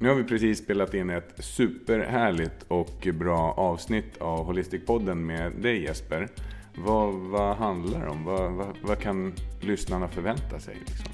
Nu 0.00 0.08
har 0.08 0.14
vi 0.14 0.24
precis 0.24 0.58
spelat 0.58 0.94
in 0.94 1.10
ett 1.10 1.34
superhärligt 1.38 2.64
och 2.68 3.08
bra 3.14 3.52
avsnitt 3.56 4.18
av 4.18 4.46
Holistic-podden 4.52 5.14
med 5.14 5.52
dig 5.52 5.82
Jesper. 5.82 6.28
Vad, 6.76 7.14
vad 7.14 7.56
handlar 7.56 8.00
det 8.00 8.08
om? 8.08 8.24
Vad, 8.24 8.52
vad, 8.52 8.66
vad 8.82 8.98
kan 8.98 9.32
lyssnarna 9.60 10.08
förvänta 10.08 10.60
sig? 10.60 10.76
Liksom? 10.86 11.12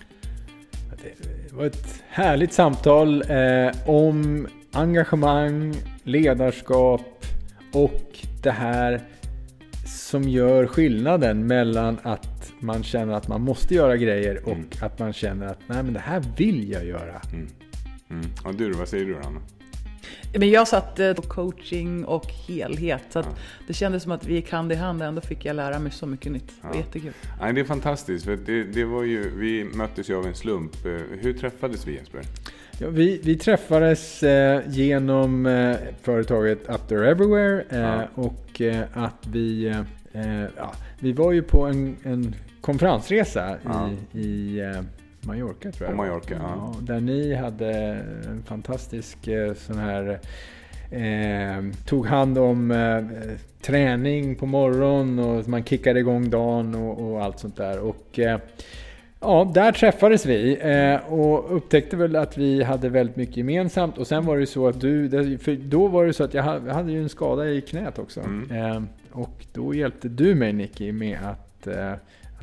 Det 1.03 1.53
var 1.57 1.65
ett 1.65 2.03
härligt 2.09 2.53
samtal 2.53 3.23
eh, 3.31 3.89
om 3.91 4.47
engagemang, 4.73 5.75
ledarskap 6.03 7.27
och 7.73 8.19
det 8.43 8.51
här 8.51 9.01
som 9.87 10.23
gör 10.23 10.67
skillnaden 10.67 11.47
mellan 11.47 11.99
att 12.03 12.53
man 12.61 12.83
känner 12.83 13.15
att 13.15 13.29
man 13.29 13.41
måste 13.41 13.75
göra 13.75 13.97
grejer 13.97 14.43
och 14.45 14.49
Mm. 14.53 14.69
att 14.81 14.99
man 14.99 15.13
känner 15.13 15.47
att 15.47 15.59
nej 15.67 15.83
men 15.83 15.93
det 15.93 16.01
här 16.01 16.23
vill 16.37 16.71
jag 16.71 16.85
göra. 16.87 17.21
Mm. 17.33 17.47
Mm. 18.15 18.31
Och 18.45 18.55
du, 18.55 18.71
vad 18.73 18.89
säger 18.89 19.05
du 19.05 19.17
Anna? 19.17 19.41
Men 20.39 20.51
jag 20.51 20.69
satte 20.69 21.15
på 21.17 21.23
coaching 21.23 22.05
och 22.05 22.27
helhet. 22.49 23.03
Så 23.11 23.19
att 23.19 23.27
Ja. 23.31 23.37
det 23.67 23.73
kändes 23.75 24.03
som 24.03 24.13
att 24.13 24.27
vi 24.27 24.35
gick 24.35 24.51
hand 24.53 24.73
i 24.73 24.75
hand 24.75 25.03
och 25.03 25.09
ändå 25.09 25.21
fick 25.21 25.45
jag 25.45 25.57
lära 25.57 25.79
mig 25.79 25.93
så 25.93 26.07
mycket 26.07 26.33
nytt. 26.33 26.49
Det 26.61 26.67
var 26.69 26.75
Ja. 26.75 26.81
jättekul. 26.81 27.13
Nej, 27.41 27.53
det 27.53 27.61
är 27.61 27.65
fantastiskt. 27.65 28.25
För 28.25 28.37
det, 28.37 28.65
det 28.65 28.85
var 28.85 29.03
ju, 29.03 29.31
vi 29.39 29.65
möttes 29.65 30.11
ju 30.11 30.17
av 30.17 30.27
en 30.27 30.35
slump. 30.35 30.87
Eh, 30.87 30.93
Hur 31.21 31.33
träffades 31.33 31.87
vi 31.87 31.95
Jesper? 31.95 32.21
Ja, 32.79 32.89
vi, 32.91 33.21
vi 33.25 33.37
träffades 33.37 34.23
eh, 34.23 34.61
genom 34.69 35.47
eh, 35.47 35.77
företaget 36.03 36.69
Up 36.69 36.89
There 36.89 37.11
Everywhere 37.11 37.65
eh, 37.71 37.79
Ja. 37.81 38.03
och 38.15 38.61
eh, 38.61 38.83
att 38.95 39.27
vi, 39.27 39.67
eh, 39.67 39.81
eh, 40.43 40.49
ja, 40.57 40.75
vi 40.99 41.13
var 41.13 41.33
ju 41.33 41.43
på 41.43 41.67
en, 41.67 41.97
en 42.03 42.35
konferensresa 42.61 43.57
Ja. 43.65 43.91
i, 44.13 44.21
i 44.21 44.61
eh, 44.61 44.81
Mallorca 45.27 45.73
tror 45.73 45.89
jag. 45.89 45.91
På. 45.91 46.03
Mallorca, 46.03 46.35
ja. 46.35 46.75
Där 46.81 47.01
ni 47.01 47.35
hade 47.35 47.73
en 48.31 48.43
fantastisk 48.47 49.29
eh, 49.29 49.55
sån 49.55 49.79
här 49.79 50.21
Eh, 50.91 51.65
tog 51.87 52.07
hand 52.07 52.39
om 52.39 52.71
eh, 52.71 53.05
träning 53.63 54.35
på 54.35 54.47
morgonen 54.47 55.19
och 55.19 55.49
man 55.49 55.65
kickade 55.65 56.01
igång 56.01 56.31
dagen 56.31 56.75
och, 56.75 57.13
och 57.13 57.23
allt 57.25 57.39
sånt 57.39 57.57
där. 57.57 57.79
Och, 57.81 58.19
eh, 58.19 58.39
Ja, 59.21 59.51
där 59.55 59.73
träffades 59.73 60.27
vi 60.27 60.59
eh, 60.63 61.13
och 61.13 61.57
upptäckte 61.57 61.97
väl 61.97 62.17
att 62.17 62.39
vi 62.39 62.63
hade 62.63 62.89
väldigt 62.89 63.17
mycket 63.17 63.37
gemensamt. 63.37 63.99
Och 63.99 64.07
sen 64.07 64.25
var 64.27 64.39
det 64.39 64.47
så 64.47 64.69
att 64.69 64.81
du, 64.81 65.09
för 65.39 65.53
då 65.57 65.87
var 65.89 66.05
det 66.07 66.13
så 66.13 66.25
att 66.25 66.35
jag 66.35 66.43
ha- 66.43 66.61
jag 66.67 66.75
hade 66.75 66.93
ju 66.93 67.03
en 67.03 67.09
skada 67.09 67.49
i 67.49 67.61
knät 67.61 67.99
också. 67.99 68.21
Mm. 68.21 68.51
Eh, 68.51 68.83
och 69.13 69.47
då 69.53 69.75
hjälpte 69.75 70.09
du 70.09 70.35
mig 70.35 70.53
Nicky 70.53 70.93
med 70.93 71.19
att, 71.25 71.67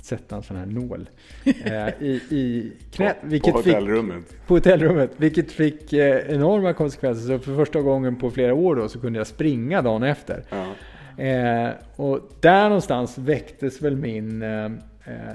att 0.01 0.05
sätta 0.05 0.35
en 0.35 0.43
sån 0.43 0.57
här 0.57 0.65
nål 0.65 1.09
eh, 1.45 2.03
i, 2.07 2.21
i 2.29 2.71
knät. 2.91 3.21
på, 3.21 3.27
vilket 3.27 3.53
på 3.53 3.61
fick, 3.61 3.73
hotellrummet. 3.73 4.47
på 4.47 4.53
hotellrummet. 4.53 5.11
Vilket 5.17 5.51
fick 5.51 5.93
eh, 5.93 6.33
enorma 6.35 6.73
konsekvenser. 6.73 7.37
Så 7.37 7.39
för 7.39 7.55
första 7.55 7.81
gången 7.81 8.15
på 8.15 8.31
flera 8.31 8.53
år 8.53 8.75
då 8.75 8.89
så 8.89 8.99
kunde 8.99 9.19
jag 9.19 9.27
springa 9.27 9.81
dagen 9.81 10.03
efter. 10.03 10.43
Ja. 10.49 11.23
Eh, 11.23 11.69
och 11.95 12.19
där 12.39 12.63
någonstans 12.63 13.17
väcktes 13.17 13.81
väl 13.81 13.95
min 13.95 14.41
eh, 14.41 14.65
eh, 14.65 14.71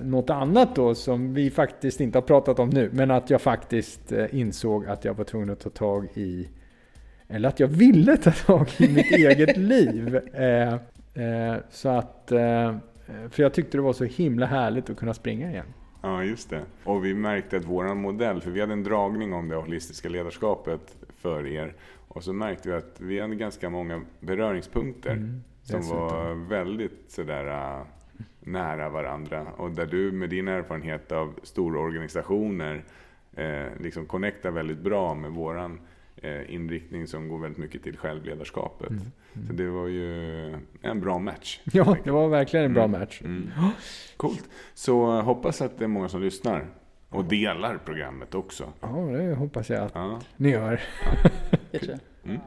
något 0.03 0.31
annat 0.31 0.77
då 0.77 0.95
som 0.95 1.35
vi 1.35 1.51
faktiskt 1.51 2.01
inte 2.01 2.19
har 2.19 2.23
pratat 2.23 2.59
om 2.59 2.71
nu. 2.71 2.91
Men 2.93 3.11
att 3.11 3.31
jag 3.31 3.41
faktiskt 3.41 4.13
insåg 4.31 4.87
att 4.87 5.05
jag 5.05 5.15
var 5.15 5.25
tvungen 5.25 5.51
att 5.51 5.61
ta 5.61 5.71
tag 5.71 6.09
i 6.15 6.49
eller 7.29 7.49
att 7.49 7.61
jag 7.61 7.69
ville 7.69 8.17
ta 8.17 8.31
tag 8.31 8.69
i 8.79 8.89
mitt 8.89 9.13
eget 9.13 9.57
liv. 9.57 10.21
Eh, 10.35 10.73
eh, 11.25 11.57
så 11.71 11.89
att 11.89 12.33
eh, 12.33 12.77
för 13.31 13.43
jag 13.43 13.55
tyckte 13.55 13.79
det 13.79 13.83
var 13.83 13.93
så 13.93 14.05
himla 14.05 14.47
härligt 14.47 14.91
att 14.91 14.97
kunna 14.97 15.15
springa 15.15 15.51
igen. 15.51 15.67
Ja, 16.03 16.25
just 16.25 16.51
det. 16.51 16.63
Och 16.85 17.05
vi 17.05 17.15
märkte 17.15 17.57
att 17.57 17.65
våran 17.65 18.01
modell, 18.01 18.41
för 18.41 18.51
vi 18.51 18.61
hade 18.61 18.73
en 18.73 18.83
dragning 18.83 19.33
om 19.33 19.49
det 19.49 19.57
holistiska 19.57 20.09
ledarskapet 20.09 20.97
för 21.17 21.47
er. 21.47 21.75
Och 22.09 22.25
så 22.25 22.33
märkte 22.33 22.69
vi 22.69 22.75
att 22.75 23.01
vi 23.01 23.21
hade 23.21 23.35
ganska 23.35 23.71
många 23.71 24.03
beröringspunkter 24.21 25.13
Mm, 25.13 25.43
som 25.63 25.89
var 25.89 26.35
väldigt 26.49 27.05
sådär 27.09 27.47
äh, 27.47 27.87
nära 28.41 28.89
varandra. 28.89 29.47
Och 29.57 29.71
där 29.71 29.87
du 29.87 30.13
med 30.13 30.31
din 30.31 30.49
erfarenhet 30.49 31.13
av 31.13 31.35
stora 31.43 31.81
organisationer 31.81 32.85
eh, 33.37 33.67
liksom 33.81 34.07
connectar 34.07 34.51
väldigt 34.51 34.79
bra 34.79 35.15
med 35.15 35.31
våran 35.31 35.73
eh, 35.73 35.79
inriktning 36.49 37.07
som 37.07 37.29
går 37.29 37.39
väldigt 37.39 37.59
mycket 37.59 37.83
till 37.83 37.97
självledarskapet. 37.99 38.91
Mm, 38.91 39.47
Så 39.47 39.53
det 39.53 39.71
var 39.71 39.87
ju 39.87 40.47
en 40.83 41.01
bra 41.01 41.19
match. 41.19 41.61
Ja, 41.73 41.97
det 42.05 42.11
var 42.11 42.29
verkligen 42.29 42.65
en 42.67 42.75
bra 42.75 42.85
Mm. 42.85 43.01
match. 43.01 43.21
Mm. 43.25 43.51
Coolt. 44.17 44.49
Så 44.75 45.19
eh, 45.19 45.25
hoppas 45.25 45.63
att 45.63 45.79
det 45.79 45.85
är 45.85 45.89
många 45.89 46.09
som 46.09 46.21
lyssnar 46.21 46.67
och 47.09 47.25
delar 47.25 47.79
programmet 47.85 48.35
också. 48.35 48.73
Ja, 48.81 48.89
det 48.89 49.35
hoppas 49.35 49.71
jag 49.71 49.83
att 49.85 49.93
Ja. 49.95 50.21
ni 50.37 50.51
gör. 50.51 50.81
Jag 51.71 51.81
tror. 51.83 51.99
Mm. 52.25 52.41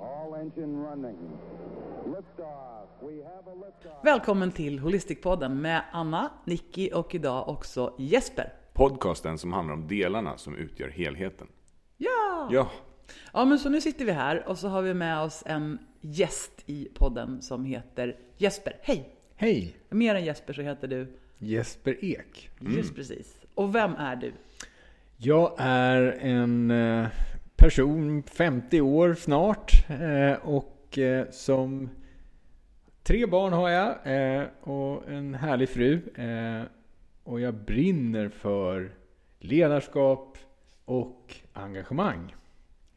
All 0.00 0.34
engine 0.34 0.86
running. 0.90 1.16
Välkommen 4.04 4.52
till 4.52 4.78
Holistic-podden 4.80 5.54
med 5.60 5.82
Anna, 5.92 6.30
Nicky 6.44 6.90
och 6.90 7.14
idag 7.14 7.48
också 7.48 7.94
Jesper. 7.98 8.52
Podcasten 8.72 9.38
som 9.38 9.52
handlar 9.52 9.74
om 9.74 9.88
delarna 9.88 10.38
som 10.38 10.56
utgör 10.56 10.88
helheten. 10.88 11.46
Ja! 11.96 12.48
Ja, 12.52 12.70
Ja, 13.32 13.44
men 13.44 13.58
så 13.58 13.68
nu 13.68 13.80
sitter 13.80 14.04
vi 14.04 14.12
här 14.12 14.48
och 14.48 14.58
så 14.58 14.68
har 14.68 14.82
vi 14.82 14.94
med 14.94 15.20
oss 15.20 15.42
en 15.46 15.78
gäst 16.00 16.62
i 16.66 16.88
podden 16.94 17.42
som 17.42 17.64
heter 17.64 18.16
Jesper. 18.36 18.76
Hej! 18.82 19.08
Hej! 19.36 19.76
Mer 19.90 20.14
än 20.14 20.24
Jesper 20.24 20.52
så 20.52 20.62
heter 20.62 20.88
du 20.88 21.16
Jesper 21.38 22.04
Ek. 22.04 22.50
Just 22.60 22.94
precis. 22.94 23.40
Och 23.54 23.74
vem 23.74 23.94
är 23.94 24.16
du? 24.16 24.32
Jag 25.16 25.54
är 25.58 26.02
en 26.20 26.70
eh, 26.70 27.06
person, 27.56 28.22
50 28.22 28.80
år 28.80 29.14
snart, 29.14 29.72
eh, 29.88 30.48
och 30.48 30.75
som 31.30 31.90
tre 33.02 33.26
barn 33.26 33.52
har 33.52 33.68
jag 33.70 33.88
eh, 34.04 34.44
och 34.60 35.08
en 35.08 35.34
härlig 35.34 35.68
fru. 35.68 36.00
eh, 36.14 36.62
Och 37.24 37.40
jag 37.40 37.54
brinner 37.54 38.28
för 38.28 38.90
ledarskap 39.38 40.38
och 40.84 41.34
engagemang. 41.52 42.34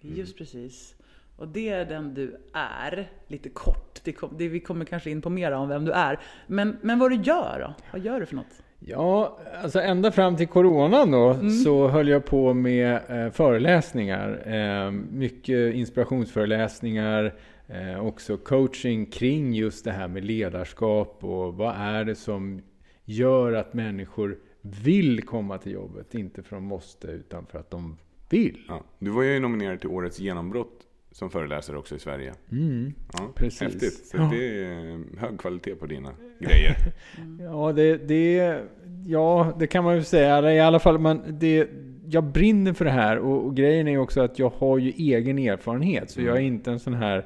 Just 0.02 0.38
precis. 0.38 0.96
Och 1.38 1.48
det 1.48 1.70
är 1.70 1.86
den 1.86 2.14
du 2.14 2.38
är, 2.54 3.10
lite 3.28 3.50
kort. 3.50 4.00
Det 4.04 4.14
kom, 4.14 4.30
det, 4.38 4.48
vi 4.48 4.60
kommer 4.60 4.86
kanske 4.86 5.10
in 5.10 5.22
på 5.22 5.30
mer 5.30 5.52
om 5.52 5.70
vem 5.70 5.86
du 5.86 5.92
är. 5.92 6.20
Men, 6.48 6.78
men 6.82 7.00
vad 7.00 7.12
du 7.12 7.16
gör 7.16 7.60
då? 7.60 7.74
Vad 7.92 8.02
gör 8.02 8.20
du 8.20 8.26
för 8.26 8.36
något? 8.36 8.64
Ja, 8.80 9.40
alltså 9.64 9.80
ända 9.82 10.12
fram 10.12 10.36
till 10.36 10.48
coronan 10.48 11.12
då 11.12 11.50
så 11.66 11.88
höll 11.88 12.08
jag 12.08 12.26
på 12.26 12.54
med 12.54 13.00
eh, 13.10 13.32
föreläsningar. 13.32 14.42
Eh, 14.48 14.92
mycket 15.12 15.74
inspirationsföreläsningar, 15.76 17.36
eh, 17.70 18.06
också 18.06 18.38
coaching 18.38 19.06
kring 19.06 19.54
just 19.54 19.86
det 19.86 19.92
här 19.92 20.08
med 20.08 20.26
ledarskap 20.26 21.24
och 21.24 21.54
vad 21.54 21.76
är 21.76 22.06
det 22.06 22.16
som 22.16 22.62
gör 23.06 23.54
att 23.54 23.74
människor 23.74 24.38
vill 24.62 25.22
komma 25.24 25.58
till 25.58 25.72
jobbet, 25.72 26.16
inte 26.16 26.44
för 26.44 26.56
att 26.56 26.62
de 26.62 26.68
måste 26.68 27.08
utan 27.08 27.46
för 27.46 27.60
att 27.60 27.72
de 27.72 27.98
vill. 28.30 28.58
ja. 28.68 28.84
Du 29.00 29.12
var 29.12 29.24
ju 29.24 29.40
nominerad 29.40 29.80
till 29.80 29.90
Årets 29.90 30.20
genombrott 30.20 30.86
som 31.12 31.30
föreläsare 31.30 31.78
också 31.78 31.96
i 31.96 32.00
Sverige. 32.00 32.34
Mm. 32.52 32.94
Ja, 33.14 33.30
Precis. 33.36 33.62
Häftigt. 33.62 33.94
Så 34.08 34.18
Ja. 34.18 34.30
det 34.34 34.64
är 34.66 35.20
hög 35.20 35.40
kvalitet 35.40 35.76
på 35.76 35.86
dina 35.86 36.12
grejer. 36.40 36.76
Ja, 37.40 37.72
det, 37.74 37.98
det, 37.98 38.60
ja, 39.08 39.56
det 39.60 39.68
kan 39.68 39.84
man 39.84 39.96
ju 39.96 40.04
säga. 40.04 40.54
I 40.54 40.60
alla 40.60 40.80
fall, 40.80 40.98
man, 41.00 41.22
det, 41.28 41.70
jag 42.12 42.24
brinner 42.24 42.74
för 42.74 42.86
det 42.86 42.92
här 42.92 43.18
och, 43.18 43.46
och 43.46 43.56
grejen 43.56 43.88
är 43.88 43.98
också 43.98 44.22
att 44.22 44.40
jag 44.40 44.50
har 44.50 44.78
ju 44.78 44.92
egen 44.92 45.40
erfarenhet. 45.40 46.10
Så 46.12 46.22
jag 46.22 46.38
är 46.38 46.42
inte 46.42 46.72
en 46.72 46.80
sån 46.80 46.94
här 46.94 47.26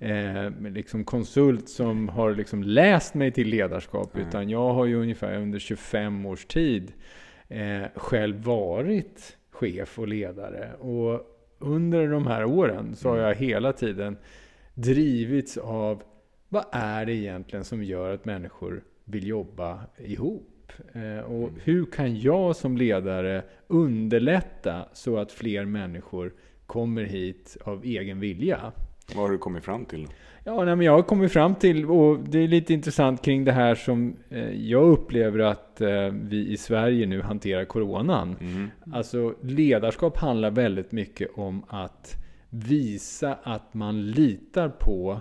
eh, 0.00 0.70
liksom 0.70 1.04
konsult 1.04 1.68
som 1.68 2.08
har 2.08 2.34
liksom 2.34 2.62
läst 2.62 3.14
mig 3.14 3.30
till 3.32 3.48
ledarskap. 3.48 4.14
Mm. 4.14 4.28
Utan 4.28 4.50
jag 4.50 4.72
har 4.72 4.86
ju 4.86 4.94
ungefär 4.94 5.36
under 5.38 5.58
25 5.58 6.26
års 6.26 6.44
tid 6.44 6.92
eh, 7.48 7.82
själv 7.94 8.42
varit 8.42 9.36
chef 9.50 9.98
och 9.98 10.08
ledare. 10.08 10.74
Och 10.74 11.20
under 11.58 12.08
de 12.08 12.26
här 12.26 12.44
åren 12.44 12.96
så 12.96 13.08
har 13.08 13.16
jag 13.16 13.34
hela 13.34 13.72
tiden 13.72 14.16
drivits 14.74 15.56
av 15.56 16.02
vad 16.48 16.64
är 16.72 17.06
det 17.06 17.12
egentligen 17.12 17.64
som 17.64 17.82
gör 17.82 18.14
att 18.14 18.24
människor 18.24 18.84
vill 19.04 19.26
jobba 19.26 19.80
ihop? 19.98 20.53
Eh, 20.92 21.24
och 21.24 21.50
hur 21.64 21.84
kan 21.84 22.20
jag 22.20 22.56
som 22.56 22.76
ledare 22.76 23.42
underlätta 23.66 24.88
så 24.92 25.16
att 25.18 25.32
fler 25.32 25.64
människor 25.64 26.32
kommer 26.66 27.02
hit 27.04 27.56
av 27.64 27.84
egen 27.84 28.20
vilja? 28.20 28.72
Vad 29.14 29.24
har 29.24 29.30
du 29.30 29.38
kommit 29.38 29.64
fram 29.64 29.84
till? 29.84 30.08
Ja, 30.44 30.64
nej, 30.64 30.76
men 30.76 30.86
jag 30.86 30.92
har 30.92 31.02
kommit 31.02 31.32
fram 31.32 31.54
till, 31.54 31.86
och 31.86 32.18
det 32.28 32.38
är 32.38 32.48
lite 32.48 32.74
intressant 32.74 33.22
kring 33.24 33.44
det 33.44 33.52
här 33.52 33.74
som 33.74 34.16
eh, 34.28 34.50
jag 34.50 34.82
upplever 34.88 35.38
att 35.38 35.80
eh, 35.80 36.08
vi 36.12 36.48
i 36.48 36.56
Sverige 36.56 37.06
nu 37.06 37.22
hanterar 37.22 37.64
coronan. 37.64 38.36
Mm. 38.40 38.70
Alltså 38.92 39.34
ledarskap 39.42 40.16
handlar 40.16 40.50
väldigt 40.50 40.92
mycket 40.92 41.28
om 41.34 41.64
att 41.68 42.16
visa 42.50 43.38
att 43.42 43.74
man 43.74 44.10
litar 44.10 44.68
på 44.68 45.20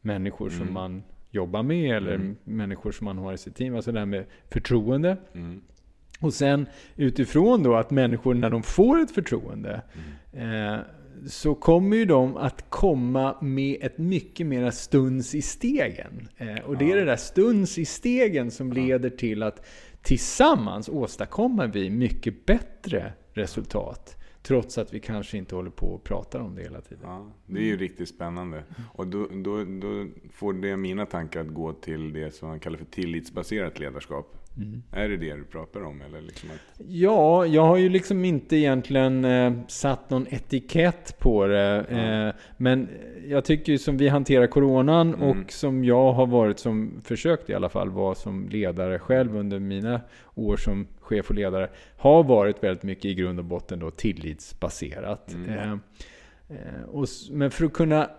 människor 0.00 0.50
som 0.50 0.60
Mm. 0.62 0.74
man 0.74 1.02
jobbar 1.36 1.62
med 1.62 1.96
eller 1.96 2.14
Mm. 2.14 2.36
människor 2.44 2.92
som 2.92 3.04
man 3.04 3.18
har 3.18 3.32
i 3.32 3.38
sitt 3.38 3.56
team. 3.56 3.76
Alltså 3.76 3.92
det 3.92 3.98
här 3.98 4.06
med 4.06 4.24
förtroende. 4.50 5.16
Mm. 5.34 5.60
Och 6.20 6.34
sen 6.34 6.66
utifrån 6.96 7.62
då 7.62 7.74
att 7.74 7.90
människor 7.90 8.34
när 8.34 8.50
de 8.50 8.62
får 8.62 9.00
ett 9.00 9.10
förtroende 9.10 9.82
eh, 10.32 10.76
så 11.28 11.54
kommer 11.54 11.96
ju 11.96 12.04
de 12.04 12.36
att 12.36 12.70
komma 12.70 13.36
med 13.40 13.78
ett 13.82 13.98
mycket 13.98 14.46
mera 14.46 14.72
stuns 14.72 15.34
i 15.34 15.42
stegen. 15.42 16.28
Eh, 16.36 16.58
och 16.64 16.76
det 16.78 16.92
är 16.92 16.96
det 16.96 17.04
där 17.04 17.16
stuns 17.16 17.78
i 17.78 17.84
stegen 17.84 18.50
som 18.50 18.72
leder 18.72 19.10
till 19.10 19.42
att 19.42 19.66
tillsammans 20.02 20.88
åstadkommer 20.88 21.66
vi 21.66 21.90
mycket 21.90 22.46
bättre 22.46 23.12
resultat. 23.32 24.16
Trots 24.46 24.78
att 24.78 24.94
vi 24.94 25.00
kanske 25.00 25.38
inte 25.38 25.54
håller 25.54 25.70
på 25.70 25.86
och 25.86 26.04
pratar 26.04 26.40
om 26.40 26.54
det 26.54 26.62
hela 26.62 26.80
tiden. 26.80 27.04
Ja, 27.04 27.30
det 27.46 27.60
är 27.60 27.64
ju 27.64 27.76
riktigt 27.76 28.08
spännande. 28.08 28.62
Och 28.92 29.06
då, 29.06 29.28
då, 29.32 29.64
då 29.64 30.06
får 30.32 30.52
det 30.52 30.76
mina 30.76 31.06
tankar 31.06 31.40
att 31.40 31.54
gå 31.54 31.72
till 31.72 32.12
det 32.12 32.34
som 32.34 32.48
man 32.48 32.60
kallar 32.60 32.78
för 32.78 32.84
tillitsbaserat 32.84 33.78
ledarskap. 33.78 34.46
Är 34.92 35.08
det 35.08 35.16
det 35.16 35.34
du 35.34 35.44
pratar 35.44 35.82
om? 35.84 36.00
Eller 36.00 36.20
liksom 36.20 36.50
att, 36.50 36.86
Ja, 36.88 37.46
jag 37.46 37.62
har 37.62 37.76
ju 37.76 37.88
liksom 37.88 38.24
inte 38.24 38.56
egentligen 38.56 39.24
eh, 39.24 39.52
satt 39.68 40.10
någon 40.10 40.26
etikett 40.30 41.18
på 41.18 41.46
det. 41.46 41.84
Eh, 41.88 42.40
men 42.56 42.88
jag 43.26 43.44
tycker 43.44 43.72
ju 43.72 43.78
som 43.78 43.96
vi 43.96 44.08
hanterar 44.08 44.46
coronan 44.46 45.14
och 45.14 45.52
som 45.52 45.84
jag 45.84 46.12
har 46.12 46.26
varit 46.26 46.58
som, 46.58 47.00
försökt 47.04 47.50
i 47.50 47.54
alla 47.54 47.68
fall, 47.68 47.90
vara 47.90 48.14
som 48.14 48.48
ledare 48.48 48.98
själv 48.98 49.36
under 49.36 49.58
mina 49.58 50.00
år 50.34 50.56
som 50.56 50.86
chef 51.06 51.30
och 51.30 51.34
ledare, 51.34 51.70
har 51.96 52.24
varit 52.24 52.62
väldigt 52.62 52.82
mycket 52.82 53.04
i 53.04 53.14
grund 53.14 53.38
och 53.38 53.44
botten 53.44 53.78
då 53.78 53.90
tillitsbaserat. 53.90 55.34
Eh, 55.48 55.72
eh, 56.48 56.82
och, 56.86 57.08
men 57.30 57.50
för 57.50 57.64
att 57.64 57.72
kunna 57.72 58.10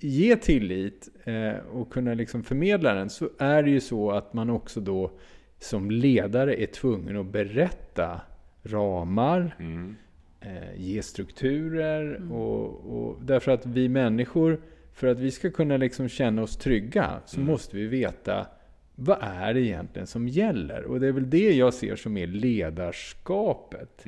ge 0.00 0.36
tillit 0.36 1.08
eh, 1.24 1.66
och 1.72 1.92
kunna 1.92 2.14
liksom 2.14 2.42
förmedla 2.42 2.94
den 2.94 3.10
så 3.10 3.28
är 3.38 3.62
det 3.62 3.70
ju 3.70 3.80
så 3.80 4.10
att 4.10 4.32
man 4.32 4.50
också 4.50 4.80
då 4.80 5.10
som 5.58 5.90
ledare 5.90 6.62
är 6.62 6.66
tvungen 6.66 7.16
att 7.16 7.26
berätta 7.26 8.20
ramar, 8.62 9.56
mm, 9.58 9.96
eh, 10.40 10.76
ge 10.76 11.02
strukturer 11.02 12.32
och, 12.32 12.66
och 12.66 13.16
därför 13.22 13.52
att 13.52 13.66
vi 13.66 13.88
människor, 13.88 14.60
för 14.92 15.06
att 15.06 15.18
vi 15.18 15.30
ska 15.30 15.50
kunna 15.50 15.76
liksom 15.76 16.08
känna 16.08 16.42
oss 16.42 16.56
trygga 16.56 17.20
så 17.26 17.40
måste 17.40 17.76
vi 17.76 17.86
veta 17.86 18.46
vad 19.00 19.18
är 19.20 19.54
det 19.54 19.60
egentligen 19.60 20.06
som 20.06 20.28
gäller? 20.28 20.84
Och 20.84 21.00
det 21.00 21.06
är 21.06 21.12
väl 21.12 21.30
det 21.30 21.52
jag 21.52 21.74
ser 21.74 21.96
som 21.96 22.16
är 22.16 22.26
ledarskapet. 22.26 24.04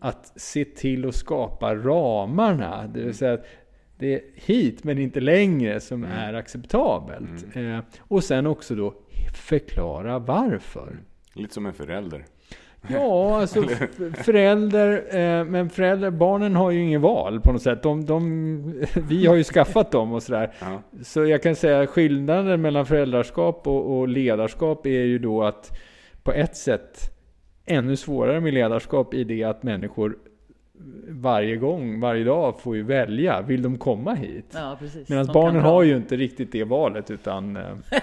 Att 0.00 0.32
se 0.40 0.64
till 0.64 1.08
att 1.08 1.14
skapa 1.14 1.74
ramarna. 1.74 2.86
Det 2.86 3.02
vill 3.02 3.14
säga 3.14 3.32
att 3.32 3.44
det 3.98 4.14
är 4.14 4.20
hit 4.34 4.84
men 4.84 4.98
inte 4.98 5.20
längre 5.20 5.80
som 5.80 6.04
är 6.04 6.34
acceptabelt. 6.34 7.56
Eh, 7.56 7.78
och 8.00 8.24
sen 8.24 8.46
också 8.46 8.74
då 8.74 8.94
förklara 9.34 10.18
varför. 10.18 10.98
lite 11.34 11.54
som 11.54 11.66
en 11.66 11.72
förälder. 11.72 12.24
Ja, 12.88 13.40
alltså 13.40 13.62
f- 13.70 13.88
förälder, 14.14 14.92
eh, 15.16 15.44
men 15.44 15.70
föräldrar, 15.70 16.10
barnen 16.10 16.56
har 16.56 16.70
ju 16.70 16.82
inget 16.82 17.00
val 17.00 17.40
på 17.40 17.52
något 17.52 17.62
sätt. 17.62 17.82
De, 17.82 18.04
de, 18.04 18.84
vi 19.08 19.26
har 19.26 19.34
ju 19.34 19.44
skaffat 19.44 19.90
dem 19.92 20.12
och 20.12 20.22
sådär. 20.22 20.52
Ja. 20.60 20.82
Så 21.02 21.24
jag 21.24 21.42
kan 21.42 21.54
säga 21.56 21.86
skillnaden 21.86 22.60
mellan 22.60 22.86
föräldraskap 22.86 23.66
och, 23.66 23.98
och 23.98 24.08
ledarskap 24.08 24.86
är 24.86 24.90
ju 25.04 25.18
då 25.18 25.42
att 25.42 25.78
på 26.22 26.32
ett 26.32 26.56
sätt 26.56 27.10
ännu 27.66 27.96
svårare 27.96 28.40
med 28.40 28.54
ledarskap 28.54 29.14
i 29.14 29.24
det 29.24 29.44
att 29.44 29.62
människor 29.62 30.16
varje 31.08 31.56
gång, 31.56 32.00
varje 32.00 32.24
dag 32.24 32.60
får 32.60 32.76
ju 32.76 32.82
välja. 32.82 33.42
Vill 33.42 33.62
de 33.62 33.78
komma 33.78 34.14
hit? 34.14 34.46
Ja. 34.54 34.78
Medan 35.06 35.26
barnen 35.26 35.62
har 35.62 35.82
ju 35.82 35.96
inte 35.96 36.16
riktigt 36.16 36.52
det 36.52 36.64
valet 36.64 37.10
utan 37.10 37.56
eh, 37.56 37.62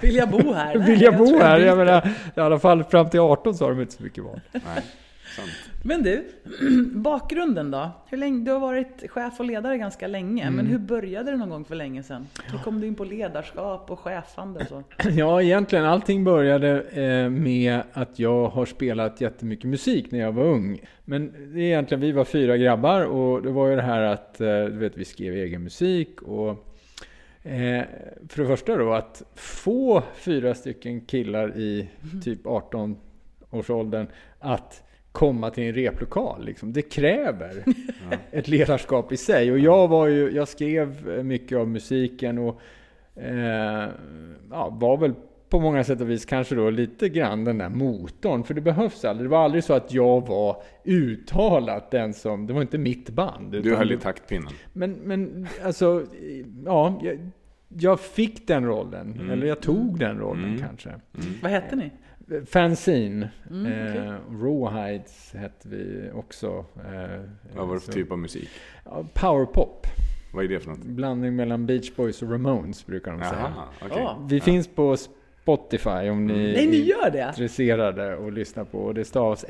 Vill 0.00 0.14
jag 0.14 0.30
bo 0.30 0.52
här? 0.52 0.74
Nej, 0.78 0.86
vill 0.86 1.02
jag 1.02 1.18
bo 1.18 1.26
tror 1.26 1.40
här? 1.40 1.60
Jag 1.60 1.78
menar, 1.78 2.08
i 2.36 2.40
alla 2.40 2.58
fall 2.58 2.84
fram 2.84 3.10
till 3.10 3.20
18 3.20 3.54
så 3.54 3.64
har 3.64 3.70
de 3.70 3.80
inte 3.80 3.92
så 3.92 4.02
mycket 4.02 4.24
val. 4.24 4.40
Nej, 4.52 4.82
sant. 5.36 5.50
Men 5.84 6.02
du, 6.02 6.24
bakgrunden 6.94 7.70
då? 7.70 7.90
Hur 8.06 8.18
länge, 8.18 8.44
du 8.44 8.50
har 8.52 8.60
varit 8.60 9.10
chef 9.10 9.40
och 9.40 9.44
ledare 9.46 9.78
ganska 9.78 10.06
länge, 10.06 10.42
Mm. 10.42 10.54
men 10.56 10.66
hur 10.66 10.78
började 10.78 11.30
det 11.30 11.36
någon 11.36 11.48
gång 11.50 11.64
för 11.64 11.74
länge 11.74 12.02
sedan? 12.02 12.26
Hur 12.50 12.58
kom 12.58 12.80
du 12.80 12.86
in 12.86 12.94
på 12.94 13.04
ledarskap 13.04 13.90
och 13.90 13.98
chefande 14.00 14.60
och 14.60 14.66
så? 14.66 14.82
Ja, 15.10 15.42
egentligen 15.42 15.84
allting 15.84 16.24
började 16.24 16.80
eh, 16.80 17.30
med 17.30 17.80
att 17.92 18.18
jag 18.18 18.48
har 18.48 18.66
spelat 18.66 19.20
jättemycket 19.20 19.64
musik 19.70 20.10
när 20.10 20.18
jag 20.18 20.32
var 20.32 20.44
ung. 20.44 20.80
Men 21.04 21.32
det 21.54 21.60
är 21.60 21.64
egentligen, 21.64 22.00
vi 22.00 22.12
var 22.12 22.24
fyra 22.24 22.56
grabbar 22.56 23.04
och 23.04 23.42
det 23.42 23.50
var 23.50 23.68
ju 23.68 23.76
det 23.76 23.82
här 23.82 24.02
att, 24.02 24.40
eh, 24.40 24.46
du 24.46 24.78
vet, 24.78 24.96
vi 24.96 25.04
skrev 25.04 25.34
egen 25.34 25.62
musik 25.62 26.22
och 26.22 26.48
eh, 27.42 27.84
för 28.28 28.42
det 28.42 28.46
första 28.46 28.76
då 28.76 28.92
att 28.92 29.22
få 29.34 30.02
fyra 30.16 30.54
stycken 30.54 31.00
killar 31.00 31.56
i 31.56 31.88
typ 32.24 32.46
18 32.46 32.96
årsåldern 33.50 34.06
att 34.38 34.82
komma 35.16 35.50
till 35.50 35.64
en 35.64 35.72
replokal. 35.74 36.44
Liksom. 36.44 36.72
Det 36.72 36.82
kräver 36.82 37.64
ett 38.30 38.48
ledarskap 38.48 39.12
i 39.12 39.16
sig. 39.16 39.52
Och 39.52 39.58
jag, 39.58 39.88
var 39.88 40.06
ju, 40.06 40.30
jag 40.30 40.48
skrev 40.48 41.06
mycket 41.24 41.58
av 41.58 41.68
musiken 41.68 42.38
och 42.38 42.60
eh, 43.14 43.88
ja, 44.50 44.68
var 44.80 44.96
väl 44.96 45.14
på 45.48 45.60
många 45.60 45.84
sätt 45.84 46.00
och 46.00 46.10
vis 46.10 46.24
kanske 46.24 46.54
då 46.54 46.70
lite 46.70 47.08
grann 47.08 47.44
den 47.44 47.58
där 47.58 47.68
motorn. 47.68 48.44
För 48.44 48.54
det 48.54 48.60
behövs 48.60 49.04
aldrig. 49.04 49.26
Det 49.26 49.30
var 49.30 49.44
aldrig 49.44 49.64
så 49.64 49.74
att 49.74 49.92
jag 49.92 50.26
var 50.26 50.62
uttalat 50.84 51.90
den 51.90 52.14
som, 52.14 52.46
det 52.46 52.52
var 52.52 52.62
inte 52.62 52.78
mitt 52.78 53.10
band. 53.10 53.52
Du 53.62 53.76
höll 53.76 53.92
i 53.92 53.96
taktpinnen. 53.96 54.52
men, 54.72 54.92
men 54.92 55.48
alltså, 55.64 56.04
ja, 56.64 57.00
jag, 57.02 57.18
jag 57.68 58.00
fick 58.00 58.46
den 58.46 58.64
rollen. 58.64 59.12
Mm. 59.12 59.30
Eller 59.30 59.46
jag 59.46 59.60
tog 59.60 59.98
den 59.98 60.18
rollen 60.18 60.44
Mm. 60.44 60.58
kanske. 60.58 60.90
Vad 61.42 61.50
hette 61.50 61.76
ni? 61.76 61.90
Fanzine. 62.46 63.28
Mm, 63.50 63.62
okej. 63.90 63.96
eh, 64.06 64.14
Rawhides 64.42 65.32
hette 65.34 65.68
vi 65.68 66.10
också. 66.14 66.64
Eh, 66.76 67.20
Vad 67.56 67.68
var 67.68 67.74
det 67.74 67.80
för 67.80 67.92
typ 67.92 68.12
av 68.12 68.18
musik? 68.18 68.48
Ja, 68.84 69.04
Powerpop. 69.14 69.86
Vad 70.34 70.44
är 70.44 70.48
det 70.48 70.60
för 70.60 70.70
något? 70.70 70.84
Blandning 70.84 71.36
mellan 71.36 71.66
Beach 71.66 71.92
Boys 71.96 72.22
och 72.22 72.30
Ramones 72.32 72.86
brukar 72.86 73.12
de 73.12 73.18
säga. 73.20 73.32
Jaha, 73.54 73.64
okej. 73.84 73.98
Ja. 74.02 74.18
Vi 74.28 74.40
finns 74.40 74.68
på 74.68 74.96
Spotify 74.96 75.90
om 76.10 76.26
ni 76.26 76.32
Nej, 76.52 76.66
ni 76.66 76.80
är 76.80 76.84
gör 76.84 77.10
det? 77.10 77.26
intresserade 77.28 78.16
och 78.16 78.32
lyssna 78.32 78.64
på. 78.64 78.78
Och 78.78 78.94
det 78.94 79.04
stavas 79.04 79.44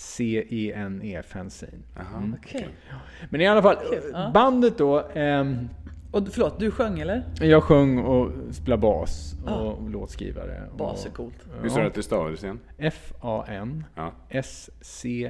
F-A-N-S-C-E-N-E, 0.00 1.22
Fanzine. 1.22 1.82
Jaha, 1.96 2.32
Okej. 2.38 2.68
Men 3.30 3.40
i 3.40 3.46
alla 3.46 3.62
fall, 3.62 3.76
Ja. 4.12 4.30
bandet 4.34 4.78
då. 4.78 5.00
ehm, 5.14 5.68
Och 6.10 6.28
förlåt, 6.32 6.60
du 6.60 6.70
sjöng 6.70 7.00
eller? 7.00 7.24
jag 7.40 7.62
sjöng 7.62 7.98
och 7.98 8.32
spelade 8.54 8.80
bas 8.80 9.34
och 9.44 9.50
Ah. 9.50 9.78
låtskrivare. 9.88 10.68
Bas 10.78 11.04
är 11.04 11.08
och, 11.08 11.14
coolt. 11.16 11.46
Hur 11.62 11.68
sa 11.68 11.80
du 11.80 11.86
att 11.86 11.94
det 11.94 12.02
stavades 12.02 12.44
igen? 12.44 12.60
F-A-N 12.78 13.84
Ja. 13.94 14.12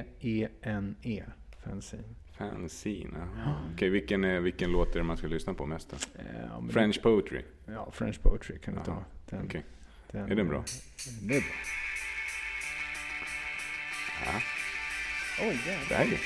S-C-E-N-E, 0.01 1.23
Fanzine. 1.63 2.03
Fanzine, 2.37 3.09
jaha. 3.17 3.55
Okej, 3.73 3.89
vilken, 3.89 4.43
vilken 4.43 4.71
låt 4.71 4.95
är 4.95 4.99
det 4.99 5.03
man 5.03 5.17
ska 5.17 5.27
lyssna 5.27 5.53
på 5.53 5.65
mest 5.65 5.89
då? 5.89 5.95
Eh, 6.19 6.25
ja, 6.49 6.63
French 6.71 7.01
poetry? 7.01 7.41
Ja, 7.65 7.91
French 7.91 8.21
Poetry 8.21 8.59
kan 8.59 8.73
du 8.73 8.79
ta. 8.85 9.03
Den, 9.29 9.45
Okej. 9.45 9.65
den, 10.11 10.31
Är 10.31 10.35
den 10.35 10.47
bra? 10.47 10.63
Det 11.21 11.35
är 11.35 11.41
bra. 11.41 11.49
Oj, 15.41 15.59
jävlar. 15.67 15.89
Det 15.89 15.95
här 15.95 16.05
är 16.05 16.19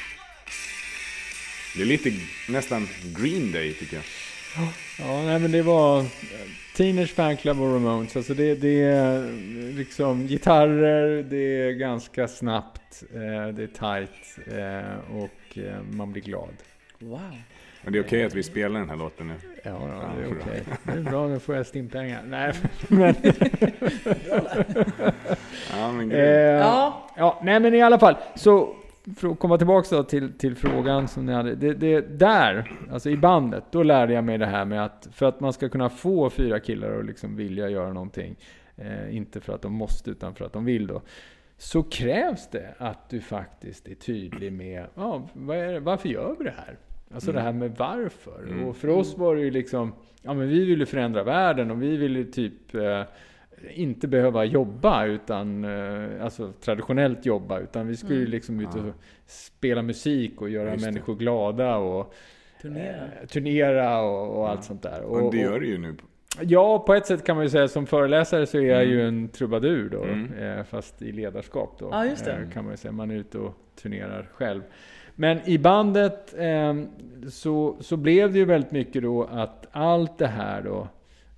Det 1.76 1.82
är 1.82 1.86
lite 1.86 2.12
nästan 2.50 2.88
Green 3.18 3.52
Day 3.52 3.74
tycker 3.74 3.96
jag. 3.96 4.06
Ja, 5.00 5.22
nej 5.26 5.40
men 5.40 5.52
det 5.52 5.62
var 5.62 6.00
eh, 6.00 6.06
Teenage 6.78 7.14
Fanclub 7.14 7.62
och 7.62 7.74
Ramones. 7.74 8.16
Alltså 8.16 8.34
det, 8.34 8.56
det 8.56 8.84
är 8.84 9.32
liksom 9.78 10.28
gitarrer, 10.28 11.24
det 11.24 11.62
är 11.62 11.72
ganska 11.72 12.28
snabbt, 12.28 13.04
eh, 13.14 13.48
det 13.54 13.64
är 13.64 13.68
tight 13.68 14.38
eh, 14.48 15.16
och 15.22 15.58
eh, 15.58 15.82
man 15.92 16.12
blir 16.12 16.22
glad. 16.22 16.54
Wow. 17.00 17.20
Men 17.82 17.94
det 17.94 18.00
är 18.00 18.04
okej 18.04 18.24
att 18.24 18.34
vi 18.34 18.44
spelar 18.44 18.80
den 18.80 18.90
här 18.90 18.96
låten 18.98 19.28
nu. 19.28 19.34
Ja, 19.64 19.72
ja 19.72 20.12
det 20.18 20.24
är 20.24 20.30
bra. 20.30 20.38
okej. 20.42 20.64
Det 20.84 20.92
är 20.92 21.12
bra, 21.12 21.28
nu 21.28 21.40
får 21.40 21.56
jag 21.56 21.66
stimpengar. 21.66 22.24
Nej, 22.28 22.54
men... 22.88 23.16
Ja, 25.72 25.92
men 25.92 26.12
eh. 26.12 26.20
Ja. 26.20 27.10
ja, 27.18 27.40
nej 27.44 27.60
men 27.60 27.74
i 27.74 27.82
alla 27.82 28.00
fall. 28.00 28.16
Så 28.36 28.76
för 29.18 29.32
att 29.32 29.40
komma 29.40 29.58
tillbaka 29.58 30.04
till, 30.04 30.34
till 30.34 30.56
frågan 30.56 31.08
som 31.08 31.26
ni 31.26 31.34
hade. 31.34 31.56
Det, 31.56 31.74
det, 31.74 32.02
där, 32.20 32.72
alltså 32.92 33.10
i 33.10 33.18
bandet, 33.18 33.64
då 33.72 33.84
lärde 33.84 34.14
jag 34.14 34.24
mig 34.24 34.38
det 34.38 34.46
här 34.46 34.66
med 34.66 34.86
att 34.86 35.08
för 35.12 35.26
att 35.26 35.40
man 35.40 35.54
ska 35.54 35.70
kunna 35.70 35.90
få 35.90 36.30
fyra 36.30 36.60
killar 36.60 37.00
att 37.00 37.06
liksom 37.06 37.36
vilja 37.36 37.70
göra 37.70 37.94
någonting, 37.94 38.36
eh, 38.76 39.16
inte 39.16 39.42
för 39.42 39.54
att 39.54 39.62
de 39.62 39.74
måste 39.74 40.12
utan 40.12 40.36
för 40.36 40.46
att 40.46 40.54
de 40.54 40.66
vill 40.66 40.88
då, 40.88 41.02
så 41.58 41.84
krävs 41.84 42.50
det 42.50 42.74
att 42.78 43.10
du 43.10 43.22
faktiskt 43.22 43.88
är 43.88 43.96
tydlig 43.96 44.54
med, 44.54 44.86
ja, 44.96 45.28
det, 45.34 45.80
varför 45.80 46.10
gör 46.10 46.36
vi 46.40 46.44
det 46.44 46.54
här? 46.58 46.78
Alltså 47.14 47.32
det 47.32 47.42
här 47.42 47.54
med 47.54 47.76
varför. 47.78 48.44
Mm. 48.48 48.64
Och 48.64 48.78
för 48.78 48.88
oss 48.88 49.18
var 49.18 49.36
det 49.36 49.42
ju 49.42 49.52
liksom, 49.52 49.94
ja 50.22 50.34
men 50.34 50.48
vi 50.48 50.66
ville 50.66 50.86
förändra 50.86 51.24
världen 51.24 51.72
och 51.72 51.84
vi 51.84 51.98
ville 51.98 52.24
typ 52.24 52.76
eh, 52.76 53.02
inte 53.74 54.08
behöva 54.08 54.46
jobba 54.46 55.06
utan, 55.06 55.64
eh, 55.64 56.24
alltså 56.24 56.52
traditionellt 56.62 57.26
jobba, 57.26 57.60
utan 57.60 57.88
vi 57.88 57.96
skulle 57.98 58.14
ju 58.16 58.20
Mm. 58.22 58.32
liksom 58.32 58.60
ut 58.60 58.76
och 58.76 58.88
Ja. 58.88 58.94
spela 59.26 59.82
musik 59.82 60.42
och 60.42 60.50
göra 60.50 60.72
Just 60.72 60.86
det. 60.86 60.92
människor 60.92 61.16
glada 61.16 61.76
och 61.78 62.14
Turnera. 62.62 62.96
eh, 63.22 63.28
turnera 63.28 64.02
och, 64.02 64.38
och 64.40 64.50
allt 64.50 64.64
sånt 64.64 64.82
där. 64.84 65.02
Och 65.02 65.32
det 65.32 65.38
gör 65.42 65.60
det 65.60 65.66
ju 65.68 65.78
nu. 65.78 65.96
Ja, 66.42 66.80
på 66.80 66.94
ett 66.94 67.06
sätt 67.06 67.24
kan 67.26 67.36
man 67.36 67.46
ju 67.46 67.50
säga 67.50 67.68
som 67.68 67.86
föreläsare 67.86 68.46
så 68.46 68.58
är 68.58 68.62
jag 68.62 68.86
ju 68.86 69.02
Mm. 69.02 69.08
en 69.16 69.30
trubadur 69.30 69.90
då, 69.90 70.04
Mm. 70.04 70.34
eh, 70.34 70.64
fast 70.64 71.02
i 71.02 71.12
ledarskap 71.12 71.76
då. 71.80 71.90
Ja, 71.92 72.06
just 72.06 72.26
det. 72.26 72.32
eh, 72.32 72.50
Kan 72.54 72.64
man 72.64 72.74
ju 72.74 72.78
säga. 72.78 72.92
Man 72.92 73.12
är 73.12 73.16
ute 73.16 73.38
och 73.38 73.54
turnerar 73.82 74.30
själv. 74.34 74.62
Men 75.16 75.40
i 75.50 75.58
bandet 75.58 76.34
eh, 76.38 76.76
så, 77.30 77.78
så 77.80 77.98
blev 77.98 78.34
det 78.34 78.40
ju 78.40 78.46
väldigt 78.46 78.72
mycket 78.72 79.04
då 79.04 79.24
att 79.24 79.68
allt 79.72 80.18
det 80.18 80.28
här 80.28 80.62
då, 80.62 80.88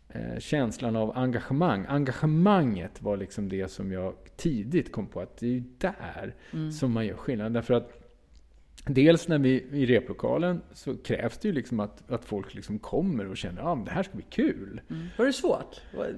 eh, 0.09 0.39
känslan 0.39 0.95
av 0.95 1.17
engagemang. 1.17 1.85
Engagemanget 1.89 3.01
var 3.01 3.17
liksom 3.17 3.49
det 3.49 3.71
som 3.71 3.91
jag 3.91 4.13
tidigt 4.35 4.91
kom 4.91 5.07
på 5.07 5.19
att 5.21 5.37
det 5.37 5.45
är 5.45 5.49
ju 5.51 5.63
där 5.77 6.33
Mm. 6.53 6.71
som 6.71 6.91
man 6.91 7.05
gör 7.05 7.15
skillnad. 7.15 7.53
Därför 7.53 7.73
att 7.73 8.03
Dels 8.89 9.27
när 9.27 9.37
vi 9.39 9.49
i 9.71 9.85
replokalen 9.85 10.61
så 10.73 10.97
krävs 10.97 11.37
det 11.37 11.47
ju 11.47 11.53
liksom 11.53 11.79
att, 11.79 12.11
att 12.11 12.25
folk 12.25 12.53
liksom 12.55 12.79
kommer 12.79 13.27
och 13.27 13.37
känner 13.37 13.61
att 13.61 13.67
ah, 13.67 13.75
det 13.85 13.91
här 13.91 14.03
ska 14.03 14.13
bli 14.15 14.25
kul. 14.29 14.81
Mm. 14.89 15.07
Var 15.17 15.25
det 15.25 15.33
svårt? 15.33 15.81
Var- 15.97 16.15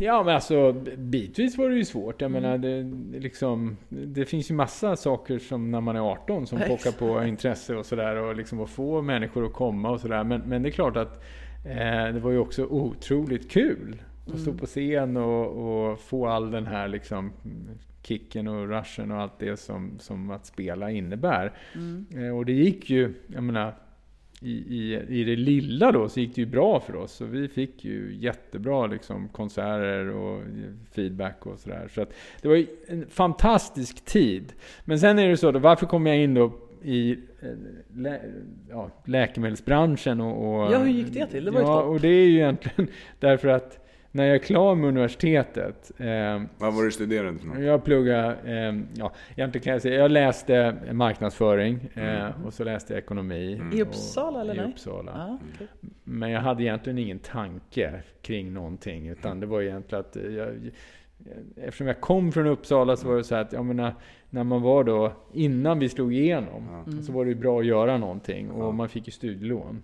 Ja 0.00 0.22
men 0.24 0.34
alltså 0.34 0.72
bitvis 0.96 1.58
var 1.58 1.68
det 1.70 1.76
ju 1.76 1.84
svårt. 1.84 2.20
Jag 2.20 2.30
Mm. 2.30 2.42
menar 2.42 2.58
det, 2.58 3.18
liksom, 3.20 3.76
det 3.88 4.24
finns 4.24 4.50
ju 4.50 4.54
massa 4.54 4.96
saker 4.96 5.38
som 5.38 5.70
när 5.70 5.80
man 5.80 5.96
är 5.96 6.00
18 6.00 6.46
som 6.46 6.58
pockar 6.58 6.92
på 6.92 7.24
intresse 7.24 7.74
och 7.76 7.86
sådär 7.86 8.16
och 8.16 8.36
liksom 8.36 8.60
att 8.60 8.70
få 8.70 9.02
människor 9.02 9.46
att 9.46 9.52
komma 9.52 9.90
och 9.90 10.00
sådär. 10.00 10.24
Men, 10.24 10.40
men 10.40 10.62
det 10.62 10.68
är 10.68 10.70
klart 10.70 10.96
att 10.96 11.12
eh, 11.14 11.20
det 12.12 12.20
var 12.22 12.30
ju 12.30 12.38
också 12.38 12.64
otroligt 12.64 13.50
kul 13.50 14.02
att 14.32 14.40
stå 14.40 14.50
Mm. 14.50 14.58
på 14.58 14.66
scen 14.66 15.16
och, 15.16 15.90
och 15.90 16.00
få 16.00 16.26
all 16.26 16.50
den 16.50 16.66
här 16.66 16.88
liksom 16.88 17.32
kicken 18.02 18.48
och 18.48 18.68
rushen 18.68 19.10
och 19.10 19.20
allt 19.20 19.38
det 19.38 19.56
som, 19.56 19.98
som 19.98 20.30
att 20.30 20.46
spela 20.46 20.90
innebär. 20.90 21.52
Mm. 21.74 22.06
Eh, 22.16 22.36
och 22.36 22.46
det 22.46 22.52
gick 22.52 22.90
ju, 22.90 23.14
jag 23.26 23.42
menar, 23.42 23.74
i, 24.40 24.52
i, 24.52 25.00
i 25.08 25.24
det 25.24 25.36
lilla 25.36 25.92
då 25.92 26.08
så 26.08 26.20
gick 26.20 26.34
det 26.34 26.40
ju 26.40 26.46
bra 26.46 26.80
för 26.80 26.96
oss. 26.96 27.12
Så 27.12 27.24
vi 27.24 27.48
fick 27.48 27.84
ju 27.84 28.16
jättebra 28.20 28.86
liksom, 28.86 29.28
konserter 29.28 30.08
och 30.08 30.42
feedback 30.92 31.46
och 31.46 31.58
sådär. 31.58 31.88
Så 31.94 32.02
att 32.02 32.12
det 32.42 32.48
var 32.48 32.54
ju 32.56 32.66
en 32.88 33.06
fantastisk 33.08 34.04
tid. 34.04 34.52
Men 34.84 34.98
sen 34.98 35.18
är 35.18 35.28
det 35.28 35.36
så 35.36 35.52
då, 35.52 35.58
varför 35.58 35.86
kom 35.86 36.06
jag 36.06 36.18
in 36.18 36.34
då 36.34 36.52
i 36.82 37.10
eh, 37.12 37.16
lä, 37.94 38.20
ja, 38.68 38.90
läkemedelsbranschen 39.04 40.20
och, 40.20 40.64
och... 40.64 40.72
Ja, 40.72 40.78
hur 40.78 40.86
gick 40.86 41.12
det 41.12 41.26
till? 41.26 41.44
Det 41.44 41.50
var 41.50 41.60
ett 41.60 41.66
ja, 41.66 41.82
hopp. 41.82 41.94
och 41.94 42.00
det 42.00 42.08
är 42.08 42.26
ju 42.26 42.34
egentligen 42.34 42.88
därför 43.18 43.48
att 43.48 43.86
när 44.16 44.24
jag 44.24 44.34
är 44.34 44.38
klar 44.38 44.74
med 44.74 44.88
universitetet 44.88 45.92
eh, 45.98 46.42
Vad 46.58 46.74
var 46.74 46.84
du 46.84 46.92
studerade 46.92 47.38
för 47.38 47.46
något? 47.46 47.58
jag 47.58 47.84
pluggade, 47.84 48.36
eh, 48.44 48.80
ja, 48.94 49.12
egentligen 49.36 49.64
kan 49.64 49.72
jag 49.72 49.82
säga, 49.82 49.94
jag 49.94 50.10
läste 50.10 50.76
marknadsföring 50.92 51.88
eh, 51.94 52.46
och 52.46 52.54
så 52.54 52.64
läste 52.64 52.92
jag 52.92 53.02
ekonomi. 53.02 53.54
Mm. 53.54 53.78
I 53.78 53.82
Uppsala 53.82 54.40
eller 54.40 54.54
I 54.54 54.56
nej? 54.56 54.66
Uppsala. 54.66 55.12
Ja, 55.14 55.38
okej. 55.54 55.66
Men 56.04 56.30
jag 56.30 56.40
hade 56.40 56.62
egentligen 56.62 56.98
ingen 56.98 57.18
tanke 57.18 58.02
kring 58.22 58.52
någonting, 58.52 59.08
utan 59.08 59.40
det 59.40 59.46
var 59.46 59.62
egentligen 59.62 60.04
att 60.04 60.16
jag, 60.16 60.70
eftersom 61.56 61.86
jag 61.86 62.00
kom 62.00 62.32
från 62.32 62.46
Uppsala 62.46 62.96
så 62.96 63.08
var 63.08 63.16
det 63.16 63.24
så 63.24 63.34
här 63.34 63.42
att, 63.42 63.52
jag 63.52 63.64
menar, 63.64 63.94
när 64.30 64.44
man 64.44 64.62
var 64.62 64.84
då, 64.84 65.12
innan 65.32 65.78
vi 65.78 65.88
slog 65.88 66.14
igenom, 66.14 66.62
Ja. 66.86 67.02
så 67.02 67.12
var 67.12 67.24
det 67.24 67.34
bra 67.34 67.58
att 67.60 67.66
göra 67.66 67.98
någonting 67.98 68.50
och 68.50 68.64
Ja. 68.64 68.70
man 68.72 68.88
fick 68.88 69.06
ju 69.06 69.12
studielån. 69.12 69.82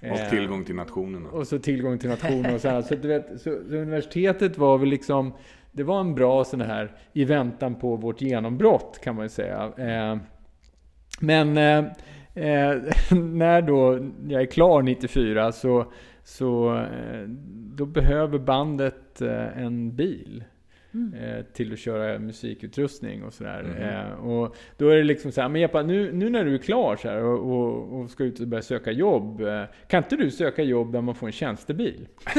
Eh, 0.00 0.12
Och 0.12 0.30
tillgång 0.30 0.64
till 0.64 0.74
nationerna. 0.74 1.28
och 1.30 1.46
så 1.46 1.58
tillgång 1.58 1.98
till 1.98 2.08
nationer 2.10 2.54
och 2.54 2.60
så 2.60 2.68
här. 2.68 2.82
Så, 2.82 2.94
du 2.94 3.08
vet, 3.08 3.28
så, 3.40 3.50
så 3.68 3.74
universitetet 3.76 4.58
var 4.58 4.78
väl 4.78 4.88
liksom, 4.88 5.32
det 5.72 5.82
var 5.82 6.00
en 6.00 6.14
bra 6.14 6.44
sån 6.44 6.60
här 6.60 6.92
i 7.12 7.24
väntan 7.24 7.74
på 7.74 7.96
vårt 7.96 8.20
genombrott 8.20 9.00
kan 9.04 9.14
man 9.14 9.24
ju 9.24 9.28
säga. 9.28 9.72
Eh, 9.78 10.16
men 11.20 11.56
eh, 11.56 11.78
eh, 12.34 12.76
när 13.18 13.62
då 13.62 13.98
jag 14.28 14.42
är 14.42 14.46
klar 14.46 14.82
94 14.82 15.52
så, 15.52 15.92
så 16.24 16.76
eh, 16.76 17.20
då 17.76 17.86
behöver 17.86 18.38
bandet 18.38 19.20
eh, 19.22 19.62
en 19.62 19.96
bil. 19.96 20.44
Mm. 20.96 21.38
Eh, 21.38 21.44
till 21.52 21.72
att 21.72 21.78
köra 21.78 22.18
musikutrustning 22.18 23.24
och 23.24 23.32
sådär. 23.32 23.62
Mhm. 23.62 23.82
Eh, 23.82 24.28
och 24.30 24.56
då 24.76 24.88
är 24.88 24.96
det 24.96 25.02
liksom 25.02 25.32
så 25.32 25.40
här, 25.40 25.48
men 25.48 25.60
Jeppe, 25.60 25.82
nu, 25.82 26.12
nu 26.12 26.30
när 26.30 26.44
du 26.44 26.54
är 26.54 26.58
klar 26.58 26.96
så 26.96 27.08
här, 27.08 27.22
och, 27.24 27.52
och, 27.52 28.00
och 28.00 28.10
ska 28.10 28.24
ut 28.24 28.40
och 28.40 28.48
börja 28.48 28.62
söka 28.62 28.90
jobb, 28.90 29.40
eh, 29.40 29.62
kan 29.88 29.98
inte 30.02 30.16
du 30.16 30.30
söka 30.30 30.62
jobb 30.62 30.92
där 30.92 31.00
man 31.00 31.14
får 31.14 31.26
en 31.26 31.32
tjänstebil? 31.32 32.08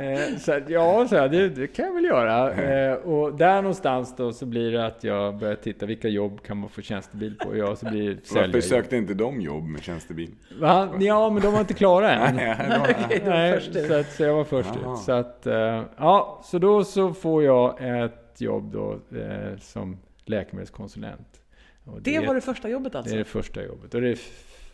eh, 0.00 0.38
så 0.38 0.52
att, 0.52 0.70
ja, 0.70 1.06
så 1.08 1.16
här, 1.16 1.28
det, 1.28 1.48
det 1.48 1.66
kan 1.66 1.84
jag 1.84 1.94
väl 1.94 2.04
göra. 2.04 2.52
Eh, 2.52 2.94
och 2.94 3.34
där 3.34 3.56
någonstans 3.62 4.16
då 4.16 4.32
så 4.32 4.46
blir 4.46 4.72
det 4.72 4.86
att 4.86 5.04
jag 5.04 5.38
börjar 5.38 5.54
titta, 5.54 5.86
vilka 5.86 6.08
jobb 6.08 6.42
kan 6.42 6.56
man 6.56 6.68
få 6.68 6.82
tjänstebil 6.82 7.34
på? 7.34 7.56
Ja, 7.56 7.76
så 7.76 7.90
blir 7.90 8.08
det 8.08 8.34
Varför 8.34 8.60
sökte 8.60 8.96
inte 8.96 9.14
de 9.14 9.40
jobb 9.40 9.64
med 9.64 9.82
tjänstebil? 9.82 10.30
Va? 10.60 10.88
Ja, 11.00 11.30
men 11.30 11.42
de 11.42 11.52
var 11.52 11.60
inte 11.60 11.74
klara 11.74 12.12
än. 12.12 12.36
Nej, 12.36 13.22
Nej, 13.26 13.60
så, 13.88 13.94
att, 13.94 14.12
så 14.12 14.22
jag 14.22 14.34
var 14.34 14.44
först 14.44 14.70
ut. 14.70 14.98
Så 14.98 15.12
att, 15.12 15.46
eh, 15.46 15.82
ja, 15.96 16.40
så 16.44 16.58
då 16.58 16.84
så 16.84 17.12
får 17.12 17.43
jag 17.44 18.04
ett 18.04 18.40
jobb 18.40 18.72
då 18.72 19.00
eh, 19.18 19.58
som 19.58 19.98
läkemedelskonsulent. 20.24 21.40
Och 21.84 22.02
Det 22.02 22.26
var 22.26 22.34
det 22.34 22.40
första 22.40 22.68
jobbet 22.68 22.94
alltså? 22.94 23.10
det 23.10 23.16
är 23.16 23.18
det 23.18 23.24
första 23.24 23.64
jobbet. 23.64 23.94
Och 23.94 24.00
det 24.00 24.10
är, 24.10 24.18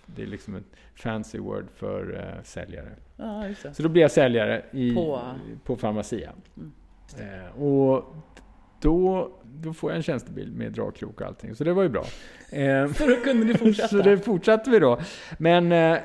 det 0.06 0.22
är 0.22 0.26
liksom 0.26 0.54
ett 0.54 0.64
fancy 0.94 1.38
word 1.38 1.66
för 1.74 2.14
eh, 2.16 2.42
säljare. 2.42 2.92
Det. 3.62 3.74
Så 3.74 3.82
då 3.82 3.88
blir 3.88 4.02
jag 4.02 4.10
säljare 4.10 4.62
i, 4.70 4.94
På? 4.94 5.20
på 5.64 5.76
Pharmacia. 5.76 6.32
Mm. 6.56 6.72
Eh, 7.18 7.62
och 7.62 8.14
då, 8.80 9.30
då 9.44 9.72
får 9.72 9.90
jag 9.90 9.96
en 9.96 10.02
tjänstebil 10.02 10.52
med 10.52 10.72
dragkrok 10.72 11.20
och 11.20 11.26
allting. 11.26 11.54
Så 11.54 11.64
det 11.64 11.72
var 11.72 11.82
ju 11.82 11.88
bra. 11.88 12.04
Eh, 12.50 12.92
Så 12.92 13.06
då 13.06 13.16
kunde 13.16 13.46
ni 13.46 13.54
fortsätta? 13.54 13.88
så 13.96 13.96
det 13.96 14.18
fortsatte 14.18 14.70
vi 14.70 14.78
då. 14.78 15.00
Men 15.38 15.72
eh, 15.72 15.98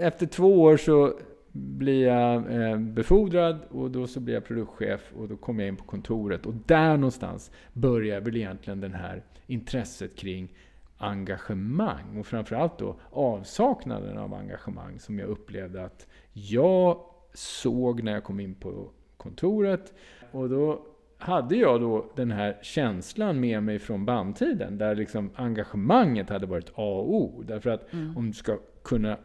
efter 0.00 0.26
två 0.26 0.62
år 0.62 0.76
så 0.76 1.18
blir 1.52 2.06
jag 2.06 2.52
eh, 2.70 2.78
befordrad 2.78 3.58
och 3.70 3.90
då 3.90 4.06
så 4.06 4.20
blir 4.20 4.34
jag 4.34 4.44
produktchef 4.44 5.12
och 5.16 5.28
då 5.28 5.36
kommer 5.36 5.62
jag 5.62 5.68
in 5.68 5.76
på 5.76 5.84
kontoret 5.84 6.46
och 6.46 6.54
där 6.66 6.96
någonstans 6.96 7.50
börjar 7.72 8.20
väl 8.20 8.36
egentligen 8.36 8.80
den 8.80 8.94
här 8.94 9.22
intresset 9.46 10.16
kring 10.16 10.52
engagemang 10.98 12.18
och 12.18 12.26
framförallt 12.26 12.78
då 12.78 12.96
avsaknaden 13.10 14.18
av 14.18 14.34
engagemang 14.34 14.98
som 14.98 15.18
jag 15.18 15.28
upplevde 15.28 15.84
att 15.84 16.06
jag 16.32 17.00
såg 17.34 18.02
när 18.02 18.12
jag 18.12 18.24
kom 18.24 18.40
in 18.40 18.54
på 18.54 18.90
kontoret 19.16 19.94
och 20.32 20.48
då 20.50 20.86
hade 21.18 21.56
jag 21.56 21.80
då 21.80 22.06
den 22.16 22.30
här 22.30 22.58
känslan 22.62 23.40
med 23.40 23.62
mig 23.62 23.78
från 23.78 24.04
bandtiden 24.04 24.78
där 24.78 24.94
liksom 24.94 25.30
engagemanget 25.34 26.28
hade 26.28 26.46
varit 26.46 26.68
A 26.68 26.72
och 26.98 27.14
O. 27.14 27.42
Därför 27.46 27.70
att 27.70 27.92
Mm. 27.92 28.16
om 28.16 28.26
du 28.26 28.32
ska 28.32 28.58
kunna 28.82 29.18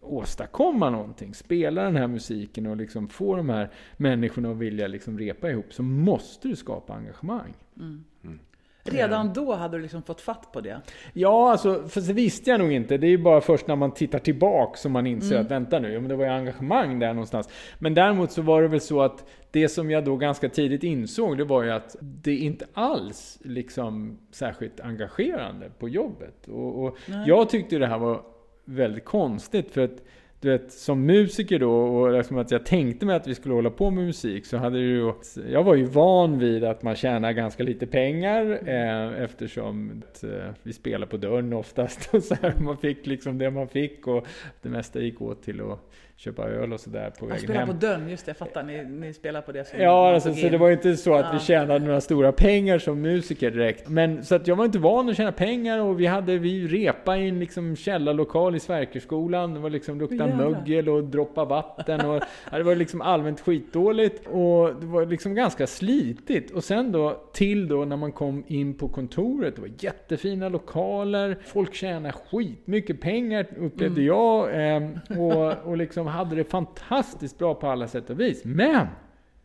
åstadkomma 0.00 0.90
någonting, 0.90 1.34
spela 1.34 1.82
den 1.82 1.96
här 1.96 2.06
musiken 2.06 2.66
och 2.66 2.76
liksom 2.76 3.08
få 3.08 3.36
de 3.36 3.48
här 3.48 3.70
människorna 3.96 4.50
att 4.50 4.56
vilja 4.56 4.86
liksom 4.86 5.18
repa 5.18 5.50
ihop 5.50 5.72
så 5.72 5.82
måste 5.82 6.48
du 6.48 6.56
skapa 6.56 6.94
engagemang. 6.94 7.54
Mm. 7.76 8.04
Mm. 8.24 8.38
Redan 8.84 9.32
då 9.32 9.54
hade 9.54 9.76
du 9.76 9.82
liksom 9.82 10.02
fått 10.02 10.20
fatt 10.20 10.52
på 10.52 10.60
det? 10.60 10.80
Ja, 11.12 11.50
alltså, 11.50 11.88
för 11.88 12.00
det 12.00 12.12
visste 12.12 12.50
jag 12.50 12.60
nog 12.60 12.72
inte. 12.72 12.96
Det 12.96 13.06
är 13.06 13.10
ju 13.10 13.18
bara 13.18 13.40
först 13.40 13.66
när 13.66 13.76
man 13.76 13.94
tittar 13.94 14.18
tillbaka 14.18 14.76
som 14.76 14.92
man 14.92 15.06
inser 15.06 15.34
Mm. 15.34 15.44
att 15.44 15.50
vänta 15.50 15.78
nu, 15.78 15.92
ja, 15.92 16.00
men 16.00 16.08
det 16.08 16.16
var 16.16 16.24
ju 16.24 16.30
engagemang 16.30 16.98
där 16.98 17.12
någonstans. 17.12 17.48
Men 17.78 17.94
däremot 17.94 18.32
så 18.32 18.42
var 18.42 18.62
det 18.62 18.68
väl 18.68 18.80
så 18.80 19.00
att 19.02 19.28
det 19.50 19.68
som 19.68 19.90
jag 19.90 20.04
då 20.04 20.16
ganska 20.16 20.48
tidigt 20.48 20.82
insåg, 20.84 21.38
det 21.38 21.44
var 21.44 21.62
ju 21.62 21.70
att 21.70 21.96
det 22.00 22.36
inte 22.36 22.66
alls 22.74 23.38
liksom 23.44 24.18
särskilt 24.30 24.80
engagerande 24.80 25.70
på 25.78 25.88
jobbet. 25.88 26.48
Och, 26.48 26.84
och 26.84 26.98
jag 27.26 27.48
tyckte 27.48 27.78
det 27.78 27.86
här 27.86 27.98
var 27.98 28.22
väldigt 28.64 29.04
konstigt 29.04 29.70
för 29.70 29.80
att 29.80 30.02
du 30.42 30.50
vet, 30.50 30.72
som 30.72 31.06
musiker 31.06 31.58
då 31.58 31.72
och 31.72 32.12
liksom 32.12 32.38
att 32.38 32.50
jag 32.50 32.66
tänkte 32.66 33.06
mig 33.06 33.16
att 33.16 33.26
vi 33.26 33.34
skulle 33.34 33.54
hålla 33.54 33.70
på 33.70 33.90
med 33.90 34.04
musik 34.04 34.46
så 34.46 34.56
hade 34.56 34.76
det 34.76 34.84
ju... 34.84 35.12
Jag 35.50 35.64
var 35.64 35.74
ju 35.74 35.84
van 35.84 36.38
vid 36.38 36.64
att 36.64 36.82
man 36.82 36.96
tjänar 36.96 37.32
ganska 37.32 37.62
lite 37.62 37.86
pengar 37.86 38.68
eh, 38.68 39.22
eftersom 39.22 40.02
att, 40.08 40.24
eh, 40.24 40.30
vi 40.62 40.72
spelar 40.72 41.06
på 41.06 41.16
dörren 41.16 41.52
oftast 41.52 42.14
och 42.14 42.22
så 42.22 42.34
här. 42.34 42.54
Man 42.60 42.76
fick 42.76 43.06
liksom 43.06 43.38
det 43.38 43.50
man 43.50 43.68
fick 43.68 44.06
och 44.06 44.26
det 44.62 44.68
mesta 44.68 45.00
gick 45.00 45.22
åt 45.22 45.42
till 45.42 45.60
att 45.60 45.78
köpa 46.16 46.48
öl 46.48 46.72
och 46.72 46.80
sådär 46.80 47.12
på 47.18 47.26
vägen 47.26 47.40
spelar 47.42 47.60
hem. 47.60 47.68
på 47.68 47.74
dörren, 47.74 48.08
just 48.08 48.26
det, 48.26 48.30
jag 48.30 48.36
fattar. 48.36 48.62
Ni, 48.62 48.84
ni 48.84 49.12
spelar 49.12 49.40
på 49.40 49.52
det 49.52 49.64
som 49.68 49.80
Ja, 49.80 50.14
alltså, 50.14 50.34
så 50.34 50.48
det 50.48 50.58
var 50.58 50.66
ju 50.68 50.72
inte 50.74 50.96
så 50.96 51.14
att 51.14 51.26
vi 51.32 51.36
Ja. 51.36 51.38
tjänade 51.38 51.86
några 51.86 52.00
stora 52.00 52.32
pengar 52.32 52.78
som 52.78 53.00
musiker 53.00 53.50
direkt. 53.50 53.88
Men 53.88 54.24
så 54.24 54.34
att 54.34 54.46
jag 54.46 54.56
var 54.56 54.64
inte 54.64 54.78
van 54.78 55.08
att 55.08 55.16
tjäna 55.16 55.32
pengar 55.32 55.78
och 55.78 56.00
vi 56.00 56.06
hade, 56.06 56.38
vi 56.38 56.66
repa 56.66 57.16
i 57.16 57.28
en 57.28 57.38
liksom 57.40 57.76
källarlokal 57.76 58.56
i 58.56 58.60
Sverkerskolan. 58.60 59.54
Det 59.54 59.60
var 59.60 59.70
liksom 59.70 59.98
lukta 60.00 60.14
Jävlar. 60.14 60.50
mögel 60.50 60.88
och 60.88 61.04
droppa 61.04 61.44
vatten 61.44 62.00
och 62.10 62.22
ja, 62.50 62.58
det 62.58 62.62
var 62.64 62.74
liksom 62.74 63.00
allmänt 63.00 63.40
skitdåligt. 63.40 64.26
Och 64.26 64.74
det 64.80 64.86
var 64.86 65.06
liksom 65.06 65.34
ganska 65.34 65.66
slitigt. 65.66 66.50
Och 66.50 66.64
sen 66.64 66.92
då 66.92 67.20
till 67.32 67.68
då 67.68 67.84
när 67.84 67.96
man 67.96 68.12
kom 68.12 68.44
in 68.46 68.74
på 68.74 68.88
kontoret, 68.88 69.54
det 69.56 69.60
var 69.62 69.70
jättefina 69.78 70.48
lokaler, 70.48 71.36
folk 71.46 71.74
tjänade 71.74 72.14
skitmycket 72.30 73.00
pengar 73.00 73.46
upplevde 73.58 74.00
Mm. 74.00 74.06
jag. 74.06 74.48
ehm, 74.52 74.98
och, 75.18 75.52
och 75.70 75.76
liksom 75.76 76.01
hade 76.06 76.36
det 76.36 76.44
fantastiskt 76.44 77.38
bra 77.38 77.54
på 77.54 77.68
alla 77.68 77.88
sätt 77.88 78.10
och 78.10 78.20
vis. 78.20 78.44
Men! 78.44 78.86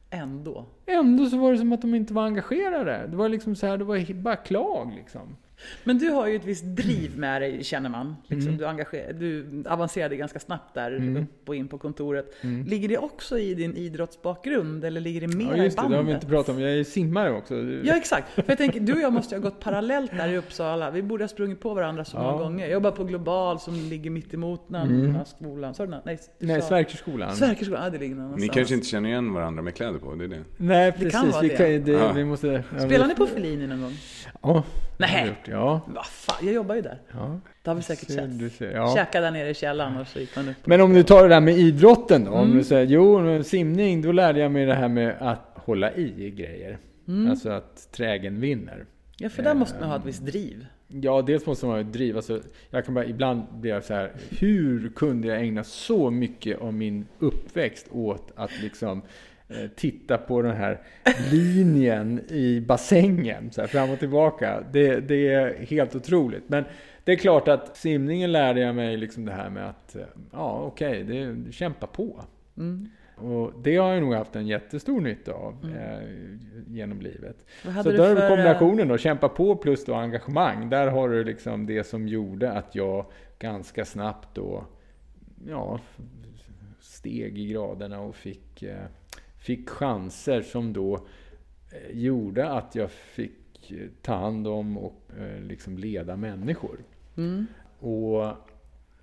Ändå. 0.09 0.65
Ändå 0.85 1.25
så 1.25 1.37
var 1.37 1.51
det 1.51 1.57
som 1.57 1.73
att 1.73 1.81
de 1.81 1.95
inte 1.95 2.13
var 2.13 2.23
engagerade. 2.23 3.07
Det 3.07 3.17
var 3.17 3.29
liksom 3.29 3.55
så 3.55 3.67
här, 3.67 3.77
det 3.77 3.83
var 3.83 4.13
bara 4.13 4.35
klag 4.35 4.93
liksom. 4.95 5.37
Men 5.83 5.97
du 5.97 6.09
har 6.09 6.27
ju 6.27 6.35
ett 6.35 6.45
visst 6.45 6.63
driv 6.63 7.17
med 7.17 7.41
dig 7.41 7.63
känner 7.63 7.89
man. 7.89 8.15
Liksom, 8.27 8.47
Mm. 8.47 8.57
du, 8.57 8.65
engager, 8.67 9.13
du 9.13 9.45
avancerade 9.69 10.15
ganska 10.15 10.39
snabbt 10.39 10.73
där 10.73 11.17
upp 11.17 11.49
och 11.49 11.55
in 11.55 11.67
på 11.67 11.77
kontoret. 11.77 12.33
Mm. 12.43 12.65
Ligger 12.65 12.89
det 12.89 12.97
också 12.97 13.37
i 13.39 13.53
din 13.53 13.75
idrottsbakgrund 13.77 14.85
eller 14.85 15.01
ligger 15.01 15.21
det 15.21 15.27
mer 15.35 15.55
Ja, 15.57 15.63
just 15.63 15.77
i 15.77 15.81
det, 15.81 15.81
bandet? 15.81 15.91
det 15.91 15.97
har 15.97 16.03
vi 16.03 16.11
inte 16.13 16.27
pratat 16.27 16.55
om. 16.55 16.61
Jag 16.61 16.71
är 16.71 16.83
simmare 16.83 17.31
också. 17.31 17.55
Ja 17.83 17.95
exakt, 17.97 18.29
för 18.31 18.43
jag 18.47 18.57
tänker 18.57 18.79
du 18.79 18.93
och 18.93 18.99
jag 18.99 19.13
måste 19.13 19.35
ju 19.35 19.41
ha 19.41 19.49
gått 19.49 19.59
parallellt 19.59 20.11
där 20.17 20.29
i 20.29 20.37
Uppsala. 20.37 20.91
Vi 20.91 21.01
borde 21.01 21.23
ha 21.23 21.27
sprungit 21.29 21.59
på 21.59 21.73
varandra 21.73 22.05
så 22.05 22.17
många 22.17 22.29
Ja. 22.31 22.37
gånger. 22.37 22.63
Jag 22.65 22.71
jobbar 22.73 22.91
på 22.91 23.03
Global 23.03 23.59
som 23.59 23.73
ligger 23.75 24.09
mitt 24.09 24.33
emot 24.33 24.61
den 24.67 25.15
här 25.15 25.23
skolan. 25.25 25.73
Nå- 25.79 26.01
Nej, 26.05 26.19
Nej, 26.39 26.61
Sverkerskolan. 26.61 27.35
Sverkerskolan, 27.35 27.83
ja 27.83 27.89
det 27.89 27.97
ligger 27.97 28.15
Ni 28.15 28.21
någonstans. 28.21 28.51
kanske 28.53 28.73
inte 28.73 28.87
känner 28.87 29.09
igen 29.09 29.33
varandra 29.33 29.61
med 29.63 29.75
kläder 29.75 29.99
på, 29.99 30.15
det 30.15 30.23
är 30.23 30.27
det. 30.27 30.43
Nej, 30.57 30.91
Det 30.91 30.97
precis. 30.97 31.11
kan 31.13 31.29
vara 31.31 31.41
vi, 31.41 31.47
det. 31.49 31.55
kan, 31.57 31.65
det, 31.85 31.91
Ja. 31.91 32.11
vi 32.13 32.25
måste, 32.25 32.63
ja, 32.73 32.79
Spelar 32.79 33.07
ni 33.07 33.15
på 33.15 33.25
Fellini 33.27 33.67
någon 33.67 33.81
gång? 33.81 33.93
Ja. 34.47 34.63
Nej. 34.97 35.27
gjort, 35.27 35.47
Ja. 35.47 35.81
Vad 35.87 36.05
fan, 36.05 36.35
jag 36.45 36.53
jobbar 36.53 36.75
ju 36.75 36.81
där. 36.81 37.01
ja. 37.13 37.39
Det 37.63 37.69
har 37.69 37.75
vi 37.75 37.81
säkert 37.81 38.11
sett. 38.11 38.53
ser, 38.53 38.71
ja. 38.71 38.95
Käkade 38.95 39.25
där 39.25 39.31
nere 39.31 39.49
i 39.49 39.53
källaren 39.53 39.97
och 39.97 40.07
så 40.07 40.19
gick 40.19 40.35
man 40.35 40.49
upp. 40.49 40.55
Men 40.65 40.81
om 40.81 40.93
du 40.93 41.03
tar 41.03 41.23
det 41.23 41.29
där 41.29 41.39
med 41.41 41.57
idrotten 41.57 42.23
då. 42.25 42.31
Om 42.31 42.45
Mm. 42.45 42.57
du 42.57 42.63
säger, 42.63 42.85
jo, 42.85 43.43
simning, 43.43 44.01
då 44.01 44.11
lärde 44.11 44.39
jag 44.39 44.51
mig 44.51 44.65
det 44.65 44.73
här 44.75 44.87
med 44.87 45.15
att 45.19 45.51
hålla 45.55 45.93
i 45.93 46.31
grejer. 46.31 46.77
Mm. 47.07 47.29
Alltså 47.31 47.49
att 47.49 47.91
trägen 47.91 48.39
vinner. 48.39 48.85
Ja, 49.17 49.29
för 49.29 49.43
där 49.43 49.53
måste 49.53 49.79
man 49.79 49.89
ha 49.89 49.95
ett 49.97 50.05
visst 50.05 50.25
driv. 50.25 50.65
Ja, 50.87 51.21
dels 51.21 51.45
måste 51.45 51.65
man 51.65 51.75
ha 51.75 51.81
ett 51.81 51.93
driv. 51.93 52.15
Alltså, 52.15 52.39
jag 52.69 52.85
kan 52.85 52.93
bara, 52.93 53.05
ibland 53.05 53.41
blir 53.53 53.71
jag 53.71 53.83
så 53.83 53.93
här, 53.93 54.11
hur 54.39 54.89
kunde 54.95 55.27
jag 55.27 55.41
ägna 55.41 55.63
så 55.63 56.09
mycket 56.09 56.61
av 56.61 56.73
min 56.73 57.07
uppväxt 57.19 57.87
åt 57.91 58.31
att 58.35 58.61
liksom 58.61 58.97
eh, 58.97 59.03
titta 59.75 60.17
på 60.17 60.41
den 60.41 60.55
här 60.55 60.81
linjen 61.31 62.21
i 62.29 62.61
bassängen, 62.61 63.51
så 63.51 63.61
här, 63.61 63.67
fram 63.67 63.89
och 63.89 63.99
tillbaka. 63.99 64.63
Det, 64.71 64.99
det 64.99 65.33
är 65.33 65.65
helt 65.65 65.95
otroligt. 65.95 66.49
Men 66.49 66.63
det 67.03 67.11
är 67.11 67.15
klart 67.15 67.47
att 67.47 67.77
simningen 67.77 68.31
lärde 68.31 68.59
jag 68.59 68.75
mig 68.75 68.97
liksom 68.97 69.25
det 69.25 69.31
här 69.31 69.49
med 69.49 69.69
att, 69.69 69.95
eh, 69.95 70.01
ja 70.31 70.61
okej, 70.61 71.03
det 71.03 71.51
kämpa 71.51 71.87
på. 71.87 72.23
Mm. 72.57 72.89
Och 73.15 73.53
det 73.63 73.75
har 73.75 73.93
jag 73.93 74.03
nog 74.03 74.13
haft 74.13 74.35
en 74.35 74.47
jättestor 74.47 75.01
nytta 75.01 75.33
av 75.33 75.75
eh, 75.75 76.07
genom 76.67 77.01
livet. 77.01 77.37
Så 77.83 77.91
där 77.91 78.15
för, 78.15 78.23
eh, 78.23 78.29
kombinationen 78.29 78.87
då, 78.87 78.97
kämpa 78.97 79.29
på 79.29 79.55
plus 79.55 79.85
då 79.85 79.93
engagemang. 79.93 80.69
Där 80.69 80.87
har 80.87 81.09
du 81.09 81.23
liksom 81.23 81.65
det 81.65 81.83
som 81.83 82.07
gjorde 82.07 82.51
att 82.51 82.75
jag 82.75 83.05
ganska 83.39 83.85
snabbt 83.85 84.35
då, 84.35 84.65
ja, 85.47 85.79
steg 86.79 87.39
i 87.39 87.47
graderna 87.47 87.99
och 87.99 88.15
fick, 88.15 88.63
eh, 88.63 88.85
fick 89.47 89.69
chanser 89.69 90.41
som 90.41 90.73
då 90.73 90.95
eh, 91.71 91.97
gjorde 91.97 92.49
att 92.49 92.75
jag 92.75 92.91
fick 92.91 93.71
eh, 93.71 93.87
ta 94.01 94.13
hand 94.13 94.47
om 94.47 94.77
och 94.77 95.01
eh, 95.19 95.41
liksom 95.41 95.77
leda 95.77 96.15
människor. 96.15 96.77
Mm. 97.17 97.45
Och 97.79 98.33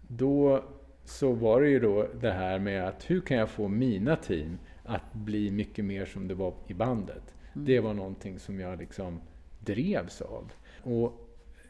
då 0.08 0.64
så 1.04 1.32
var 1.32 1.60
det 1.60 1.68
ju 1.68 1.80
då 1.80 2.08
det 2.20 2.30
här 2.30 2.58
med 2.58 2.88
att 2.88 3.10
hur 3.10 3.20
kan 3.20 3.36
jag 3.36 3.48
få 3.48 3.68
mina 3.68 4.16
team 4.16 4.58
att 4.84 5.12
bli 5.12 5.50
mycket 5.50 5.84
mer 5.84 6.06
som 6.06 6.28
det 6.28 6.34
var 6.34 6.54
i 6.66 6.74
bandet. 6.74 7.34
Det 7.52 7.80
var 7.80 7.94
någonting 7.94 8.38
som 8.38 8.60
jag 8.60 8.78
liksom 8.78 9.20
drevs 9.60 10.20
av. 10.20 10.52
Och 10.82 11.28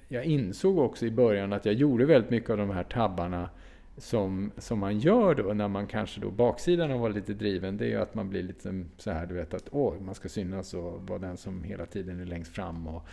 jag 0.09 0.25
insåg 0.25 0.79
också 0.79 1.07
i 1.07 1.11
början 1.11 1.53
att 1.53 1.65
jag 1.65 1.75
gjorde 1.75 2.07
väldigt 2.07 2.31
mycket 2.31 2.51
av 2.51 2.57
de 2.57 2.71
här 2.71 2.85
tabbarna 2.85 3.51
som, 3.97 4.51
som 4.59 4.79
man 4.79 4.99
gör 4.99 5.35
då 5.35 5.43
när 5.43 5.69
man 5.69 5.87
kanske 5.87 6.21
då, 6.21 6.31
baksidan 6.31 6.91
av 6.91 6.97
att 6.97 7.01
vara 7.01 7.13
lite 7.13 7.35
driven, 7.35 7.77
det 7.77 7.85
är 7.85 7.89
ju 7.89 8.01
att 8.01 8.15
man 8.15 8.31
blir 8.31 8.43
lite 8.43 8.85
så 8.97 9.11
här, 9.11 9.27
du 9.27 9.35
vet 9.35 9.55
att 9.55 9.69
åh, 9.71 10.01
man 10.01 10.15
ska 10.15 10.29
synas 10.29 10.75
och 10.75 11.09
vara 11.09 11.19
den 11.19 11.37
som 11.37 11.63
hela 11.63 11.87
tiden 11.87 12.21
är 12.21 12.25
längst 12.25 12.55
fram 12.55 12.87
och, 12.87 13.07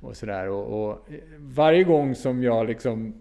och 0.00 0.16
sådär. 0.16 0.48
Och, 0.48 0.90
och 0.90 1.08
varje 1.38 1.84
gång 1.84 2.14
som 2.14 2.42
jag 2.42 2.66
liksom 2.66 3.14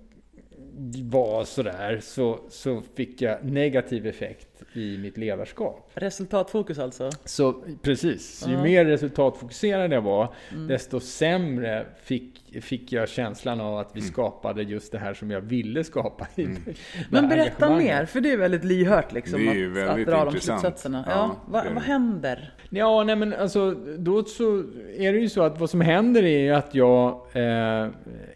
var 1.03 1.43
sådär 1.43 1.99
så, 2.03 2.39
så 2.49 2.81
fick 2.95 3.21
jag 3.21 3.45
negativ 3.45 4.07
effekt 4.07 4.47
i 4.73 4.97
mitt 4.97 5.17
ledarskap. 5.17 5.91
Resultatfokus 5.93 6.79
alltså? 6.79 7.09
Så 7.25 7.63
precis, 7.81 8.45
ju 8.47 8.53
Ja. 8.53 8.63
mer 8.63 8.85
resultatfokuserad 8.85 9.93
jag 9.93 10.01
var, 10.01 10.33
desto 10.67 10.99
sämre 10.99 11.85
fick, 12.03 12.63
fick 12.63 12.91
jag 12.91 13.09
känslan 13.09 13.61
av 13.61 13.77
att 13.77 13.89
vi 13.95 14.01
skapade 14.01 14.63
just 14.63 14.91
det 14.91 14.97
här 14.99 15.13
som 15.13 15.31
jag 15.31 15.41
ville 15.41 15.83
skapa. 15.83 16.27
I 16.35 16.43
det 16.45 16.49
här 16.51 16.73
Men 17.09 17.29
berätta 17.29 17.77
mer, 17.77 18.05
för 18.05 18.21
det 18.21 18.31
är 18.31 18.37
väldigt 18.37 18.63
lyhört 18.63 19.11
liksom. 19.13 19.39
Det 19.45 19.47
är 19.51 19.53
ju 19.55 19.71
att, 19.71 19.83
att 19.83 19.89
väldigt 19.89 20.07
dra 20.07 20.17
de 20.17 20.27
intressant. 20.27 20.61
slutsatserna. 20.61 21.03
Ja, 21.07 21.11
Ja, 21.11 21.35
vad, 21.47 21.73
vad 21.73 21.83
händer? 21.83 22.53
Ja, 22.69 23.03
nej 23.03 23.15
men 23.15 23.33
alltså 23.33 23.71
då 23.97 24.23
så 24.23 24.57
är 24.97 25.13
det 25.13 25.19
ju 25.19 25.29
så 25.29 25.41
att 25.41 25.59
vad 25.59 25.69
som 25.69 25.81
händer 25.81 26.23
är 26.23 26.39
ju 26.39 26.51
att 26.51 26.75
jag 26.75 27.09
eh, 27.33 27.89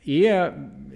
är 0.03 0.53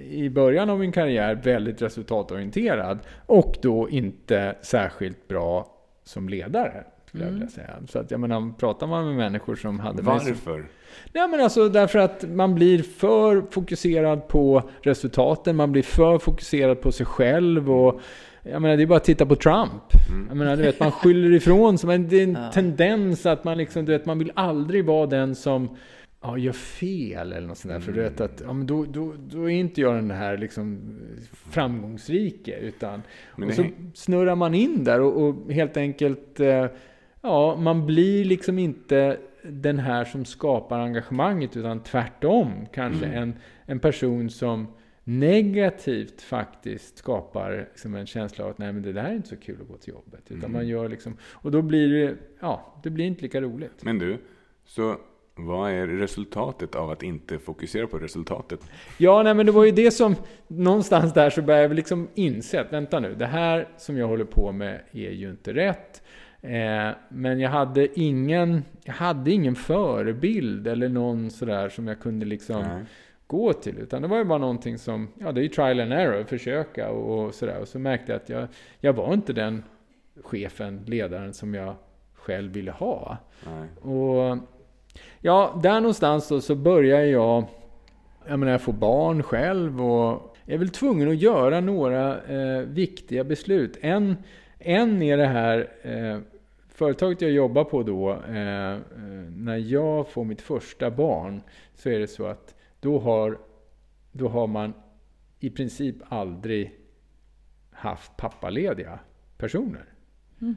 i 0.09 0.29
början 0.29 0.69
av 0.69 0.79
min 0.79 0.91
karriär 0.91 1.35
väldigt 1.35 1.81
resultatorienterad 1.81 2.99
och 3.25 3.55
då 3.61 3.89
inte 3.89 4.55
särskilt 4.61 5.27
bra 5.27 5.67
som 6.03 6.29
ledare. 6.29 6.83
Skulle 7.07 7.39
jag 7.41 7.51
säga. 7.51 7.69
Så 7.89 7.99
att 7.99 8.11
jag 8.11 8.19
menar, 8.19 8.53
pratar 8.59 8.87
man 8.87 9.05
med 9.05 9.15
människor 9.15 9.55
som 9.55 9.79
hade 9.79 10.01
Varför? 10.01 10.65
Nej 11.13 11.27
men 11.27 11.41
alltså 11.41 11.69
därför 11.69 11.99
att 11.99 12.23
man 12.29 12.55
blir 12.55 12.83
för 12.83 13.43
fokuserad 13.51 14.27
på 14.27 14.69
resultaten, 14.81 15.55
man 15.55 15.71
blir 15.71 15.83
för 15.83 16.17
fokuserad 16.17 16.81
på 16.81 16.91
sig 16.91 17.05
själv 17.05 17.71
och 17.71 18.01
jag 18.43 18.61
menar 18.61 18.77
det 18.77 18.83
är 18.83 18.87
bara 18.87 18.97
att 18.97 19.03
titta 19.03 19.25
på 19.25 19.35
Trump. 19.35 19.83
Jag 20.29 20.37
menar 20.37 20.55
du 20.55 20.63
vet 20.63 20.79
man 20.79 20.91
skyller 20.91 21.33
ifrån 21.33 21.77
sig, 21.77 21.97
det 21.97 22.19
är 22.19 22.23
en 22.23 22.33
Ja. 22.41 22.51
tendens 22.51 23.25
att 23.25 23.43
man 23.43 23.57
liksom, 23.57 23.85
du 23.85 23.91
vet 23.91 24.05
man 24.05 24.19
vill 24.19 24.31
aldrig 24.35 24.85
vara 24.85 25.05
den 25.05 25.35
som 25.35 25.77
ja, 26.27 26.37
gör 26.37 26.53
fel 26.53 27.33
eller 27.33 27.47
något 27.47 27.57
sånt 27.57 27.73
där. 27.73 27.79
För 27.79 27.91
du 27.91 28.01
vet 28.01 28.21
att 28.21 28.41
ja, 28.45 28.53
men 28.53 28.67
då, 28.67 28.85
då, 28.85 29.13
då 29.17 29.49
är 29.49 29.53
inte 29.53 29.81
jag 29.81 29.95
den 29.95 30.11
här 30.11 30.37
liksom 30.37 30.97
framgångsrike 31.31 32.59
utan 32.59 33.01
Men 33.35 33.47
och 33.47 33.53
så 33.55 33.65
snurrar 33.93 34.35
man 34.35 34.53
in 34.53 34.83
där 34.83 35.01
och, 35.01 35.21
och 35.21 35.51
helt 35.51 35.77
enkelt 35.77 36.39
eh, 36.39 36.65
Ja, 37.25 37.55
man 37.55 37.85
blir 37.85 38.25
liksom 38.25 38.59
inte 38.59 39.17
den 39.43 39.79
här 39.79 40.05
som 40.05 40.25
skapar 40.25 40.79
engagemanget 40.79 41.57
utan 41.57 41.83
tvärtom 41.83 42.65
kanske 42.73 43.05
en, 43.05 43.33
en 43.65 43.79
person 43.79 44.29
som 44.29 44.67
negativt 45.03 46.21
faktiskt 46.21 46.97
skapar 46.97 47.67
liksom 47.71 47.95
en 47.95 48.05
känsla 48.05 48.45
av 48.45 48.51
att 48.51 48.57
nej 48.57 48.73
men 48.73 48.83
det 48.83 48.93
där 48.93 49.03
är 49.03 49.15
inte 49.15 49.27
så 49.27 49.35
kul 49.35 49.61
att 49.61 49.67
gå 49.67 49.77
till 49.77 49.93
jobbet. 49.93 50.31
Utan 50.31 50.51
man 50.51 50.67
gör 50.67 50.89
liksom, 50.89 51.17
och 51.23 51.51
då 51.51 51.61
blir 51.61 51.89
det, 51.89 52.15
ja, 52.39 52.79
det 52.83 52.89
blir 52.89 53.05
inte 53.05 53.21
lika 53.21 53.41
roligt. 53.41 53.83
Men 53.83 53.99
du, 53.99 54.17
så 54.65 54.97
vad 55.35 55.71
är 55.71 55.87
resultatet 55.87 56.75
av 56.75 56.89
att 56.89 57.03
inte 57.03 57.39
fokusera 57.39 57.87
på 57.87 57.97
resultatet? 57.97 58.59
Ja, 58.97 59.23
nej 59.23 59.33
men 59.33 59.45
det 59.45 59.51
var 59.51 59.65
ju 59.65 59.71
det 59.71 59.91
som, 59.91 60.15
någonstans 60.47 61.13
där 61.13 61.29
så 61.29 61.41
började 61.41 61.63
jag 61.63 61.75
liksom 61.75 62.07
inse 62.13 62.61
att 62.61 62.73
vänta 62.73 62.99
nu, 62.99 63.15
det 63.15 63.25
här 63.25 63.67
som 63.77 63.97
jag 63.97 64.07
håller 64.07 64.25
på 64.25 64.51
med 64.51 64.81
är 64.91 65.11
ju 65.11 65.29
inte 65.29 65.53
rätt. 65.53 66.03
Eh, 66.41 66.89
men 67.09 67.39
jag 67.39 67.49
hade 67.49 67.99
ingen, 67.99 68.63
jag 68.83 68.93
hade 68.93 69.31
ingen 69.31 69.55
förebild 69.55 70.67
eller 70.67 70.89
någon 70.89 71.29
sådär 71.29 71.69
som 71.69 71.87
jag 71.87 71.99
kunde 71.99 72.25
liksom 72.25 72.61
Nej. 72.61 72.83
gå 73.27 73.53
till. 73.53 73.77
Utan 73.77 74.01
det 74.01 74.07
var 74.07 74.17
ju 74.17 74.23
bara 74.23 74.39
någonting 74.39 74.77
som, 74.77 75.07
ja 75.19 75.31
det 75.31 75.41
är 75.41 75.43
ju 75.43 75.49
trial 75.49 75.79
and 75.79 75.93
error, 75.93 76.23
försöka 76.23 76.89
och, 76.89 77.25
och 77.25 77.33
sådär. 77.33 77.59
Och 77.59 77.67
så 77.67 77.79
märkte 77.79 78.11
jag 78.11 78.21
att 78.21 78.29
jag, 78.29 78.47
jag 78.79 78.93
var 78.93 79.13
inte 79.13 79.33
den 79.33 79.63
chefen, 80.23 80.83
ledaren 80.85 81.33
som 81.33 81.53
jag 81.53 81.75
själv 82.13 82.51
ville 82.51 82.71
ha. 82.71 83.17
Nej. 83.45 83.93
Och 83.93 84.37
ja, 85.21 85.59
där 85.63 85.81
någonstans 85.81 86.27
då 86.27 86.41
så 86.41 86.55
börjar 86.55 87.01
jag, 87.01 87.45
jag 88.27 88.39
menar 88.39 88.51
jag 88.51 88.61
får 88.61 88.73
barn 88.73 89.23
själv 89.23 89.81
och 89.81 90.35
jag 90.45 90.55
är 90.55 90.57
väl 90.57 90.69
tvungen 90.69 91.09
att 91.09 91.21
göra 91.21 91.59
några 91.59 92.21
eh, 92.23 92.59
viktiga 92.59 93.23
beslut. 93.23 93.77
En, 93.81 94.15
en 94.59 95.01
är 95.01 95.17
det 95.17 95.27
här 95.27 95.69
eh, 95.81 96.19
företaget 96.69 97.21
jag 97.21 97.31
jobbar 97.31 97.63
på 97.63 97.83
då, 97.83 98.11
eh, 98.11 98.73
eh, 98.73 98.79
när 99.35 99.57
jag 99.57 100.07
får 100.07 100.23
mitt 100.23 100.41
första 100.41 100.91
barn 100.91 101.41
så 101.75 101.89
är 101.89 101.99
det 101.99 102.07
så 102.07 102.25
att 102.25 102.55
då 102.79 102.99
har, 102.99 103.37
då 104.11 104.27
har 104.27 104.47
man 104.47 104.73
i 105.39 105.49
princip 105.49 105.95
aldrig 106.09 106.79
haft 107.71 108.17
pappalediga 108.17 108.99
personer. 109.37 109.94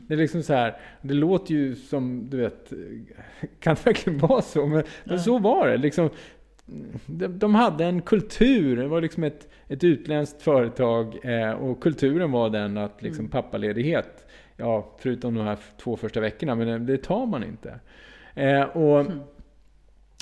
Det 0.07 0.15
är 0.15 0.19
liksom 0.19 0.43
så 0.43 0.55
här, 0.55 0.77
det 1.03 1.15
låter 1.15 1.55
ju 1.55 1.75
som, 1.75 2.31
du 2.31 2.37
vet, 2.37 2.73
kan 3.61 3.75
det 3.75 3.87
verkligen 3.87 4.19
vara 4.19 4.43
så? 4.43 4.67
Men, 4.67 4.83
men 5.05 5.21
så 5.21 5.39
var 5.39 5.69
det. 5.69 5.77
Liksom, 5.77 6.11
de, 7.07 7.39
de 7.39 7.55
hade 7.55 7.85
en 7.85 8.03
kultur, 8.03 8.77
det 8.77 8.89
var 8.89 9.01
liksom 9.01 9.25
ett, 9.25 9.49
ett 9.69 9.85
utländskt 9.85 10.43
företag 10.43 11.19
eh, 11.23 11.51
och 11.51 11.83
kulturen 11.83 12.33
var 12.33 12.51
den 12.51 12.77
att 12.77 13.03
liksom 13.03 13.29
pappaledighet, 13.29 14.27
ja 14.57 14.97
förutom 14.99 15.35
de 15.35 15.45
här 15.45 15.59
två 15.83 15.97
första 15.97 16.21
veckorna, 16.21 16.55
men 16.55 16.87
det, 16.87 16.99
tar 16.99 17.27
man 17.27 17.45
inte. 17.45 17.81
Eh, 18.35 18.63
och, 18.63 19.07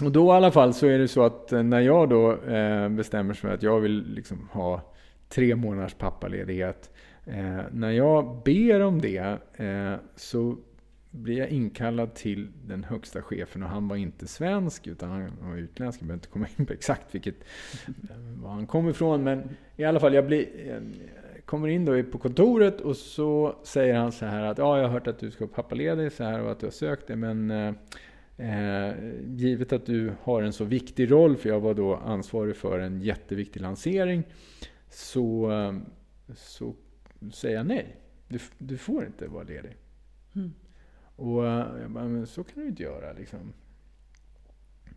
och 0.05 0.13
då 0.13 0.27
i 0.27 0.31
alla 0.31 0.51
fall 0.51 0.75
så 0.75 0.87
är 0.87 0.99
det 0.99 1.09
så 1.09 1.23
att 1.23 1.53
eh, 1.53 1.63
när 1.63 1.81
jag 1.81 2.09
då 2.09 2.33
eh, 2.33 2.89
bestämmer 2.89 3.25
mig 3.25 3.37
för 3.37 3.55
att 3.55 3.63
jag 3.63 3.81
vill 3.81 4.05
liksom 4.15 4.49
ha 4.53 4.93
tre 5.29 5.57
månaders 5.57 5.95
pappaledighet 5.95 6.91
Eh, 7.27 7.63
när 7.73 7.91
jag 7.91 8.43
ber 8.45 8.81
om 8.81 9.01
det 9.01 9.39
eh, 9.57 9.95
så 10.17 10.57
blir 11.11 11.39
jag 11.39 11.49
inkallad 11.49 12.15
till 12.15 12.49
den 12.67 12.85
högsta 12.85 13.23
chefen 13.23 13.63
och 13.63 13.69
han 13.69 13.89
var 13.89 13.97
inte 13.97 14.27
svensk 14.27 14.87
utan 14.87 15.11
han 15.11 15.51
var 15.51 15.57
utländsk. 15.57 16.01
Jag 16.01 16.07
behöver 16.07 16.19
inte 16.19 16.29
komma 16.29 16.47
in 16.59 16.67
på 16.67 16.73
exakt 16.73 17.15
vilket, 17.15 17.35
eh, 17.87 18.43
var 18.43 18.51
han 18.51 18.67
kom 18.67 18.89
ifrån. 18.89 19.25
Men 19.25 19.49
i 19.77 19.85
alla 19.85 20.01
fall, 20.01 20.15
jag 20.15 20.27
blir, 20.27 20.71
eh, 20.71 20.81
kommer 21.45 21.69
in 21.69 21.85
då 21.85 22.03
på 22.03 22.19
kontoret 22.19 22.81
och 22.81 22.97
så 22.97 23.57
säger 23.63 23.95
han 23.95 24.13
så 24.13 24.27
här 24.27 24.45
att 24.45 24.59
ja, 24.59 24.79
jag 24.79 24.85
har 24.85 24.93
hört 24.93 25.07
att 25.07 25.19
du 25.19 25.31
ska 25.31 25.45
vara 25.45 25.55
pappaledig 25.55 26.13
så 26.13 26.25
här 26.25 26.43
och 26.43 26.51
att 26.51 26.61
du 26.61 26.67
har 26.67 26.71
sökt 26.71 27.07
det 27.07 27.17
men 27.17 27.51
eh, 27.51 27.75
eh, 28.37 28.95
givet 29.27 29.73
att 29.73 29.87
du 29.87 30.13
har 30.23 30.43
en 30.43 30.53
så 30.53 30.65
viktig 30.65 31.11
roll, 31.11 31.37
för 31.37 31.49
jag 31.49 31.61
var 31.61 31.75
då 31.75 31.95
ansvarig 31.95 32.57
för 32.57 32.79
en 32.79 33.01
jätteviktig 33.01 33.61
lansering, 33.61 34.23
så, 34.89 35.53
så 36.35 36.75
säger 37.33 37.57
jag 37.57 37.67
nej. 37.67 37.97
Du, 38.29 38.39
du 38.59 38.77
får 38.77 39.07
inte 39.07 39.27
vara 39.29 39.43
ledig. 39.43 39.77
Mm. 40.35 40.53
Och 41.17 41.47
eh, 41.47 41.81
jag 41.81 41.91
bara, 41.91 42.05
men 42.05 42.27
så 42.27 42.45
kan 42.45 42.63
du 42.63 42.69
inte 42.69 42.83
göra 42.83 43.13
liksom. 43.13 43.53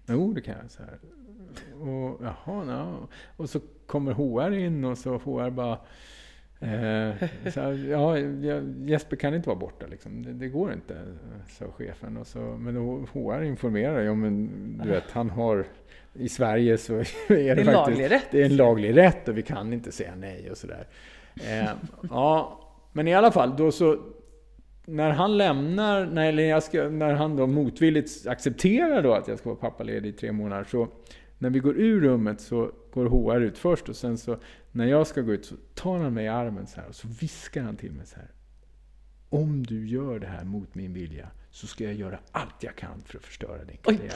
Jo, 0.08 0.34
det 0.34 0.42
kan 0.42 0.56
jag. 0.62 0.72
Så 0.72 0.84
här. 0.84 1.00
Och, 1.74 2.22
jaha, 2.24 2.64
no. 2.64 3.08
och 3.38 3.50
så 3.50 3.60
kommer 3.86 4.14
HR 4.14 4.54
in 4.54 4.86
och 4.86 4.98
så 4.98 5.18
HR 5.18 5.50
bara 5.50 5.80
Eh, 6.62 7.28
så, 7.52 7.60
ja, 7.90 8.18
Jesper 8.78 9.16
kan 9.16 9.34
inte 9.34 9.50
vara 9.50 9.60
borta 9.60 9.86
liksom. 9.88 10.24
det, 10.24 10.34
det 10.34 10.48
går 10.48 10.74
inte, 10.74 10.96
sa 11.48 11.66
chefen. 11.72 12.18
Och 12.18 12.28
så, 12.28 12.40
men 12.40 12.76
HR 13.14 13.44
informerar 13.44 14.02
ju 14.02 14.10
om, 14.10 14.50
du 14.84 14.90
vet, 14.90 15.12
han 15.12 15.30
har 15.30 15.66
i 16.14 16.30
Sverige 16.30 16.78
så 16.78 16.94
är 17.00 17.04
det, 17.28 17.36
det 17.36 17.50
är 17.50 17.56
faktiskt, 17.56 17.74
laglig 17.74 18.12
rätt. 18.12 18.28
Det 18.32 18.42
är 18.42 18.46
en 18.46 18.56
laglig 18.56 18.98
rätt 18.98 19.28
och 19.28 19.38
vi 19.38 19.42
kan 19.42 19.74
inte 19.74 19.92
säga 19.92 20.16
nej 20.16 20.52
och 20.52 20.58
sådär. 20.58 20.88
Eh, 21.36 21.70
ja, 22.10 22.60
men 22.92 23.08
i 23.08 23.14
alla 23.14 23.32
fall, 23.32 23.58
då 23.58 23.72
så 23.72 23.98
när 24.86 25.12
han 25.12 25.38
lämnar, 25.38 26.06
när, 26.06 26.32
jag 26.32 26.64
ska, 26.64 26.90
när 26.90 27.14
han 27.14 27.36
då 27.36 27.48
motvilligt 27.48 28.28
accepterar 28.28 29.04
då 29.04 29.14
att 29.14 29.28
jag 29.28 29.40
ska 29.40 29.50
vara 29.50 29.60
pappaledig 29.60 30.10
i 30.10 30.14
tre 30.14 30.32
månader, 30.32 30.64
så 30.64 30.88
när 31.38 31.50
vi 31.50 31.60
går 31.60 31.78
ur 31.78 32.02
rummet 32.02 32.42
så 32.42 32.72
går 32.94 33.06
HR 33.06 33.42
ut 33.42 33.58
först 33.58 33.90
och 33.90 33.96
sen 33.96 34.18
så 34.18 34.38
när 34.72 34.86
jag 34.86 35.08
ska 35.08 35.22
gå 35.22 35.34
ut 35.34 35.46
så 35.46 35.56
tar 35.74 35.98
han 35.98 36.14
mig 36.14 36.26
i 36.26 36.28
armen 36.28 36.68
så 36.68 36.82
här 36.82 36.88
och 36.88 36.96
så 36.96 37.08
viskar 37.08 37.64
han 37.64 37.78
till 37.78 37.92
mig 37.92 38.06
så 38.06 38.16
här. 38.16 38.32
Om 39.30 39.66
du 39.66 39.88
gör 39.88 40.20
det 40.20 40.28
här 40.28 40.44
mot 40.44 40.76
min 40.76 40.94
vilja 40.94 41.28
så 41.52 41.68
ska 41.68 41.84
jag 41.84 41.94
göra 41.94 42.20
allt 42.32 42.64
jag 42.64 42.76
kan 42.76 43.02
för 43.06 43.18
att 43.18 43.24
förstöra 43.24 43.64
din 43.64 43.78
karriär. 43.78 44.14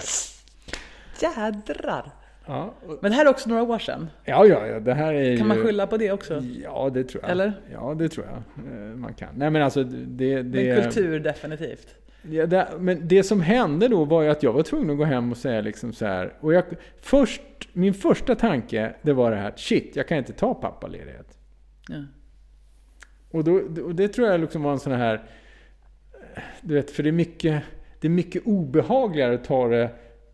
Jädrar! 1.22 2.12
Ja, 2.46 2.74
Men 3.02 3.12
det 3.12 3.18
här 3.18 3.26
är 3.26 3.30
också 3.30 3.50
några 3.50 3.64
år 3.64 3.80
sedan? 3.80 4.10
Ja, 4.26 4.46
ja, 4.46 4.68
ja 4.68 4.80
det 4.80 4.94
här 4.94 5.14
är 5.14 5.38
Kan 5.38 5.48
man 5.48 5.58
skylla 5.58 5.88
på 5.88 5.98
det 5.98 6.12
också? 6.12 6.42
Ja, 6.64 6.90
det 6.94 7.04
tror 7.04 7.24
jag. 7.24 7.32
Eller? 7.32 7.54
Ja, 7.72 7.96
det 7.98 8.10
tror 8.10 8.26
jag 8.26 8.66
eh, 8.66 8.96
man 8.96 9.14
kan. 9.14 9.30
Nej, 9.36 9.50
men 9.50 9.62
alltså 9.62 9.84
det... 9.84 10.42
det 10.42 10.76
men 10.76 10.84
kultur 10.84 11.20
definitivt? 11.20 11.96
Ja, 12.32 12.46
det, 12.46 12.68
men 12.80 13.08
det 13.08 13.24
som 13.24 13.42
hände 13.42 13.88
då 13.88 14.06
var 14.06 14.22
ju 14.22 14.30
att 14.30 14.44
jag 14.44 14.54
var 14.54 14.64
tvungen 14.64 14.90
att 14.90 14.98
gå 14.98 15.04
hem 15.04 15.32
och 15.32 15.38
säga 15.38 15.62
liksom 15.62 15.94
så 15.94 16.06
här. 16.06 16.34
Och 16.40 16.54
jag, 16.54 16.64
först, 17.02 17.42
min 17.74 17.94
första 17.94 18.36
tanke 18.36 18.94
det 19.02 19.14
var 19.14 19.32
det 19.32 19.38
här, 19.38 19.54
shit, 19.56 19.96
jag 19.96 20.08
kan 20.08 20.18
inte 20.18 20.34
ta 20.34 20.54
pappaledighet. 20.54 21.38
Ja. 21.90 22.04
Och, 23.32 23.44
då, 23.44 23.54
och 23.84 23.96
det 23.96 24.08
tror 24.08 24.28
jag 24.28 24.40
liksom 24.40 24.64
var 24.64 24.72
en 24.72 24.80
sån 24.80 24.94
här, 24.94 25.24
du 26.62 26.74
vet, 26.74 26.92
för 26.92 27.04
det 27.04 27.10
är 27.10 27.12
mycket, 27.12 27.64
det 28.00 28.08
är 28.08 28.12
mycket 28.12 28.42
obehagligare 28.46 29.34
att 29.34 29.44
ta 29.44 29.68
det 29.68 29.90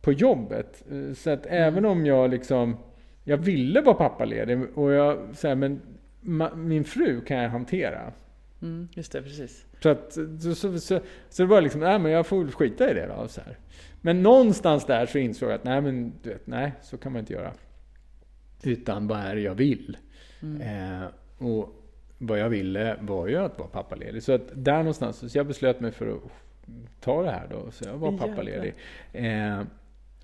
på 0.09 0.13
jobbet. 0.13 0.83
Så 1.15 1.29
att 1.29 1.45
mm. 1.45 1.63
även 1.63 1.85
om 1.85 2.05
jag 2.05 2.29
liksom, 2.29 2.77
jag 3.23 3.37
ville 3.37 3.81
vara 3.81 3.95
pappaledig 3.95 4.77
och 4.77 4.91
jag, 4.91 5.35
så 5.35 5.47
här, 5.47 5.55
men 5.55 5.81
ma, 6.21 6.55
min 6.55 6.83
fru 6.83 7.21
kan 7.21 7.37
jag 7.37 7.49
hantera. 7.49 8.11
Mm, 8.61 8.87
just 8.91 9.11
det, 9.11 9.21
precis. 9.21 9.65
Så, 9.83 9.89
att, 9.89 10.13
så, 10.13 10.55
så, 10.55 10.79
så, 10.79 10.99
så 11.29 11.41
det 11.43 11.45
var 11.45 11.61
liksom, 11.61 11.81
nej 11.81 11.99
men 11.99 12.11
jag 12.11 12.27
får 12.27 12.47
skita 12.47 12.91
i 12.91 12.93
det 12.93 13.07
då. 13.07 13.27
Så 13.27 13.41
här. 13.41 13.57
Men 14.01 14.23
någonstans 14.23 14.85
där 14.85 15.05
så 15.05 15.17
insåg 15.17 15.49
jag 15.49 15.55
att 15.55 15.63
nej 15.63 15.81
men 15.81 16.13
du 16.23 16.29
vet, 16.29 16.47
nej 16.47 16.73
så 16.81 16.97
kan 16.97 17.11
man 17.11 17.19
inte 17.19 17.33
göra. 17.33 17.53
Utan 18.63 19.07
vad 19.07 19.19
är 19.19 19.35
det 19.35 19.41
jag 19.41 19.55
vill? 19.55 19.97
Mm. 20.41 20.61
Eh, 20.61 21.07
och 21.37 21.75
vad 22.17 22.39
jag 22.39 22.49
ville 22.49 22.97
var 23.01 23.27
ju 23.27 23.37
att 23.37 23.59
vara 23.59 23.69
pappaledig. 23.69 24.23
Så 24.23 24.33
att 24.33 24.49
där 24.53 24.77
någonstans, 24.77 25.31
så 25.31 25.37
jag 25.37 25.47
beslöt 25.47 25.79
mig 25.79 25.91
för 25.91 26.07
att 26.07 26.21
ta 26.99 27.23
det 27.23 27.31
här 27.31 27.47
då. 27.49 27.71
Så 27.71 27.89
jag 27.89 27.97
var 27.97 28.17
pappaledig. 28.17 28.73
Eh, 29.13 29.61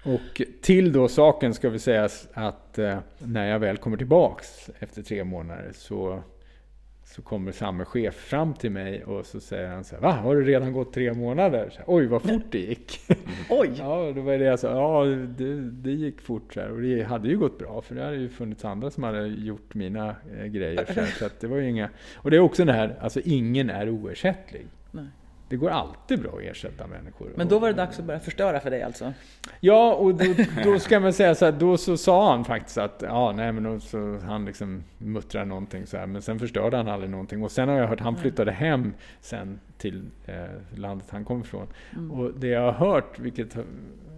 och 0.06 0.41
till 0.62 0.91
då 0.91 1.08
saken 1.08 1.54
ska 1.54 1.70
vi 1.70 1.80
säga 1.80 2.10
att 2.34 2.80
eh, 2.80 2.98
när 3.20 3.48
jag 3.48 3.60
väl 3.60 3.78
kommer 3.78 3.98
tillbaks 3.98 4.70
efter 4.80 5.02
tre 5.04 5.24
månader 5.24 5.72
så 5.74 6.24
så 7.06 7.22
kommer 7.22 7.52
samme 7.52 7.86
chef 7.86 8.15
fram 8.15 8.54
till 8.54 8.72
mig 8.72 9.04
och 9.04 9.26
så 9.26 9.39
säger 9.39 9.68
han 9.68 9.84
så 9.84 9.96
här, 9.96 10.02
Va? 10.02 10.12
Har 10.12 10.36
det 10.36 10.41
redan 10.41 10.74
gått 10.74 10.94
tre 10.94 11.13
månader? 11.13 11.74
Här, 11.78 11.84
Oj, 11.88 12.06
vad 12.06 12.22
fort 12.22 12.52
det 12.52 12.60
gick! 12.60 13.00
Oj! 13.50 13.72
ja, 13.78 14.12
då 14.15 14.22
var 14.22 14.38
det 14.38 14.46
jag 14.46 14.60
sa, 14.60 14.70
ja 14.70 15.06
det, 15.38 15.72
det 15.72 15.91
gick 15.91 16.22
fort 16.22 16.54
så 16.54 16.60
här. 16.60 16.72
Och 16.72 16.82
det 16.82 17.04
hade 17.04 17.28
ju 17.28 17.38
gått 17.38 17.58
bra, 17.58 17.82
för 17.82 17.96
det 17.96 18.04
hade 18.04 18.18
ju 18.18 18.30
funnits 18.30 18.65
andra 18.65 18.91
som 18.91 19.04
hade 19.04 19.28
gjort 19.28 19.74
mina 19.74 20.15
eh, 20.39 20.46
grejer. 20.46 20.86
Så, 20.86 21.00
här, 21.00 21.08
så 21.20 21.26
att 21.26 21.39
det 21.39 21.48
var 21.48 21.58
ju 21.58 21.70
inga... 21.70 21.89
Och 22.15 22.32
det 22.32 22.38
är 22.38 22.41
också 22.41 22.65
det 22.65 22.74
här, 22.74 22.98
alltså 23.02 23.20
ingen 23.20 23.70
är 23.70 23.89
oersättlig. 23.89 24.65
Nej. 24.91 25.06
Det 25.50 25.56
går 25.56 25.70
alltid 25.70 26.22
bra 26.22 26.32
att 26.32 26.42
ersätta 26.42 26.88
människor. 26.88 27.32
Men 27.36 27.48
då 27.48 27.60
var 27.60 27.68
det 27.68 27.74
dags 27.74 28.00
att 28.00 28.06
börja 28.06 28.20
förstöra 28.20 28.60
för 28.60 28.70
dig 28.70 28.84
alltså? 28.84 29.14
Ja, 29.60 29.94
och 29.94 30.16
då, 30.16 30.34
då 30.64 30.80
ska 30.80 31.00
man 31.00 31.14
säga 31.14 31.36
så 31.36 31.46
här, 31.46 31.52
då 31.52 31.78
så 31.78 31.98
sa 31.98 32.32
han 32.32 32.46
faktiskt 32.46 32.78
att, 32.78 33.04
ja 33.08 33.32
nej 33.32 33.52
men 33.52 33.64
då, 33.64 33.80
så 33.80 34.20
han 34.26 34.46
liksom 34.46 34.84
muttrade 34.98 35.46
någonting 35.46 35.88
så 35.88 35.98
här, 35.98 36.06
men 36.06 36.22
sen 36.22 36.40
förstörde 36.40 36.78
han 36.78 36.88
aldrig 36.88 37.12
någonting. 37.12 37.44
Och 37.44 37.52
sen 37.52 37.70
har 37.70 37.76
jag 37.76 37.88
hört, 37.88 38.00
han 38.00 38.16
flyttade 38.16 38.52
hem 38.52 38.94
sen 39.22 39.60
till 39.78 40.04
eh, 40.26 40.36
landet 40.80 41.08
han 41.10 41.26
kom 41.26 41.42
ifrån. 41.42 41.68
Mm. 41.94 42.12
Och 42.12 42.32
det 42.40 42.48
jag 42.48 42.72
har 42.72 42.88
hört, 42.88 43.20
vilket 43.20 43.54
har 43.54 43.64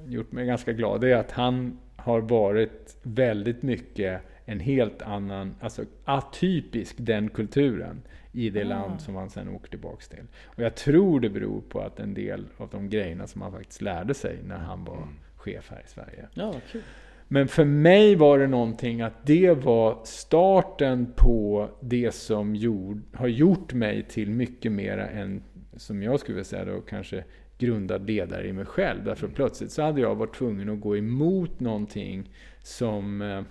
gjort 0.07 0.31
mig 0.31 0.45
ganska 0.45 0.73
glad, 0.73 1.01
det 1.01 1.11
är 1.11 1.17
att 1.17 1.31
han 1.31 1.77
har 1.95 2.21
varit 2.21 2.97
väldigt 3.03 3.61
mycket 3.61 4.21
en 4.45 4.59
helt 4.59 5.01
annan, 5.01 5.55
alltså 5.61 5.85
atypisk 6.05 6.95
den 6.97 7.29
kulturen 7.29 8.01
i 8.31 8.49
det 8.49 8.61
ah. 8.61 8.67
land 8.67 9.01
som 9.01 9.15
han 9.15 9.29
sen 9.29 9.49
åker 9.49 9.69
tillbaks 9.69 10.09
till. 10.09 10.23
Och 10.45 10.63
jag 10.63 10.75
tror 10.75 11.19
det 11.19 11.29
beror 11.29 11.61
på 11.61 11.79
att 11.79 11.99
en 11.99 12.13
del 12.13 12.45
av 12.57 12.69
de 12.69 12.89
grejerna 12.89 13.27
som 13.27 13.41
han 13.41 13.51
faktiskt 13.51 13.81
lärde 13.81 14.13
sig 14.13 14.39
när 14.43 14.57
han 14.57 14.83
var 14.83 14.97
mm. 14.97 15.09
chef 15.35 15.71
här 15.71 15.81
i 15.85 15.89
Sverige. 15.89 16.27
Ja, 16.33 16.53
kul. 16.71 16.81
Men 17.27 17.47
för 17.47 17.65
mig 17.65 18.15
var 18.15 18.39
det 18.39 18.47
någonting 18.47 19.01
att 19.01 19.25
det 19.25 19.53
var 19.53 19.99
starten 20.03 21.13
på 21.15 21.69
det 21.79 22.11
som 22.11 22.55
gjord, 22.55 23.01
har 23.13 23.27
gjort 23.27 23.73
mig 23.73 24.03
till 24.03 24.29
mycket 24.29 24.71
mera 24.71 25.07
än, 25.07 25.43
som 25.75 26.03
jag 26.03 26.19
skulle 26.19 26.35
vilja 26.35 26.45
säga 26.45 26.65
då, 26.65 26.81
kanske 26.81 27.23
grundad 27.57 28.07
ledare 28.07 28.47
i 28.47 28.53
mig 28.53 28.65
själv. 28.65 29.03
Därför 29.03 29.25
mm. 29.25 29.35
plötsligt 29.35 29.71
så 29.71 29.81
hade 29.81 30.01
jag 30.01 30.15
varit 30.15 30.35
tvungen 30.35 30.69
att 30.69 30.79
gå 30.79 30.97
emot 30.97 31.59
någonting 31.59 32.29
som 32.63 33.21
eh, 33.21 33.41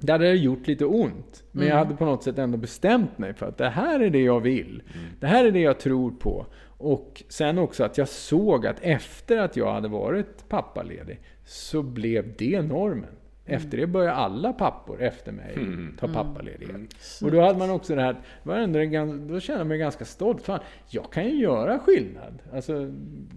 det 0.00 0.12
hade 0.12 0.32
gjort 0.32 0.66
lite 0.66 0.84
ont. 0.84 1.44
Men 1.50 1.62
mm. 1.62 1.68
jag 1.68 1.84
hade 1.84 1.96
på 1.96 2.04
något 2.04 2.22
sätt 2.22 2.38
ändå 2.38 2.58
bestämt 2.58 3.18
mig 3.18 3.34
för 3.34 3.46
att 3.46 3.58
det 3.58 3.68
här 3.68 4.00
är 4.00 4.10
det 4.10 4.22
jag 4.22 4.40
vill. 4.40 4.82
Mm. 4.94 5.06
Det 5.20 5.26
här 5.26 5.44
är 5.44 5.50
det 5.50 5.60
jag 5.60 5.80
tror 5.80 6.10
på. 6.10 6.46
Och 6.62 7.22
sen 7.28 7.58
också 7.58 7.84
att 7.84 7.98
jag 7.98 8.08
såg 8.08 8.66
att 8.66 8.76
efter 8.80 9.38
att 9.38 9.56
jag 9.56 9.72
hade 9.72 9.88
varit 9.88 10.48
pappaledig 10.48 11.20
så 11.44 11.82
blev 11.82 12.34
det 12.38 12.62
normen. 12.62 13.04
Mm. 13.50 13.56
Efter 13.56 13.78
det 13.78 13.86
började 13.86 14.16
alla 14.16 14.52
pappor 14.52 15.02
efter 15.02 15.32
mig 15.32 15.52
mm. 15.56 15.96
ta 16.00 16.08
pappaledighet. 16.08 16.70
Mm. 16.70 16.88
Och 17.22 17.30
då 17.30 17.40
hade 17.40 17.58
man 17.58 17.70
också 17.70 17.94
det 17.94 18.02
här, 18.02 18.16
var 18.42 18.56
ändå 18.56 18.78
en, 18.78 19.28
då 19.28 19.40
kände 19.40 19.60
jag 19.60 19.66
mig 19.66 19.78
ganska 19.78 20.04
stolt. 20.04 20.42
Fan, 20.42 20.60
jag 20.88 21.12
kan 21.12 21.24
ju 21.24 21.40
göra 21.40 21.78
skillnad. 21.78 22.42
Alltså, 22.52 22.90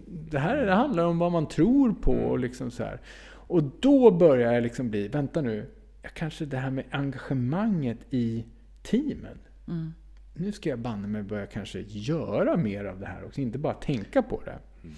det 0.05 0.39
här 0.39 0.65
det 0.65 0.73
handlar 0.73 1.05
om 1.05 1.19
vad 1.19 1.31
man 1.31 1.47
tror 1.47 1.93
på. 1.93 2.11
Och, 2.11 2.39
liksom 2.39 2.71
så 2.71 2.83
här. 2.83 2.99
och 3.25 3.63
då 3.63 4.11
började 4.11 4.53
jag 4.53 4.63
liksom 4.63 4.89
bli, 4.89 5.07
vänta 5.07 5.41
nu, 5.41 5.65
kanske 6.09 6.45
det 6.45 6.57
här 6.57 6.69
med 6.69 6.85
engagemanget 6.91 7.97
i 8.09 8.45
teamen. 8.81 9.39
Mm. 9.67 9.93
Nu 10.33 10.51
ska 10.51 10.69
jag 10.69 10.79
banne 10.79 11.07
mig 11.07 11.23
börja 11.23 11.45
kanske 11.45 11.79
göra 11.87 12.57
mer 12.57 12.85
av 12.85 12.99
det 12.99 13.05
här 13.05 13.25
också, 13.25 13.41
inte 13.41 13.57
bara 13.57 13.73
tänka 13.73 14.21
på 14.21 14.41
det. 14.45 14.59
Mm. 14.83 14.95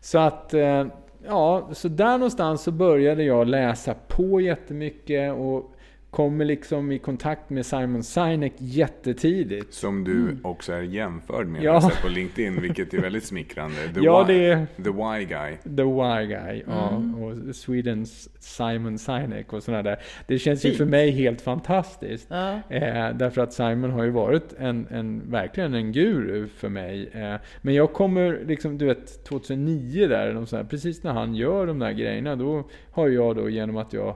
Så 0.00 0.18
att, 0.18 0.54
eh, 0.54 0.86
ja, 1.24 1.70
så 1.72 1.88
där 1.88 2.18
någonstans 2.18 2.62
så 2.62 2.72
började 2.72 3.22
jag 3.22 3.46
läsa 3.46 3.94
på 4.08 4.40
jättemycket 4.40 5.32
och 5.32 5.74
kommer 6.10 6.44
liksom 6.44 6.92
i 6.92 6.98
kontakt 6.98 7.50
med 7.50 7.66
Simon 7.66 8.02
Sinek 8.02 8.52
jättetidigt. 8.58 9.74
Som 9.74 10.04
du 10.04 10.12
mm. 10.12 10.38
också 10.42 10.72
är 10.72 10.82
jämförd 10.82 11.46
med 11.46 11.62
ja. 11.62 11.90
på 12.02 12.08
LinkedIn, 12.08 12.60
vilket 12.60 12.94
är 12.94 12.98
väldigt 12.98 13.24
smickrande. 13.24 13.76
The, 13.94 14.00
ja, 14.00 14.24
why, 14.24 14.34
det 14.34 14.66
the 14.76 14.90
why 14.90 15.24
guy. 15.24 15.56
The 15.76 15.82
why 15.82 16.26
guy, 16.26 16.62
ja. 16.66 16.90
Mm. 16.90 17.22
Och 17.22 17.56
Swedens 17.56 18.28
Simon 18.38 18.98
Sinek 18.98 19.52
och 19.52 19.62
sådana 19.62 19.82
där. 19.82 19.98
Det 20.26 20.38
känns 20.38 20.62
Fint. 20.62 20.74
ju 20.74 20.78
för 20.78 20.84
mig 20.84 21.10
helt 21.10 21.40
fantastiskt. 21.40 22.26
Ja. 22.30 22.52
Eh, 22.68 23.14
därför 23.14 23.40
att 23.40 23.52
Simon 23.52 23.90
har 23.90 24.04
ju 24.04 24.10
varit 24.10 24.54
en, 24.58 24.86
en 24.90 25.30
verkligen 25.30 25.74
en 25.74 25.92
guru 25.92 26.48
för 26.48 26.68
mig. 26.68 27.10
Eh, 27.12 27.34
men 27.62 27.74
jag 27.74 27.92
kommer 27.92 28.44
liksom, 28.46 28.78
du 28.78 28.86
vet, 28.86 29.24
2009 29.24 30.08
där, 30.08 30.56
här, 30.56 30.64
precis 30.64 31.02
när 31.02 31.12
han 31.12 31.34
gör 31.34 31.66
de 31.66 31.78
där 31.78 31.92
grejerna, 31.92 32.36
då 32.36 32.68
har 32.90 33.08
jag 33.08 33.36
då 33.36 33.48
genom 33.48 33.76
att 33.76 33.92
jag 33.92 34.14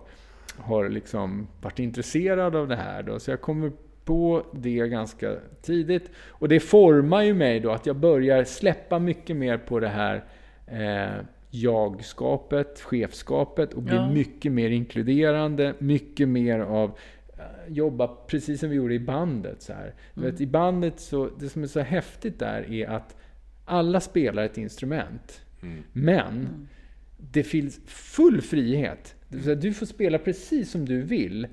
har 0.59 0.89
liksom 0.89 1.49
varit 1.63 1.79
intresserad 1.79 2.57
av 2.57 2.69
det 2.69 2.77
här. 2.77 3.03
Då. 3.03 3.19
Så 3.19 3.31
jag 3.31 3.41
kommer 3.41 3.73
på 4.05 4.47
det 4.53 4.89
ganska 4.89 5.37
tidigt. 5.63 6.11
Och 6.29 6.49
det 6.49 6.61
formar 6.61 7.23
ju 7.23 7.35
mig 7.35 7.61
då 7.61 7.71
att 7.71 7.87
jag 7.87 7.97
börjar 7.97 8.45
släppa 8.45 8.99
mycket 8.99 9.37
mer 9.37 9.59
på 9.59 9.81
det 9.81 9.89
här 9.89 10.25
eh, 10.67 11.25
jagskapet, 11.51 12.81
chefskapet 12.81 13.75
och 13.75 13.83
bli 13.83 13.97
Ja. 13.97 14.11
mycket 14.11 14.53
mer 14.53 14.71
inkluderande, 14.71 15.75
mycket 15.79 16.29
mer 16.29 16.59
av 16.59 16.99
eh, 17.39 17.73
jobba 17.73 18.07
precis 18.27 18.61
som 18.61 18.71
vi 18.71 18.77
gjorde 18.77 18.95
i 18.95 18.99
bandet. 19.01 19.63
Så 19.63 19.73
här. 19.73 19.95
Du 20.15 20.21
vet, 20.23 20.41
I 20.41 20.47
bandet, 20.47 21.01
så, 21.01 21.31
det 21.39 21.49
som 21.49 21.63
är 21.63 21.67
så 21.67 21.81
häftigt 21.81 22.39
där 22.39 22.73
är 22.73 22.89
att 22.89 23.17
alla 23.65 24.01
spelar 24.01 24.45
ett 24.45 24.59
instrument. 24.59 25.45
Mm. 25.63 25.83
Men 25.93 26.49
det 27.17 27.43
finns 27.43 27.81
full 27.87 28.41
frihet. 28.41 29.15
Du 29.61 29.73
får 29.73 29.87
spela 29.87 30.19
precis 30.19 30.71
som 30.71 30.85
du 30.85 31.03
vill 31.03 31.47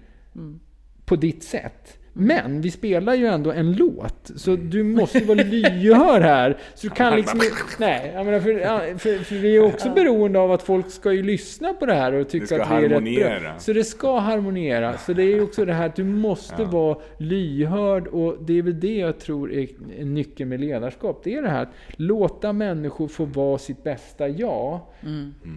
på 1.06 1.16
ditt 1.16 1.44
sätt. 1.44 2.00
Men 2.14 2.62
vi 2.62 2.72
spelar 2.72 3.14
ju 3.14 3.26
ändå 3.26 3.52
en 3.52 3.74
låt, 3.74 4.32
så 4.36 4.56
du 4.56 4.84
måste 4.84 5.20
vara 5.20 5.44
lyhörd 5.44 6.22
här. 6.22 6.58
Så 6.76 6.88
du 6.88 6.94
kan 6.94 7.16
liksom 7.16 7.40
Nej, 7.80 8.12
jag 8.14 8.26
menar 8.26 8.40
för, 8.40 8.52
ja, 8.52 8.82
för, 8.98 9.24
för 9.24 9.36
vi 9.36 9.56
är 9.56 9.64
också 9.64 9.90
beroende 9.90 10.40
av 10.40 10.52
att 10.52 10.64
folk 10.64 10.92
ska 10.92 11.14
ju 11.14 11.24
lyssna 11.24 11.74
på 11.74 11.86
det 11.86 11.94
här 11.94 12.14
och 12.14 12.30
tycka 12.30 12.64
att 12.64 12.82
vi 12.82 12.86
är 12.86 12.90
rätt 12.90 13.42
bra. 13.42 13.60
Så 13.60 13.74
det 13.74 13.84
ska 13.84 14.20
harmoniera. 14.20 14.98
Så 14.98 15.14
det 15.14 15.24
är 15.24 15.36
ju 15.36 15.42
också 15.42 15.66
det 15.66 15.74
här 15.74 15.86
att 15.86 15.96
du 15.96 16.04
måste 16.04 16.64
vara 16.64 16.98
lyhörd 17.18 18.08
och 18.08 18.38
det 18.42 18.58
är 18.58 18.62
väl 18.62 18.80
det 18.80 18.98
jag 18.98 19.20
tror 19.20 19.54
är 19.54 19.68
en 19.98 20.14
nyckel 20.14 20.48
med 20.48 20.60
ledarskap. 20.60 21.22
Det 21.24 21.36
är 21.36 21.42
det 21.42 21.50
här 21.50 21.62
att 21.62 21.74
låta 21.90 22.54
människor 22.54 23.08
få 23.08 23.26
vara 23.26 23.58
sitt 23.58 23.84
bästa 23.84 24.28
jag. 24.28 24.80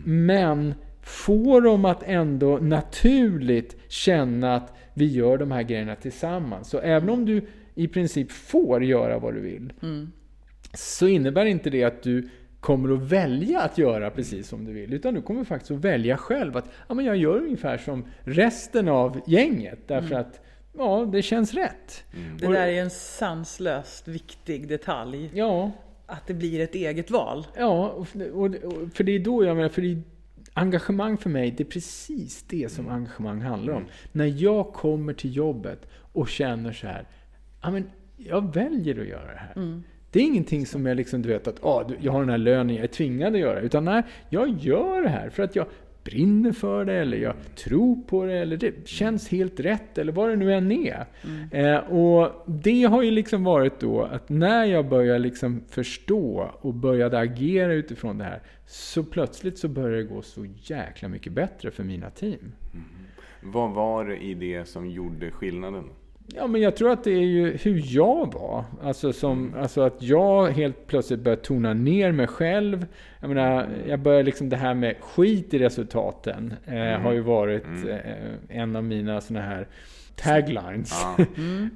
Men 0.05 0.75
få 1.03 1.61
dem 1.61 1.85
att 1.85 2.03
ändå 2.03 2.59
naturligt 2.59 3.77
känna 3.88 4.55
att 4.57 4.73
vi 4.95 5.07
gör 5.07 5.38
de 5.38 5.51
här 5.51 5.62
grejerna 5.62 5.97
tillsammans. 5.97 6.69
Så 6.69 6.79
även 6.79 7.11
om 7.11 7.25
du 7.27 7.47
i 7.75 7.88
princip 7.88 8.33
får 8.33 8.85
göra 8.85 9.19
vad 9.19 9.35
du 9.35 9.41
vill, 9.41 9.73
så 10.75 11.07
innebär 11.09 11.45
inte 11.45 11.71
det 11.71 11.85
att 11.85 12.03
du 12.03 12.29
kommer 12.61 12.95
att 12.95 13.01
välja 13.03 13.61
att 13.61 13.79
göra 13.79 14.11
precis 14.11 14.49
som 14.49 14.65
du 14.65 14.73
vill. 14.73 14.93
Utan 14.93 15.15
du 15.15 15.23
kommer 15.23 15.45
faktiskt 15.45 15.71
att 15.71 15.85
välja 15.85 16.17
själv 16.17 16.57
att 16.57 16.71
ja, 16.88 16.95
men 16.95 17.05
jag 17.05 17.17
gör 17.17 17.37
ungefär 17.37 17.79
som 17.79 18.05
resten 18.21 18.88
av 18.88 19.21
gänget. 19.27 19.79
Därför 19.88 20.15
att 20.15 20.41
ja, 20.79 21.09
det 21.12 21.23
känns 21.23 21.55
rätt. 21.55 22.05
Det 22.38 22.47
Och- 22.47 22.53
där 22.53 22.69
är 22.69 22.83
en 22.83 22.91
sanslöst 22.91 24.09
viktig 24.09 24.69
detalj. 24.69 25.31
Ja, 25.35 25.71
Att 26.07 26.27
det 26.27 26.35
blir 26.35 26.61
ett 26.61 26.75
eget 26.75 27.11
val. 27.11 27.47
Ja, 27.59 27.88
och, 27.88 28.07
och, 28.33 28.45
och, 28.55 28.93
för 28.95 29.05
det 29.05 29.12
är 29.12 29.19
då 29.19 29.45
jag 29.45 29.57
menar, 29.57 29.69
för 29.69 29.83
det 29.83 29.93
är, 29.93 30.03
engagemang 30.55 31.17
för 31.17 31.31
mig, 31.31 31.51
det 31.51 31.62
är 31.62 31.69
precis 31.69 32.43
det 32.43 32.73
som 32.73 32.88
engagemang 32.88 33.41
handlar 33.41 33.73
om. 33.73 33.85
När 34.12 34.43
jag 34.43 34.73
kommer 34.73 35.12
till 35.12 35.37
jobbet 35.37 35.88
och 36.12 36.29
känner 36.29 36.73
så 36.73 36.87
här, 36.87 37.07
men 37.62 37.91
jag 38.17 38.55
väljer 38.55 39.01
att 39.01 39.09
göra 39.09 39.33
det 39.33 39.38
här. 39.38 39.53
Det 40.11 40.19
är 40.21 40.25
ingenting 40.25 40.67
som 40.67 40.87
jag 40.87 40.97
liksom, 40.97 41.23
du 41.23 41.29
vet 41.29 41.49
att 41.49 41.65
ah, 41.65 41.91
jag 42.01 42.12
har 42.12 42.21
den 42.21 42.29
här 42.29 42.38
lönen, 42.38 42.77
jag 42.77 42.85
är 42.85 42.88
tvingad 42.88 43.35
att 43.35 43.41
göra. 43.41 43.61
Utan 43.61 43.85
nej, 43.85 44.03
jag 44.29 44.59
gör 44.59 45.03
det 45.03 45.09
här 45.09 45.31
för 45.31 45.43
att 45.43 45.57
jag 45.57 45.67
brinner 46.05 46.53
för 46.53 46.85
det, 46.85 46.95
eller 46.95 47.17
jag 47.17 47.35
tror 47.57 47.97
på 47.97 48.25
det, 48.25 48.35
eller 48.38 48.57
det 48.57 48.88
känns 48.88 49.29
helt 49.29 49.61
rätt, 49.61 49.99
eller 49.99 50.12
vad 50.12 50.29
det 50.29 50.37
nu 50.37 50.55
än 50.55 50.73
är. 50.73 51.07
Eh, 51.51 51.77
och 51.77 52.45
det 52.47 52.83
har 52.83 53.03
ju 53.03 53.11
liksom 53.11 53.45
varit 53.45 53.81
då 53.81 54.03
att 54.03 54.29
när 54.29 54.65
jag 54.65 54.88
började 54.88 55.19
liksom 55.19 55.62
förstå 55.69 56.51
och 56.61 56.75
började 56.75 57.19
agera 57.19 57.73
utifrån 57.73 58.19
det 58.19 58.25
här, 58.25 58.43
så 58.67 59.05
plötsligt 59.05 59.59
så 59.59 59.69
började 59.69 59.97
det 59.97 60.03
gå 60.03 60.23
så 60.23 60.47
jäkla 60.57 61.09
mycket 61.09 61.33
bättre 61.33 61.71
för 61.71 61.85
mina 61.85 62.11
team. 62.11 62.53
Vad 63.43 63.71
var 63.71 64.05
det 64.05 64.17
i 64.17 64.35
det 64.35 64.69
som 64.69 64.91
gjorde 64.91 65.31
skillnaden? 65.31 65.85
Ja, 66.27 66.47
men 66.47 66.61
jag 66.61 66.77
tror 66.77 66.91
att 66.91 67.05
det 67.05 67.11
är 67.11 67.25
ju 67.25 67.57
hur 67.57 67.83
jag 67.85 68.35
var. 68.35 68.65
Alltså, 68.83 69.13
som, 69.13 69.55
alltså 69.61 69.81
att 69.81 70.03
jag 70.03 70.47
helt 70.47 70.87
plötsligt 70.87 71.21
började 71.21 71.43
tona 71.43 71.75
ner 71.75 72.13
mig 72.13 72.27
själv. 72.27 72.87
Jag 73.21 73.29
menar, 73.29 73.69
jag 73.89 74.01
började 74.01 74.23
liksom 74.23 74.49
det 74.49 74.57
här 74.57 74.75
med 74.75 74.97
skit 75.01 75.55
i 75.55 75.59
resultaten. 75.59 76.55
Eh, 76.67 77.01
Har 77.01 77.13
ju 77.13 77.21
varit 77.21 77.67
eh, 77.89 77.97
en 78.49 78.77
av 78.77 78.85
mina 78.85 79.21
såna 79.21 79.41
här 79.41 79.67
taglines. 80.16 81.05
Ja. 81.16 81.25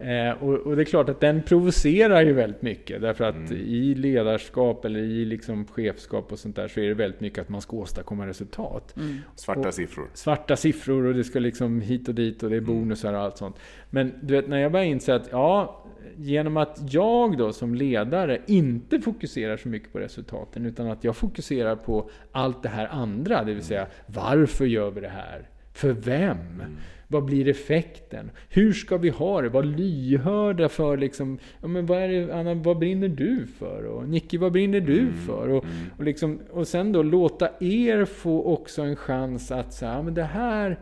eh, 0.07 0.43
och, 0.43 0.55
och 0.55 0.77
det 0.77 0.83
är 0.83 0.85
klart 0.85 1.09
att 1.09 1.21
den 1.21 1.43
provocerar 1.43 2.23
ju 2.23 2.33
väldigt 2.33 2.63
mycket. 2.63 3.01
Därför 3.03 3.25
att 3.25 3.51
i 3.51 3.95
ledarskap 3.95 4.85
eller 4.85 5.01
i 5.01 5.25
liksom 5.25 5.67
chefskap 5.67 6.33
och 6.33 6.39
sånt 6.39 6.57
där 6.57 6.69
så 6.69 6.81
är 6.81 6.89
det 6.89 6.95
väldigt 6.95 7.21
mycket 7.21 7.39
att 7.39 7.49
man 7.49 7.61
ska 7.61 7.77
åstadkomma 7.77 8.27
resultat 8.27 8.95
Svarta 9.37 9.69
Och- 9.69 9.75
siffror. 9.75 10.07
svarta 10.15 10.57
siffror 10.57 11.05
och 11.07 11.15
det 11.15 11.25
ska 11.25 11.39
liksom 11.39 11.81
hit 11.81 12.09
och 12.09 12.15
dit 12.15 12.43
och 12.43 12.51
det 12.51 12.57
är 12.57 12.61
bonusar 12.61 13.13
och 13.15 13.21
allt 13.21 13.37
sånt. 13.39 13.57
Men 13.91 14.13
du 14.23 14.35
vet, 14.35 14.49
när 14.49 14.59
jag 14.59 14.73
började 14.73 14.91
inse 14.91 15.15
att 15.15 15.29
ja, 15.33 15.83
genom 16.17 16.57
att 16.57 16.79
jag 16.93 17.39
då 17.39 17.53
som 17.53 17.75
ledare 17.75 18.41
inte 18.47 19.01
fokuserar 19.01 19.57
så 19.57 19.69
mycket 19.69 19.93
på 19.93 19.99
resultaten 19.99 20.67
utan 20.67 20.91
att 20.91 21.05
jag 21.05 21.17
fokuserar 21.17 21.77
på 21.77 22.11
allt 22.33 22.63
det 22.63 22.69
här 22.69 22.89
andra, 22.89 23.45
det 23.45 23.55
vill 23.55 23.63
säga 23.63 23.87
varför 24.07 24.65
gör 24.65 24.91
vi 24.91 25.01
det 25.01 25.09
här? 25.09 25.49
För 25.73 25.93
vem? 25.93 26.63
Vad 27.09 27.25
blir 27.25 27.49
effekten? 27.49 28.31
Hur 28.49 28.73
ska 28.73 28.97
vi 28.97 29.09
ha 29.09 29.43
det? 29.43 29.49
Var 29.49 29.63
lyhörda 29.63 30.69
för 30.69 30.97
liksom, 30.97 31.39
ja 31.61 31.69
men 31.69 31.87
vad 31.87 31.99
är 31.99 32.09
det, 32.09 32.35
Anna, 32.35 32.55
vad 32.55 32.79
brinner 32.79 33.09
du 33.09 33.47
för? 33.47 33.85
Och 33.85 34.09
Nicky, 34.09 34.39
vad 34.39 34.53
brinner 34.53 34.81
du 34.81 35.13
för? 35.27 35.49
Och, 35.49 35.65
och, 35.99 36.05
liksom, 36.05 36.41
och 36.51 36.69
sen 36.69 36.93
då 36.93 37.03
låta 37.03 37.49
er 37.61 38.05
få 38.05 38.43
också 38.45 38.83
en 38.83 38.97
chans 38.97 39.51
att 39.51 39.73
säga, 39.73 39.93
ja 39.93 40.03
men 40.03 40.15
det 40.15 40.23
här, 40.25 40.81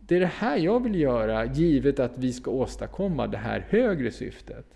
det 0.00 0.16
är 0.16 0.20
det 0.20 0.26
här 0.26 0.56
jag 0.56 0.82
vill 0.82 0.94
göra, 1.00 1.44
givet 1.44 2.00
att 2.00 2.18
vi 2.18 2.32
ska 2.32 2.50
åstadkomma 2.50 3.26
det 3.26 3.38
här 3.38 3.66
högre 3.68 4.10
syftet. 4.10 4.66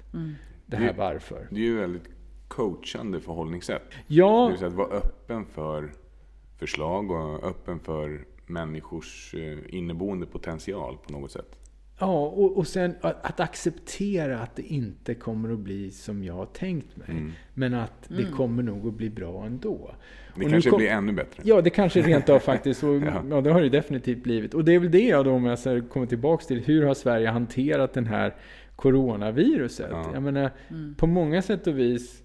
Det 0.67 0.77
här 0.77 0.87
Det- 0.87 0.99
varför. 0.99 1.47
Det 1.51 1.57
är 1.61 1.65
ju 1.65 1.77
väldigt 1.79 2.09
coachande 2.49 3.21
förhållningssätt. 3.21 3.83
Det 3.91 3.97
Ja, 4.15 4.49
vill 4.49 4.59
säga 4.59 4.69
att 4.69 4.75
vara 4.75 4.89
öppen 4.97 5.45
för 5.47 5.93
förslag 6.59 7.11
och 7.11 7.45
öppen 7.49 7.79
för 7.81 8.25
människors 8.47 9.35
eh, 9.35 9.59
inneboende 9.69 10.27
potential 10.27 10.97
på 11.07 11.13
något 11.13 11.31
sätt. 11.33 11.57
ja 12.01 12.27
och, 12.27 12.57
och 12.57 12.67
sen 12.67 12.95
att, 13.01 13.25
att 13.27 13.41
acceptera 13.41 14.39
att 14.41 14.57
det 14.57 14.63
inte 14.63 15.15
kommer 15.15 15.53
att 15.53 15.59
bli 15.59 15.91
som 15.91 16.25
jag 16.25 16.35
har 16.35 16.47
tänkt 16.47 16.97
mig. 16.97 17.07
Men 17.55 17.75
att 17.75 18.09
det 18.09 18.25
kommer 18.37 18.63
nog 18.63 18.87
att 18.89 18.95
bli 18.95 19.11
bra 19.11 19.45
ändå. 19.47 19.95
Det 20.37 20.45
Och 20.45 20.51
kanske 20.51 20.71
kom- 20.71 20.77
blir 20.79 20.89
ännu 20.91 21.13
bättre. 21.13 21.43
Ja, 21.47 21.61
det 21.61 21.71
kanske 21.71 22.03
rent 22.03 22.29
av 22.29 22.39
faktiskt, 22.39 22.85
och, 22.85 22.95
Ja. 23.03 23.23
ja. 23.31 23.41
det 23.41 23.53
har 23.53 23.61
det 23.63 23.69
definitivt 23.69 24.23
blivit. 24.23 24.55
Och 24.55 24.65
det 24.65 24.75
är 24.75 24.79
väl 24.79 24.91
det 24.91 25.09
jag 25.09 25.25
då, 25.25 25.31
om 25.33 25.45
jag 25.45 25.59
så 25.59 25.83
kommer 25.83 26.07
tillbaks 26.07 26.47
till, 26.47 26.61
hur 26.61 26.85
har 26.87 26.95
Sverige 26.95 27.29
hanterat 27.29 27.93
den 27.93 28.07
här 28.07 28.35
coronaviruset? 28.77 29.89
Ja. 29.91 30.11
Jag 30.15 30.23
menar, 30.23 30.51
på 30.97 31.07
många 31.07 31.43
sätt 31.43 31.67
och 31.67 31.79
vis 31.79 32.23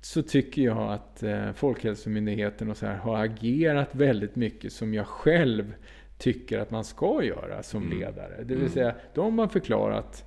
så 0.00 0.22
tycker 0.22 0.62
jag 0.62 0.92
att 0.92 1.22
eh, 1.22 1.52
Folkhälsomyndigheten 1.52 2.70
och 2.70 2.76
så 2.76 2.86
här 2.86 2.96
har 2.96 3.24
agerat 3.24 3.88
väldigt 3.94 4.36
mycket 4.36 4.72
som 4.72 4.94
jag 4.94 5.06
själv 5.06 5.74
tycker 6.18 6.58
att 6.58 6.70
man 6.70 6.84
ska 6.84 7.22
göra 7.22 7.62
som 7.62 7.82
Mm. 7.82 7.98
ledare. 7.98 8.44
Det 8.44 8.54
vill 8.54 8.70
säga, 8.70 8.94
de 9.14 9.38
har 9.38 9.48
förklarat 9.48 10.24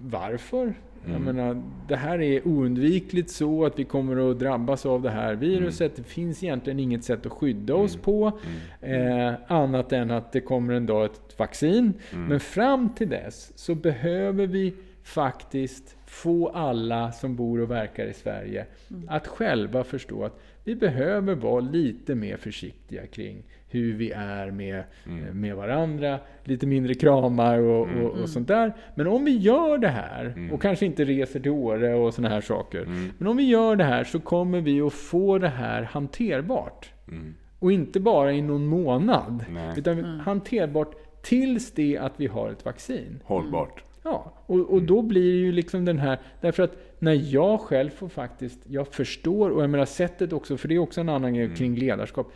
varför. 0.00 0.74
Mm. 1.06 1.22
menar, 1.22 1.62
det 1.88 1.96
här 1.96 2.20
är 2.22 2.48
oundvikligt 2.48 3.30
så 3.30 3.64
att 3.64 3.78
vi 3.78 3.84
kommer 3.84 4.30
att 4.30 4.38
drabbas 4.38 4.86
av 4.86 5.02
det 5.02 5.10
här 5.10 5.34
viruset. 5.34 5.92
Mm. 5.92 6.04
Det 6.04 6.10
finns 6.10 6.42
egentligen 6.42 6.80
inget 6.80 7.04
sätt 7.04 7.26
att 7.26 7.32
skydda 7.32 7.74
oss 7.74 7.96
på. 7.96 8.38
Eh, 8.80 9.32
annat 9.46 9.92
än 9.92 10.10
att 10.10 10.32
det 10.32 10.40
kommer 10.40 10.74
en 10.74 10.86
dag 10.86 11.04
ett 11.04 11.38
vaccin. 11.38 11.92
Mm. 12.12 12.26
Men 12.28 12.40
fram 12.40 12.94
till 12.94 13.08
dess 13.08 13.52
så 13.58 13.74
behöver 13.74 14.46
vi 14.46 14.74
faktiskt 15.06 15.96
få 16.06 16.48
alla 16.48 17.12
som 17.12 17.36
bor 17.36 17.60
och 17.60 17.70
verkar 17.70 18.06
i 18.06 18.12
Sverige 18.12 18.66
att 19.08 19.26
själva 19.26 19.84
förstå 19.84 20.24
att 20.24 20.40
vi 20.64 20.74
behöver 20.74 21.34
vara 21.34 21.60
lite 21.60 22.14
mer 22.14 22.36
försiktiga 22.36 23.06
kring 23.06 23.42
hur 23.68 23.94
vi 23.94 24.10
är 24.10 24.50
med, 24.50 24.78
eh, 24.78 25.34
med 25.34 25.56
varandra. 25.56 26.18
Lite 26.44 26.66
mindre 26.66 26.94
kramar 26.94 27.58
och, 27.58 27.88
och, 27.88 28.10
och 28.10 28.28
sånt 28.28 28.48
där. 28.48 28.72
Men 28.94 29.06
om 29.06 29.24
vi 29.24 29.36
gör 29.36 29.78
det 29.78 29.88
här, 29.88 30.50
och 30.52 30.62
kanske 30.62 30.86
inte 30.86 31.04
reser 31.04 31.40
till 31.40 31.50
Åre 31.50 31.94
och 31.94 32.14
såna 32.14 32.28
här 32.28 32.40
saker. 32.40 32.86
Men 33.18 33.28
om 33.28 33.36
vi 33.36 33.42
gör 33.42 33.76
det 33.76 33.84
här 33.84 34.04
så 34.04 34.20
kommer 34.20 34.60
vi 34.60 34.80
att 34.80 34.92
få 34.92 35.38
det 35.38 35.48
här 35.48 35.82
hanterbart. 35.82 36.90
Mm. 37.08 37.34
Och 37.58 37.72
inte 37.72 38.00
bara 38.00 38.32
i 38.32 38.42
någon 38.42 38.66
månad. 38.66 39.44
Nej. 39.50 39.74
Utan 39.78 40.04
hanterbart 40.04 40.94
tills 41.22 41.72
det 41.72 41.98
att 41.98 42.12
vi 42.16 42.26
har 42.26 42.50
ett 42.50 42.64
vaccin. 42.64 43.20
Hållbart. 43.24 43.82
Ja, 44.06 44.32
och, 44.46 44.60
och 44.60 44.82
då 44.82 45.02
blir 45.02 45.32
det 45.32 45.38
ju 45.38 45.52
liksom 45.52 45.84
den 45.84 45.98
här... 45.98 46.18
Därför 46.40 46.62
att 46.62 46.76
när 46.98 47.12
jag 47.12 47.60
själv 47.60 47.90
får 47.90 48.08
faktiskt... 48.08 48.60
Jag 48.66 48.88
förstår, 48.88 49.50
och 49.50 49.62
jag 49.62 49.70
menar 49.70 49.84
sättet 49.84 50.32
också, 50.32 50.56
för 50.56 50.68
det 50.68 50.74
är 50.74 50.78
också 50.78 51.00
en 51.00 51.08
annan 51.08 51.34
grej 51.34 51.56
kring 51.56 51.76
ledarskap. 51.76 52.32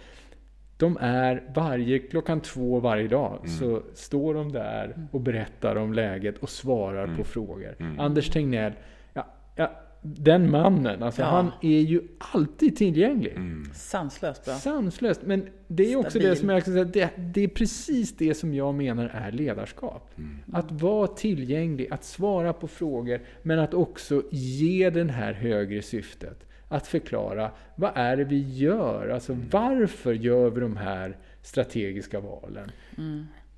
De 0.77 0.99
är 1.01 1.43
varje, 1.55 1.99
klockan 1.99 2.41
två 2.41 2.81
varje 2.81 3.09
dag, 3.09 3.49
så 3.49 3.83
står 3.95 4.35
de 4.35 4.53
där 4.53 5.09
och 5.11 5.21
berättar 5.21 5.77
om 5.77 5.93
läget 5.93 6.39
och 6.39 6.51
svarar 6.51 7.17
på 7.17 7.25
frågor. 7.25 7.77
Anders 7.99 8.31
Tegnell, 8.31 8.73
ja, 9.13 9.27
ja, 9.57 9.71
den 10.03 10.51
mannen, 10.51 11.03
alltså 11.03 11.23
Ja. 11.23 11.29
han 11.29 11.51
är 11.63 11.81
ju 11.81 12.01
alltid 12.19 12.77
tillgänglig. 12.77 13.33
Mm. 13.33 13.71
Sanslöst 13.75 14.45
bra. 14.45 14.55
Sanslöst. 14.55 15.21
Men 15.25 15.49
det 15.69 15.93
är 15.93 15.97
också 15.97 16.11
Stabil. 16.11 16.29
det 16.29 16.37
som 16.37 16.49
jag 16.49 16.65
säga, 16.65 16.85
det, 16.85 17.11
det 17.17 17.45
är 17.45 17.49
precis 17.49 18.17
det 18.17 18.35
som 18.35 18.55
jag 18.55 18.75
menar 18.75 19.05
är 19.15 19.33
ledarskap. 19.33 20.11
Att 20.53 20.73
vara 20.73 21.07
tillgänglig, 21.07 21.89
att 21.93 22.05
svara 22.05 22.53
på 22.53 22.69
frågor, 22.69 23.21
men 23.43 23.59
att 23.59 23.75
också 23.75 24.23
ge 24.31 24.91
den 24.91 25.11
här 25.11 25.33
högre 25.33 25.83
syftet. 25.83 26.47
Att 26.69 26.87
förklara, 26.87 27.51
vad 27.77 27.91
är 27.95 28.17
det 28.17 28.25
vi 28.25 28.41
gör? 28.57 29.09
Alltså 29.09 29.37
varför 29.51 30.13
gör 30.13 30.51
vi 30.51 30.61
de 30.61 30.77
här 30.77 31.17
strategiska 31.43 32.21
valen? 32.21 32.71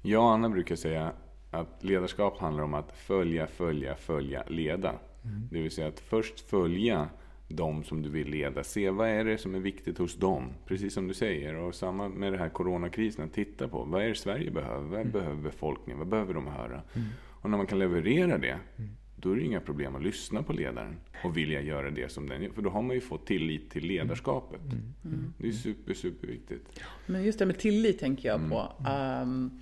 Jag 0.02 0.22
och 0.22 0.31
Anna 0.31 0.48
brukar 0.48 0.76
säga 0.76 1.12
att 1.50 1.85
ledarskap 1.85 2.38
handlar 2.38 2.64
om 2.64 2.74
att 2.74 2.92
följa, 2.92 3.46
följa, 3.46 3.94
följa, 3.94 4.42
leda. 4.48 4.92
Det 5.50 5.62
vill 5.62 5.70
säga 5.70 5.88
att 5.88 6.00
först 6.00 6.40
följa 6.40 7.08
de 7.48 7.85
som 7.85 8.02
du 8.02 8.08
vill 8.08 8.28
leda. 8.28 8.64
Se 8.64 8.90
vad 8.90 9.08
är 9.08 9.24
det 9.24 9.38
som 9.38 9.54
är 9.54 9.61
viktigt 9.61 9.98
hos 9.98 10.16
dem. 10.16 10.48
Precis 10.66 10.94
som 10.94 11.08
du 11.08 11.14
säger. 11.14 11.54
Och 11.54 11.74
samma 11.74 12.08
med 12.08 12.32
det 12.32 12.38
här 12.38 12.48
coronakrisen. 12.48 13.28
Titta 13.28 13.68
på 13.68 13.85
vad 13.85 14.02
är 14.02 14.08
det 14.08 14.14
Sverige 14.14 14.50
behöver? 14.50 14.96
Vad 14.96 15.06
behöver 15.12 15.42
befolkningen? 15.42 15.98
Vad 15.98 16.08
behöver 16.08 16.35
de 16.35 16.46
höra? 16.46 16.82
Och 17.42 17.50
när 17.50 17.56
man 17.56 17.66
kan 17.66 17.78
leverera 17.78 18.38
det. 18.38 18.58
Då 19.16 19.32
är 19.32 19.37
det 19.37 19.42
inga 19.42 19.61
problem 19.61 19.96
att 19.96 20.02
lyssna 20.02 20.42
på 20.42 20.52
ledaren 20.52 20.96
och 21.24 21.37
vilja 21.37 21.61
göra 21.61 21.90
det 21.90 22.12
som 22.12 22.28
den 22.28 22.42
gör. 22.42 22.50
För 22.50 22.62
då 22.62 22.70
har 22.70 22.82
man 22.82 22.94
ju 22.94 23.00
fått 23.00 23.26
tillit 23.26 23.70
till 23.70 23.87
ledarskapet. 23.87 24.61
Det 25.38 25.48
är 25.48 25.52
super, 25.52 25.94
superviktigt. 25.94 26.80
Men 27.06 27.24
just 27.24 27.38
det 27.38 27.46
med 27.46 27.58
tillit 27.58 27.98
tänker 27.98 28.28
jag 28.28 28.48
på. 28.50 28.72
Ehm, 28.88 29.61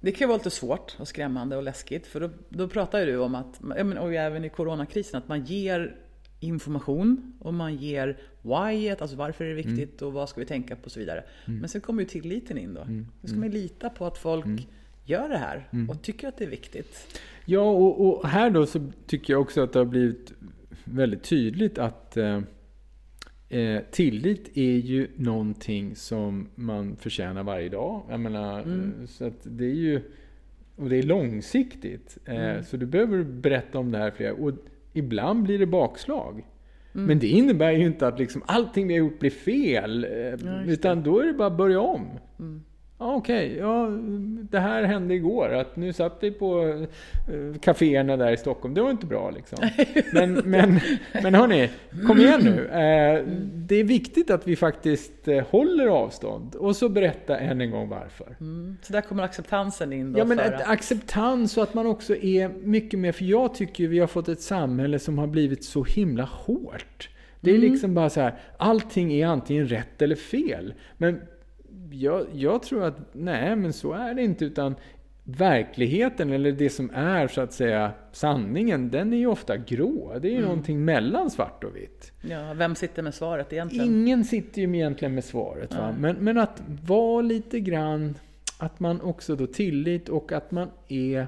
det 0.00 0.12
kan 0.12 0.24
ju 0.24 0.26
vara 0.26 0.38
lite 0.38 0.50
svårt 0.50 0.96
och 0.98 1.08
skrämmande 1.08 1.56
och 1.56 1.62
läskigt. 1.62 2.06
För 2.06 2.20
då, 2.20 2.30
då 2.48 2.68
pratar 2.68 2.98
ju 3.00 3.06
du 3.06 3.18
om 3.18 3.34
att, 3.34 3.60
och 4.00 4.14
även 4.14 4.44
i 4.44 4.48
coronakrisen, 4.48 5.18
att 5.18 5.28
man 5.28 5.44
ger 5.44 5.96
information 6.40 7.32
och 7.38 7.54
man 7.54 7.76
ger 7.76 8.18
whyet, 8.42 9.02
alltså 9.02 9.16
varför 9.16 9.44
är 9.44 9.48
det 9.48 9.54
viktigt 9.54 10.02
och 10.02 10.12
vad 10.12 10.28
ska 10.28 10.40
vi 10.40 10.46
tänka 10.46 10.76
på 10.76 10.84
och 10.84 10.92
så 10.92 11.00
vidare. 11.00 11.24
Men 11.44 11.68
sen 11.68 11.80
kommer 11.80 12.02
ju 12.02 12.08
tilliten 12.08 12.58
in 12.58 12.74
då. 12.74 12.86
Då 13.20 13.28
ska 13.28 13.36
man 13.36 13.48
ju 13.48 13.52
lita 13.54 13.90
på 13.90 14.06
att 14.06 14.18
folk 14.18 14.68
gör 15.04 15.28
det 15.28 15.36
här 15.36 15.68
och 15.88 16.02
tycker 16.02 16.28
att 16.28 16.38
det 16.38 16.44
är 16.44 16.48
viktigt. 16.48 17.20
Ja, 17.44 17.70
och, 17.70 18.06
och 18.06 18.28
här 18.28 18.50
då 18.50 18.66
så 18.66 18.90
tycker 19.06 19.32
jag 19.32 19.40
också 19.40 19.62
att 19.62 19.72
det 19.72 19.78
har 19.78 19.86
blivit 19.86 20.32
väldigt 20.84 21.22
tydligt 21.22 21.78
att 21.78 22.16
eh, 22.16 22.40
eh, 23.50 23.80
tillit 23.90 24.50
är 24.56 24.76
ju 24.76 25.08
någonting 25.16 25.96
som 25.96 26.48
man 26.54 26.96
förtjänar 26.96 27.42
varje 27.42 27.68
dag. 27.68 28.02
Jag 28.10 28.20
menar, 28.20 28.58
eh, 28.60 29.06
så 29.06 29.24
att 29.26 29.40
det 29.42 29.64
är 29.64 29.74
ju... 29.74 30.00
Och 30.76 30.88
det 30.88 30.96
är 30.96 31.02
långsiktigt. 31.02 32.18
Eh, 32.24 32.34
Så 32.62 32.76
du 32.76 32.86
behöver 32.86 33.22
berätta 33.24 33.78
om 33.78 33.90
det 33.92 33.98
här 33.98 34.10
flera 34.10 34.32
Och 34.34 34.52
ibland 34.92 35.42
blir 35.42 35.58
det 35.58 35.66
bakslag. 35.66 36.46
Men 36.92 37.18
det 37.18 37.26
innebär 37.26 37.70
ju 37.72 37.86
inte 37.86 38.06
att 38.08 38.18
liksom 38.18 38.42
allting 38.46 38.86
vi 38.88 38.94
har 38.94 38.98
gjort 38.98 39.18
blir 39.18 39.30
fel. 39.30 40.04
eh, 40.04 40.68
utan 40.68 41.02
då 41.02 41.18
är 41.18 41.26
det 41.26 41.32
bara 41.32 41.46
att 41.48 41.56
börja 41.56 41.80
om. 41.80 42.06
Ja, 43.00 43.14
Okej, 43.14 43.56
ja, 43.58 43.88
det 44.50 44.58
här 44.60 44.82
hände 44.82 45.14
igår. 45.14 45.52
Att 45.54 45.76
nu 45.76 45.92
satt 45.92 46.18
vi 46.20 46.30
på 46.30 46.68
eh, 47.28 47.60
kaféerna 47.60 48.16
där 48.16 48.32
i 48.32 48.36
Stockholm. 48.36 48.74
Det 48.74 48.82
var 48.82 48.90
inte 48.90 49.06
bra 49.06 49.30
liksom. 49.30 49.58
Men, 50.12 50.32
men, 50.34 50.80
men 51.22 51.34
hörni, 51.34 51.70
kom 52.06 52.18
igen 52.20 52.40
nu. 52.44 52.66
Eh, 52.66 53.24
det 53.54 53.74
är 53.74 53.84
viktigt 53.84 54.30
att 54.30 54.46
vi 54.48 54.56
faktiskt 54.56 55.28
eh, 55.28 55.44
håller 55.50 55.86
avstånd. 55.86 56.54
Och 56.54 56.76
så 56.76 56.88
berätta 56.88 57.38
än 57.38 57.60
en 57.60 57.70
gång 57.70 57.88
varför. 57.88 58.36
Mm. 58.40 58.76
Så 58.82 58.92
där 58.92 59.00
kommer 59.00 59.22
acceptansen 59.22 59.92
in 59.92 60.12
då. 60.12 60.18
Ja, 60.18 60.24
men 60.24 60.40
att- 60.40 60.68
acceptans 60.68 61.56
och 61.56 61.62
att 61.62 61.74
man 61.74 61.86
också 61.86 62.16
är 62.16 62.48
mycket 62.48 62.98
mer... 62.98 63.12
För 63.12 63.24
jag 63.24 63.54
tycker 63.54 63.88
vi 63.88 63.98
har 63.98 64.06
fått 64.06 64.28
ett 64.28 64.40
samhälle 64.42 64.98
som 64.98 65.18
har 65.18 65.26
blivit 65.26 65.64
så 65.64 65.84
himla 65.84 66.24
hårt. 66.24 67.08
Det 67.40 67.50
är 67.50 67.58
liksom 67.58 67.94
bara 67.94 68.10
så 68.10 68.20
här, 68.20 68.34
allting 68.56 69.12
är 69.12 69.26
antingen 69.26 69.68
rätt 69.68 70.02
eller 70.02 70.16
fel. 70.16 70.74
Men 70.98 71.20
jag, 71.90 72.26
jag 72.32 72.62
tror 72.62 72.84
att, 72.84 72.98
nej 73.12 73.56
men 73.56 73.72
så 73.72 73.92
är 73.92 74.14
det 74.14 74.22
inte. 74.22 74.44
Utan 74.44 74.74
verkligheten, 75.24 76.32
eller 76.32 76.52
det 76.52 76.70
som 76.70 76.90
är 76.94 77.28
så 77.28 77.40
att 77.40 77.52
säga 77.52 77.92
sanningen, 78.12 78.90
den 78.90 79.12
är 79.12 79.16
ju 79.16 79.26
ofta 79.26 79.56
grå. 79.56 80.18
Det 80.18 80.28
är 80.28 80.32
ju 80.32 80.42
någonting 80.42 80.84
mellan 80.84 81.30
svart 81.30 81.64
och 81.64 81.76
vitt. 81.76 82.12
ja, 82.20 82.52
vem 82.54 82.74
sitter 82.74 83.02
med 83.02 83.14
svaret 83.14 83.52
egentligen? 83.52 83.86
Ingen 83.86 84.24
sitter 84.24 84.62
ju 84.62 84.76
egentligen 84.76 85.14
med 85.14 85.24
svaret. 85.24 85.74
Va? 85.74 85.94
Men, 85.98 86.16
men 86.16 86.38
att 86.38 86.62
vara 86.86 87.22
lite 87.22 87.60
grann, 87.60 88.14
att 88.58 88.80
man 88.80 89.00
också 89.00 89.36
då 89.36 89.46
tillit 89.46 90.08
och 90.08 90.32
att 90.32 90.50
man 90.50 90.68
är, 90.88 91.26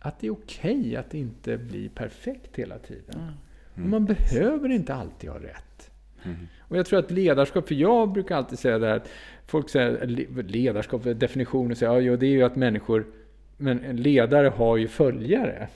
att 0.00 0.20
det 0.20 0.26
är 0.26 0.30
okej 0.30 0.96
att 0.96 1.14
inte 1.14 1.58
bli 1.58 1.88
perfekt 1.88 2.56
hela 2.56 2.78
tiden. 2.78 3.32
Och 3.74 3.80
man 3.80 4.04
behöver 4.04 4.68
inte 4.68 4.94
alltid 4.94 5.30
ha 5.30 5.38
rätt. 5.38 5.67
Och 6.58 6.76
jag 6.76 6.86
tror 6.86 6.98
att 6.98 7.10
ledarskap, 7.10 7.68
för 7.68 7.74
jag 7.74 8.12
brukar 8.12 8.36
alltid 8.36 8.58
säga 8.58 8.78
det 8.78 8.86
här, 8.86 9.02
folk 9.46 9.68
säger 9.70 10.06
le- 10.06 10.42
ledarskap, 10.42 11.02
definitionen 11.04 11.76
säger, 11.76 11.92
ja, 11.92 12.00
jo, 12.00 12.16
det 12.16 12.26
är 12.26 12.30
ju 12.30 12.42
att 12.42 12.56
människor, 12.56 13.06
men 13.56 13.84
en 13.84 13.96
ledare 13.96 14.48
har 14.48 14.76
ju 14.76 14.88
följare. 14.88 15.68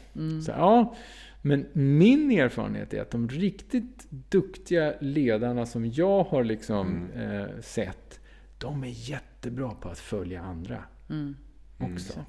Så, 0.47 0.51
ja, 0.51 0.95
men 1.43 1.67
min 1.73 2.31
erfarenhet 2.31 2.95
är 2.95 3.03
att 3.03 3.11
de 3.11 3.29
riktigt 3.29 4.07
duktiga 4.11 4.95
ledarna 5.01 5.67
som 5.67 5.87
jag 5.87 6.25
har 6.25 6.45
liksom 6.45 7.09
eh, 7.17 7.61
sett, 7.61 8.21
de 8.59 8.83
är 8.85 9.11
jättebra 9.11 9.71
på 9.71 9.89
att 9.89 9.99
följa 9.99 10.43
andra 10.43 10.85
Mm. 11.11 11.37
också. 11.79 12.25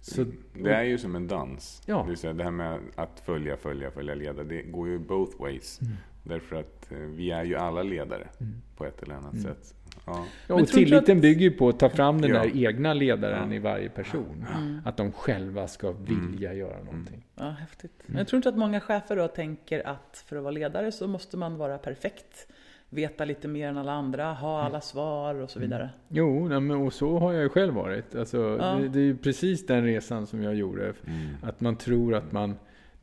Så, 0.00 0.24
Det 0.54 0.70
är 0.74 0.82
ju 0.82 0.98
som 0.98 1.16
en 1.16 1.26
dans. 1.28 1.82
Ja. 1.86 2.08
Det 2.22 2.42
här 2.44 2.50
med 2.50 2.78
att 2.94 3.20
följa, 3.26 3.56
följa, 3.56 3.90
följa, 3.90 4.14
leda. 4.14 4.44
Det 4.44 4.62
går 4.62 4.88
ju 4.88 4.98
both 4.98 5.40
ways. 5.40 5.80
Mm. 5.82 5.94
Därför 6.24 6.56
att 6.56 6.92
eh, 6.92 6.98
vi 6.98 7.30
är 7.30 7.44
ju 7.44 7.56
alla 7.56 7.82
ledare 7.82 8.28
på 8.76 8.84
ett 8.86 9.02
eller 9.02 9.14
annat 9.14 9.40
sätt. 9.40 9.74
Ja. 10.06 10.24
Ja, 10.46 10.54
och 10.54 10.68
tilliten 10.68 11.16
att- 11.16 11.22
bygger 11.22 11.40
ju 11.40 11.50
på 11.50 11.68
att 11.68 11.78
ta 11.78 11.88
fram 11.90 12.20
den 12.20 12.30
Ja. 12.30 12.42
där 12.42 12.56
egna 12.66 12.94
ledaren 12.94 13.50
Ja. 13.50 13.56
i 13.56 13.58
varje 13.58 13.88
person. 13.88 14.44
Att 14.84 14.96
de 14.96 15.12
själva 15.12 15.68
ska 15.68 15.92
vilja 15.92 16.54
göra 16.54 16.82
någonting. 16.84 17.24
Ja, 17.34 17.44
häftigt. 17.50 18.02
Men 18.06 18.18
jag 18.18 18.28
tror 18.28 18.36
inte 18.38 18.48
att 18.48 18.56
många 18.56 18.80
chefer 18.80 19.16
då 19.16 19.28
tänker 19.28 19.86
att 19.88 20.24
för 20.26 20.36
att 20.36 20.42
vara 20.42 20.50
ledare 20.52 20.92
så 20.92 21.06
måste 21.08 21.36
man 21.36 21.56
vara 21.58 21.78
perfekt. 21.78 22.46
Veta 22.90 23.24
lite 23.24 23.48
mer 23.48 23.68
än 23.68 23.78
alla 23.78 23.92
andra, 23.92 24.32
ha 24.32 24.62
alla 24.62 24.80
svar 24.80 25.34
och 25.34 25.50
så 25.50 25.60
vidare. 25.60 25.90
Jo, 26.08 26.52
och 26.86 26.92
så 26.92 27.18
har 27.18 27.32
jag 27.32 27.42
ju 27.42 27.48
själv 27.48 27.74
varit. 27.74 28.14
Alltså, 28.14 28.56
Ja. 28.60 28.74
det, 28.80 28.88
det 28.88 28.98
är 28.98 29.04
ju 29.04 29.16
precis 29.16 29.66
den 29.66 29.84
resan 29.84 30.26
som 30.26 30.42
jag 30.42 30.54
gjorde. 30.54 30.92
Att 31.42 31.60
man 31.60 31.76
tror 31.76 32.14
att 32.14 32.32
man... 32.32 32.54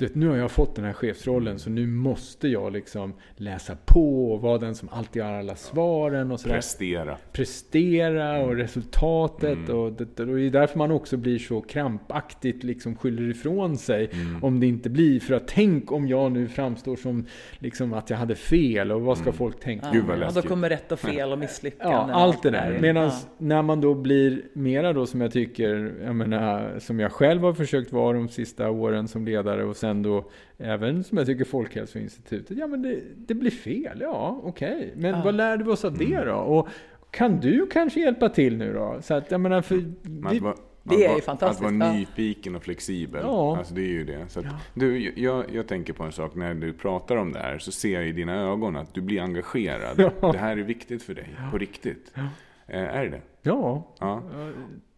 Du 0.01 0.07
vet, 0.07 0.15
nu 0.15 0.27
har 0.29 0.35
jag 0.37 0.51
fått 0.51 0.75
den 0.75 0.85
här 0.85 0.93
chefsrollen 0.93 1.59
så 1.59 1.69
nu 1.69 1.87
måste 1.87 2.47
jag 2.47 2.73
liksom 2.73 3.13
läsa 3.35 3.77
på 3.85 4.31
och 4.33 4.41
vara 4.41 4.57
den 4.57 4.75
som 4.75 4.89
alltid 4.91 5.23
har 5.23 5.31
alla 5.33 5.55
svaren 5.55 6.31
och 6.31 6.39
sådär. 6.39 6.55
Prestera. 6.55 7.17
prestera 7.31 8.41
och 8.45 8.55
resultatet. 8.55 9.57
Mm. 9.69 9.77
Och, 9.77 9.91
det, 9.91 10.19
och 10.19 10.35
det 10.35 10.41
är 10.45 10.49
därför 10.49 10.77
man 10.77 10.91
också 10.91 11.17
blir 11.17 11.39
så 11.39 11.61
krampaktigt 11.61 12.63
liksom 12.63 12.95
skyller 12.95 13.29
ifrån 13.29 13.77
sig 13.77 14.09
Mm. 14.13 14.43
om 14.43 14.59
det 14.59 14.67
inte 14.67 14.89
blir. 14.89 15.19
För 15.19 15.33
att 15.33 15.47
tänk 15.47 15.91
om 15.91 16.07
jag 16.07 16.31
nu 16.31 16.47
framstår 16.47 16.95
som 16.95 17.25
liksom 17.59 17.93
att 17.93 18.09
jag 18.09 18.17
hade 18.17 18.35
fel 18.35 18.91
och 18.91 19.01
vad 19.01 19.17
ska 19.17 19.31
folk 19.31 19.59
tänka? 19.59 19.85
Mm. 19.85 19.97
Gud, 19.97 20.05
vad 20.05 20.13
och 20.15 20.19
då 20.19 20.25
läskigt. 20.25 20.49
kommer 20.49 20.69
rätt 20.69 20.91
och 20.91 20.99
fel 20.99 21.31
och 21.31 21.39
misslyckanden. 21.45 22.09
Ja, 22.09 22.15
allt 22.15 22.43
det 22.43 22.49
där. 22.49 22.71
där. 22.71 22.79
Medan 22.79 23.03
Ja. 23.03 23.11
när 23.37 23.61
man 23.61 23.81
då 23.81 23.93
blir 23.93 24.41
mera 24.53 24.93
då 24.93 25.05
som 25.05 25.21
jag 25.21 25.31
tycker, 25.31 25.93
jag 26.05 26.15
menar, 26.15 26.79
som 26.79 26.99
jag 26.99 27.11
själv 27.11 27.41
har 27.41 27.53
försökt 27.53 27.91
vara 27.91 28.13
de 28.17 28.29
sista 28.29 28.69
åren 28.69 29.07
som 29.07 29.25
ledare 29.25 29.63
och 29.63 29.75
sen 29.77 29.90
då 29.93 30.31
även 30.57 31.03
som 31.03 31.17
jag 31.17 31.27
tycker 31.27 31.45
Folkhälsoinstitutet, 31.45 32.57
ja 32.57 32.67
men 32.67 32.81
det, 32.81 32.99
det 33.15 33.33
blir 33.33 33.51
fel, 33.51 33.97
ja 34.01 34.39
okej. 34.43 34.93
Men 34.95 35.11
Ja. 35.15 35.21
vad 35.25 35.35
lärde 35.35 35.63
vi 35.63 35.69
oss 35.71 35.85
av 35.85 35.97
det 35.97 36.23
då? 36.23 36.33
Och 36.35 36.67
kan 37.11 37.39
du 37.39 37.67
kanske 37.67 37.99
hjälpa 37.99 38.29
till 38.29 38.57
nu 38.57 38.73
då? 38.73 38.97
Så 39.01 39.13
att 39.13 39.31
jag 39.31 39.41
menar, 39.41 39.61
för 39.61 39.75
vi, 39.75 40.41
Det 40.83 41.05
är 41.05 41.15
ju 41.15 41.21
fantastiskt, 41.21 41.65
Att 41.67 41.73
vara 41.79 41.93
nyfiken 41.93 42.55
och 42.55 42.63
flexibel. 42.63 43.21
Ja. 43.23 43.57
Alltså 43.57 43.73
det 43.73 43.81
är 43.81 43.87
ju 43.87 44.03
det. 44.03 44.27
Så 44.29 44.39
att, 44.39 44.45
Ja. 44.45 44.51
du, 44.73 45.13
jag, 45.15 45.45
jag 45.53 45.67
tänker 45.67 45.93
på 45.93 46.03
en 46.03 46.11
sak. 46.11 46.35
När 46.35 46.53
du 46.53 46.73
pratar 46.73 47.15
om 47.15 47.31
det 47.33 47.39
här 47.39 47.57
så 47.59 47.71
ser 47.71 47.93
jag 47.93 48.07
i 48.07 48.11
dina 48.11 48.35
ögon 48.41 48.75
att 48.75 48.93
du 48.93 49.01
blir 49.01 49.21
engagerad. 49.21 50.11
Ja. 50.21 50.31
Det 50.31 50.37
här 50.37 50.57
är 50.57 50.63
viktigt 50.63 51.03
för 51.03 51.13
dig. 51.13 51.35
På 51.51 51.57
riktigt. 51.57 52.11
Ja. 52.15 52.21
Eh, 52.67 52.95
är 52.95 53.03
det 53.03 53.09
det? 53.09 53.21
ja, 53.41 53.95
Ja. 53.99 54.23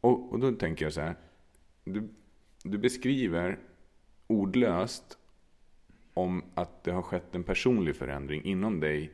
Och, 0.02 0.32
och 0.34 0.40
då 0.40 0.52
tänker 0.52 0.86
jag 0.86 0.94
så 0.94 1.02
här. 1.02 1.16
Du, 1.86 2.10
du 2.64 2.78
beskriver 2.78 3.58
ordlöst 4.38 5.18
om 6.14 6.44
att 6.56 6.84
det 6.84 6.92
har 6.92 7.02
skett 7.02 7.36
en 7.36 7.44
personlig 7.44 7.96
förändring 7.96 8.44
inom 8.44 8.80
dig 8.80 9.12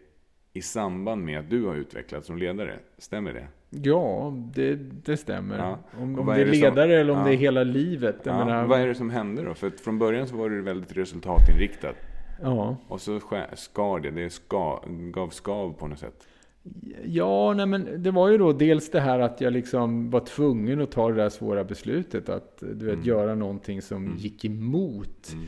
i 0.54 0.62
samband 0.62 1.26
med 1.26 1.40
att 1.40 1.50
du 1.50 1.66
har 1.66 1.76
utvecklats 1.76 2.28
som 2.28 2.38
ledare. 2.38 2.80
Stämmer 2.98 3.34
det? 3.34 3.48
ja 3.70 4.34
det, 4.54 4.76
det 4.76 5.18
stämmer. 5.18 5.58
Ja. 5.58 5.80
Om, 6.02 6.20
om 6.20 6.26
det 6.26 6.34
är 6.34 6.46
det 6.46 6.52
som- 6.52 6.62
ledare 6.62 7.00
eller 7.00 7.14
om 7.14 7.20
Ja. 7.20 7.26
det 7.26 7.34
är 7.34 7.38
hela 7.38 7.64
livet. 7.64 8.16
Ja, 8.24 8.46
menar, 8.46 8.66
vad 8.66 8.80
är 8.80 8.88
det 8.88 8.96
som 8.96 9.10
hände 9.10 9.44
då? 9.44 9.54
För 9.54 9.70
från 9.70 10.00
början 10.00 10.28
så 10.28 10.36
var 10.36 10.50
det 10.50 10.62
väldigt 10.62 10.98
resultatinriktat. 10.98 11.96
ja. 12.42 12.76
Och 12.88 13.02
så 13.02 13.20
skär- 13.20 13.56
skar 13.56 14.00
det, 14.00 14.12
det 14.12 14.30
ska, 14.30 14.84
gav 14.88 15.30
skav 15.30 15.74
på 15.74 15.88
något 15.88 16.00
sätt. 16.00 16.28
Ja, 17.06 17.54
nej 17.54 17.66
men 17.66 18.04
det 18.04 18.12
var 18.12 18.30
ju 18.30 18.38
då 18.38 18.54
dels 18.54 18.92
det 18.92 19.00
här 19.00 19.20
att 19.20 19.42
jag 19.42 19.54
liksom 19.54 20.10
var 20.10 20.20
tvungen 20.20 20.82
att 20.82 20.92
ta 20.92 21.10
det 21.10 21.16
där 21.16 21.30
svåra 21.30 21.64
beslutet 21.64 22.30
att 22.30 22.58
du 22.60 22.86
vet, 22.86 22.94
Mm. 22.94 23.06
göra 23.06 23.36
någonting 23.36 23.82
som 23.82 24.06
Mm. 24.06 24.18
gick 24.18 24.46
emot. 24.46 25.30
Mm. 25.34 25.46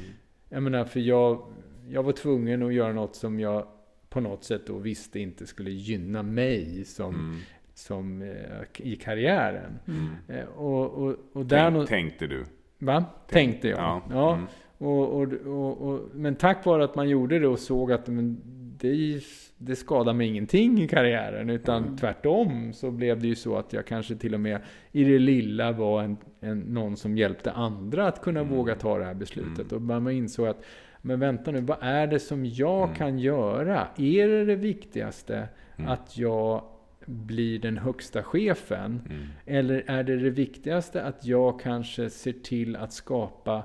Jag 0.49 0.63
menar, 0.63 0.85
för 0.85 0.99
jag, 0.99 1.41
jag 1.89 2.03
var 2.03 2.11
tvungen 2.11 2.63
att 2.63 2.73
göra 2.73 2.93
något 2.93 3.15
som 3.15 3.39
jag 3.39 3.65
på 4.09 4.19
något 4.19 4.43
sätt 4.43 4.61
då 4.67 4.77
visste 4.77 5.19
inte 5.19 5.47
skulle 5.47 5.71
gynna 5.71 6.23
mig 6.23 6.83
som, 6.85 7.15
Mm. 7.15 7.37
som 7.73 8.21
eh, 8.21 8.87
i 8.87 8.95
karriären. 8.95 9.79
Mm. 9.87 10.07
Eh, 10.27 10.45
och, 10.45 10.91
och, 10.91 11.15
och 11.33 11.45
där 11.45 11.71
Tänk, 11.71 11.89
tänkte 11.89 12.27
du? 12.27 12.43
Va? 12.79 13.05
Tänkte 13.29 13.67
jag. 13.67 13.79
Ja. 13.79 14.01
Ja. 14.11 14.33
Mm. 14.33 14.45
Och, 14.77 15.21
och, 15.21 15.33
och, 15.33 15.81
och, 15.81 15.99
men 16.13 16.35
tack 16.35 16.65
vare 16.65 16.83
att 16.83 16.95
man 16.95 17.09
gjorde 17.09 17.39
det 17.39 17.47
och 17.47 17.59
såg 17.59 17.91
att 17.91 18.07
men, 18.07 18.41
det, 18.81 19.19
det 19.57 19.75
skadade 19.75 20.17
mig 20.17 20.27
ingenting 20.27 20.81
i 20.81 20.87
karriären. 20.87 21.49
Utan 21.49 21.83
Mm. 21.83 21.97
tvärtom 21.97 22.73
så 22.73 22.91
blev 22.91 23.19
det 23.21 23.27
ju 23.27 23.35
så 23.35 23.57
att 23.57 23.73
jag 23.73 23.85
kanske 23.85 24.15
till 24.15 24.33
och 24.33 24.39
med 24.39 24.61
i 24.91 25.03
det 25.03 25.19
lilla 25.19 25.71
var 25.71 26.03
en, 26.03 26.17
en, 26.39 26.59
någon 26.59 26.97
som 26.97 27.17
hjälpte 27.17 27.51
andra 27.51 28.07
att 28.07 28.21
kunna 28.21 28.39
Mm. 28.39 28.55
våga 28.55 28.75
ta 28.75 28.97
det 28.97 29.05
här 29.05 29.13
beslutet. 29.13 29.71
Mm. 29.71 29.75
Och 29.75 30.01
man 30.01 30.13
insåg 30.13 30.47
att 30.47 30.63
men 31.01 31.19
vänta 31.19 31.51
nu, 31.51 31.61
vad 31.61 31.77
är 31.81 32.07
det 32.07 32.19
som 32.19 32.45
jag 32.45 32.83
Mm. 32.83 32.95
kan 32.95 33.19
göra? 33.19 33.87
Är 33.97 34.27
det 34.27 34.45
det 34.45 34.55
viktigaste 34.55 35.47
Mm. 35.77 35.91
att 35.91 36.17
jag 36.17 36.63
blir 37.05 37.59
den 37.59 37.77
högsta 37.77 38.23
chefen? 38.23 39.01
Mm. 39.09 39.27
Eller 39.45 39.83
är 39.87 40.03
det 40.03 40.17
det 40.17 40.29
viktigaste 40.29 41.03
att 41.03 41.25
jag 41.25 41.59
kanske 41.59 42.09
ser 42.09 42.31
till 42.31 42.75
att 42.75 42.93
skapa 42.93 43.63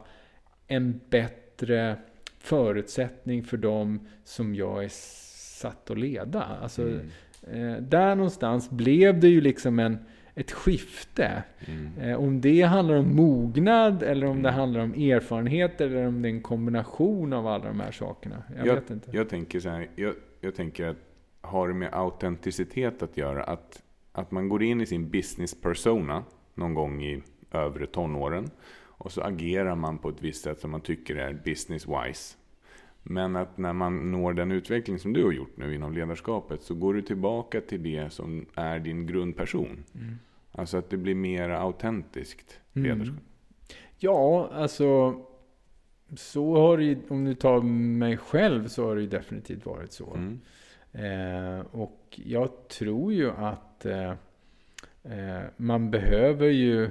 en 0.68 1.00
bättre 1.10 1.96
förutsättning 2.46 3.44
för 3.44 3.56
dem 3.56 4.00
som 4.24 4.54
jag 4.54 4.84
är 4.84 4.88
satt 5.60 5.90
att 5.90 5.98
leda? 5.98 6.42
Alltså, 6.62 6.82
Mm. 6.82 7.08
eh, 7.74 7.82
där 7.82 8.14
någonstans 8.14 8.70
blev 8.70 9.20
det 9.20 9.28
ju 9.28 9.40
liksom 9.40 9.78
en, 9.78 9.98
ett 10.34 10.52
skifte. 10.52 11.42
Mm. 11.66 11.98
Eh, 11.98 12.16
om 12.20 12.40
det 12.40 12.62
handlar 12.62 12.94
om 12.96 13.16
mognad 13.16 14.02
eller 14.02 14.26
om 14.26 14.42
det 14.42 14.48
Mm. 14.48 14.60
handlar 14.60 14.80
om 14.80 14.94
erfarenhet 14.94 15.80
eller 15.80 16.06
om 16.06 16.22
det 16.22 16.28
är 16.28 16.30
en 16.30 16.42
kombination 16.42 17.32
av 17.32 17.46
alla 17.46 17.64
de 17.64 17.80
här 17.80 17.92
sakerna. 17.92 18.42
Jag, 18.64 18.74
vet 18.74 18.90
inte. 18.90 19.10
Jag 19.16 19.28
tänker 19.28 19.60
så 19.60 19.68
här, 19.68 19.88
jag, 19.96 20.14
jag 20.40 20.54
tänker 20.54 20.86
att 20.86 20.96
har 21.40 21.68
det 21.68 21.74
med 21.74 21.88
autenticitet 21.94 23.02
att 23.02 23.16
göra? 23.16 23.42
Att, 23.44 23.82
att 24.12 24.30
man 24.30 24.48
går 24.48 24.62
in 24.62 24.80
i 24.80 24.86
sin 24.86 25.10
business 25.10 25.60
persona 25.60 26.22
någon 26.54 26.74
gång 26.74 27.02
i 27.02 27.22
övre 27.52 27.86
tonåren 27.86 28.50
och 28.98 29.12
så 29.12 29.22
agerar 29.22 29.74
man 29.74 29.98
på 29.98 30.08
ett 30.08 30.22
visst 30.22 30.42
sätt 30.44 30.60
som 30.60 30.70
man 30.70 30.80
tycker 30.80 31.16
är 31.16 31.32
business 31.44 31.86
wise. 31.88 32.36
Men 33.02 33.36
att 33.36 33.58
när 33.58 33.72
man 33.72 34.12
når 34.12 34.32
den 34.32 34.52
utveckling 34.52 34.98
som 34.98 35.12
du 35.12 35.24
har 35.24 35.32
gjort 35.32 35.56
nu 35.56 35.74
inom 35.74 35.92
ledarskapet 35.94 36.62
så 36.62 36.74
går 36.74 36.94
du 36.94 37.02
tillbaka 37.02 37.60
till 37.60 37.82
det 37.82 38.12
som 38.12 38.46
är 38.54 38.78
din 38.78 39.06
grundperson. 39.06 39.84
Mm. 39.94 40.18
Alltså 40.52 40.76
att 40.76 40.90
det 40.90 40.96
blir 40.96 41.14
mer 41.14 41.48
autentiskt 41.50 42.60
Mm. 42.74 42.88
ledarskap. 42.88 43.22
Ja, 43.98 44.50
alltså 44.52 45.20
så 46.16 46.56
har 46.56 46.78
det 46.78 46.84
ju, 46.84 46.98
om 47.08 47.24
du 47.24 47.34
tar 47.34 47.60
mig 47.62 48.16
själv 48.16 48.68
så 48.68 48.84
har 48.88 48.94
det 48.96 49.00
ju 49.00 49.08
definitivt 49.08 49.66
varit 49.66 49.92
så. 49.92 50.14
Mm. 50.14 50.40
Eh, 50.92 51.66
och 51.70 52.20
jag 52.24 52.68
tror 52.68 53.12
ju 53.12 53.30
att 53.30 53.86
eh, 53.86 54.10
eh, 55.02 55.42
man 55.56 55.90
behöver 55.90 56.48
ju 56.48 56.90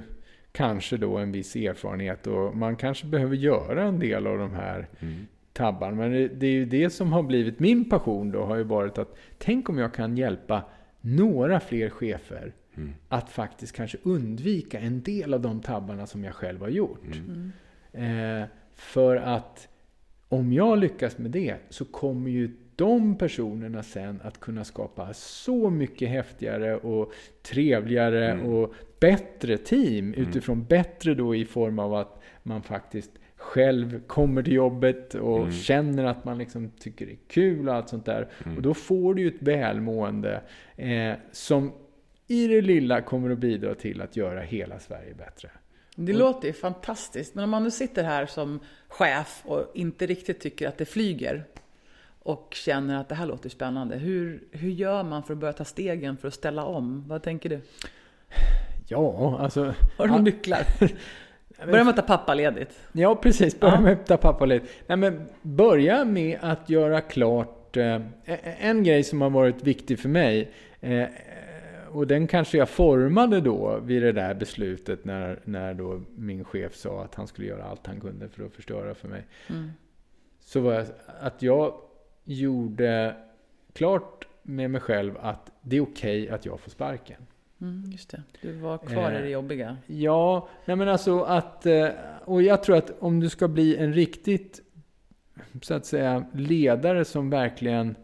kanske 0.56 0.96
då 0.96 1.16
en 1.16 1.32
viss 1.32 1.56
erfarenhet 1.56 2.26
och 2.26 2.56
man 2.56 2.76
kanske 2.76 3.06
behöver 3.06 3.36
göra 3.36 3.82
en 3.84 3.98
del 3.98 4.26
av 4.26 4.38
de 4.38 4.54
här 4.54 4.88
Mm. 5.00 5.26
tabbarna. 5.52 5.96
Men 5.96 6.12
det, 6.12 6.28
det 6.28 6.46
är 6.46 6.50
ju 6.52 6.64
det 6.66 6.90
som 6.90 7.12
har 7.12 7.22
blivit 7.22 7.58
min 7.60 7.88
passion 7.88 8.30
då, 8.30 8.44
har 8.44 8.56
ju 8.56 8.62
varit 8.62 8.98
att 8.98 9.16
tänk 9.38 9.68
om 9.68 9.78
jag 9.78 9.94
kan 9.94 10.16
hjälpa 10.16 10.62
några 11.00 11.60
fler 11.60 11.90
chefer 11.90 12.52
Mm. 12.76 12.92
att 13.08 13.30
faktiskt 13.30 13.76
kanske 13.76 13.98
undvika 14.02 14.78
en 14.80 15.02
del 15.02 15.34
av 15.34 15.40
de 15.40 15.60
tabbarna 15.60 16.06
som 16.06 16.24
jag 16.24 16.34
själv 16.34 16.60
har 16.60 16.68
gjort. 16.68 17.04
Mm. 17.04 17.52
Mm. 17.92 18.42
Eh, 18.42 18.48
för 18.74 19.16
att 19.16 19.68
om 20.28 20.52
jag 20.52 20.78
lyckas 20.78 21.18
med 21.18 21.30
det 21.30 21.56
så 21.68 21.84
kommer 21.84 22.30
ju 22.30 22.50
de 22.76 23.18
personerna 23.18 23.82
sen 23.82 24.20
att 24.24 24.40
kunna 24.40 24.64
skapa 24.64 25.14
så 25.14 25.70
mycket 25.70 26.08
häftigare 26.08 26.76
och 26.76 27.12
trevligare 27.42 28.30
Mm. 28.30 28.46
och 28.46 28.74
bättre 29.00 29.58
team. 29.58 30.14
Mm. 30.14 30.28
Utifrån 30.28 30.64
bättre 30.64 31.14
då 31.14 31.34
i 31.34 31.44
form 31.44 31.78
av 31.78 31.94
att 31.94 32.20
man 32.42 32.62
faktiskt 32.62 33.10
själv 33.36 34.00
kommer 34.06 34.42
till 34.42 34.52
jobbet 34.52 35.14
och 35.14 35.38
Mm. 35.40 35.52
känner 35.52 36.04
att 36.04 36.24
man 36.24 36.38
liksom 36.38 36.70
tycker 36.78 37.06
det 37.06 37.12
är 37.12 37.18
kul 37.28 37.68
och 37.68 37.74
allt 37.74 37.88
sånt 37.88 38.06
där. 38.06 38.28
Mm. 38.44 38.56
Och 38.56 38.62
då 38.62 38.74
får 38.74 39.14
du 39.14 39.22
ju 39.22 39.28
ett 39.28 39.42
välmående 39.42 40.40
eh, 40.76 41.12
som 41.32 41.72
i 42.26 42.46
det 42.48 42.60
lilla 42.60 43.00
kommer 43.02 43.30
att 43.30 43.38
bidra 43.38 43.74
till 43.74 44.00
att 44.00 44.16
göra 44.16 44.40
hela 44.40 44.78
Sverige 44.78 45.14
bättre. 45.14 45.50
Det 45.96 46.12
låter 46.12 46.48
ju 46.48 46.52
fantastiskt. 46.54 47.34
Men 47.34 47.44
om 47.44 47.50
man 47.50 47.62
nu 47.64 47.70
sitter 47.70 48.04
här 48.04 48.26
som 48.26 48.60
chef 48.88 49.42
och 49.44 49.70
inte 49.74 50.06
riktigt 50.06 50.40
tycker 50.40 50.68
att 50.68 50.78
det 50.78 50.84
flyger 50.84 51.44
och 52.26 52.54
känner 52.54 53.00
att 53.00 53.08
det 53.08 53.14
här 53.14 53.26
låter 53.26 53.48
spännande. 53.48 53.96
Hur, 53.96 54.44
hur 54.50 54.70
gör 54.70 55.02
man 55.02 55.22
för 55.22 55.32
att 55.32 55.38
börja 55.38 55.52
ta 55.52 55.64
stegen 55.64 56.16
för 56.16 56.28
att 56.28 56.34
ställa 56.34 56.64
om? 56.64 57.04
Vad 57.08 57.22
tänker 57.22 57.48
du? 57.48 57.60
Ja, 58.88 59.38
alltså... 59.40 59.74
Har 59.96 60.04
du 60.04 60.10
några 60.10 60.22
nycklar? 60.22 60.66
Börja 61.66 61.84
med 61.84 61.88
att 61.88 61.96
ta 61.96 62.16
pappaledigt. 62.16 62.80
Ja, 62.92 63.16
precis. 63.16 63.60
Börja 63.60 63.74
Ja. 63.74 63.80
med 63.80 63.92
att 63.92 64.06
ta 64.06 64.16
pappa 64.16 64.44
lite. 64.46 64.66
Nej, 64.86 64.96
men 64.96 65.28
börja 65.42 66.04
med 66.04 66.38
att 66.42 66.70
göra 66.70 67.00
klart 67.00 67.76
eh, 67.76 68.00
en 68.58 68.84
grej 68.84 69.02
som 69.02 69.20
har 69.20 69.30
varit 69.30 69.62
viktig 69.62 69.98
för 69.98 70.08
mig. 70.08 70.50
Eh, 70.80 71.04
och 71.90 72.06
den 72.06 72.26
kanske 72.26 72.58
jag 72.58 72.68
formade 72.68 73.40
då 73.40 73.78
vid 73.82 74.02
det 74.02 74.12
där 74.12 74.34
beslutet 74.34 75.04
när, 75.04 75.40
när 75.44 75.74
då 75.74 76.02
min 76.16 76.44
chef 76.44 76.74
sa 76.74 77.02
att 77.04 77.14
han 77.14 77.26
skulle 77.26 77.48
göra 77.48 77.64
allt 77.64 77.86
han 77.86 78.00
kunde 78.00 78.28
för 78.28 78.44
att 78.46 78.52
förstöra 78.52 78.94
för 78.94 79.08
mig. 79.08 79.26
Mm. 79.50 79.70
Så 80.40 80.60
var 80.60 80.72
jag, 80.72 80.86
att 81.20 81.42
jag 81.42 81.74
gjorde 82.26 83.16
klart 83.72 84.26
med 84.42 84.70
mig 84.70 84.80
själv 84.80 85.14
att 85.20 85.50
det 85.62 85.76
är 85.76 85.80
okej 85.80 86.28
att 86.30 86.46
jag 86.46 86.60
får 86.60 86.70
sparken. 86.70 87.26
Mm, 87.60 87.90
just 87.92 88.10
det. 88.10 88.22
Du 88.42 88.52
var 88.52 88.78
kvar 88.78 89.12
i 89.12 89.14
Eh, 89.16 89.20
det 89.22 89.28
jobbiga. 89.28 89.76
Ja, 89.86 90.48
nej 90.64 90.76
men 90.76 90.88
alltså 90.88 91.20
att... 91.22 91.66
eh, 91.66 91.88
Och 92.24 92.42
jag 92.42 92.62
tror 92.62 92.76
att 92.76 92.90
om 93.02 93.20
du 93.20 93.28
ska 93.28 93.48
bli 93.48 93.76
en 93.76 93.92
riktigt, 93.92 94.60
så 95.62 95.74
att 95.74 95.86
säga, 95.86 96.26
ledare 96.32 97.04
som 97.04 97.30
verkligen... 97.30 97.96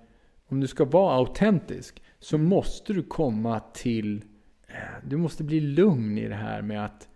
Om 0.47 0.61
du 0.61 0.67
ska 0.67 0.85
vara 0.85 1.15
autentisk, 1.17 2.03
så 2.19 2.39
måste 2.39 2.93
du 2.93 3.03
komma 3.03 3.61
till... 3.61 4.25
eh, 4.69 4.75
Du 5.09 5.17
måste 5.17 5.45
bli 5.45 5.61
lugn 5.61 6.19
i 6.19 6.29
det 6.29 6.35
här 6.35 6.63
med 6.63 6.85
att 6.85 7.09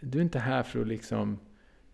du 0.00 0.18
är 0.18 0.22
inte 0.22 0.38
här 0.38 0.62
för 0.62 0.80
att 0.80 0.86
liksom 0.88 1.38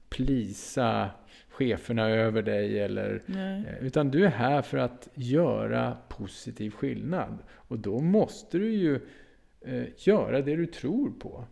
plisa 0.08 1.10
cheferna 1.54 2.10
över 2.10 2.42
dig 2.42 2.80
eller... 2.80 3.22
Nej. 3.26 3.64
Eh, 3.66 3.86
Utan 3.86 4.10
du 4.10 4.24
är 4.24 4.30
här 4.30 4.62
för 4.62 4.78
att 4.78 5.08
göra 5.14 5.96
positiv 6.08 6.70
skillnad. 6.70 7.38
Och 7.52 7.78
då 7.78 8.00
måste 8.00 8.58
du 8.58 8.72
ju 8.72 9.00
eh, 9.60 9.84
göra 9.96 10.40
det 10.40 10.56
du 10.56 10.66
tror 10.66 11.10
på. 11.10 11.44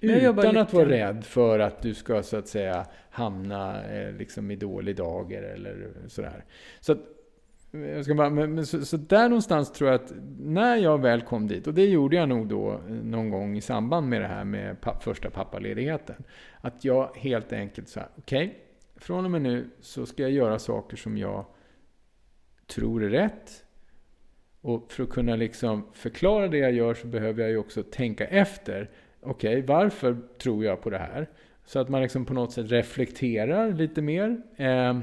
Men 0.00 0.10
jag 0.10 0.22
jobbar 0.22 0.42
Utan 0.42 0.56
att 0.56 0.72
vara 0.72 0.88
rädd 0.88 1.24
för 1.24 1.58
att 1.58 1.82
du 1.82 1.94
ska 1.94 2.22
så 2.22 2.36
att 2.36 2.48
säga 2.48 2.86
hamna 3.10 3.84
eh, 3.84 4.12
liksom 4.12 4.50
i 4.50 4.56
dålig 4.56 4.96
dager 4.96 5.42
eller 5.42 5.88
sådär. 6.06 6.44
Så, 6.80 6.92
att, 6.92 6.98
eh, 7.72 7.80
jag 7.80 8.04
ska 8.04 8.14
bara, 8.14 8.30
men, 8.30 8.54
men, 8.54 8.66
så, 8.66 8.84
så 8.84 8.96
där 8.96 9.28
någonstans 9.28 9.72
tror 9.72 9.90
jag 9.90 10.00
att 10.00 10.12
när 10.38 10.76
jag 10.76 11.00
väl 11.00 11.20
kom 11.20 11.48
dit, 11.48 11.66
och 11.66 11.74
det 11.74 11.86
gjorde 11.86 12.16
jag 12.16 12.28
nog 12.28 12.48
då 12.48 12.72
eh, 12.72 12.94
någon 12.94 13.30
gång 13.30 13.56
i 13.56 13.60
samband 13.60 14.08
med 14.08 14.20
det 14.20 14.28
här 14.28 14.44
med 14.44 14.80
pa, 14.80 15.00
första 15.00 15.30
pappaledigheten. 15.30 16.24
Att 16.60 16.84
jag 16.84 17.16
helt 17.16 17.52
enkelt 17.52 17.88
sa, 17.88 18.00
okej, 18.16 18.65
från 19.06 19.24
och 19.24 19.30
med 19.30 19.42
nu 19.42 19.70
så 19.80 20.06
ska 20.06 20.22
jag 20.22 20.32
göra 20.32 20.58
saker 20.58 20.96
som 20.96 21.18
jag 21.18 21.44
tror 22.66 23.04
är 23.04 23.08
rätt. 23.08 23.64
Och 24.60 24.92
för 24.92 25.02
att 25.02 25.10
kunna 25.10 25.36
liksom 25.36 25.86
förklara 25.92 26.48
det 26.48 26.58
jag 26.58 26.72
gör 26.72 26.94
så 26.94 27.06
behöver 27.06 27.42
jag 27.42 27.50
ju 27.50 27.56
också 27.56 27.82
tänka 27.82 28.26
efter. 28.26 28.90
Okej, 29.20 29.62
varför 29.62 30.16
tror 30.38 30.64
jag 30.64 30.82
på 30.82 30.90
det 30.90 30.98
här? 30.98 31.30
Så 31.64 31.78
att 31.78 31.88
man 31.88 32.02
liksom 32.02 32.24
på 32.24 32.34
något 32.34 32.52
sätt 32.52 32.70
reflekterar 32.70 33.72
lite 33.72 34.02
mer. 34.02 34.42
Eh, 34.56 34.98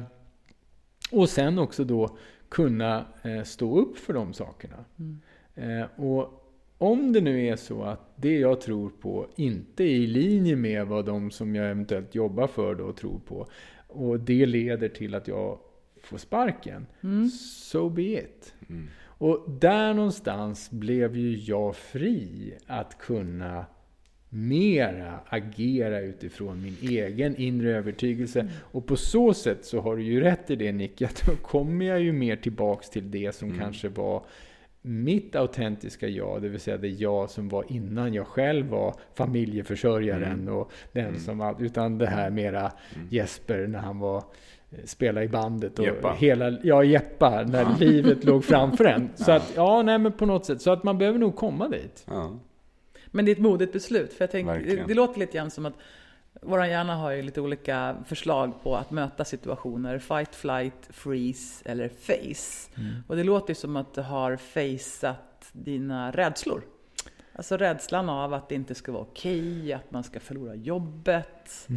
och 1.12 1.30
sen 1.30 1.60
också 1.60 1.84
då 1.84 2.18
kunna 2.50 3.06
eh, 3.22 3.44
stå 3.44 3.80
upp 3.80 3.98
för 3.98 4.14
de 4.14 4.34
sakerna. 4.34 4.86
Mm. 5.00 5.20
Eh, 5.56 5.88
och 5.96 6.44
om 6.78 7.14
det 7.14 7.22
nu 7.22 7.48
är 7.48 7.56
så 7.56 7.84
att 7.84 8.14
det 8.16 8.40
jag 8.40 8.62
tror 8.62 8.90
på 8.90 9.28
inte 9.36 9.84
är 9.84 9.96
i 9.96 10.08
linje 10.08 10.56
med 10.56 10.88
vad 10.88 11.06
de 11.06 11.32
som 11.32 11.56
jag 11.56 11.72
eventuellt 11.72 12.16
jobbar 12.16 12.48
för 12.48 12.76
då 12.76 12.94
tror 12.94 13.20
på 13.20 13.48
och 13.94 14.20
det 14.20 14.46
leder 14.46 14.90
till 14.90 15.16
att 15.16 15.28
jag 15.28 15.60
får 16.04 16.18
sparken, 16.18 16.86
Mm. 17.04 17.30
so 17.30 17.90
be 17.90 18.02
it. 18.04 18.54
Mm. 18.70 18.88
Och 19.06 19.46
där 19.60 19.94
någonstans 19.94 20.72
blev 20.72 21.16
ju 21.18 21.38
jag 21.38 21.76
fri 21.76 22.54
att 22.68 22.98
kunna 22.98 23.66
mera 24.30 25.20
agera 25.30 26.00
utifrån 26.00 26.62
min 26.62 26.78
egen 26.82 27.36
inre 27.36 27.72
övertygelse. 27.78 28.50
Och 28.62 28.86
på 28.86 28.96
så 28.96 29.34
sätt 29.34 29.66
så 29.66 29.82
har 29.82 29.96
du 29.98 30.04
ju 30.04 30.20
rätt 30.22 30.50
i 30.52 30.56
det 30.56 30.72
Nick, 30.72 31.02
att 31.02 31.24
då 31.28 31.36
kommer 31.36 31.86
jag 31.86 32.02
ju 32.02 32.12
mer 32.14 32.36
tillbaks 32.36 32.90
till 32.90 33.12
det 33.12 33.36
som 33.36 33.48
Mm. 33.50 33.60
kanske 33.62 33.90
var 33.90 34.26
mitt 34.86 35.36
autentiska 35.36 36.08
jag, 36.08 36.42
det 36.42 36.50
vill 36.50 36.60
säga 36.60 36.78
det 36.78 36.88
jag 36.88 37.30
som 37.30 37.50
var 37.50 37.66
innan 37.72 38.14
jag 38.14 38.28
själv 38.28 38.66
var 38.68 38.96
familjeförsörjaren 39.14 40.24
Mm. 40.42 40.54
och 40.54 40.72
den 40.92 41.06
Mm. 41.08 41.20
som 41.20 41.56
utan 41.60 41.98
det 41.98 42.08
här 42.08 42.30
mera 42.30 42.60
Mm. 42.96 43.08
Jesper 43.10 43.68
när 43.68 43.80
han 43.80 44.00
var 44.00 44.24
spela 44.86 45.24
i 45.24 45.28
bandet 45.28 45.80
och 45.80 45.86
Jeppa. 45.86 46.14
hela, 46.14 46.58
ja 46.64 46.84
jeppa, 46.84 47.44
när 47.44 47.80
livet 47.80 48.24
låg 48.24 48.44
framför 48.46 48.86
en. 48.86 49.10
Så 49.16 49.32
att, 49.32 49.54
ja 49.56 49.82
nej 49.82 49.98
men 50.00 50.12
på 50.12 50.26
något 50.26 50.46
sätt, 50.46 50.62
så 50.62 50.72
att 50.72 50.84
man 50.84 50.98
behöver 50.98 51.20
nog 51.20 51.36
komma 51.36 51.68
dit. 51.70 52.04
Ja. 52.08 52.40
Men 53.08 53.26
det 53.26 53.32
är 53.32 53.34
ett 53.34 53.40
modigt 53.42 53.74
beslut. 53.74 54.14
För 54.14 54.24
jag 54.24 54.32
tänker, 54.32 54.60
det, 54.60 54.84
det 54.88 54.94
låter 54.94 55.20
lite 55.20 55.38
grann 55.38 55.52
som 55.52 55.66
att 55.66 55.74
vår 56.42 56.66
hjärna 56.66 56.96
har 56.96 57.12
ju 57.12 57.22
lite 57.22 57.42
olika 57.42 57.96
förslag 58.06 58.64
på 58.64 58.76
att 58.76 58.92
möta 58.92 59.26
situationer. 59.26 60.00
Fight, 60.00 60.36
flight, 60.36 60.90
freeze 60.90 61.70
eller 61.70 61.90
face. 61.90 62.72
Och 63.08 63.16
det 63.16 63.24
låter 63.24 63.50
ju 63.50 63.56
som 63.56 63.76
att 63.76 63.94
du 63.94 64.02
har 64.02 64.36
faceat 64.36 65.50
dina 65.52 66.12
rädslor. 66.12 66.62
Alltså 67.36 67.58
rädslan 67.58 68.10
av 68.10 68.34
att 68.34 68.50
det 68.50 68.56
inte 68.56 68.76
ska 68.76 68.92
vara 68.92 69.02
okej, 69.02 69.74
att 69.74 69.92
man 69.92 70.04
ska 70.04 70.20
förlora 70.20 70.56
jobbet. 70.56 71.68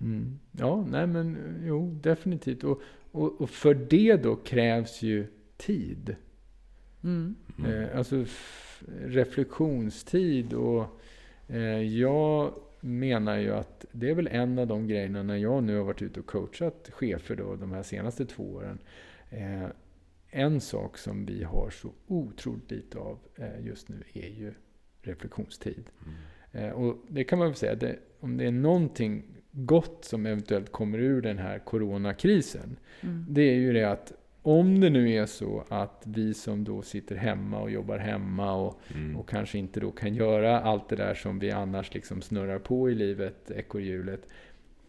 Mm. 0.00 0.38
Ja, 0.52 0.84
nej 0.88 1.06
men 1.06 1.38
jo, 1.64 1.98
definitivt. 2.02 2.64
Och, 2.64 2.80
och, 3.12 3.40
och 3.40 3.50
för 3.50 3.74
det 3.74 4.16
då 4.16 4.36
krävs 4.36 5.02
ju 5.02 5.26
tid. 5.56 6.16
Mm. 7.04 7.36
Eh, 7.66 7.98
alltså 7.98 8.24
reflektionstid 9.04 10.52
och 10.52 11.00
eh, 11.48 11.82
jag 11.82 12.54
menar 12.86 13.38
ju 13.38 13.54
att 13.54 13.84
det 13.92 14.10
är 14.10 14.14
väl 14.14 14.26
en 14.26 14.58
av 14.58 14.66
de 14.66 14.88
grejerna 14.88 15.22
när 15.22 15.36
jag 15.36 15.64
nu 15.64 15.76
har 15.76 15.84
varit 15.84 16.02
ute 16.02 16.20
och 16.20 16.26
coachat 16.26 16.90
chefer 16.92 17.36
då 17.36 17.56
de 17.56 17.72
här 17.72 17.82
senaste 17.82 18.26
två 18.26 18.42
åren. 18.42 18.78
Eh, 19.30 19.66
en 20.30 20.60
sak 20.60 20.98
som 20.98 21.26
vi 21.26 21.42
har 21.42 21.70
så 21.70 21.92
otroligt 22.06 22.70
lite 22.70 22.98
av 22.98 23.18
eh, 23.36 23.66
just 23.66 23.88
nu 23.88 24.02
är 24.12 24.28
ju 24.28 24.52
reflektionstid. 25.02 25.84
Eh, 26.52 26.70
och 26.70 26.96
det 27.08 27.24
kan 27.24 27.38
man 27.38 27.48
väl 27.48 27.56
säga, 27.56 27.74
det, 27.74 27.98
om 28.20 28.36
det 28.36 28.44
är 28.44 28.50
någonting 28.50 29.24
gott 29.50 30.04
som 30.04 30.26
eventuellt 30.26 30.72
kommer 30.72 30.98
ur 30.98 31.22
den 31.22 31.38
här 31.38 31.58
coronakrisen. 31.58 32.76
Mm. 33.00 33.26
Det 33.28 33.42
är 33.42 33.54
ju 33.54 33.72
det 33.72 33.84
att 33.84 34.12
om 34.46 34.80
det 34.80 34.90
nu 34.90 35.12
är 35.12 35.26
så 35.26 35.64
att 35.68 36.02
vi 36.06 36.34
som 36.34 36.64
då 36.64 36.82
sitter 36.82 37.16
hemma 37.16 37.60
och 37.60 37.70
jobbar 37.70 37.98
hemma 37.98 38.52
och, 38.54 38.78
Mm. 38.94 39.16
och 39.16 39.28
kanske 39.28 39.58
inte 39.58 39.80
då 39.80 39.90
kan 39.90 40.14
göra 40.14 40.60
allt 40.60 40.88
det 40.88 40.96
där 40.96 41.14
som 41.14 41.38
vi 41.38 41.50
annars 41.50 41.94
liksom 41.94 42.22
snurrar 42.22 42.58
på 42.58 42.90
i 42.90 42.94
livet, 42.94 43.50
ekorrhjulet. 43.50 44.28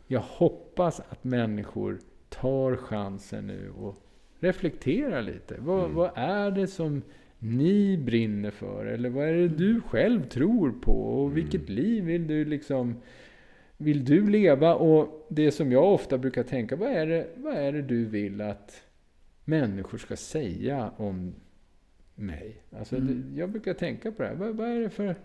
Jag 0.08 0.20
hoppas 0.20 1.00
att 1.10 1.24
människor 1.24 1.98
tar 2.30 2.76
chansen 2.76 3.48
nu 3.48 3.70
och 3.80 3.96
reflekterar 4.40 5.22
lite. 5.22 5.56
Vad, 5.60 5.84
Mm. 5.84 5.96
vad 5.96 6.12
är 6.16 6.52
det 6.52 6.68
som 6.68 7.02
ni 7.40 7.98
brinner 7.98 8.52
för? 8.52 8.86
Eller 8.86 9.10
vad 9.10 9.26
är 9.28 9.34
det 9.34 9.48
du 9.48 9.82
själv 9.82 10.22
tror 10.30 10.72
på? 10.72 10.92
Och 10.92 11.38
vilket 11.38 11.70
liv 11.70 12.04
vill 12.04 12.28
du 12.28 12.46
liksom 12.46 12.96
vill 13.78 14.06
du 14.06 14.30
leva? 14.30 14.76
Och 14.76 15.26
det 15.30 15.52
som 15.52 15.72
jag 15.72 15.94
ofta 15.94 16.18
brukar 16.18 16.44
tänka, 16.44 16.76
vad 16.76 16.90
är 16.90 17.06
det, 17.08 17.28
vad 17.36 17.54
är 17.54 17.72
det 17.72 17.82
du 17.82 18.06
vill 18.06 18.42
att 18.42 18.84
människor 19.48 19.98
ska 19.98 20.16
säga 20.16 20.92
om 20.98 21.34
mig? 22.16 22.62
Alltså, 22.80 22.96
Mm. 22.96 23.08
det, 23.34 23.40
jag 23.40 23.50
brukar 23.50 23.74
tänka 23.74 24.12
på 24.12 24.24
det 24.24 24.30
här. 24.30 24.36
Vad, 24.36 24.56
vad 24.56 24.68
är 24.68 24.80
det 24.80 24.90
för... 24.90 25.16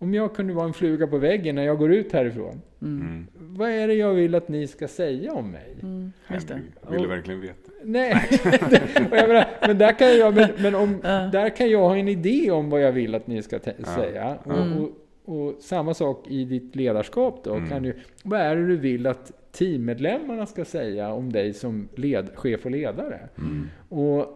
Om 0.00 0.14
jag 0.14 0.34
kunde 0.34 0.52
vara 0.54 0.66
en 0.66 0.72
fluga 0.72 1.06
på 1.06 1.18
väggen 1.18 1.54
när 1.54 1.62
jag 1.62 1.78
går 1.78 1.92
ut 1.92 2.12
härifrån. 2.12 2.60
Mm. 2.82 3.00
Mm. 3.00 3.26
Vad 3.34 3.70
är 3.70 3.88
det 3.88 3.94
jag 3.94 4.14
vill 4.14 4.34
att 4.34 4.48
ni 4.48 4.66
ska 4.66 4.88
säga 4.88 5.32
om 5.32 5.50
mig? 5.50 5.76
Mm. 5.82 6.12
Just 6.32 6.48
det. 6.48 6.54
Herregud, 6.54 6.72
Vill 6.92 7.02
du 7.02 7.08
verkligen 7.08 7.40
veta? 7.40 7.70
Nej, 7.84 8.28
jag 9.10 9.28
menar, 9.28 9.46
men 9.66 9.78
där 9.78 9.98
kan 9.98 10.08
jag, 10.18 10.34
men, 10.34 10.48
men 10.58 10.74
om, 10.74 11.00
där 11.32 11.56
kan 11.56 11.70
jag 11.70 11.78
ha 11.88 11.96
en 11.96 12.08
idé 12.08 12.50
om 12.50 12.70
vad 12.70 12.80
jag 12.80 12.92
vill 12.92 13.14
att 13.14 13.26
ni 13.26 13.42
ska 13.42 13.58
Ja. 13.78 13.84
säga. 13.94 14.38
Och, 14.44 14.52
Mm. 14.58 14.82
och, 14.82 14.90
och 15.28 15.62
samma 15.62 15.94
sak 15.94 16.26
i 16.28 16.44
ditt 16.44 16.76
ledarskap 16.76 17.44
då. 17.44 17.54
Mm. 17.54 17.68
Kan 17.68 17.82
du, 17.82 17.96
vad 18.22 18.40
är 18.40 18.56
det 18.56 18.66
du 18.66 18.76
vill 18.76 19.06
att 19.06 19.52
teammedlemmarna 19.52 20.46
ska 20.46 20.64
säga 20.64 21.12
om 21.12 21.32
dig 21.32 21.52
som 21.52 21.88
led, 21.94 22.30
chef 22.34 22.64
och 22.64 22.70
ledare? 22.70 23.28
Mm. 23.38 23.68
Och 23.88 24.26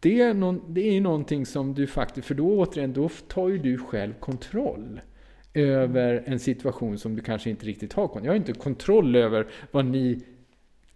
det 0.00 0.20
är, 0.20 0.34
någon, 0.34 0.60
det 0.68 0.88
är 0.88 0.92
ju 0.92 1.00
någonting 1.00 1.46
som 1.46 1.74
du 1.74 1.86
faktiskt, 1.86 2.26
för 2.26 2.34
då 2.34 2.58
återigen, 2.58 2.92
då 2.92 3.08
tar 3.28 3.48
ju 3.48 3.58
du 3.58 3.78
själv 3.78 4.12
kontroll 4.20 5.00
över 5.54 6.22
en 6.26 6.38
situation 6.38 6.98
som 6.98 7.16
du 7.16 7.22
kanske 7.22 7.50
inte 7.50 7.66
riktigt 7.66 7.92
har 7.92 8.08
kontroll 8.08 8.24
Jag 8.24 8.32
har 8.32 8.36
inte 8.36 8.52
kontroll 8.52 9.16
över 9.16 9.46
vad 9.70 9.84
ni 9.84 10.20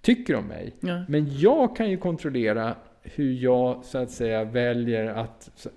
tycker 0.01 0.35
om 0.35 0.47
mig. 0.47 0.73
Ja. 0.81 1.05
Men 1.09 1.39
jag 1.39 1.77
kan 1.77 1.91
ju 1.91 1.97
kontrollera 1.97 2.77
hur 3.03 3.33
jag 3.33 3.85
så 3.85 3.99
att 3.99 4.11
säga 4.11 4.45
väljer 4.45 5.07
att, 5.07 5.69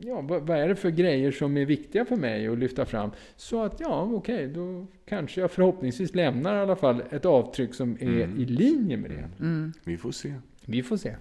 ja 0.00 0.20
vad, 0.20 0.50
är 0.50 0.68
det 0.68 0.76
för 0.76 0.90
grejer 0.90 1.30
som 1.32 1.56
är 1.56 1.64
viktiga 1.64 2.04
för 2.04 2.16
mig 2.16 2.48
att 2.48 2.58
lyfta 2.58 2.86
fram? 2.86 3.10
Så 3.36 3.62
att 3.62 3.80
ja, 3.80 4.10
okej, 4.12 4.46
då 4.48 4.86
kanske 5.08 5.40
jag 5.40 5.50
förhoppningsvis 5.50 6.14
lämnar 6.14 6.56
i 6.56 6.58
alla 6.58 6.76
fall 6.76 7.02
ett 7.10 7.24
avtryck 7.24 7.74
som 7.74 7.92
är 8.00 8.08
Mm. 8.08 8.40
i 8.40 8.44
linje 8.44 8.96
med 8.96 9.10
det. 9.10 9.44
Mm. 9.44 9.72
Vi 9.84 9.96
får 9.96 10.12
se. 10.12 10.34
Vi 10.64 10.82
får 10.82 10.96
se. 10.96 11.08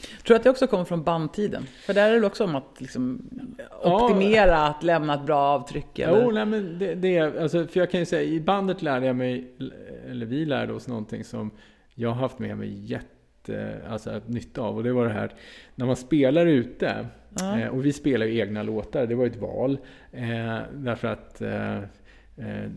Tror 0.00 0.34
du 0.34 0.34
att 0.34 0.42
det 0.42 0.50
också 0.50 0.66
kommer 0.66 0.84
från 0.84 1.02
bandtiden? 1.02 1.62
För 1.86 1.94
där 1.94 2.12
är 2.12 2.20
det 2.20 2.26
också 2.26 2.44
om 2.44 2.54
att 2.54 2.80
liksom 2.80 3.30
optimera 3.82 4.58
att 4.66 4.82
lämna 4.82 5.14
ett 5.14 5.26
bra 5.26 5.38
avtryck. 5.38 5.98
Eller? 5.98 6.22
Jo, 6.24 6.30
nej, 6.30 6.46
men 6.46 6.78
det, 6.78 6.94
det 6.94 7.16
är, 7.16 7.40
alltså, 7.42 7.66
för 7.66 7.80
jag 7.80 7.90
kan 7.90 8.00
ju 8.00 8.06
säga, 8.06 8.22
i 8.22 8.40
bandet 8.40 8.82
lärde 8.82 9.06
jag 9.06 9.16
mig, 9.16 9.52
eller 10.10 10.26
vi 10.26 10.44
lärde 10.44 10.72
oss 10.72 10.88
någonting 10.88 11.24
som 11.24 11.50
jag 11.94 12.08
har 12.08 12.16
haft 12.16 12.38
med 12.38 12.58
mig 12.58 12.84
jätte, 12.84 13.06
alltså 13.88 14.20
nytta 14.26 14.60
av. 14.62 14.76
Och 14.76 14.82
det 14.84 14.92
var 14.92 15.04
det 15.06 15.12
här, 15.12 15.30
när 15.74 15.86
man 15.86 15.96
spelar 15.96 16.46
ute, 16.46 17.06
Ja. 17.38 17.58
eh, 17.60 17.68
och 17.68 17.86
vi 17.86 17.92
spelar 17.92 18.26
ju 18.26 18.38
egna 18.38 18.62
låtar, 18.62 19.06
det 19.06 19.14
var 19.14 19.24
ju 19.24 19.30
ett 19.30 19.36
val. 19.36 19.78
Eh, 20.12 20.58
därför 20.72 21.08
att 21.08 21.40
eh, 21.40 21.76
eh, 21.78 21.82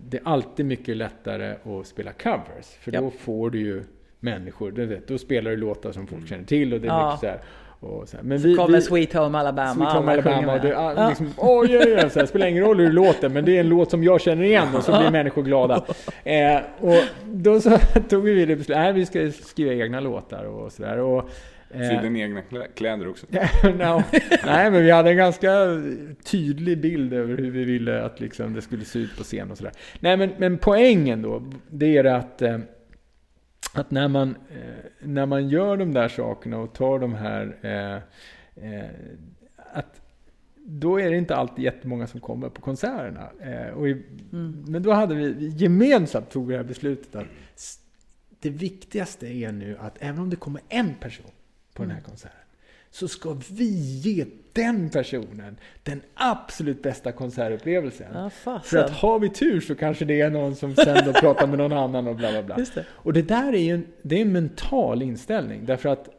det 0.09 0.17
är 0.17 0.21
alltid 0.23 0.65
mycket 0.65 0.97
lättare 0.97 1.55
att 1.79 1.87
spela 1.87 2.11
covers. 2.11 2.65
För 2.79 2.91
då 2.91 3.03
Japp. 3.03 3.13
får 3.13 3.49
du 3.49 3.59
ju 3.59 3.83
människor, 4.19 4.99
då 5.07 5.17
spelar 5.17 5.51
du 5.51 5.57
låtar 5.57 5.91
som 5.91 6.07
folk 6.07 6.27
känner 6.27 6.43
till 6.43 6.73
och 6.73 6.81
det 6.81 6.87
är 6.87 6.91
Ja. 6.91 7.07
mycket 7.07 7.19
så 7.19 7.27
här. 7.27 7.39
Och 7.83 8.09
så 8.09 8.17
här. 8.17 8.23
Men 8.23 8.39
Så 8.39 8.55
kommer 8.55 8.79
Sweet 8.79 9.13
Home 9.13 9.37
Alabama. 9.37 9.73
Sweet 9.73 9.91
Home 9.93 10.11
Alabama. 10.11 10.57
Det, 10.57 10.77
ah, 10.77 10.93
Ja. 10.97 11.09
liksom, 11.09 11.29
oh, 11.37 11.69
yeah, 11.71 11.87
yeah, 11.87 12.09
så 12.09 12.19
här, 12.19 12.25
spelar 12.25 12.47
ingen 12.47 12.63
roll 12.63 12.77
hur 12.79 12.85
det 12.85 12.91
låter, 12.93 13.29
men 13.29 13.45
det 13.45 13.55
är 13.55 13.59
en 13.59 13.69
låt 13.69 13.91
som 13.91 14.03
jag 14.03 14.21
känner 14.21 14.43
igen 14.43 14.67
och 14.77 14.83
så 14.83 14.97
blir 14.99 15.11
människor 15.11 15.43
glada. 15.43 15.83
Eh, 16.23 16.57
och 16.79 17.03
då 17.25 17.59
så 17.61 17.77
tog 18.09 18.23
vi 18.23 18.45
det 18.45 18.55
beslutet, 18.55 18.81
nej 18.81 18.93
vi 18.93 19.05
ska 19.05 19.31
skriva 19.31 19.73
egna 19.73 19.99
låtar 19.99 20.43
och 20.45 20.71
sådär. 20.71 20.97
Och, 20.97 21.29
eh, 21.73 21.89
Sy 21.89 21.95
den 21.95 22.15
egna 22.17 22.41
klä- 22.41 22.67
kläder 22.75 23.07
också. 23.09 23.25
no, 23.63 24.03
nej, 24.45 24.71
men 24.71 24.83
vi 24.83 24.91
hade 24.91 25.09
en 25.09 25.17
ganska 25.17 25.49
tydlig 26.25 26.81
bild 26.81 27.13
över 27.13 27.37
hur 27.37 27.51
vi 27.51 27.63
ville 27.63 28.03
att 28.03 28.19
liksom, 28.19 28.53
det 28.53 28.61
skulle 28.61 28.85
se 28.85 28.99
ut 28.99 29.17
på 29.17 29.23
scen 29.23 29.51
och 29.51 29.57
sådär. 29.57 29.73
Nej, 29.99 30.17
men, 30.17 30.29
men 30.37 30.57
poängen 30.57 31.21
då, 31.21 31.43
det 31.69 31.97
är 31.97 32.03
att, 32.03 32.41
eh, 32.41 32.57
att 33.73 33.91
när, 33.91 34.07
man, 34.07 34.29
eh, 34.29 34.85
när 34.99 35.25
man 35.25 35.49
gör 35.49 35.77
de 35.77 35.93
där 35.93 36.07
sakerna 36.07 36.57
och 36.57 36.73
tar 36.73 36.99
de 36.99 37.13
här... 37.13 37.57
Eh, 37.61 37.95
eh, 38.69 38.89
att 39.73 40.01
då 40.65 40.99
är 40.99 41.11
det 41.11 41.17
inte 41.17 41.35
alltid 41.35 41.65
jättemånga 41.65 42.07
som 42.07 42.19
kommer 42.19 42.49
på 42.49 42.61
konserterna. 42.61 43.29
Och 43.75 43.89
i, 43.89 44.03
Mm. 44.33 44.65
Men 44.67 44.83
då 44.83 44.91
hade 44.91 45.15
vi 45.15 45.47
gemensamt 45.47 46.29
tog 46.29 46.49
det 46.49 46.57
här 46.57 46.63
beslutet 46.63 47.15
att 47.15 47.27
det 48.39 48.49
viktigaste 48.49 49.27
är 49.27 49.51
nu 49.51 49.77
att 49.79 49.97
även 49.99 50.21
om 50.21 50.29
det 50.29 50.35
kommer 50.35 50.61
en 50.69 50.93
person 50.93 51.31
på 51.73 51.83
den 51.83 51.91
här 51.91 52.01
konserten 52.01 52.42
så 52.93 53.07
ska 53.07 53.37
vi 53.51 53.69
ge 54.03 54.25
den 54.53 54.89
personen 54.89 55.57
den 55.83 56.01
absolut 56.13 56.81
bästa 56.81 57.11
konsertupplevelsen. 57.11 58.07
Ja, 58.13 58.59
För 58.63 58.77
att 58.77 58.91
har 58.91 59.19
vi 59.19 59.29
tur 59.29 59.61
så 59.61 59.75
kanske 59.75 60.05
det 60.05 60.21
är 60.21 60.29
någon 60.29 60.55
som 60.55 60.75
sen 60.75 61.05
då 61.05 61.13
pratar 61.13 61.47
med 61.47 61.57
någon 61.57 61.73
annan 61.73 62.07
och 62.07 62.15
bla 62.15 62.31
bla 62.31 62.43
bla. 62.43 62.55
Det. 62.55 62.85
Och 62.89 63.13
det 63.13 63.21
där 63.21 63.53
är 63.53 63.57
ju 63.57 63.73
en, 63.73 63.85
det 64.01 64.15
är 64.17 64.21
en 64.21 64.31
mental 64.31 65.01
inställning. 65.01 65.65
Därför 65.65 65.89
att 65.89 66.09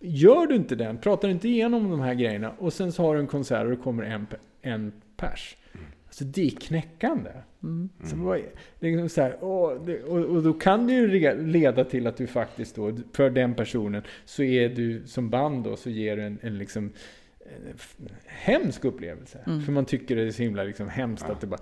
gör 0.00 0.46
du 0.46 0.56
inte 0.56 0.74
den, 0.74 0.98
pratar 0.98 1.28
du 1.28 1.34
inte 1.34 1.48
igenom 1.48 1.90
de 1.90 2.00
här 2.00 2.14
grejerna 2.14 2.52
och 2.58 2.72
sen 2.72 2.92
så 2.92 3.02
har 3.02 3.14
du 3.14 3.20
en 3.20 3.26
konsert 3.26 3.64
och 3.64 3.70
det 3.70 3.76
kommer 3.76 4.02
en, 4.02 4.26
en 4.62 4.92
pers. 5.16 5.56
Alltså 6.20 6.40
det 6.40 6.46
är 6.46 6.50
knäckande. 6.50 7.30
Mm. 7.62 7.88
Så 8.04 8.38
liksom 8.80 9.08
så 9.08 9.20
här, 9.22 9.30
det, 9.86 10.02
och, 10.02 10.18
och 10.36 10.42
då 10.42 10.52
kan 10.52 10.86
det 10.86 10.92
ju 10.92 11.08
leda 11.46 11.84
till 11.84 12.06
att 12.06 12.16
du 12.16 12.26
faktiskt 12.26 12.76
då, 12.76 12.92
för 13.12 13.30
den 13.30 13.54
personen, 13.54 14.02
så 14.24 14.42
är 14.42 14.68
du 14.68 15.02
som 15.06 15.30
band 15.30 15.64
då, 15.64 15.76
så 15.76 15.90
ger 15.90 16.16
du 16.16 16.22
en, 16.22 16.38
en 16.42 16.58
liksom 16.58 16.84
en 17.38 17.72
f- 17.74 17.96
hemsk 18.26 18.84
upplevelse. 18.84 19.38
Mm. 19.46 19.60
För 19.62 19.72
man 19.72 19.84
tycker 19.84 20.16
det 20.16 20.22
är 20.22 20.30
så 20.30 20.42
himla 20.42 20.62
liksom 20.64 20.88
hemskt 20.88 21.24
Ja. 21.28 21.32
att 21.34 21.40
det 21.40 21.46
bara... 21.46 21.60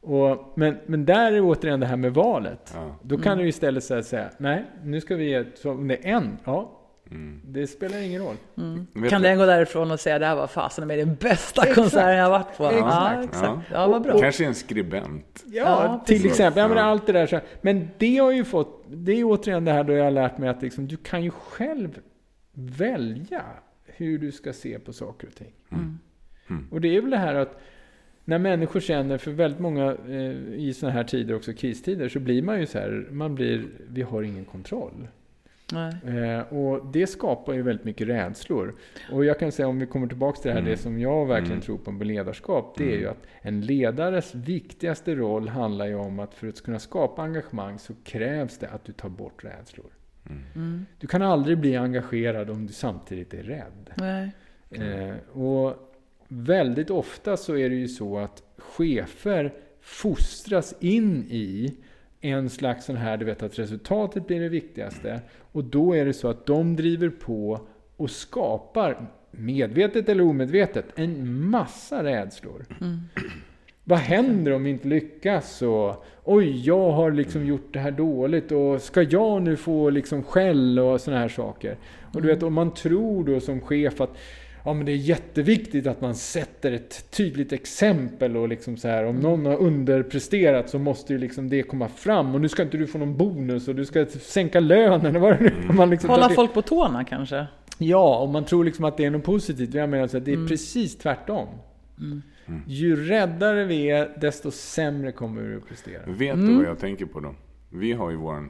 Och, 0.00 0.52
men, 0.58 0.76
men 0.86 1.04
där 1.04 1.32
är 1.32 1.40
återigen 1.40 1.80
det 1.80 1.86
här 1.86 1.96
med 1.96 2.14
valet. 2.14 2.72
Ja. 2.74 2.96
Då 3.02 3.18
kan 3.18 3.38
du 3.38 3.48
istället 3.48 3.84
säga, 3.84 4.02
säga, 4.02 4.30
nej, 4.38 4.64
nu 4.84 5.00
ska 5.00 5.16
vi 5.16 5.24
ge, 5.30 5.44
så 5.54 5.70
om 5.70 5.88
det 5.88 5.96
är 5.96 6.12
en, 6.12 6.38
ja, 6.44 6.79
Mm. 7.10 7.40
det 7.44 7.66
spelar 7.66 7.98
ingen 7.98 8.22
roll. 8.22 8.36
Mm. 8.56 8.86
Kan 9.08 9.22
du- 9.22 9.28
den 9.28 9.38
gå 9.38 9.46
därifrån 9.46 9.90
och 9.90 10.00
säga 10.00 10.18
det 10.18 10.26
här 10.26 10.36
var 10.36 10.46
fasen 10.46 10.86
med 10.88 10.98
den 10.98 11.14
bästa 11.14 11.62
Exakt. 11.62 11.74
konserten 11.74 12.16
jag 12.16 12.24
har 12.24 12.30
varit 12.30 12.56
på? 12.56 12.64
Ja, 12.64 13.12
Exakt. 13.12 13.24
exakt. 13.24 13.62
Ja, 13.72 13.86
vad 13.88 14.02
bra. 14.02 14.20
Kanske 14.20 14.44
en 14.46 14.54
skribent. 14.54 15.44
Ja, 15.46 15.62
Ja, 15.62 16.04
till 16.06 16.26
exempel. 16.26 16.60
Ja, 16.60 16.68
men 16.68 16.76
Ja. 16.76 16.82
allt 16.82 17.06
det 17.06 17.12
där. 17.12 17.26
Så, 17.26 17.40
men 17.62 17.88
det 17.98 18.16
har 18.16 18.32
ju 18.32 18.44
fått, 18.44 18.84
det 18.88 19.12
är 19.12 19.24
återigen 19.24 19.64
det 19.64 19.72
här 19.72 19.84
då 19.84 19.92
jag 19.92 20.04
har 20.04 20.10
lärt 20.10 20.38
mig 20.38 20.48
att 20.48 20.62
liksom, 20.62 20.86
du 20.88 20.96
kan 20.96 21.22
ju 21.24 21.30
själv 21.30 21.98
välja 22.52 23.42
hur 23.86 24.18
du 24.18 24.32
ska 24.32 24.52
se 24.52 24.78
på 24.78 24.92
saker 24.92 25.26
och 25.26 25.34
ting. 25.34 25.52
Mm. 25.72 25.98
Mm. 26.50 26.66
Och 26.70 26.80
det 26.80 26.96
är 26.96 27.00
väl 27.00 27.10
det 27.10 27.16
här 27.16 27.34
att 27.34 27.60
när 28.24 28.38
människor 28.38 28.80
känner, 28.80 29.18
för 29.18 29.30
väldigt 29.30 29.60
många 29.60 29.96
eh, 30.08 30.54
i 30.54 30.74
sådana 30.76 30.94
här 30.96 31.04
tider, 31.04 31.34
också 31.34 31.52
kristider, 31.52 32.08
så 32.08 32.18
blir 32.20 32.42
man 32.42 32.60
ju 32.60 32.66
så 32.66 32.78
här, 32.78 33.06
man 33.10 33.34
blir, 33.34 33.64
vi 33.88 34.02
har 34.02 34.22
ingen 34.22 34.44
kontroll. 34.44 35.08
Nej. 35.72 36.20
Eh, 36.22 36.40
och 36.40 36.86
det 36.92 37.06
skapar 37.06 37.52
ju 37.52 37.62
väldigt 37.62 37.84
mycket 37.84 38.08
rädslor. 38.08 38.74
Och 39.12 39.24
jag 39.24 39.38
kan 39.38 39.52
säga 39.52 39.68
om 39.68 39.78
vi 39.78 39.86
kommer 39.86 40.06
tillbaka 40.06 40.40
till 40.40 40.48
det 40.48 40.52
här, 40.54 40.60
Mm. 40.60 40.70
det 40.70 40.76
som 40.76 40.98
jag 41.00 41.26
verkligen 41.26 41.52
Mm. 41.52 41.62
tror 41.62 41.78
på 41.78 41.90
med 41.92 42.06
ledarskap, 42.06 42.74
det 42.78 42.84
är 42.84 42.88
Mm. 42.88 43.00
ju 43.00 43.08
att 43.08 43.26
en 43.42 43.60
ledares 43.60 44.34
viktigaste 44.34 45.14
roll 45.14 45.48
handlar 45.48 45.86
ju 45.86 45.94
om 45.94 46.18
att 46.20 46.34
för 46.34 46.48
att 46.48 46.62
kunna 46.62 46.78
skapa 46.78 47.22
engagemang 47.22 47.78
så 47.78 47.92
krävs 48.04 48.58
det 48.58 48.68
att 48.68 48.84
du 48.84 48.92
tar 48.92 49.08
bort 49.08 49.44
rädslor. 49.44 49.90
Mm. 50.54 50.86
Du 50.98 51.06
kan 51.06 51.22
aldrig 51.22 51.58
bli 51.58 51.76
engagerad 51.76 52.50
om 52.50 52.66
du 52.66 52.72
samtidigt 52.72 53.34
är 53.34 53.42
rädd. 53.42 53.90
Nej. 53.96 54.30
Eh, 54.70 55.14
och 55.38 55.76
väldigt 56.28 56.90
ofta 56.90 57.36
så 57.36 57.56
är 57.56 57.70
det 57.70 57.76
ju 57.76 57.88
så 57.88 58.18
att 58.18 58.42
chefer 58.58 59.52
fostras 59.80 60.74
in 60.80 61.24
i 61.30 61.76
en 62.20 62.50
slags 62.50 62.84
sån 62.84 62.96
här, 62.96 63.16
du 63.16 63.24
vet 63.24 63.42
att 63.42 63.58
resultatet 63.58 64.26
blir 64.26 64.40
det 64.40 64.48
viktigaste. 64.48 65.20
Och 65.52 65.64
då 65.64 65.96
är 65.96 66.04
det 66.04 66.12
så 66.12 66.28
att 66.28 66.46
de 66.46 66.76
driver 66.76 67.08
på 67.08 67.60
och 67.96 68.10
skapar, 68.10 69.06
medvetet 69.30 70.08
eller 70.08 70.24
omedvetet, 70.24 70.86
en 70.94 71.44
massa 71.50 72.04
rädslor. 72.04 72.66
Mm. 72.80 73.00
Vad 73.84 73.98
händer 73.98 74.52
om 74.52 74.64
vi 74.64 74.70
inte 74.70 74.88
lyckas? 74.88 75.62
Och, 75.62 76.04
Oj, 76.24 76.66
jag 76.66 76.90
har 76.90 77.10
liksom 77.10 77.46
gjort 77.46 77.72
det 77.72 77.78
här 77.78 77.90
dåligt 77.90 78.52
och 78.52 78.82
ska 78.82 79.02
jag 79.02 79.42
nu 79.42 79.56
få 79.56 79.90
liksom 79.90 80.22
skäll 80.22 80.78
och 80.78 81.00
såna 81.00 81.18
här 81.18 81.28
saker? 81.28 81.76
Och 82.14 82.22
du 82.22 82.28
vet, 82.28 82.42
om 82.42 82.54
man 82.54 82.74
tror 82.74 83.24
då 83.24 83.40
som 83.40 83.60
chef 83.60 84.00
att 84.00 84.16
ja, 84.64 84.72
men 84.74 84.86
det 84.86 84.92
är 84.92 84.96
jätteviktigt 84.96 85.86
att 85.86 86.00
man 86.00 86.14
sätter 86.14 86.72
ett 86.72 87.10
tydligt 87.10 87.52
exempel 87.52 88.36
och 88.36 88.48
liksom 88.48 88.76
så 88.76 88.88
här, 88.88 89.04
om 89.04 89.16
någon 89.16 89.46
har 89.46 89.56
underpresterat 89.56 90.70
så 90.70 90.78
måste 90.78 91.12
ju 91.12 91.18
liksom 91.18 91.48
det 91.48 91.62
komma 91.62 91.88
fram 91.88 92.34
och 92.34 92.40
nu 92.40 92.48
ska 92.48 92.62
inte 92.62 92.76
du 92.76 92.86
få 92.86 92.98
någon 92.98 93.16
bonus 93.16 93.68
och 93.68 93.74
du 93.74 93.84
ska 93.84 94.06
sänka 94.06 94.60
lönen 94.60 95.20
vad 95.20 95.32
det 95.32 95.40
nu 95.40 95.46
är. 95.68 95.72
man 95.72 95.90
liksom 95.90 96.10
Hålla 96.10 96.28
folk 96.28 96.54
på 96.54 96.62
tårna 96.62 97.04
kanske? 97.04 97.46
Ja, 97.78 98.16
om 98.18 98.32
man 98.32 98.44
tror 98.44 98.64
liksom 98.64 98.84
att 98.84 98.96
det 98.96 99.04
är 99.04 99.10
något 99.10 99.24
positivt. 99.24 99.74
Jag 99.74 99.88
menar 99.88 100.06
så 100.06 100.16
att 100.16 100.24
det 100.24 100.30
är 100.30 100.34
Mm. 100.36 100.48
precis 100.48 100.98
tvärtom. 100.98 101.48
Mm. 101.98 102.22
Ju 102.66 102.96
räddare 103.08 103.64
vi 103.64 103.90
är, 103.90 104.16
desto 104.20 104.50
sämre 104.50 105.12
kommer 105.12 105.42
vi 105.42 105.56
att 105.56 105.68
prestera. 105.68 106.02
Vet 106.06 106.34
Mm. 106.34 106.46
du 106.46 106.54
vad 106.54 106.64
jag 106.64 106.78
tänker 106.78 107.06
på 107.06 107.20
då? 107.20 107.34
Vi 107.72 107.92
har 107.92 108.10
ju 108.10 108.16
vår 108.16 108.48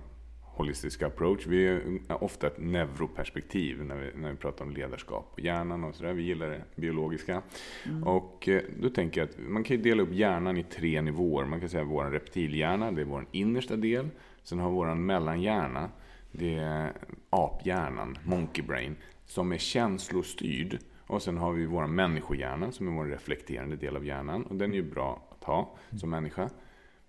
holistiska 0.61 1.06
approach. 1.06 1.46
Vi 1.46 1.66
är 1.66 1.82
ofta 2.24 2.46
ett 2.46 2.58
neuroperspektiv 2.58 3.84
när 3.84 3.96
vi, 3.96 4.11
när 4.14 4.30
vi 4.30 4.36
pratar 4.36 4.64
om 4.64 4.70
ledarskap. 4.70 5.40
Hjärnan 5.40 5.84
och 5.84 5.94
sådär. 5.94 6.12
Vi 6.12 6.22
gillar 6.22 6.50
det 6.50 6.62
biologiska. 6.76 7.42
Mm. 7.86 8.02
Och 8.02 8.48
eh, 8.48 8.62
då 8.80 8.90
tänker 8.90 9.20
jag 9.20 9.28
att 9.28 9.38
man 9.38 9.64
kan 9.64 9.76
ju 9.76 9.82
dela 9.82 10.02
upp 10.02 10.12
hjärnan 10.12 10.56
i 10.56 10.62
tre 10.62 11.02
nivåer. 11.02 11.44
Man 11.44 11.61
kan 11.61 11.68
säga 11.68 11.84
vår 11.84 12.04
reptilhjärna, 12.04 12.92
det 12.92 13.00
är 13.00 13.04
vår 13.04 13.26
innersta 13.32 13.76
del. 13.76 14.08
Sen 14.42 14.58
har 14.58 14.70
vi 14.70 14.74
vår 14.74 14.94
mellanhjärna, 14.94 15.90
det 16.32 16.54
är 16.54 16.92
aphjärnan, 17.30 18.18
monkey 18.24 18.64
brain, 18.64 18.96
som 19.26 19.52
är 19.52 19.58
känslostyrd. 19.58 20.78
Och 21.06 21.22
sen 21.22 21.38
har 21.38 21.52
vi 21.52 21.66
vår 21.66 21.86
människohjärna 21.86 22.72
som 22.72 22.88
är 22.88 22.92
vår 22.92 23.06
reflekterande 23.06 23.76
del 23.76 23.96
av 23.96 24.06
hjärnan. 24.06 24.42
Och 24.42 24.56
den 24.56 24.70
är 24.70 24.76
ju 24.76 24.90
bra 24.90 25.28
att 25.30 25.44
ha 25.44 25.76
som 25.96 26.11
människa. 26.11 26.50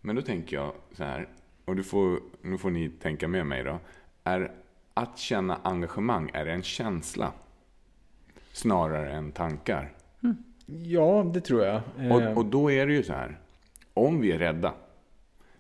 Men 0.02 0.16
då 0.16 0.22
tänker 0.22 0.56
jag 0.56 0.74
så 0.92 1.04
här, 1.04 1.28
och 1.66 1.76
du 1.76 1.84
får, 1.84 2.20
nu 2.42 2.58
får 2.58 2.72
ni 2.72 2.90
tänka 2.90 3.28
med 3.28 3.46
mig 3.46 3.64
då. 3.64 3.80
Är 4.24 4.52
att 4.94 5.18
känna 5.18 5.60
engagemang, 5.64 6.30
är 6.34 6.46
det 6.46 6.52
en 6.52 6.64
känsla? 6.64 7.34
Snarare 8.52 9.12
än 9.12 9.32
tankar? 9.32 9.94
Ja, 10.66 11.32
det 11.34 11.42
tror 11.42 11.64
jag. 11.66 11.82
Eh, 12.00 12.12
Och, 12.12 12.38
och 12.38 12.46
då 12.46 12.72
är 12.72 12.88
det 12.88 12.94
ju 12.94 13.04
så 13.04 13.14
här. 13.14 13.40
Om 13.94 14.22
vi 14.22 14.32
är 14.32 14.38
rädda, 14.40 14.74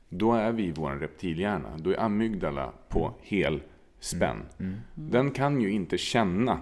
då 0.09 0.33
är 0.33 0.51
vi 0.51 0.63
i 0.65 0.71
vår 0.71 0.91
reptilhjärna. 0.91 1.77
Då 1.77 1.89
är 1.91 1.99
amygdala 1.99 2.71
på 2.89 3.13
hel 3.21 3.61
spänn. 3.99 4.43
mm. 4.59 4.75
Den 4.95 5.31
kan 5.31 5.61
ju 5.61 5.71
inte 5.71 5.97
känna 5.97 6.59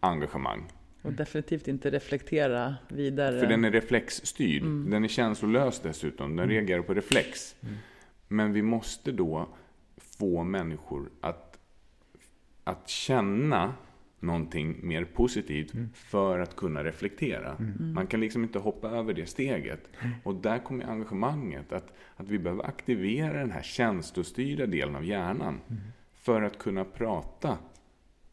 engagemang. 0.00 0.72
Och 1.02 1.12
definitivt 1.12 1.68
inte 1.68 1.90
reflektera 1.90 2.74
vidare. 2.88 3.40
För 3.40 3.46
den 3.46 3.64
är 3.64 3.70
reflexstyrd. 3.70 4.62
Den 4.62 5.04
är 5.04 5.08
känslolös 5.08 5.80
dessutom. 5.80 6.36
Den 6.36 6.48
reagerar 6.48 6.82
på 6.82 6.94
reflex. 6.94 7.54
Men 8.28 8.52
vi 8.52 8.62
måste 8.62 9.12
då 9.12 9.48
få 9.96 10.44
människor 10.44 11.10
att, 11.20 11.58
att 12.64 12.88
känna 12.88 13.74
någonting 14.20 14.80
mer 14.82 15.04
positivt 15.04 15.72
för 15.94 16.38
att 16.38 16.56
kunna 16.56 16.84
reflektera. 16.84 17.56
Man 17.78 18.06
kan 18.06 18.20
liksom 18.20 18.42
inte 18.42 18.58
hoppa 18.58 18.88
över 18.88 19.14
det 19.14 19.26
steget. 19.26 19.90
Och 20.24 20.34
där 20.34 20.58
kommer 20.58 20.84
engagemanget. 20.84 21.72
Att, 21.72 21.92
att 22.16 22.28
vi 22.28 22.38
behöver 22.38 22.66
aktivera 22.66 23.38
den 23.40 23.50
här 23.50 23.62
känslostyrda 23.62 24.66
delen 24.66 24.96
av 24.96 25.04
hjärnan. 25.04 25.60
För 26.14 26.42
att 26.42 26.58
kunna 26.58 26.84
prata 26.84 27.58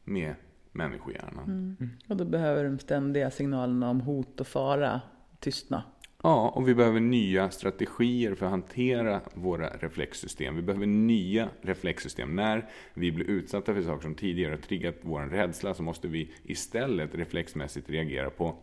med 0.03 0.35
människohjärnan. 0.71 1.77
Och 2.07 2.17
då 2.17 2.25
behöver 2.25 2.63
de 2.63 2.79
ständiga 2.79 3.31
signalerna 3.31 3.89
om 3.89 4.01
hot 4.01 4.39
och 4.39 4.47
fara 4.47 5.01
tystna. 5.39 5.83
Ja, 6.25 6.49
och 6.49 6.67
vi 6.67 6.75
behöver 6.75 6.99
nya 6.99 7.49
strategier 7.49 8.35
för 8.35 8.45
att 8.45 8.51
hantera 8.51 9.21
våra 9.33 9.67
reflexsystem. 9.69 10.55
Vi 10.55 10.61
behöver 10.61 10.85
nya 10.85 11.49
reflexsystem. 11.61 12.35
När 12.35 12.65
vi 12.93 13.11
blir 13.11 13.25
utsatta 13.29 13.73
för 13.73 13.81
saker 13.81 14.01
som 14.01 14.15
tidigare 14.15 14.51
har 14.51 14.57
triggat 14.57 14.95
vår 15.01 15.21
rädsla 15.21 15.73
så 15.73 15.83
måste 15.83 16.07
vi 16.07 16.29
istället 16.43 17.15
reflexmässigt 17.15 17.89
reagera 17.89 18.29
på 18.29 18.55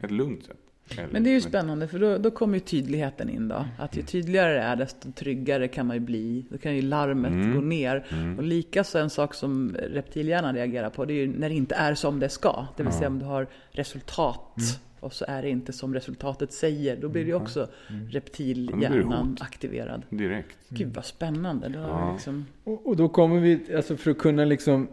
ett 0.00 0.10
lugnt 0.10 0.44
sätt. 0.44 0.56
Eller- 0.90 1.08
Men 1.12 1.24
det 1.24 1.30
är 1.30 1.34
ju 1.34 1.40
spännande 1.40 1.88
för 1.88 1.98
då, 1.98 2.18
då 2.18 2.30
kommer 2.30 2.54
ju 2.54 2.60
tydligheten 2.60 3.28
in 3.30 3.48
då. 3.48 3.64
Att 3.78 3.96
ju 3.96 4.02
tydligare 4.02 4.52
det 4.54 4.60
är 4.60 4.76
desto 4.76 5.12
tryggare 5.12 5.68
kan 5.68 5.86
man 5.86 5.96
ju 5.96 6.00
bli. 6.00 6.44
Då 6.50 6.58
kan 6.58 6.76
ju 6.76 6.82
larmet 6.82 7.32
Mm. 7.32 7.54
gå 7.54 7.60
ner. 7.60 8.06
Och 8.38 8.42
likaså 8.44 8.98
en 8.98 9.10
sak 9.10 9.34
som 9.34 9.76
reptilhjärnan 9.90 10.54
reagerar 10.54 10.90
på 10.90 11.04
det 11.04 11.12
är 11.12 11.16
ju 11.16 11.38
när 11.38 11.48
det 11.48 11.54
inte 11.54 11.74
är 11.74 11.94
som 11.94 12.20
det 12.20 12.28
ska. 12.28 12.66
Det 12.76 12.82
vill 12.82 12.92
säga 12.92 13.08
om 13.08 13.18
du 13.18 13.24
har 13.24 13.46
resultat 13.70 14.80
och 15.00 15.12
så 15.12 15.24
är 15.28 15.42
det 15.42 15.48
inte 15.50 15.72
som 15.72 15.94
resultatet 15.94 16.52
säger. 16.52 16.96
Då 16.96 17.08
blir 17.08 17.22
det 17.22 17.28
ju 17.28 17.34
också 17.34 17.68
reptilhjärnan 18.10 19.28
hot. 19.28 19.42
aktiverad. 19.42 20.02
Direkt. 20.10 20.56
Gud 20.68 20.94
vad 20.94 21.04
spännande. 21.04 21.68
Då 21.68 21.78
Ja. 21.78 22.12
liksom, 22.12 22.46
Och, 22.64 22.86
och 22.86 22.96
då 22.96 23.08
kommer 23.08 23.40
vi, 23.40 23.60
alltså 23.76 23.96
för 23.96 24.10
att 24.10 24.18
kunna 24.18 24.44
liksom 24.44 24.88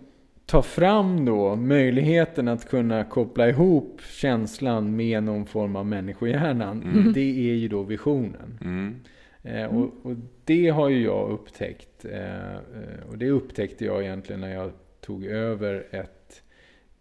ta 0.45 0.61
fram 0.61 1.25
då 1.25 1.55
möjligheten 1.55 2.47
att 2.47 2.69
kunna 2.69 3.03
koppla 3.03 3.49
ihop 3.49 4.01
känslan 4.09 4.95
med 4.95 5.23
någon 5.23 5.45
form 5.45 5.75
av 5.75 5.85
människohjärnan. 5.85 7.11
Det 7.13 7.49
är 7.49 7.55
ju 7.55 7.67
då 7.67 7.83
visionen. 7.83 8.59
Mm. 8.61 8.95
Eh, 9.43 9.65
och, 9.77 9.91
och 10.03 10.15
det 10.45 10.69
har 10.69 10.89
ju 10.89 11.03
jag 11.03 11.31
upptäckt. 11.31 12.05
Eh, 12.05 12.53
eh, 12.53 12.59
och 13.09 13.17
det 13.17 13.29
upptäckte 13.29 13.85
jag 13.85 14.03
egentligen 14.03 14.41
när 14.41 14.53
jag 14.53 14.71
tog 15.01 15.25
över 15.25 15.87
ett 15.91 16.43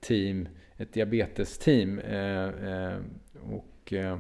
team, 0.01 0.49
ett 0.83 0.93
diabetesteam. 0.93 1.99
Eh, 1.99 2.45
eh, 2.45 2.99
och 3.51 3.93
eh, 3.93 4.19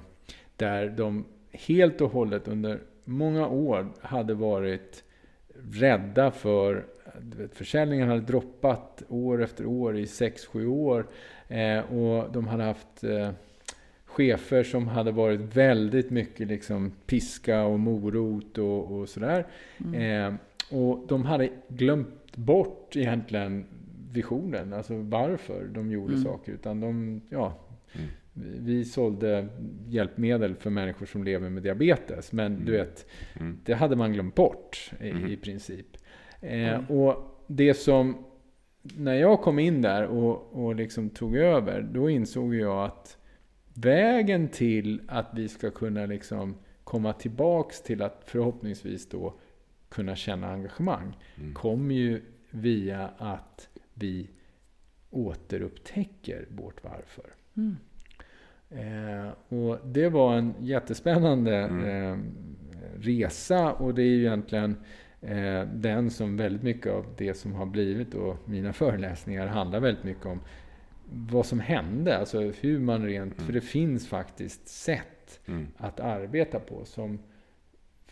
där 0.56 0.88
de 0.88 1.24
helt 1.52 2.00
och 2.00 2.10
hållet 2.10 2.48
under 2.48 2.80
många 3.04 3.48
år 3.48 3.92
hade 4.00 4.34
varit 4.34 5.04
rädda 5.72 6.30
för 6.30 6.86
vet, 7.38 7.54
försäljningen 7.54 8.08
hade 8.08 8.20
droppat 8.20 9.02
år 9.08 9.42
efter 9.42 9.66
år 9.66 9.98
i 9.98 10.04
6-7 10.04 10.66
år. 10.66 11.06
Och 11.88 12.32
de 12.32 12.46
hade 12.46 12.64
haft 12.64 13.04
chefer 14.04 14.62
som 14.62 14.88
hade 14.88 15.12
varit 15.12 15.40
väldigt 15.40 16.10
mycket 16.10 16.48
liksom 16.48 16.92
piska 17.06 17.64
och 17.64 17.80
morot 17.80 18.58
och, 18.58 18.92
och 18.92 19.08
sådär. 19.08 19.46
Eh, 19.94 20.34
och 20.70 21.06
de 21.08 21.24
hade 21.24 21.48
glömt 21.68 22.36
bort 22.36 22.96
egentligen 22.96 23.66
visionen, 24.12 24.72
alltså 24.72 24.96
varför 24.96 25.64
de 25.66 25.90
gjorde 25.90 26.12
Mm. 26.12 26.24
saker. 26.24 26.52
Utan 26.52 26.80
de, 26.80 27.20
ja, 27.28 27.58
Mm. 27.94 28.08
vi- 28.32 28.58
vi 28.74 28.84
sålde 28.84 29.48
hjälpmedel 29.88 30.54
för 30.54 30.70
människor 30.70 31.06
som 31.06 31.24
lever 31.24 31.50
med 31.50 31.62
diabetes. 31.62 32.32
Men 32.32 32.64
du 32.64 32.72
vet, 32.72 33.06
Mm. 33.40 33.58
det 33.64 33.74
hade 33.74 33.96
man 33.96 34.12
glömt 34.12 34.34
bort 34.34 34.90
i, 35.00 35.12
Mhm. 35.12 35.26
i 35.26 35.36
princip. 35.36 35.86
Eh, 36.40 36.90
och 36.90 37.42
det 37.46 37.74
som, 37.74 38.24
när 38.82 39.14
jag 39.14 39.40
kom 39.40 39.58
in 39.58 39.82
där 39.82 40.06
och, 40.06 40.64
och 40.64 40.74
liksom 40.74 41.10
tog 41.10 41.36
över, 41.36 41.82
då 41.82 42.10
insåg 42.10 42.54
jag 42.54 42.84
att 42.84 43.18
vägen 43.74 44.48
till 44.48 45.00
att 45.08 45.30
vi 45.34 45.48
ska 45.48 45.70
kunna 45.70 46.06
liksom 46.06 46.54
komma 46.84 47.12
tillbaks 47.12 47.82
till 47.82 48.02
att 48.02 48.22
förhoppningsvis 48.26 49.08
då 49.08 49.34
kunna 49.88 50.16
känna 50.16 50.52
engagemang, 50.52 51.16
Mm. 51.38 51.54
kommer 51.54 51.94
ju 51.94 52.20
via 52.50 53.10
att 53.18 53.68
vi 53.94 54.30
återupptäcker 55.10 56.46
vårt 56.50 56.84
varför. 56.84 57.24
mm. 57.56 57.76
Eh, 58.70 59.32
och 59.48 59.78
det 59.86 60.08
var 60.08 60.34
en 60.36 60.54
jättespännande 60.60 61.56
Mm. 61.56 61.84
eh, 62.12 62.18
resa 62.98 63.72
och 63.72 63.94
det 63.94 64.02
är 64.02 64.06
ju 64.06 64.20
egentligen 64.20 64.76
eh, 65.20 65.62
den 65.74 66.10
som 66.10 66.36
väldigt 66.36 66.62
mycket 66.62 66.92
av 66.92 67.06
det 67.16 67.34
som 67.34 67.52
har 67.54 67.66
blivit 67.66 68.14
och 68.14 68.36
mina 68.48 68.72
föreläsningar 68.72 69.46
handlar 69.46 69.80
väldigt 69.80 70.04
mycket 70.04 70.26
om 70.26 70.40
vad 71.12 71.46
som 71.46 71.60
hände, 71.60 72.18
alltså 72.18 72.40
hur 72.40 72.78
man 72.78 73.04
rent, 73.06 73.32
Mm. 73.34 73.46
för 73.46 73.52
det 73.52 73.60
finns 73.60 74.08
faktiskt 74.08 74.68
sätt 74.68 75.40
Mm. 75.46 75.66
att 75.76 76.00
arbeta 76.00 76.60
på 76.60 76.84
som 76.84 77.18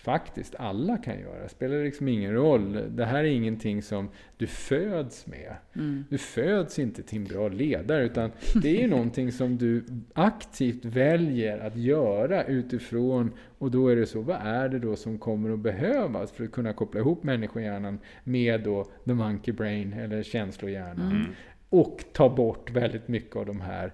faktiskt 0.02 0.54
alla 0.58 0.96
kan 0.96 1.20
göra. 1.20 1.42
Det 1.42 1.48
spelar 1.48 1.84
liksom 1.84 2.08
ingen 2.08 2.34
roll. 2.34 2.96
Det 2.96 3.04
här 3.04 3.18
är 3.18 3.28
ingenting 3.28 3.82
som 3.82 4.08
du 4.36 4.46
föds 4.46 5.26
med. 5.26 5.54
Mm. 5.74 6.04
Du 6.10 6.18
föds 6.18 6.78
inte 6.78 7.02
till 7.02 7.18
en 7.18 7.24
bra 7.24 7.48
ledare, 7.48 8.04
utan 8.04 8.30
det 8.62 8.76
är 8.76 8.80
ju 8.80 8.88
någonting 8.88 9.32
som 9.32 9.58
du 9.58 9.84
aktivt 10.14 10.84
väljer 10.84 11.58
att 11.58 11.76
göra 11.76 12.44
utifrån, 12.44 13.32
och 13.58 13.70
då 13.70 13.88
är 13.88 13.96
det 13.96 14.06
så, 14.06 14.20
vad 14.20 14.36
är 14.42 14.68
det 14.68 14.78
då 14.78 14.96
som 14.96 15.18
kommer 15.18 15.50
att 15.50 15.58
behövas 15.58 16.32
för 16.32 16.44
att 16.44 16.52
kunna 16.52 16.72
koppla 16.72 17.00
ihop 17.00 17.22
människohjärnan 17.22 17.98
med 18.24 18.62
då 18.62 18.84
the 19.04 19.14
monkey 19.14 19.54
brain, 19.54 19.92
eller 19.92 20.22
känslohjärnan. 20.22 21.10
Mm. 21.10 21.26
Och 21.68 22.04
ta 22.12 22.28
bort 22.28 22.70
väldigt 22.70 23.08
mycket 23.08 23.36
av 23.36 23.46
de 23.46 23.60
här 23.60 23.92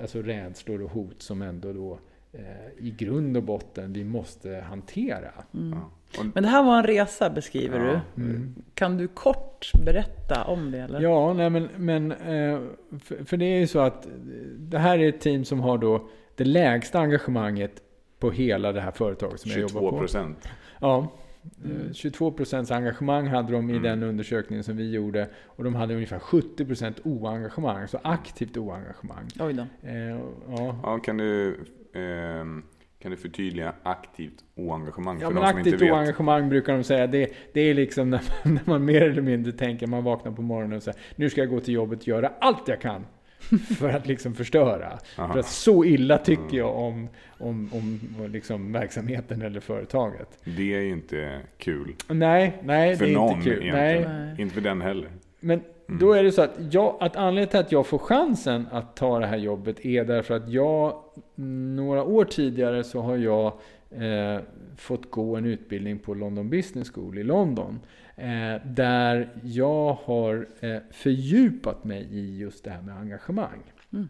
alltså 0.00 0.22
rädslor 0.22 0.82
och 0.82 0.90
hot 0.90 1.22
som 1.22 1.42
ändå 1.42 1.72
då 1.72 1.98
i 2.78 2.90
grund 2.90 3.36
och 3.36 3.42
botten 3.42 3.92
vi 3.92 4.04
måste 4.04 4.64
hantera. 4.68 5.30
Mm. 5.54 5.78
Ja. 5.78 5.90
Och, 6.20 6.26
Men 6.34 6.42
det 6.42 6.48
här 6.48 6.62
var 6.62 6.78
en 6.78 6.84
resa 6.86 7.30
beskriver 7.30 7.78
Ja. 7.86 8.00
du. 8.14 8.22
Mm. 8.22 8.54
Kan 8.74 8.96
du 8.96 9.08
kort 9.08 9.70
berätta 9.84 10.44
om 10.44 10.70
det? 10.70 10.78
Eller? 10.78 11.00
Ja, 11.00 11.32
nej 11.32 11.50
men, 11.50 11.68
men 11.76 12.12
eh, 12.12 12.60
för, 13.02 13.24
för 13.24 13.36
det 13.36 13.44
är 13.44 13.58
ju 13.58 13.66
så 13.66 13.78
att 13.78 14.08
det 14.58 14.78
här 14.78 14.98
är 14.98 15.08
ett 15.08 15.20
team 15.20 15.44
som 15.44 15.60
har 15.60 15.78
då 15.78 16.08
det 16.34 16.44
lägsta 16.44 16.98
engagemanget 17.00 17.82
på 18.18 18.30
hela 18.30 18.72
det 18.72 18.80
här 18.80 18.90
företaget 18.90 19.40
som 19.40 19.50
jag 19.50 19.60
22 19.60 19.78
jobbar 19.78 19.90
på. 19.90 19.98
procent. 19.98 20.48
Ja. 20.80 21.12
Mm. 21.64 21.76
Eh, 21.86 21.92
22 21.92 22.32
procents 22.32 22.70
engagemang 22.70 23.26
hade 23.26 23.52
de 23.52 23.70
i 23.70 23.72
Mm. 23.72 23.82
den 23.82 24.02
undersökningen 24.02 24.64
som 24.64 24.76
vi 24.76 24.90
gjorde. 24.90 25.28
Och 25.44 25.64
de 25.64 25.74
hade 25.74 25.94
ungefär 25.94 26.18
70 26.18 26.64
procent 26.66 27.00
oengagemang, 27.04 27.88
så 27.88 27.98
aktivt 28.04 28.56
oengagemang. 28.56 29.28
Oj 29.40 29.52
då. 29.52 29.88
Eh, 29.88 29.96
ja. 30.48 30.80
Ja, 30.82 30.98
kan 30.98 31.16
du, 31.16 31.56
kan 33.02 33.10
du 33.10 33.16
förtydliga 33.16 33.72
aktivt 33.82 34.44
oengagemang 34.54 35.20
Ja, 35.20 35.26
för 35.26 35.34
men 35.34 35.42
aktivt 35.42 35.82
oengagemang 35.82 36.48
brukar 36.48 36.72
de 36.72 36.84
säga. 36.84 37.06
Det, 37.06 37.32
det 37.52 37.60
är 37.60 37.74
liksom 37.74 38.10
när 38.10 38.22
man, 38.44 38.54
när 38.54 38.62
man 38.64 38.84
mer 38.84 39.02
eller 39.02 39.22
mindre 39.22 39.52
tänker, 39.52 39.86
man 39.86 40.04
vaknar 40.04 40.32
på 40.32 40.42
morgonen 40.42 40.76
och 40.76 40.82
säger 40.82 41.00
nu 41.16 41.30
ska 41.30 41.40
jag 41.40 41.50
gå 41.50 41.60
till 41.60 41.74
jobbet 41.74 42.00
och 42.00 42.08
göra 42.08 42.32
allt 42.40 42.68
jag 42.68 42.80
kan. 42.80 43.06
För 43.78 43.88
att 43.88 44.06
liksom 44.06 44.34
förstöra. 44.34 44.98
Aha. 45.18 45.32
För 45.32 45.40
att 45.40 45.46
så 45.46 45.84
illa 45.84 46.18
tycker 46.18 46.56
jag 46.56 46.76
om, 46.76 47.08
om, 47.38 47.70
om 47.72 48.00
liksom 48.32 48.72
verksamheten 48.72 49.42
eller 49.42 49.60
företaget. 49.60 50.28
Det 50.44 50.74
är 50.74 50.80
ju 50.80 50.92
inte 50.92 51.40
kul. 51.58 51.94
Nej, 52.08 52.58
nej 52.62 52.96
För 52.96 53.04
det 53.04 53.10
är 53.10 53.14
någon 53.14 53.36
inte 53.36 53.50
kul. 53.50 53.62
egentligen. 53.62 54.26
Nej. 54.26 54.42
Inte 54.42 54.54
för 54.54 54.60
den 54.60 54.80
heller. 54.80 55.10
Men 55.40 55.62
Mm. 55.90 56.00
då 56.00 56.12
är 56.12 56.24
det 56.24 56.32
så 56.32 56.42
att, 56.42 56.56
jag, 56.70 56.96
att 57.00 57.16
anledningen 57.16 57.48
till 57.48 57.60
att 57.60 57.72
jag 57.72 57.86
får 57.86 57.98
chansen 57.98 58.66
att 58.70 58.96
ta 58.96 59.18
det 59.18 59.26
här 59.26 59.36
jobbet 59.36 59.84
är 59.84 60.04
därför 60.04 60.34
att 60.34 60.48
jag, 60.48 61.02
några 61.74 62.04
år 62.04 62.24
tidigare 62.24 62.84
så 62.84 63.00
har 63.00 63.16
jag 63.16 63.46
eh, 63.90 64.40
fått 64.76 65.10
gå 65.10 65.36
en 65.36 65.44
utbildning 65.44 65.98
på 65.98 66.14
London 66.14 66.50
Business 66.50 66.90
School 66.90 67.18
i 67.18 67.22
London. 67.22 67.80
Eh, 68.16 68.66
där 68.66 69.28
jag 69.42 69.98
har 70.04 70.48
eh, 70.60 70.76
fördjupat 70.90 71.84
mig 71.84 72.08
i 72.10 72.38
just 72.38 72.64
det 72.64 72.70
här 72.70 72.82
med 72.82 72.96
engagemang. 72.96 73.62
Mm. 73.92 74.08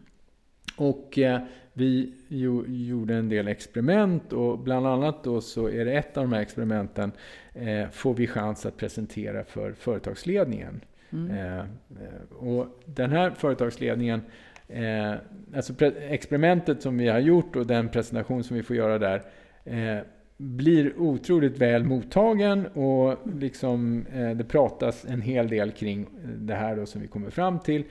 Och 0.77 1.19
eh, 1.19 1.41
vi 1.73 2.15
jo, 2.29 2.65
gjorde 2.67 3.15
en 3.15 3.29
del 3.29 3.49
experiment 3.49 4.33
och 4.33 4.59
bland 4.59 4.87
annat 4.87 5.25
då 5.25 5.41
så 5.41 5.69
är 5.69 5.85
det 5.85 5.93
ett 5.93 6.17
av 6.17 6.25
de 6.25 6.33
här 6.33 6.41
experimenten 6.41 7.13
eh, 7.55 7.89
får 7.91 8.15
vi 8.15 8.27
chans 8.27 8.67
att 8.67 8.77
presentera 8.77 9.45
för 9.45 9.73
företagsledningen. 9.73 10.81
Mm. 11.13 11.31
Eh, 11.31 11.59
eh, 11.59 12.37
och 12.39 12.67
den 12.85 13.11
här 13.11 13.31
företagsledningen, 13.31 14.23
eh, 14.69 15.15
alltså 15.57 15.73
experimentet 16.09 16.83
som 16.83 16.99
vi 16.99 17.09
har 17.09 17.19
gjort 17.19 17.57
och 17.57 17.67
den 17.67 17.89
presentation 17.89 18.45
som 18.45 18.57
vi 18.57 18.63
får 18.63 18.77
göra 18.77 18.99
där, 18.99 19.23
eh, 19.65 20.03
blir 20.37 20.99
otroligt 20.99 21.59
väl 21.59 21.85
mottagen 21.85 22.67
och 22.67 23.19
liksom, 23.35 24.07
eh, 24.15 24.31
det 24.31 24.45
pratas 24.45 25.05
en 25.05 25.23
hel 25.23 25.49
del 25.49 25.71
kring 25.71 26.07
det 26.39 26.55
här 26.55 26.77
då 26.77 26.87
som 26.87 27.01
vi 27.01 27.07
kommer 27.07 27.31
fram 27.31 27.59
till. 27.59 27.85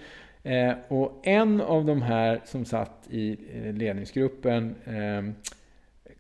Eh, 0.44 0.74
och 0.88 1.22
en 1.24 1.62
av 1.62 1.86
de 1.86 2.02
här 2.02 2.42
som 2.46 2.66
satt 2.66 3.08
i 3.10 3.38
eh, 3.54 3.74
ledningsgruppen 3.74 4.76
eh, 4.86 5.34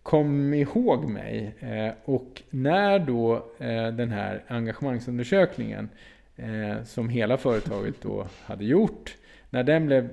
kom 0.03 0.53
ihåg 0.53 1.09
mig. 1.09 1.55
Eh, 1.59 1.93
och 2.05 2.41
när 2.49 2.99
då 2.99 3.35
eh, 3.57 3.87
den 3.87 4.11
här 4.11 4.43
engagemangsundersökningen 4.47 5.89
eh, 6.39 6.83
som 6.83 7.09
hela 7.09 7.37
företaget 7.37 8.01
då 8.01 8.27
hade 8.45 8.65
gjort, 8.65 9.15
när 9.49 9.63
den, 9.63 9.85
blev, 9.85 10.09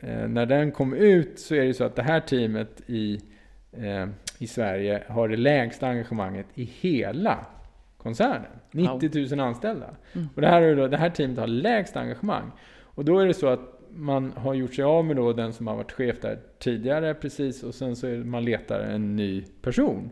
eh, 0.00 0.28
när 0.28 0.46
den 0.46 0.72
kom 0.72 0.94
ut 0.94 1.38
så 1.38 1.54
är 1.54 1.64
det 1.64 1.74
så 1.74 1.84
att 1.84 1.96
det 1.96 2.02
här 2.02 2.20
teamet 2.20 2.82
i, 2.86 3.20
eh, 3.72 4.06
i 4.38 4.46
Sverige 4.46 5.02
har 5.08 5.28
det 5.28 5.36
lägsta 5.36 5.88
engagemanget 5.88 6.46
i 6.54 6.64
hela 6.64 7.46
koncernen. 7.96 8.50
90 8.70 9.36
000 9.36 9.40
anställda. 9.40 9.90
Mm. 10.12 10.28
Och 10.34 10.40
det 10.40 10.48
här, 10.48 10.62
är 10.62 10.76
då, 10.76 10.88
det 10.88 10.96
här 10.96 11.10
teamet 11.10 11.38
har 11.38 11.46
lägst 11.46 11.96
engagemang. 11.96 12.50
Och 12.80 13.04
då 13.04 13.18
är 13.18 13.26
det 13.26 13.34
så 13.34 13.46
att 13.48 13.78
man 13.90 14.32
har 14.36 14.54
gjort 14.54 14.74
sig 14.74 14.84
av 14.84 15.04
med 15.04 15.16
då 15.16 15.32
den 15.32 15.52
som 15.52 15.66
har 15.66 15.76
varit 15.76 15.92
chef 15.92 16.20
där 16.20 16.38
tidigare 16.58 17.14
precis 17.14 17.62
och 17.62 17.74
sen 17.74 17.96
så 17.96 18.06
är 18.06 18.16
man 18.16 18.44
letar 18.44 18.80
en 18.80 19.16
ny 19.16 19.44
person. 19.62 20.10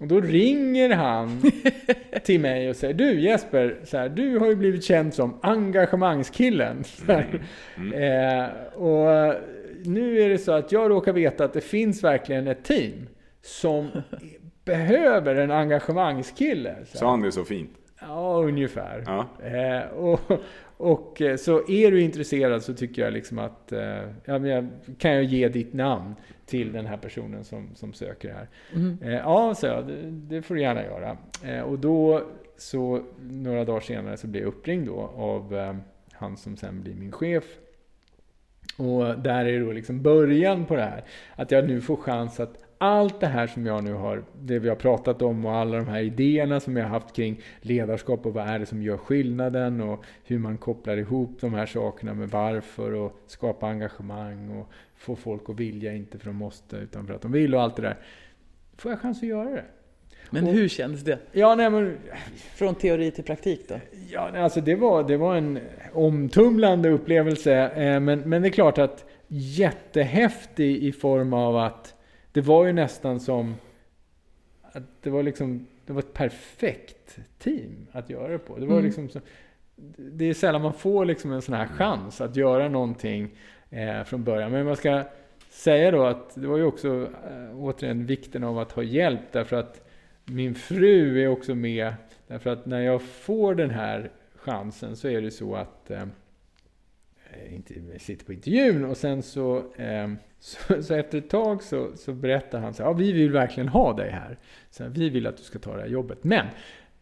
Och 0.00 0.06
då 0.06 0.20
ringer 0.20 0.90
han 0.90 1.42
till 2.24 2.40
mig 2.40 2.70
och 2.70 2.76
säger 2.76 2.94
Du 2.94 3.20
Jesper, 3.20 3.76
så 3.84 3.98
här, 3.98 4.08
du 4.08 4.38
har 4.38 4.46
ju 4.46 4.56
blivit 4.56 4.84
känd 4.84 5.14
som 5.14 5.38
engagemangskillen. 5.42 6.84
Här. 7.06 7.42
Mm. 7.76 7.92
Eh, 7.92 8.48
och 8.74 9.34
nu 9.84 10.20
är 10.20 10.28
det 10.28 10.38
så 10.38 10.52
att 10.52 10.72
jag 10.72 10.90
råkar 10.90 11.12
veta 11.12 11.44
att 11.44 11.52
det 11.52 11.60
finns 11.60 12.04
verkligen 12.04 12.46
ett 12.46 12.64
team 12.64 13.06
som 13.42 13.88
behöver 14.64 15.34
en 15.34 15.50
engagemangskille. 15.50 16.76
Sa 16.84 17.10
han 17.10 17.22
det 17.22 17.32
så 17.32 17.44
fint? 17.44 17.70
Ja, 18.00 18.42
ungefär. 18.42 19.04
Ja. 19.06 19.26
Eh, 19.46 19.88
och, 19.88 20.20
och 20.76 21.22
eh, 21.22 21.36
så 21.36 21.68
är 21.68 21.90
du 21.90 22.02
intresserad 22.02 22.62
så 22.62 22.74
tycker 22.74 23.02
jag 23.02 23.12
liksom 23.12 23.38
att 23.38 23.72
eh, 23.72 24.10
ja, 24.24 24.64
kan 24.98 25.12
jag 25.12 25.24
ge 25.24 25.48
ditt 25.48 25.72
namn 25.72 26.14
till 26.46 26.72
den 26.72 26.86
här 26.86 26.96
personen 26.96 27.44
som, 27.44 27.74
som 27.74 27.92
söker 27.92 28.32
här. 28.32 28.48
Mm. 28.74 28.98
Eh, 29.02 29.12
ja, 29.12 29.54
så 29.54 29.66
jag, 29.66 29.86
det, 29.86 30.10
det 30.10 30.42
får 30.42 30.54
du 30.54 30.60
gärna 30.60 30.84
göra. 30.84 31.16
Och 31.64 31.78
då 31.78 32.22
så 32.56 33.02
några 33.20 33.64
dagar 33.64 33.80
senare 33.80 34.16
så 34.16 34.26
blir 34.26 34.40
jag 34.40 34.48
uppringd 34.48 34.86
då 34.86 35.12
av 35.16 35.76
han 36.12 36.36
som 36.36 36.56
sen 36.56 36.82
blir 36.82 36.94
min 36.94 37.12
chef. 37.12 37.44
Och 38.76 39.18
där 39.18 39.44
är 39.44 39.60
då 39.60 39.72
liksom 39.72 40.02
början 40.02 40.64
på 40.64 40.76
det 40.76 40.82
här. 40.82 41.04
Att 41.36 41.50
jag 41.50 41.68
nu 41.68 41.80
får 41.80 41.96
chans 41.96 42.40
att 42.40 42.65
allt 42.78 43.20
det 43.20 43.26
här 43.26 43.46
som 43.46 43.66
jag 43.66 43.84
nu 43.84 43.92
har, 43.92 44.24
det 44.42 44.58
vi 44.58 44.68
har 44.68 44.76
pratat 44.76 45.22
om 45.22 45.46
och 45.46 45.52
alla 45.54 45.76
de 45.78 45.88
här 45.88 46.00
idéerna 46.00 46.60
som 46.60 46.76
jag 46.76 46.84
har 46.84 46.90
haft 46.90 47.16
kring 47.16 47.40
ledarskap 47.60 48.26
och 48.26 48.34
vad 48.34 48.48
är 48.48 48.58
det 48.58 48.66
som 48.66 48.82
gör 48.82 48.96
skillnaden 48.96 49.80
och 49.80 50.04
hur 50.24 50.38
man 50.38 50.58
kopplar 50.58 50.96
ihop 50.96 51.36
de 51.40 51.54
här 51.54 51.66
sakerna 51.66 52.14
med 52.14 52.28
varför 52.28 52.92
och 52.94 53.20
skapa 53.26 53.66
engagemang 53.66 54.58
och 54.58 54.68
få 54.96 55.16
folk 55.16 55.50
att 55.50 55.60
vilja, 55.60 55.94
inte 55.94 56.18
för 56.18 56.26
att 56.30 56.34
de 56.34 56.36
måste 56.36 56.76
utan 56.76 57.06
för 57.06 57.14
att 57.14 57.22
de 57.22 57.32
vill 57.32 57.54
och 57.54 57.62
allt 57.62 57.76
det 57.76 57.82
där. 57.82 57.96
Får 58.76 58.90
jag 58.92 59.00
chans 59.00 59.18
att 59.18 59.28
göra 59.28 59.50
det? 59.50 59.64
Men 60.30 60.44
Och- 60.46 60.52
hur 60.52 60.68
kändes 60.68 61.04
det? 61.04 61.18
Ja, 61.32 61.54
nej 61.54 61.70
men 61.70 61.96
Från 62.54 62.74
teori 62.74 63.10
till 63.10 63.24
praktik 63.24 63.68
då? 63.68 63.74
Ja, 64.12 64.30
alltså 64.38 64.60
det 64.60 64.74
var, 64.74 65.02
det 65.08 65.16
var 65.16 65.36
en 65.36 65.58
omtumlande 65.92 66.88
upplevelse. 66.88 67.54
Eh, 67.68 68.00
men, 68.00 68.20
men 68.20 68.42
det 68.42 68.48
är 68.48 68.50
klart 68.50 68.78
att 68.78 69.04
jättehäftig 69.28 70.76
i 70.84 70.92
form 70.92 71.32
av 71.32 71.56
att 71.56 71.94
det 72.36 72.42
var 72.42 72.66
ju 72.66 72.72
nästan 72.72 73.20
som 73.20 73.54
att 74.62 74.82
det 75.02 75.10
var 75.10 75.22
liksom 75.22 75.66
det 75.86 75.92
var 75.92 76.00
ett 76.00 76.12
perfekt 76.12 77.18
team 77.38 77.86
att 77.92 78.10
göra 78.10 78.28
det 78.28 78.38
på. 78.38 78.58
Det 78.58 78.66
var 78.66 78.72
Mm. 78.74 78.84
liksom 78.84 79.08
så, 79.08 79.20
det 79.96 80.24
är 80.24 80.34
sällan 80.34 80.62
man 80.62 80.72
får 80.72 81.04
liksom 81.04 81.32
en 81.32 81.42
sån 81.42 81.54
här 81.54 81.66
chans 81.66 82.20
att 82.20 82.36
göra 82.36 82.68
någonting 82.68 83.30
eh, 83.70 84.04
från 84.04 84.24
början. 84.24 84.52
Men 84.52 84.66
man 84.66 84.76
ska 84.76 85.04
säga 85.50 85.90
då 85.90 86.02
att 86.04 86.34
det 86.34 86.46
var 86.46 86.56
ju 86.56 86.64
också 86.64 87.02
eh, 87.30 87.58
återigen 87.58 88.06
vikten 88.06 88.44
av 88.44 88.58
att 88.58 88.72
ha 88.72 88.82
hjälp 88.82 89.20
därför 89.32 89.56
att 89.56 89.88
min 90.24 90.54
fru 90.54 91.22
är 91.22 91.28
också 91.28 91.54
med 91.54 91.94
Därför 92.26 92.50
att 92.50 92.66
när 92.66 92.80
jag 92.80 93.02
får 93.02 93.54
den 93.54 93.70
här 93.70 94.10
chansen 94.36 94.96
så 94.96 95.08
är 95.08 95.22
det 95.22 95.30
så 95.30 95.54
att 95.54 95.90
eh, 95.90 96.04
Eh, 97.36 97.98
sitter 97.98 98.26
på 98.26 98.32
intervjun 98.32 98.84
och 98.84 98.96
sen 98.96 99.22
så, 99.22 99.64
ehm, 99.76 100.16
så, 100.40 100.82
så 100.82 100.94
efter 100.94 101.18
ett 101.18 101.30
tag 101.30 101.62
så, 101.62 101.96
så 101.96 102.12
berättar 102.12 102.60
han 102.60 102.74
så 102.74 102.82
här, 102.82 102.90
ja 102.90 102.94
vi 102.94 103.12
vill 103.12 103.32
verkligen 103.32 103.68
ha 103.68 103.92
dig 103.92 104.10
här. 104.10 104.38
Så 104.70 104.82
här, 104.82 104.90
vi 104.90 105.08
vill 105.08 105.26
att 105.26 105.36
du 105.36 105.42
ska 105.42 105.58
ta 105.58 105.74
det 105.74 105.80
här 105.80 105.88
jobbet. 105.88 106.24
Men 106.24 106.46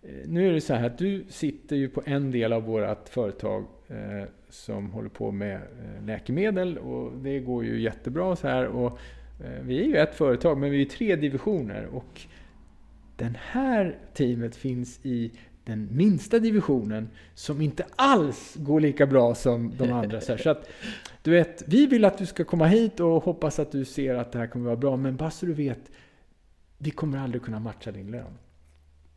eh, 0.02 0.10
nu 0.26 0.48
är 0.48 0.52
det 0.52 0.60
så 0.60 0.74
här 0.74 0.86
att 0.86 0.98
du 0.98 1.24
sitter 1.28 1.76
ju 1.76 1.88
på 1.88 2.02
en 2.06 2.30
del 2.30 2.52
av 2.52 2.62
vårt 2.62 3.08
företag 3.08 3.64
eh, 3.88 4.28
som 4.48 4.90
håller 4.90 5.08
på 5.08 5.30
med 5.32 5.54
eh, 5.54 6.06
läkemedel 6.06 6.78
och 6.78 7.12
det 7.18 7.38
går 7.38 7.64
ju 7.64 7.80
jättebra 7.80 8.36
så 8.36 8.48
här. 8.48 8.66
Och, 8.66 8.98
eh, 9.44 9.62
vi 9.62 9.80
är 9.80 9.84
ju 9.84 9.96
ett 9.96 10.14
företag 10.14 10.58
men 10.58 10.70
vi 10.70 10.76
är 10.76 10.80
ju 10.80 10.84
tre 10.84 11.16
divisioner 11.16 11.86
och 11.86 12.20
den 13.16 13.36
här 13.40 13.98
teamet 14.14 14.56
finns 14.56 15.00
i 15.02 15.32
den 15.64 15.88
minsta 15.90 16.38
divisionen 16.38 17.08
som 17.34 17.60
inte 17.60 17.86
alls 17.96 18.54
går 18.56 18.80
lika 18.80 19.06
bra 19.06 19.34
som 19.34 19.72
de 19.78 19.92
andra. 19.92 20.20
Så, 20.20 20.38
så 20.38 20.50
att, 20.50 20.68
du 21.22 21.30
vet, 21.30 21.62
vi 21.66 21.86
vill 21.86 22.04
att 22.04 22.18
du 22.18 22.26
ska 22.26 22.44
komma 22.44 22.66
hit 22.66 23.00
och 23.00 23.24
hoppas 23.24 23.58
att 23.58 23.72
du 23.72 23.84
ser 23.84 24.14
att 24.14 24.32
det 24.32 24.38
här 24.38 24.46
kommer 24.46 24.64
vara 24.64 24.76
bra. 24.76 24.96
Men 24.96 25.16
bara 25.16 25.30
så 25.30 25.46
du 25.46 25.52
vet, 25.52 25.90
vi 26.78 26.90
kommer 26.90 27.18
aldrig 27.18 27.42
kunna 27.42 27.58
matcha 27.58 27.92
din 27.92 28.10
lön. 28.10 28.38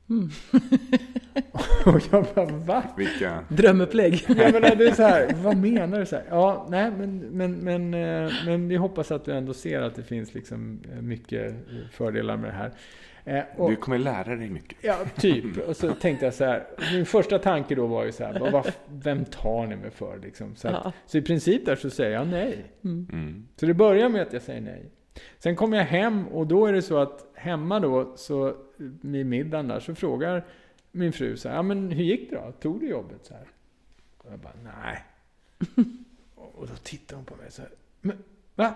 Mm. 0.09 0.29
och 1.85 2.01
jag 2.11 2.25
bara, 2.35 2.45
va? 2.45 2.83
Vilka... 2.97 3.43
Drömupplägg. 3.49 4.25
Jag 4.27 4.53
menar, 4.53 4.75
det 4.75 4.87
är 4.87 4.91
så 4.91 5.03
här, 5.03 5.33
vad 5.43 5.57
menar 5.57 5.99
du? 5.99 6.05
Så 6.05 6.15
här, 6.15 6.25
ja, 6.29 6.67
nej, 6.69 6.91
men, 6.91 7.17
men, 7.19 7.57
men, 7.57 7.93
eh, 7.93 8.31
men 8.45 8.67
vi 8.67 8.75
hoppas 8.75 9.11
att 9.11 9.25
du 9.25 9.31
ändå 9.33 9.53
ser 9.53 9.81
att 9.81 9.95
det 9.95 10.03
finns 10.03 10.33
liksom 10.33 10.81
eh, 10.93 11.01
mycket 11.01 11.55
fördelar 11.91 12.37
med 12.37 12.49
det 12.49 12.53
här. 12.53 12.71
Eh, 13.25 13.43
och, 13.55 13.69
Du 13.69 13.75
kommer 13.75 13.97
lära 13.97 14.35
dig 14.35 14.49
mycket. 14.49 14.77
Ja, 14.81 14.97
typ. 15.15 15.57
Och 15.67 15.75
så 15.77 15.91
tänkte 15.93 16.25
jag 16.25 16.33
så 16.33 16.45
här, 16.45 16.63
min 16.93 17.05
första 17.05 17.39
tanke 17.39 17.75
då 17.75 17.87
var 17.87 18.05
ju 18.05 18.11
så 18.11 18.23
här, 18.23 18.39
vad, 18.39 18.51
vad, 18.51 18.71
vem 18.89 19.25
tar 19.25 19.67
ni 19.67 19.75
mig 19.75 19.91
för 19.91 20.19
liksom? 20.23 20.55
Så, 20.55 20.67
att, 20.67 20.73
Ja. 20.83 20.91
så 21.05 21.17
i 21.17 21.21
princip 21.21 21.65
där 21.65 21.75
så 21.75 21.89
säger 21.89 22.11
jag 22.11 22.27
nej. 22.27 22.65
Mm. 22.83 23.47
Så 23.55 23.65
det 23.65 23.73
börjar 23.73 24.09
med 24.09 24.21
att 24.21 24.33
jag 24.33 24.41
säger 24.41 24.61
nej. 24.61 24.85
Sen 25.39 25.55
kommer 25.55 25.77
jag 25.77 25.85
hem 25.85 26.27
och 26.27 26.47
då 26.47 26.65
är 26.65 26.73
det 26.73 26.81
så 26.81 26.97
att 26.97 27.31
hemma 27.35 27.79
då, 27.79 28.13
så 28.15 28.55
vid 29.01 29.25
middagen 29.25 29.67
där, 29.67 29.79
så 29.79 29.95
frågar 29.95 30.45
min 30.91 31.13
fru 31.13 31.37
så 31.37 31.49
här, 31.49 31.55
ja 31.55 31.61
men 31.61 31.91
hur 31.91 32.03
gick 32.03 32.29
det 32.29 32.35
då? 32.35 32.51
Tog 32.51 32.79
du 32.79 32.89
jobbet? 32.89 33.25
Så 33.25 33.33
här. 33.33 33.47
Och 34.17 34.31
jag 34.31 34.39
bara, 34.39 34.53
nej. 34.63 35.03
och 36.35 36.67
då 36.67 36.75
tittar 36.83 37.15
hon 37.15 37.25
på 37.25 37.35
mig 37.35 37.51
så 37.51 37.61
här, 37.61 37.71
men 38.01 38.17
va? 38.55 38.73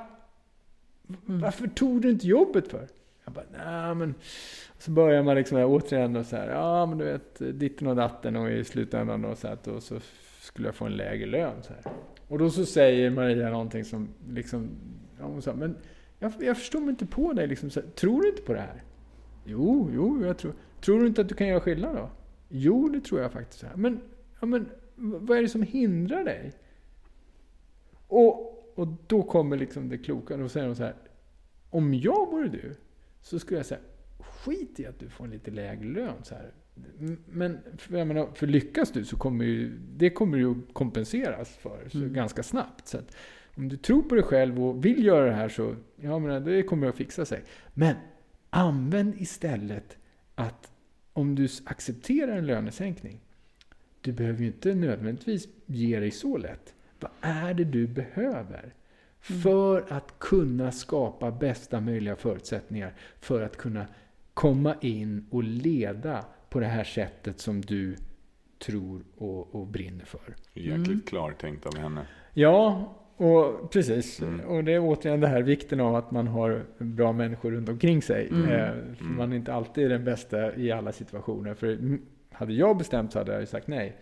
Varför 1.26 1.68
tog 1.68 2.02
du 2.02 2.10
inte 2.10 2.28
jobbet 2.28 2.68
för? 2.68 2.88
Jag 3.24 3.34
bara, 3.34 3.46
nej 3.52 3.96
men... 3.96 4.14
Och 4.76 4.82
så 4.82 4.92
börjar 4.92 5.24
man 5.24 5.36
liksom 5.36 5.58
återigen 5.58 6.16
och 6.16 6.26
så 6.26 6.36
här, 6.36 6.50
ja 6.50 6.86
men 6.86 6.98
du 6.98 7.06
vet, 7.06 7.60
ditten 7.60 7.88
och 7.88 7.96
datten 7.96 8.36
och 8.36 8.52
i 8.52 8.64
slutändan 8.64 9.22
då 9.22 9.36
så 9.36 9.48
att 9.48 9.64
då 9.64 9.82
så 9.82 10.00
skulle 10.40 10.68
jag 10.68 10.76
få 10.76 10.86
en 10.86 10.96
lägre 10.96 11.26
lön 11.26 11.64
så 11.64 11.74
här. 11.74 11.94
Och 12.28 12.40
då 12.40 12.50
så 12.50 12.66
säger 12.66 13.10
Maria 13.10 13.50
någonting 13.50 13.86
som 13.86 14.10
liksom, 14.30 14.70
ja, 15.20 15.26
hon 15.26 15.42
sa, 15.42 15.54
men 15.54 15.78
jag, 16.20 16.34
jag 16.40 16.58
förstår 16.58 16.80
mig 16.80 16.90
inte 16.90 17.06
på 17.06 17.34
dig 17.34 17.48
liksom, 17.48 17.70
så 17.70 17.80
här, 17.80 17.88
tror 17.88 18.22
du 18.22 18.30
inte 18.30 18.42
på 18.42 18.54
det 18.54 18.60
här? 18.60 18.84
Jo, 19.46 19.90
jo, 19.94 20.26
jag 20.26 20.38
tror. 20.38 20.54
Tror 20.82 21.00
du 21.00 21.08
inte 21.08 21.22
att 21.22 21.30
du 21.30 21.36
kan 21.36 21.48
göra 21.48 21.60
skillnad 21.60 21.96
då? 21.96 22.10
Jo, 22.50 22.90
det 22.90 23.02
tror 23.02 23.22
jag 23.22 23.32
faktiskt. 23.32 23.66
Men, 23.76 24.02
ja, 24.40 24.46
men 24.46 24.70
vad 24.96 25.38
är 25.38 25.42
det 25.42 25.50
som 25.50 25.64
hindrar 25.64 26.24
dig? 26.24 26.52
Och, 28.08 28.62
och 28.80 28.88
då 29.08 29.24
kommer 29.24 29.58
liksom 29.58 29.90
det 29.90 29.98
kloka. 29.98 30.38
Då 30.38 30.50
säger 30.50 30.68
hon 30.68 30.76
så 30.76 30.84
här. 30.84 30.96
Om 31.70 31.94
jag 31.94 32.32
vore 32.32 32.48
du 32.48 32.76
så 33.22 33.40
skulle 33.40 33.60
jag 33.60 33.66
säga 33.66 33.82
skit 34.20 34.80
i 34.80 34.86
att 34.86 35.00
du 35.00 35.10
får 35.10 35.26
en 35.26 35.32
lite 35.32 35.52
lägre 35.52 35.86
lön. 35.86 36.24
Så 36.24 36.36
här. 36.36 36.52
Men 37.26 37.60
för, 37.78 37.98
jag 37.98 38.08
menar, 38.08 38.28
för 38.34 38.48
lyckas 38.48 38.92
du 38.92 39.06
så 39.06 39.18
kommer 39.18 39.46
ju, 39.46 39.78
det 39.78 40.10
kommer 40.10 40.38
ju 40.38 40.56
kompenseras 40.74 41.50
för 41.50 41.90
så 41.90 42.00
ganska 42.00 42.44
snabbt. 42.44 42.88
Så 42.88 42.98
att 42.98 43.16
om 43.56 43.70
du 43.70 43.78
tror 43.78 44.02
på 44.02 44.16
dig 44.16 44.24
själv 44.24 44.64
och 44.64 44.86
vill 44.86 45.06
göra 45.06 45.26
det 45.26 45.32
här 45.32 45.50
så 45.50 45.76
ja, 45.96 46.20
men 46.20 46.44
det 46.44 46.64
kommer 46.64 46.88
att 46.88 46.96
fixa 46.96 47.26
sig. 47.26 47.44
Men 47.74 47.96
använd 48.50 49.22
istället 49.22 49.98
att 50.36 50.71
om 51.14 51.36
du 51.36 51.48
accepterar 51.64 52.38
en 52.38 52.46
lönesänkning, 52.46 53.20
du 54.02 54.12
behöver 54.12 54.40
ju 54.40 54.48
inte 54.48 54.76
nödvändigtvis 54.76 55.48
ge 55.66 56.00
dig 56.00 56.12
så 56.12 56.38
lätt. 56.38 56.74
Vad 57.00 57.12
är 57.22 57.54
det 57.54 57.64
du 57.64 57.88
behöver? 57.88 58.74
För 59.20 59.94
att 59.94 60.20
kunna 60.20 60.72
skapa 60.72 61.32
bästa 61.32 61.80
möjliga 61.80 62.16
förutsättningar 62.16 62.94
för 63.20 63.42
att 63.42 63.58
kunna 63.58 63.86
komma 64.34 64.76
in 64.82 65.26
och 65.30 65.44
leda 65.44 66.26
på 66.50 66.60
det 66.60 66.66
här 66.66 66.84
sättet 66.84 67.40
som 67.40 67.62
du 67.62 67.96
tror 68.60 69.04
och, 69.18 69.56
och 69.56 69.68
brinner 69.68 70.06
för. 70.06 70.36
Jäkligt 70.54 71.10
klartänkt 71.10 71.66
av 71.66 71.78
henne. 71.78 72.08
Ja, 72.34 72.94
och 73.22 73.72
precis. 73.72 74.22
Och 74.48 74.64
det 74.64 74.74
är 74.74 74.80
återigen 74.80 75.20
det 75.20 75.28
här 75.28 75.42
vikten 75.42 75.80
av 75.80 75.96
att 75.96 76.12
man 76.12 76.28
har 76.28 76.64
bra 76.78 77.12
människor 77.12 77.52
runt 77.52 77.70
omkring 77.70 78.02
sig. 78.02 78.28
Eh, 78.28 78.96
för 78.98 79.04
man 79.04 79.32
är 79.32 79.36
inte 79.36 79.54
alltid 79.54 79.90
den 79.90 80.04
bästa 80.04 80.56
i 80.56 80.72
alla 80.72 80.92
situationer. 80.92 81.54
För 81.54 81.68
mm, 81.68 82.02
hade 82.32 82.54
jag 82.54 82.78
bestämt 82.78 83.12
så 83.12 83.20
hade 83.20 83.32
jag 83.32 83.42
ju 83.42 83.48
sagt 83.48 83.68
nej. 83.68 83.96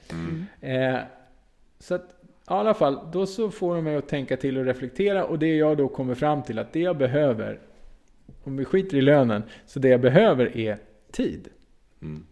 Eh, 0.62 0.98
så 1.80 1.96
att 1.96 2.10
i 2.50 2.52
alla 2.52 2.74
fall, 2.74 3.00
då 3.12 3.26
så 3.26 3.52
får 3.52 3.76
de 3.76 3.84
mig 3.84 3.96
att 3.96 4.08
tänka 4.08 4.38
till 4.38 4.58
och 4.58 4.66
reflektera. 4.66 5.26
Och 5.26 5.40
det 5.40 5.56
jag 5.56 5.78
då 5.78 5.88
kommer 5.88 6.16
fram 6.16 6.44
till 6.44 6.60
att 6.60 6.74
det 6.74 6.80
jag 6.80 6.98
behöver, 6.98 7.60
om 8.44 8.58
vi 8.58 8.66
skiter 8.66 8.98
i 8.98 9.02
lönen, 9.02 9.44
så 9.66 9.80
det 9.80 9.88
jag 9.88 10.02
behöver 10.02 10.58
är 10.58 10.78
tid. 11.12 11.48
Mm. 12.02 12.26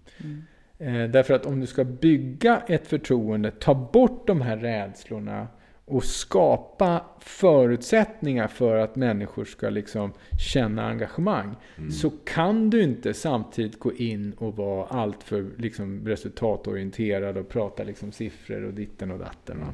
Eh, 0.78 1.12
därför 1.12 1.34
att 1.34 1.46
om 1.46 1.60
du 1.60 1.68
ska 1.68 1.84
bygga 1.84 2.62
ett 2.68 2.88
förtroende, 2.88 3.52
ta 3.52 3.90
bort 3.94 4.28
de 4.28 4.42
här 4.42 4.58
rädslorna 4.58 5.48
och 5.88 6.04
skapa 6.04 7.06
förutsättningar 7.20 8.48
för 8.48 8.78
att 8.78 8.96
människor 8.96 9.46
ska 9.46 9.70
liksom 9.70 10.14
känna 10.40 10.88
engagemang. 10.88 11.56
Så 11.92 12.10
kan 12.10 12.70
du 12.70 12.84
inte 12.84 13.14
samtidigt 13.14 13.80
gå 13.80 13.94
in 13.94 14.34
och 14.34 14.56
vara 14.56 14.88
alltför 14.88 15.46
liksom 15.58 16.08
resultatorienterad 16.08 17.38
och 17.38 17.50
prata 17.50 17.84
liksom 17.84 18.12
siffror 18.12 18.64
och 18.64 18.74
ditten 18.74 19.12
och 19.12 19.20
datten. 19.20 19.60
va. 19.60 19.74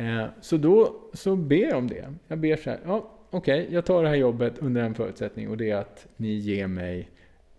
Eh, 0.00 0.26
så 0.40 0.56
då 0.56 1.02
så 1.12 1.36
ber 1.36 1.68
jag 1.68 1.78
om 1.78 1.88
det. 1.88 2.14
Jag 2.28 2.38
ber 2.38 2.56
så 2.56 2.70
här, 2.70 2.80
ja, 2.84 3.10
okej, 3.30 3.68
jag 3.70 3.84
tar 3.84 4.02
det 4.02 4.08
här 4.08 4.16
jobbet 4.16 4.58
under 4.58 4.82
en 4.82 4.94
förutsättning 4.94 5.48
och 5.48 5.56
det 5.56 5.70
är 5.70 5.76
att 5.76 6.06
ni 6.16 6.32
ger 6.34 6.66
mig 6.66 7.10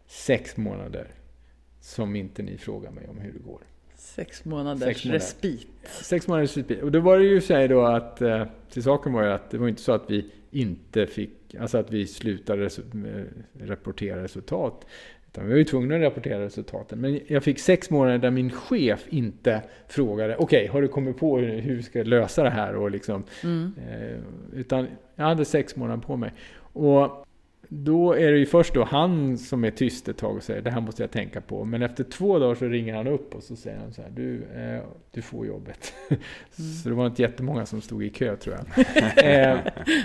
sex 0.08 0.58
månader 0.58 1.08
som 1.82 2.16
inte 2.16 2.44
ni 2.44 2.58
frågar 2.58 2.92
mig 2.92 3.08
om 3.08 3.18
hur 3.18 3.32
det 3.32 3.40
går. 3.40 3.62
Sex 3.98 4.46
månaders 4.46 4.84
Sex 4.84 5.06
månader. 5.06 5.20
respit. 5.20 5.68
Sex 6.04 6.28
månaders 6.28 6.58
respit. 6.58 6.82
Och 6.84 6.92
då 6.92 7.00
var 7.00 7.18
det 7.18 7.26
ju 7.26 7.42
så 7.42 7.68
då 7.68 7.82
att, 7.82 8.22
eh, 8.22 8.44
till 8.70 8.84
saken 8.84 9.14
var 9.14 9.24
ju 9.24 9.30
att 9.30 9.50
det 9.52 9.58
var 9.58 9.68
inte 9.68 9.82
så 9.82 9.92
att 9.92 10.04
vi 10.12 10.26
inte 10.52 11.08
fick, 11.08 11.56
alltså 11.60 11.78
att 11.78 11.92
vi 11.92 12.08
slutade 12.08 12.66
resu- 12.66 13.20
eh, 13.62 13.68
rapportera 13.68 14.24
resultat. 14.24 14.86
Utan 15.28 15.46
vi 15.46 15.52
var 15.52 15.58
ju 15.58 15.64
tvungna 15.64 15.96
att 15.96 16.02
rapportera 16.02 16.40
resultaten. 16.46 17.02
Men 17.02 17.20
jag 17.28 17.44
fick 17.44 17.60
sex 17.60 17.90
månader 17.90 18.18
där 18.18 18.32
min 18.32 18.52
chef 18.52 19.06
inte 19.10 19.62
frågade, 19.88 20.36
okej, 20.38 20.68
har 20.68 20.82
du 20.82 20.88
kommit 20.88 21.18
på 21.18 21.38
hur, 21.38 21.60
hur 21.62 21.76
vi 21.76 21.84
ska 21.84 22.04
lösa 22.04 22.44
det 22.44 22.50
här? 22.50 22.76
Och 22.76 22.92
liksom, 22.92 23.24
eh, 23.44 24.18
utan 24.54 24.88
jag 25.16 25.26
hade 25.26 25.46
sex 25.46 25.76
månader 25.76 26.02
på 26.04 26.16
mig. 26.16 26.34
Och 26.74 27.27
då 27.70 28.14
är 28.14 28.32
det 28.32 28.38
ju 28.38 28.46
först 28.46 28.74
då 28.74 28.84
han 28.84 29.38
som 29.38 29.64
är 29.64 29.72
tyst 29.72 30.08
ett 30.08 30.18
tag 30.18 30.36
och 30.36 30.44
säger 30.44 30.62
det 30.62 30.72
här 30.72 30.82
måste 30.82 31.04
jag 31.04 31.12
tänka 31.12 31.42
på. 31.42 31.66
Men 31.66 31.82
efter 31.82 32.04
två 32.04 32.40
dagar 32.40 32.56
så 32.56 32.66
ringer 32.66 32.96
han 32.96 33.08
upp 33.08 33.36
och 33.36 33.44
så 33.44 33.56
säger 33.56 33.78
han 33.78 33.94
så 33.94 34.02
här, 34.02 34.10
du, 34.10 34.44
eh, 34.56 34.84
du 35.12 35.22
får 35.22 35.46
jobbet. 35.46 35.94
Så 36.84 36.90
det 36.90 36.96
var 36.96 37.08
inte 37.08 37.22
jättemånga 37.22 37.66
som 37.66 37.82
stod 37.82 38.04
i 38.04 38.10
kö 38.10 38.36
tror 38.36 38.56
jag. 38.56 38.86
eh, 39.52 39.60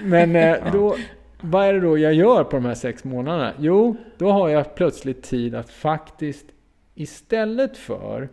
men 0.05 0.37
eh, 0.37 0.73
då, 0.73 0.97
vad 1.41 1.67
är 1.67 1.73
det 1.73 1.81
då 1.81 1.99
jag 1.99 2.15
gör 2.15 2.45
på 2.45 2.57
de 2.57 2.65
här 2.65 2.75
sex 2.75 3.05
månaderna? 3.05 3.53
Jo, 3.59 3.97
då 4.19 4.31
har 4.31 4.49
jag 4.49 4.75
plötsligt 4.75 5.23
tid 5.23 5.55
att 5.55 5.71
faktiskt 5.71 6.47
istället 6.95 7.77
för 7.77 8.29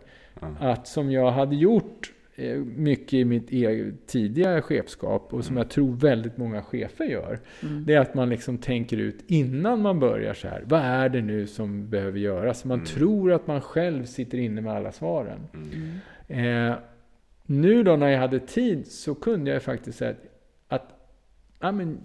att 0.58 0.88
som 0.88 1.10
jag 1.10 1.30
hade 1.30 1.56
gjort 1.56 2.12
mycket 2.76 3.12
i 3.12 3.24
mitt 3.24 3.50
eget 3.50 4.06
tidigare 4.06 4.62
chefskap 4.62 5.34
och 5.34 5.44
som 5.44 5.56
jag 5.56 5.70
tror 5.70 5.92
väldigt 5.92 6.36
många 6.36 6.62
chefer 6.62 7.04
gör. 7.04 7.40
Det 7.86 7.94
är 7.94 8.00
att 8.00 8.14
man 8.14 8.28
liksom 8.28 8.58
tänker 8.58 8.96
ut 8.96 9.24
innan 9.26 9.82
man 9.82 10.00
börjar 10.00 10.34
så 10.34 10.48
här. 10.48 10.64
Vad 10.66 10.80
är 10.80 11.08
det 11.08 11.22
nu 11.22 11.46
som 11.46 11.90
behöver 11.90 12.18
göras? 12.18 12.64
Man 12.64 12.84
tror 12.84 13.32
att 13.32 13.46
man 13.46 13.60
själv 13.60 14.04
sitter 14.04 14.38
inne 14.38 14.60
med 14.60 14.72
alla 14.72 14.92
svaren. 14.92 15.40
Eh, 16.28 16.74
nu 17.46 17.82
då 17.82 17.96
när 17.96 18.08
jag 18.08 18.18
hade 18.18 18.40
tid 18.40 18.86
så 18.86 19.14
kunde 19.14 19.50
jag 19.50 19.62
faktiskt 19.62 19.98
säga 19.98 20.14
att, 20.68 20.84
ja, 21.60 21.72
men, 21.72 22.00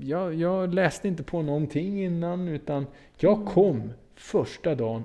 jag, 0.00 0.34
jag 0.34 0.74
läste 0.74 1.08
inte 1.08 1.22
på 1.22 1.42
någonting 1.42 2.04
innan 2.04 2.48
utan 2.48 2.86
jag 3.16 3.46
kom 3.46 3.92
första 4.14 4.74
dagen 4.74 5.02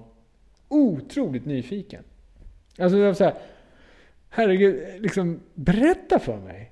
otroligt 0.67 1.45
nyfiken. 1.45 2.03
Alltså 2.77 3.13
så 3.13 3.23
här, 3.23 3.33
herregud, 4.29 4.83
liksom 4.99 5.39
berätta 5.53 6.19
för 6.19 6.37
mig. 6.37 6.71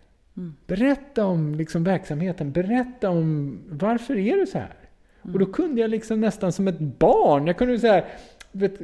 Berätta 0.68 1.26
om 1.26 1.56
liksom 1.56 1.84
verksamheten, 1.84 2.52
berätta 2.52 3.10
om 3.10 3.60
varför 3.70 4.18
är 4.18 4.38
det 4.38 4.48
så 4.48 4.58
här? 4.58 4.76
Och 5.22 5.40
då 5.40 5.46
kunde 5.46 5.82
jag 5.82 5.90
liksom 5.90 6.22
nästan 6.22 6.52
som 6.52 6.68
ett 6.68 6.80
barn, 6.80 7.48
jag 7.48 7.58
kunde 7.58 7.80
så 7.80 7.88
här, 7.88 8.06
vet, 8.52 8.80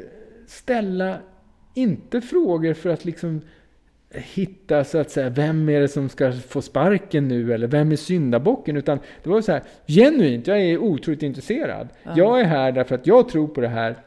ställa, 0.48 1.18
inte 1.74 2.22
frågor 2.22 2.74
för 2.74 2.90
att 2.90 3.06
liksom 3.06 3.42
hitta 4.14 4.84
så 4.84 4.98
att 4.98 5.12
säga, 5.12 5.30
vem 5.30 5.70
är 5.70 5.80
det 5.80 5.88
som 5.88 6.10
ska 6.10 6.32
få 6.32 6.62
sparken 6.62 7.28
nu 7.28 7.54
eller 7.54 7.68
vem 7.68 7.92
är 7.92 7.96
syndabocken? 7.96 8.78
Utan 8.78 9.00
det 9.24 9.30
var 9.30 9.42
så 9.42 9.52
här, 9.52 9.64
genuint, 9.88 10.48
jag 10.48 10.62
är 10.62 10.78
otroligt 10.78 11.24
intresserad. 11.24 11.88
Jag 12.16 12.40
är 12.40 12.46
här 12.46 12.72
därför 12.72 12.96
att 12.96 13.08
jag 13.08 13.30
tror 13.30 13.48
på 13.48 13.62
det 13.62 13.68
här. 13.68 13.98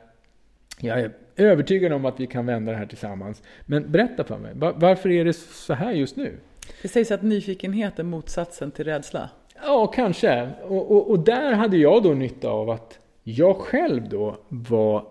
Jag 0.80 1.00
är 1.00 1.10
övertygad 1.36 1.92
om 1.92 2.04
att 2.04 2.20
vi 2.20 2.26
kan 2.26 2.46
vända 2.46 2.72
det 2.72 2.78
här 2.78 2.86
tillsammans. 2.86 3.42
Men 3.66 3.92
berätta 3.92 4.24
för 4.24 4.38
mig, 4.38 4.52
va- 4.54 4.72
varför 4.76 5.10
är 5.10 5.24
det 5.24 5.32
så 5.32 5.74
här 5.74 5.92
just 5.92 6.16
nu? 6.16 6.38
Det 6.82 6.88
sägs 6.88 7.10
att 7.10 7.22
nyfikenhet 7.22 7.98
är 7.98 8.02
motsatsen 8.04 8.70
till 8.70 8.84
rädsla. 8.84 9.30
Ja, 9.62 9.86
kanske. 9.86 10.50
Och, 10.62 10.90
och, 10.90 11.10
och 11.10 11.18
där 11.18 11.52
hade 11.52 11.76
jag 11.76 12.02
då 12.02 12.10
nytta 12.14 12.48
av 12.48 12.70
att 12.70 12.98
jag 13.22 13.56
själv 13.56 14.08
då 14.08 14.36
var, 14.48 15.06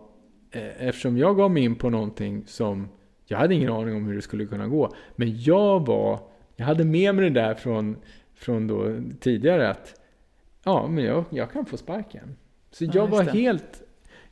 eh, 0.52 0.88
eftersom 0.88 1.18
jag 1.18 1.38
gav 1.38 1.52
mig 1.52 1.64
in 1.64 1.76
på 1.76 1.90
någonting 1.90 2.44
som, 2.48 2.90
jag 3.26 3.38
hade 3.38 3.56
ingen 3.56 3.72
aning 3.72 3.96
om 3.96 4.06
hur 4.06 4.16
det 4.16 4.22
skulle 4.22 4.46
kunna 4.46 4.68
gå, 4.68 4.94
men 5.16 5.42
jag 5.42 5.86
var, 5.88 6.20
jag 6.56 6.66
hade 6.66 6.84
med 6.84 7.16
mig 7.16 7.30
det 7.30 7.42
där 7.42 7.54
från, 7.56 7.96
från 8.36 8.68
då 8.68 8.96
tidigare 9.20 9.70
att, 9.70 10.00
ja, 10.64 10.88
men 10.88 11.04
jag, 11.04 11.24
jag 11.30 11.52
kan 11.52 11.66
få 11.66 11.78
sparken. 11.78 12.36
Så 12.72 12.86
Ja, 12.86 12.92
jag 12.94 13.08
var 13.08 13.24
helt, 13.24 13.83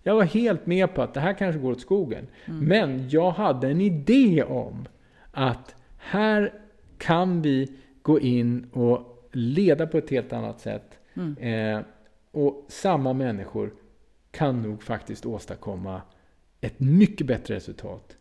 Jag 0.03 0.15
var 0.15 0.23
helt 0.23 0.65
med 0.65 0.93
på 0.93 1.01
att 1.01 1.13
det 1.13 1.19
här 1.19 1.33
kanske 1.33 1.61
går 1.61 1.71
åt 1.71 1.81
skogen. 1.81 2.27
Men 2.45 3.09
jag 3.09 3.31
hade 3.31 3.67
en 3.67 3.81
idé 3.81 4.43
om 4.43 4.87
att 5.31 5.75
här 5.97 6.53
kan 6.97 7.41
vi 7.41 7.71
gå 8.01 8.19
in 8.19 8.69
och 8.73 9.27
leda 9.31 9.87
på 9.87 9.97
ett 9.97 10.09
helt 10.09 10.33
annat 10.33 10.59
sätt. 10.59 10.99
Eh, 11.39 11.79
och 12.31 12.65
samma 12.67 13.13
människor 13.13 13.73
kan 14.31 14.61
nog 14.61 14.83
faktiskt 14.83 15.25
åstadkomma 15.25 16.01
ett 16.61 16.79
mycket 16.79 17.27
bättre 17.27 17.55
resultat. 17.55 18.17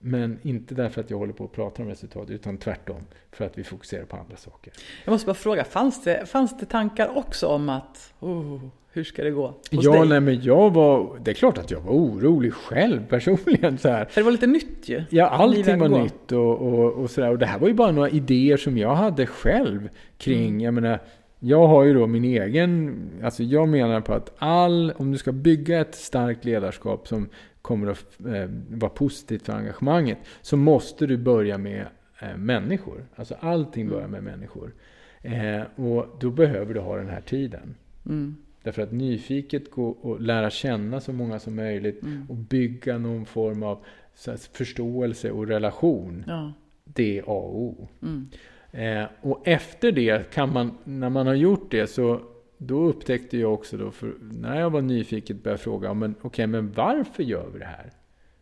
Men 0.00 0.38
inte 0.42 0.74
därför 0.74 1.00
att 1.00 1.10
jag 1.10 1.18
håller 1.18 1.32
på 1.32 1.44
att 1.44 1.52
prata 1.52 1.82
om 1.82 1.88
resultat, 1.88 2.30
utan 2.30 2.56
tvärtom. 2.58 3.00
För 3.32 3.44
att 3.44 3.58
vi 3.58 3.64
fokuserar 3.64 4.04
på 4.04 4.16
andra 4.16 4.36
saker. 4.36 4.72
Jag 5.04 5.12
måste 5.12 5.26
bara 5.26 5.34
fråga, 5.34 5.64
fanns 5.64 6.04
det, 6.04 6.26
fanns 6.28 6.58
det 6.58 6.66
tankar 6.66 7.16
också 7.16 7.46
om 7.46 7.68
att, 7.68 8.14
oh, 8.20 8.60
hur 8.92 9.04
ska 9.04 9.24
det 9.24 9.30
gå 9.30 9.46
hos 9.46 9.58
Ja, 9.70 9.92
dig? 9.92 10.08
nej, 10.08 10.20
men 10.20 10.42
jag 10.42 10.70
var... 10.74 11.18
Det 11.24 11.30
är 11.30 11.34
klart 11.34 11.58
att 11.58 11.70
jag 11.70 11.80
var 11.80 11.92
orolig 11.92 12.52
själv 12.54 13.06
personligen. 13.08 13.78
Så 13.78 13.88
här. 13.88 14.04
För 14.04 14.20
det 14.20 14.24
var 14.24 14.32
lite 14.32 14.46
nytt 14.46 14.88
ju. 14.88 15.02
Ja, 15.10 15.28
allting 15.28 15.78
var 15.78 15.88
går. 15.88 15.98
nytt 16.02 16.32
och, 16.32 16.60
och, 16.60 16.92
och 16.92 17.10
sådär. 17.10 17.30
Och 17.30 17.38
det 17.38 17.46
här 17.46 17.58
var 17.58 17.68
ju 17.68 17.74
bara 17.74 17.92
några 17.92 18.08
idéer 18.10 18.56
som 18.56 18.78
jag 18.78 18.94
hade 18.94 19.26
själv 19.26 19.88
kring, 20.18 20.48
Mm. 20.48 20.60
jag 20.60 20.74
menar, 20.74 20.98
jag 21.40 21.66
har 21.66 21.84
ju 21.84 21.94
då 21.94 22.06
min 22.06 22.24
egen, 22.24 22.96
alltså 23.24 23.42
jag 23.42 23.68
menar 23.68 24.00
på 24.00 24.14
att 24.14 24.32
all, 24.38 24.92
om 24.96 25.12
du 25.12 25.18
ska 25.18 25.32
bygga 25.32 25.80
ett 25.80 25.94
starkt 25.94 26.44
ledarskap 26.44 27.08
som 27.08 27.28
kommer 27.68 27.86
att 27.86 28.20
eh, 28.26 28.50
vara 28.70 28.90
positivt 28.90 29.42
för 29.46 29.52
engagemanget, 29.52 30.18
så 30.42 30.56
måste 30.56 31.06
du 31.06 31.16
börja 31.16 31.58
med 31.58 31.86
eh, 32.20 32.36
människor. 32.36 33.04
Alltså 33.16 33.34
allting 33.40 33.82
Mm. 33.82 33.94
börjar 33.94 34.08
med 34.08 34.22
människor. 34.22 34.74
Eh, 35.22 35.62
och 35.76 36.16
då 36.20 36.30
behöver 36.30 36.74
du 36.74 36.80
ha 36.80 36.96
den 36.96 37.08
här 37.08 37.20
tiden. 37.20 37.74
Mm. 38.06 38.36
Därför 38.62 38.82
att 38.82 38.92
nyfiket 38.92 39.70
gå 39.70 39.88
och 39.88 40.20
lära 40.20 40.50
känna 40.50 41.00
så 41.00 41.12
många 41.12 41.38
som 41.38 41.56
möjligt 41.56 42.02
Mm. 42.02 42.26
och 42.28 42.36
bygga 42.36 42.98
någon 42.98 43.24
form 43.26 43.62
av 43.62 43.84
här, 44.26 44.36
förståelse 44.56 45.30
och 45.30 45.46
relation. 45.46 46.24
Ja. 46.26 46.52
Det 46.84 47.18
är 47.18 47.22
A 47.22 47.24
och 47.26 47.58
O. 47.62 47.88
Mm. 48.02 48.28
Eh, 48.72 49.08
och 49.20 49.48
efter 49.48 49.92
det 49.92 50.30
kan 50.30 50.52
man, 50.52 50.78
när 50.84 51.10
man 51.10 51.26
har 51.26 51.34
gjort 51.34 51.70
det 51.70 51.86
så 51.86 52.20
då 52.58 52.84
upptäckte 52.84 53.38
jag 53.38 53.54
också 53.54 53.76
då, 53.76 53.92
när 54.20 54.60
jag 54.60 54.70
var 54.70 54.82
nyfiken 54.82 55.40
började 55.42 55.62
fråga, 55.62 55.94
men 55.94 56.14
okej, 56.22 56.46
men 56.46 56.72
varför 56.72 57.22
gör 57.22 57.46
vi 57.52 57.58
det 57.58 57.64
här? 57.64 57.90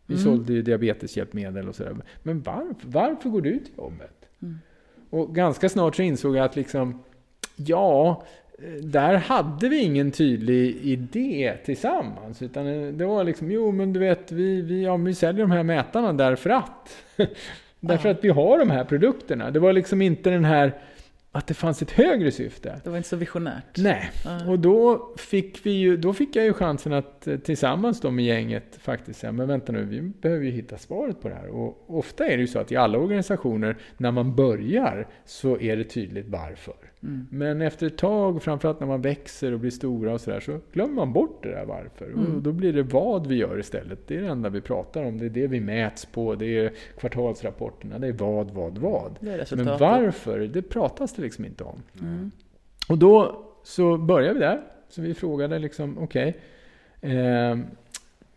Vi 0.05 0.13
Mm. 0.13 0.23
sålde 0.25 0.53
ju 0.53 0.61
diabeteshjälpmedel 0.61 1.67
och 1.69 1.75
sådär. 1.75 1.95
Men 2.23 2.41
varför, 2.41 2.75
varför 2.87 3.29
går 3.29 3.41
du 3.41 3.59
till 3.59 3.73
jobbet? 3.77 4.25
Mm. 4.41 4.57
Och 5.09 5.35
ganska 5.35 5.69
snart 5.69 5.95
så 5.95 6.01
insåg 6.01 6.35
jag 6.35 6.45
att 6.45 6.55
liksom, 6.55 7.03
ja, 7.55 8.23
där 8.81 9.15
hade 9.15 9.69
vi 9.69 9.77
ingen 9.83 10.11
tydlig 10.11 10.75
idé 10.75 11.57
tillsammans. 11.65 12.41
Utan 12.41 12.67
eh, 12.67 12.93
det 12.93 13.05
var 13.05 13.23
liksom, 13.23 13.51
jo 13.51 13.71
men 13.71 13.93
du 13.93 13.99
vet, 13.99 14.31
vi, 14.31 14.61
vi, 14.61 14.83
ja, 14.83 14.97
vi 14.97 15.13
säljer 15.15 15.41
de 15.41 15.51
här 15.51 15.63
mätarna 15.63 16.13
därför 16.23 16.49
att. 16.49 16.97
därför 17.79 18.09
att 18.09 18.23
vi 18.23 18.29
har 18.29 18.59
de 18.59 18.69
här 18.69 18.83
produkterna. 18.83 19.51
Det 19.51 19.59
var 19.59 19.73
liksom 19.73 20.01
inte 20.01 20.29
den 20.29 20.45
här, 20.45 20.73
att 21.37 21.47
det 21.47 21.53
fanns 21.53 21.81
ett 21.81 21.91
högre 21.91 22.31
syfte. 22.31 22.81
Det 22.83 22.89
var 22.89 22.97
inte 22.97 23.09
så 23.09 23.15
visionärt. 23.15 23.77
Nej, 23.77 24.11
Ja. 24.25 24.45
och 24.47 24.59
då 24.59 25.09
fick, 25.17 25.65
vi 25.65 25.71
ju, 25.71 25.97
då 25.97 26.13
fick 26.13 26.35
jag 26.35 26.45
ju 26.45 26.53
chansen 26.53 26.93
att 26.93 27.27
eh, 27.27 27.37
tillsammans 27.37 28.01
då 28.01 28.11
med 28.11 28.25
gänget 28.25 28.77
faktiskt 28.81 29.19
säga, 29.19 29.31
men 29.31 29.47
vänta 29.47 29.71
nu, 29.71 29.83
vi 29.83 30.01
behöver 30.01 30.45
ju 30.45 30.51
hitta 30.51 30.77
svaret 30.77 31.21
på 31.21 31.29
det 31.29 31.35
här. 31.35 31.47
Och 31.47 31.97
ofta 31.97 32.25
är 32.27 32.37
det 32.37 32.41
ju 32.41 32.47
så 32.47 32.59
att 32.59 32.71
i 32.71 32.75
alla 32.75 32.97
organisationer, 32.97 33.77
när 33.97 34.11
man 34.11 34.35
börjar, 34.35 35.07
så 35.25 35.59
är 35.59 35.77
det 35.77 35.83
tydligt 35.83 36.27
varför. 36.27 36.75
Mm. 37.03 37.27
Men 37.31 37.61
efter 37.61 37.87
ett 37.87 37.97
tag, 37.97 38.43
framförallt 38.43 38.79
när 38.79 38.87
man 38.87 39.01
växer 39.01 39.51
och 39.51 39.59
blir 39.59 39.71
stora 39.71 40.13
och 40.13 40.21
sådär, 40.21 40.39
så 40.39 40.59
glömmer 40.71 40.93
man 40.93 41.13
bort 41.13 41.43
det 41.43 41.49
där 41.49 41.65
varför. 41.65 42.05
Mm. 42.05 42.35
Och 42.35 42.41
då 42.41 42.51
blir 42.51 42.73
det 42.73 42.83
vad 42.83 43.27
vi 43.27 43.35
gör 43.35 43.59
istället. 43.59 44.07
Det 44.07 44.17
är 44.17 44.21
det 44.21 44.27
enda 44.27 44.49
vi 44.49 44.61
pratar 44.61 45.03
om, 45.03 45.17
det 45.17 45.25
är 45.25 45.29
det 45.29 45.47
vi 45.47 45.59
mäts 45.59 46.05
på, 46.05 46.35
det 46.35 46.45
är 46.45 46.73
kvartalsrapporterna, 46.97 47.99
det 47.99 48.07
är 48.07 48.13
vad, 48.13 48.51
vad, 48.51 48.77
vad. 48.77 49.17
Men 49.57 49.79
varför, 49.79 50.39
det 50.39 50.61
pratas 50.61 51.13
det 51.13 51.21
liksom 51.21 51.45
inte 51.45 51.63
om. 51.63 51.81
Mm. 52.01 52.31
Och 52.89 52.97
då 52.97 53.43
så 53.63 53.97
började 53.97 54.33
vi 54.33 54.39
där. 54.39 54.61
Så 54.89 55.01
vi 55.01 55.13
frågade 55.13 55.59
liksom, 55.59 55.97
okej, 55.97 56.37
eh, 57.01 57.57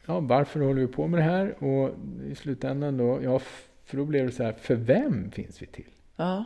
ja, 0.07 0.21
varför 0.21 0.61
håller 0.61 0.81
vi 0.81 0.87
på 0.87 1.07
med 1.07 1.21
det 1.21 1.25
här? 1.25 1.65
Och 1.65 1.91
i 2.27 2.35
slutändan 2.35 2.97
då, 2.97 3.21
ja, 3.23 3.41
för 3.85 3.97
då 3.97 4.05
blev 4.05 4.27
det 4.27 4.33
så 4.33 4.43
här, 4.43 4.53
för 4.53 4.75
vem 4.75 5.31
finns 5.31 5.63
vi 5.63 5.67
till? 5.67 5.89
Ja. 6.17 6.45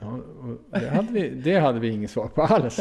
Ja, 0.00 0.20
det, 0.70 0.88
hade 0.88 1.12
vi, 1.12 1.28
det 1.28 1.58
hade 1.58 1.80
vi 1.80 1.88
inget 1.88 2.10
svar 2.10 2.28
på 2.28 2.42
alls. 2.42 2.80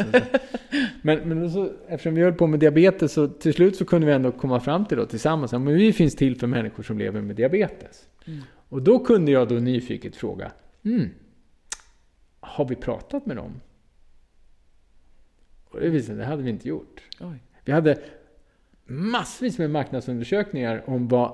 Men, 1.02 1.30
men 1.30 1.52
så, 1.52 1.72
eftersom 1.88 2.16
vi 2.16 2.22
höll 2.22 2.34
på 2.34 2.48
med 2.48 2.60
diabetes 2.60 3.14
så 3.14 3.28
till 3.28 3.54
slut 3.54 3.76
så 3.76 3.86
kunde 3.86 4.08
vi 4.08 4.14
ändå 4.14 4.32
komma 4.32 4.60
fram 4.60 4.86
till 4.86 4.98
då 4.98 5.06
tillsammans 5.06 5.54
att 5.54 5.62
vi 5.62 5.94
finns 5.94 6.16
till 6.16 6.36
för 6.40 6.48
människor 6.48 6.84
som 6.84 6.98
lever 6.98 7.22
med 7.22 7.36
diabetes. 7.36 8.08
Mm. 8.26 8.40
Och 8.70 8.82
då 8.82 9.00
kunde 9.00 9.32
jag 9.32 9.48
då 9.48 9.56
nyfiket 9.56 10.16
fråga, 10.16 10.52
mm, 10.86 11.10
har 12.40 12.66
vi 12.66 12.76
pratat 12.76 13.26
med 13.26 13.38
dem? 13.38 13.62
Och 15.66 15.80
det 15.80 15.90
visade 15.90 16.18
det 16.18 16.26
hade 16.26 16.44
vi 16.44 16.50
inte 16.50 16.68
gjort. 16.68 17.02
Oj. 17.20 17.44
Vi 17.66 17.72
hade 17.72 18.00
massvis 18.86 19.58
med 19.58 19.70
marknadsundersökningar 19.70 20.84
om 20.86 21.08
vad 21.08 21.34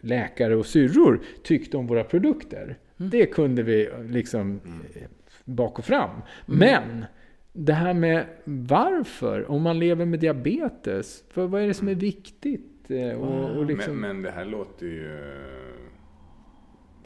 läkare 0.00 0.56
och 0.56 0.66
syrror 0.66 1.22
tyckte 1.42 1.76
om 1.76 1.86
våra 1.86 2.04
produkter. 2.04 2.78
Mm. 3.00 3.10
Det 3.10 3.26
kunde 3.26 3.62
vi 3.62 3.90
liksom 4.08 4.60
eh, 4.94 5.02
bak 5.44 5.78
och 5.78 5.84
fram. 5.84 6.10
Men 6.46 7.04
det 7.52 7.72
här 7.72 7.94
med 7.94 8.26
varför, 8.44 9.50
om 9.50 9.62
man 9.62 9.78
lever 9.78 10.04
med 10.04 10.20
diabetes, 10.20 11.24
för 11.30 11.46
vad 11.46 11.62
är 11.62 11.66
det 11.66 11.74
som 11.74 11.88
är 11.88 11.94
viktigt? 11.94 12.90
Eh, 12.90 13.12
Och, 13.20 13.56
och 13.56 13.66
liksom, 13.66 14.00
men, 14.00 14.08
men 14.16 14.22
det 14.22 14.30
här 14.30 14.44
låter 14.44 14.86
ju... 14.86 15.08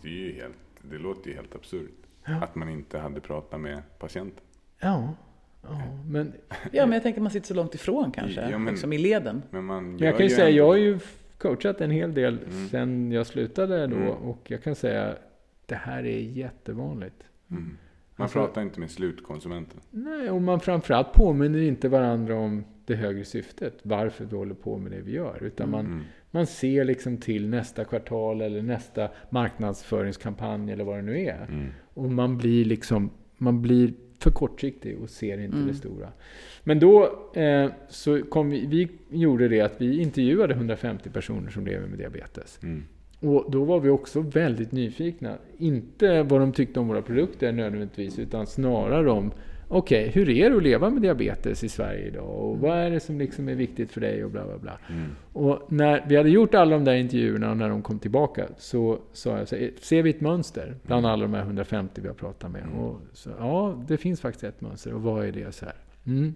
Det, 0.02 0.08
är 0.08 0.12
ju 0.12 0.32
helt, 0.32 0.54
det 0.82 0.98
låter 0.98 1.30
ju 1.30 1.36
helt 1.36 1.54
absurt. 1.54 1.90
Att 2.24 2.54
man 2.54 2.68
inte 2.68 2.98
hade 2.98 3.20
pratat 3.20 3.60
med 3.60 3.82
patienten. 3.98 4.44
ja, 4.80 5.14
ja, 5.62 5.82
men 6.08 6.32
Ja, 6.72 6.86
men 6.86 6.92
jag 6.92 7.02
tänker 7.02 7.18
att 7.20 7.22
man 7.22 7.30
sitter 7.32 7.46
så 7.46 7.54
långt 7.54 7.74
ifrån 7.74 8.12
kanske. 8.12 8.40
Ja, 8.50 8.58
men- 8.58 8.72
liksom 8.72 8.92
i 8.92 8.98
leden. 8.98 9.42
Men 9.50 9.64
man 9.64 9.84
Men 9.90 9.98
jag 9.98 10.16
kan 10.16 10.26
ju 10.26 10.30
ju 10.30 10.36
säga, 10.36 10.46
ändå- 10.48 10.58
jag 10.58 10.66
har 10.66 10.76
ju 10.76 10.98
coachat 11.38 11.80
en 11.80 11.90
hel 11.90 12.14
del 12.14 12.38
Mm. 12.38 12.68
sen 12.68 13.12
jag 13.12 13.26
slutade 13.26 13.86
då 13.86 13.96
Mm. 13.96 14.08
och 14.08 14.40
jag 14.50 14.62
kan 14.62 14.74
säga 14.74 15.14
det 15.66 15.74
här 15.74 16.04
är 16.06 16.18
jättevanligt. 16.20 17.22
Mm. 17.50 17.76
Man 18.16 18.24
Alltså- 18.24 18.38
pratar 18.38 18.62
inte 18.62 18.80
med 18.80 18.90
slutkonsumenten. 18.90 19.80
Nej, 19.90 20.30
och 20.30 20.42
man 20.42 20.60
framförallt 20.60 21.12
påminner 21.12 21.58
inte 21.62 21.88
varandra 21.88 22.34
om 22.36 22.64
det 22.86 22.94
högre 22.94 23.24
syftet, 23.24 23.78
varför 23.82 24.24
vi 24.24 24.36
håller 24.36 24.54
på 24.54 24.78
med 24.78 24.92
det 24.92 25.00
vi 25.00 25.12
gör. 25.12 25.42
Utan 25.42 25.70
man, 25.70 25.86
Mm. 25.86 26.00
man 26.30 26.46
ser 26.46 26.84
liksom 26.84 27.16
till 27.16 27.48
nästa 27.48 27.84
kvartal 27.84 28.40
eller 28.40 28.62
nästa 28.62 29.08
marknadsföringskampanj 29.30 30.72
eller 30.72 30.84
vad 30.84 30.96
det 30.98 31.02
nu 31.02 31.18
är. 31.18 31.46
Mm. 31.48 31.66
Och 31.94 32.10
man 32.10 32.38
blir 32.38 32.64
liksom, 32.64 33.10
man 33.38 33.62
blir 33.62 33.92
för 34.18 34.30
kortsiktig 34.30 34.98
och 34.98 35.10
ser 35.10 35.38
inte 35.38 35.56
Mm. 35.56 35.68
det 35.68 35.74
stora. 35.74 36.08
Men 36.64 36.80
då 36.80 37.04
eh, 37.34 37.70
så 37.88 38.22
kom 38.22 38.50
vi, 38.50 38.66
vi 38.66 38.88
gjorde 39.18 39.48
det 39.48 39.60
att 39.60 39.80
vi 39.80 40.00
intervjuade 40.00 40.54
150 40.54 41.10
personer 41.10 41.50
som 41.50 41.66
lever 41.66 41.88
med 41.88 41.98
diabetes. 41.98 42.60
Mm. 42.62 42.82
Och 43.24 43.50
då 43.50 43.64
var 43.64 43.80
vi 43.80 43.88
också 43.88 44.20
väldigt 44.20 44.72
nyfikna. 44.72 45.38
Inte 45.58 46.22
vad 46.22 46.40
de 46.40 46.52
tyckte 46.52 46.80
om 46.80 46.88
våra 46.88 47.02
produkter 47.02 47.52
nödvändigtvis, 47.52 48.18
utan 48.18 48.46
snarare 48.46 49.10
om 49.10 49.32
Okej, 49.68 50.08
hur 50.08 50.30
är 50.30 50.50
det 50.50 50.56
att 50.56 50.62
leva 50.62 50.90
med 50.90 51.02
diabetes 51.02 51.64
i 51.64 51.68
Sverige 51.68 52.06
idag? 52.06 52.28
Och 52.28 52.58
vad 52.58 52.78
är 52.78 52.90
det 52.90 53.00
som 53.00 53.18
liksom 53.18 53.48
är 53.48 53.54
viktigt 53.54 53.92
för 53.92 54.00
dig? 54.00 54.24
Och 54.24 54.30
bla 54.30 54.44
bla 54.44 54.58
bla. 54.58 54.78
Mm. 54.88 55.10
Och 55.32 55.72
när 55.72 56.04
vi 56.08 56.16
hade 56.16 56.30
gjort 56.30 56.54
alla 56.54 56.70
de 56.70 56.84
där 56.84 56.94
intervjuerna 56.94 57.50
och 57.50 57.56
när 57.56 57.68
de 57.68 57.82
kom 57.82 57.98
tillbaka 57.98 58.46
så 58.58 58.98
sa 59.12 59.38
jag 59.38 59.48
så 59.48 59.56
här, 59.56 59.70
ser 59.80 60.02
vi 60.02 60.10
ett 60.10 60.20
mönster 60.20 60.76
bland 60.82 61.06
alla 61.06 61.22
de 61.22 61.34
här 61.34 61.42
150 61.42 62.00
vi 62.00 62.08
har 62.08 62.14
pratat 62.14 62.50
med? 62.50 62.62
Mm. 62.62 62.78
Och 62.78 63.00
så, 63.12 63.30
ja, 63.38 63.84
det 63.88 63.96
finns 63.96 64.20
faktiskt 64.20 64.44
ett 64.44 64.60
mönster. 64.60 64.94
Och 64.94 65.02
vad 65.02 65.26
är 65.26 65.32
det? 65.32 65.52
så 65.52 65.64
här? 65.64 65.74
Mm. 66.06 66.34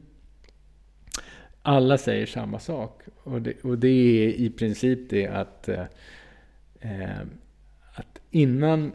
Alla 1.63 1.99
säger 1.99 2.27
samma 2.27 2.59
sak. 2.59 3.03
Och 3.23 3.43
det, 3.43 3.65
och 3.65 3.79
det 3.79 3.89
är 3.89 4.29
i 4.29 4.51
princip 4.51 5.11
det 5.11 5.27
att, 5.27 5.69
eh, 6.81 7.21
att 7.95 8.19
innan... 8.31 8.93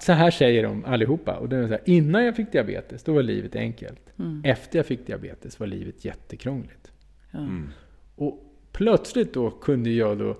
Så 0.00 0.12
här 0.12 0.30
säger 0.30 0.62
de 0.62 0.84
allihopa. 0.84 1.36
Och 1.36 1.48
det 1.48 1.56
är 1.56 1.62
så 1.62 1.72
här, 1.72 1.80
innan 1.84 2.24
jag 2.24 2.36
fick 2.36 2.52
diabetes, 2.52 3.02
då 3.02 3.12
var 3.14 3.22
livet 3.22 3.56
enkelt. 3.56 4.00
Mm. 4.18 4.42
Efter 4.44 4.78
jag 4.78 4.86
fick 4.86 5.06
diabetes 5.06 5.60
var 5.60 5.66
livet 5.66 6.04
jättekrångligt. 6.04 6.92
Ja. 7.30 7.38
Mm. 7.38 7.68
Och 8.14 8.42
plötsligt 8.72 9.34
då 9.34 9.50
kunde 9.50 9.90
jag 9.90 10.18
då 10.18 10.36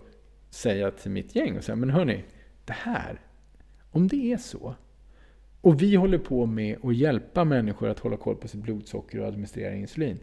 säga 0.50 0.90
till 0.90 1.10
mitt 1.10 1.34
gäng 1.34 1.56
och 1.56 1.64
säga, 1.64 1.76
men 1.76 1.90
hörni, 1.90 2.24
det 2.64 2.72
här, 2.72 3.20
om 3.90 4.08
det 4.08 4.32
är 4.32 4.36
så, 4.36 4.74
och 5.60 5.82
vi 5.82 5.96
håller 5.96 6.18
på 6.18 6.46
med 6.46 6.84
att 6.84 6.96
hjälpa 6.96 7.44
människor 7.44 7.88
att 7.88 7.98
hålla 7.98 8.16
koll 8.16 8.36
på 8.36 8.48
sitt 8.48 8.60
blodsocker 8.60 9.20
och 9.20 9.26
administrera 9.26 9.74
insulin. 9.74 10.18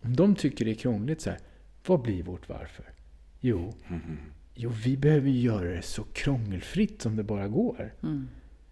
Om 0.00 0.16
de 0.16 0.34
tycker 0.34 0.64
det 0.64 0.70
är 0.70 0.74
krångligt 0.74 1.20
så 1.20 1.30
här, 1.30 1.38
vad 1.86 2.02
blir 2.02 2.22
vårt 2.22 2.48
varför? 2.48 2.84
Jo, 3.40 3.74
Mm. 3.88 4.18
Jo 4.60 4.70
vi 4.84 4.96
behöver 4.96 5.30
göra 5.30 5.70
det 5.70 5.82
så 5.82 6.02
krångelfritt 6.12 7.02
som 7.02 7.16
det 7.16 7.22
bara 7.22 7.48
går. 7.48 7.94
Mm. 8.02 8.28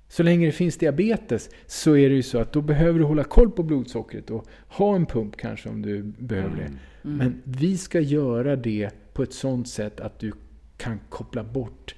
Så 0.09 0.23
länge 0.23 0.47
det 0.47 0.53
finns 0.53 0.77
diabetes 0.77 1.51
så 1.67 1.97
är 1.97 2.09
det 2.09 2.15
ju 2.15 2.23
så 2.23 2.39
att 2.39 2.53
då 2.53 2.61
behöver 2.61 2.99
du 2.99 3.05
hålla 3.05 3.25
koll 3.25 3.51
på 3.51 3.63
blodsockret 3.63 4.31
och 4.31 4.47
ha 4.69 4.97
en 4.97 5.07
pump 5.07 5.37
kanske 5.37 5.69
om 5.69 5.83
du 5.83 6.03
behöver 6.03 6.57
det. 6.57 6.71
Men 7.03 7.43
vi 7.45 7.77
ska 7.79 8.01
göra 8.01 8.57
det 8.57 8.91
på 9.13 9.23
ett 9.23 9.33
sånt 9.33 9.69
sätt 9.69 10.01
att 10.01 10.19
du 10.19 10.33
kan 10.77 11.01
koppla 11.09 11.45
bort 11.45 11.95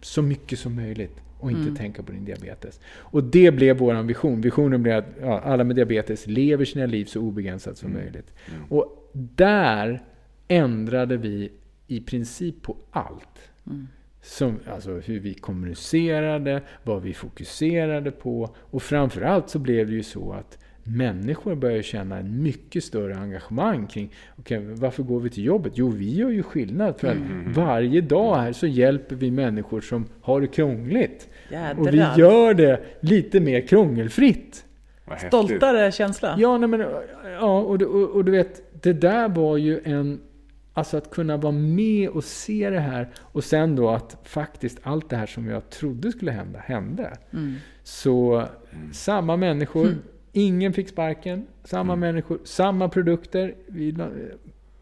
så 0.00 0.22
mycket 0.22 0.58
som 0.58 0.74
möjligt 0.74 1.16
och 1.38 1.50
inte 1.50 1.76
tänka 1.76 2.02
på 2.02 2.12
din 2.12 2.24
diabetes. 2.24 2.80
Och 2.96 3.24
det 3.24 3.50
blev 3.50 3.78
vår 3.78 4.02
vision. 4.02 4.40
Visionen 4.40 4.82
blev 4.82 4.96
att 4.96 5.06
ja, 5.20 5.40
alla 5.40 5.64
med 5.64 5.76
diabetes 5.76 6.26
lever 6.26 6.64
sina 6.64 6.86
liv 6.86 7.04
så 7.04 7.20
obegränsat 7.20 7.78
som 7.78 7.92
möjligt. 7.92 8.34
Och 8.68 9.12
där 9.12 10.02
ändrade 10.48 11.16
vi 11.16 11.52
i 11.88 12.00
princip 12.00 12.62
på 12.62 12.76
allt. 12.90 13.50
Som, 14.22 14.58
alltså 14.72 14.90
hur 14.90 15.20
vi 15.20 15.34
kommunicerade, 15.34 16.62
vad 16.82 17.02
vi 17.02 17.14
fokuserade 17.14 18.10
på. 18.10 18.50
Och 18.56 18.82
framförallt 18.82 19.48
så 19.50 19.58
blev 19.58 19.86
det 19.86 19.92
ju 19.92 20.02
så 20.02 20.32
att 20.32 20.58
människor 20.82 21.54
började 21.54 21.82
känna 21.82 22.18
en 22.18 22.42
mycket 22.42 22.84
större 22.84 23.16
engagemang 23.16 23.86
kring 23.86 24.10
okay, 24.36 24.58
varför 24.58 25.02
går 25.02 25.20
vi 25.20 25.30
till 25.30 25.44
jobbet? 25.44 25.72
Jo, 25.74 25.88
vi 25.88 26.14
gör 26.14 26.30
ju 26.30 26.42
skillnad. 26.42 27.00
För 27.00 27.08
att 27.08 27.16
varje 27.56 28.00
dag 28.00 28.36
här 28.36 28.52
så 28.52 28.66
hjälper 28.66 29.16
vi 29.16 29.30
människor 29.30 29.80
som 29.80 30.06
har 30.20 30.40
det 30.40 30.46
krångligt. 30.46 31.28
Jädrar. 31.50 31.80
Och 31.80 31.94
vi 31.94 31.98
gör 32.16 32.54
det 32.54 32.80
lite 33.00 33.40
mer 33.40 33.60
krångelfritt. 33.60 34.64
Stoltare 35.26 35.92
känsla. 35.92 36.34
Ja, 36.38 36.58
nej, 36.58 36.68
men, 36.68 36.80
ja 37.40 37.60
och, 37.60 37.78
du- 37.78 37.86
och, 37.86 38.10
och 38.10 38.24
du 38.24 38.32
vet, 38.32 38.82
det 38.82 38.92
där 38.92 39.28
var 39.28 39.56
ju 39.56 39.80
en... 39.84 40.20
Alltså 40.78 40.96
att 40.96 41.10
kunna 41.10 41.36
vara 41.36 41.52
med 41.52 42.08
och 42.08 42.24
se 42.24 42.70
det 42.70 42.80
här 42.80 43.08
och 43.18 43.44
sen 43.44 43.76
då 43.76 43.90
att 43.90 44.16
faktiskt 44.24 44.78
allt 44.82 45.10
det 45.10 45.16
här 45.16 45.26
som 45.26 45.46
jag 45.46 45.70
trodde 45.70 46.12
skulle 46.12 46.30
hända, 46.30 46.58
hände. 46.58 47.16
Så 47.82 48.44
samma 48.92 49.36
människor, 49.36 49.94
ingen 50.32 50.72
fick 50.72 50.88
sparken, 50.88 51.46
samma 51.64 51.96
människor, 51.96 52.38
samma 52.44 52.88
produkter. 52.88 53.54
Vi, 53.66 53.92
la- 53.92 54.10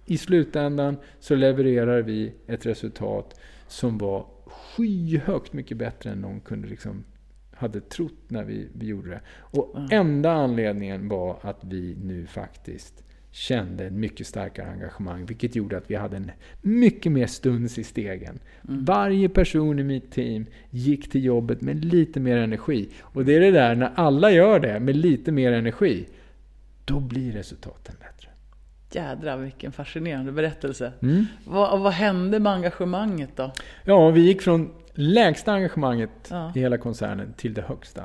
I 0.05 0.19
slutändan 0.19 0.97
så 1.21 1.35
levererar 1.35 2.03
vi 2.03 2.33
ett 2.47 2.67
resultat 2.67 3.41
som 3.69 3.99
var 3.99 4.27
skyhögt 4.47 5.53
mycket 5.53 5.77
bättre 5.77 6.11
än 6.11 6.21
någon 6.21 6.41
kunde 6.41 6.69
liksom 6.69 7.05
hade 7.53 7.81
trott 7.81 8.13
när 8.29 8.45
vi, 8.45 8.69
vi 8.73 8.87
gjorde 8.87 9.11
det. 9.11 9.21
Och 9.29 9.77
enda 9.91 10.33
anledningen 10.33 11.09
var 11.09 11.37
att 11.41 11.65
vi 11.65 11.97
nu 12.03 12.27
faktiskt 12.27 13.03
kände 13.37 13.87
en 13.87 14.01
mycket 14.01 14.27
starkare 14.27 14.71
engagemang, 14.71 15.27
vilket 15.27 15.57
gjorde 15.57 15.77
att 15.77 15.91
vi 15.91 15.95
hade 15.95 16.17
en 16.17 16.31
mycket 16.63 17.13
mer 17.13 17.27
stuns 17.27 17.79
i 17.79 17.85
stegen. 17.85 18.39
Varje 18.63 19.29
person 19.29 19.79
i 19.79 19.83
mitt 19.83 20.13
team 20.13 20.47
gick 20.71 21.11
till 21.11 21.25
jobbet 21.25 21.61
med 21.61 21.85
lite 21.85 22.21
mer 22.21 22.37
energi. 22.37 22.89
Och 23.01 23.25
det 23.25 23.35
är 23.37 23.41
det 23.41 23.51
där, 23.51 23.75
när 23.75 23.93
alla 23.95 24.31
gör 24.31 24.61
det 24.61 24.81
med 24.81 24.97
lite 24.97 25.33
mer 25.33 25.53
energi, 25.53 26.09
då 26.85 27.01
blir 27.01 27.33
resultaten 27.33 27.95
bättre. 28.01 28.29
Jädrar 28.93 29.37
vilken 29.37 29.73
fascinerande 29.73 30.33
berättelse. 30.33 30.93
Mm. 31.03 31.27
Vad, 31.45 31.81
vad 31.81 31.93
hände 31.93 32.41
med 32.41 32.53
engagemanget 32.53 33.31
då? 33.37 33.53
Ja, 33.85 34.11
vi 34.11 34.21
gick 34.21 34.43
från 34.43 34.73
lägsta 34.95 35.53
engagemanget 35.53 36.11
Ja. 36.31 36.53
i 36.55 36.61
hela 36.61 36.79
koncernen 36.79 37.33
till 37.37 37.55
det 37.55 37.63
högsta. 37.63 38.03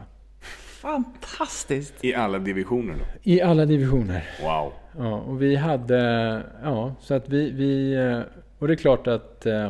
Fantastiskt! 0.82 2.06
I 2.06 2.16
alla 2.16 2.40
divisioner 2.40 2.94
då? 2.94 3.06
I 3.24 3.42
alla 3.42 3.66
divisioner. 3.66 4.30
Wow. 4.42 4.74
Ja, 4.98 5.20
och 5.20 5.42
vi 5.42 5.56
hade, 5.56 6.00
ja, 6.64 6.96
så 7.00 7.14
att 7.14 7.30
vi, 7.30 7.52
vi 7.52 7.94
eh, 7.94 8.22
och 8.60 8.68
det 8.68 8.74
är 8.74 8.78
klart 8.78 9.08
att 9.08 9.46
eh, 9.46 9.66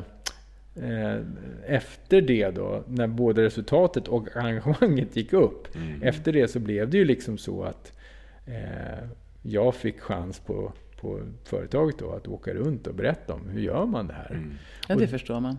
eh, 0.76 1.20
efter 1.68 2.22
det 2.22 2.50
då, 2.50 2.84
när 2.88 3.08
både 3.08 3.44
resultatet 3.44 4.08
och 4.08 4.36
engagemanget 4.36 5.16
gick 5.16 5.34
upp, 5.34 5.68
efter 6.02 6.34
det 6.34 6.48
så 6.48 6.60
blev 6.60 6.90
det 6.90 6.98
ju 6.98 7.06
liksom 7.06 7.38
så 7.38 7.64
att 7.64 7.98
eh, 8.46 9.08
jag 9.42 9.76
fick 9.76 10.00
chans 10.00 10.40
på, 10.40 10.74
på 11.02 11.20
företaget 11.44 12.00
då 12.00 12.12
att 12.12 12.28
åka 12.28 12.54
runt 12.54 12.88
och 12.88 12.96
berätta 12.96 13.34
om 13.34 13.50
hur 13.50 13.62
gör 13.62 13.86
man 13.86 14.08
det 14.08 14.14
här. 14.14 14.46
Ja, 14.88 14.96
det 14.96 15.08
förstår 15.08 15.40
man. 15.40 15.58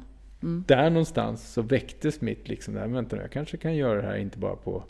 Där 0.67 0.91
någonstans 0.91 1.53
så 1.53 1.63
väcktes 1.63 2.21
mitt 2.21 2.49
liksom, 2.49 2.75
där, 2.75 2.87
vänta 2.87 3.17
nu, 3.17 3.23
jag 3.23 3.31
kanske 3.31 3.57
kan 3.57 3.77
göra 3.77 4.03
det 4.03 4.07
här 4.07 4.17
inte 4.17 4.39
bara 4.39 4.57
på 4.57 4.85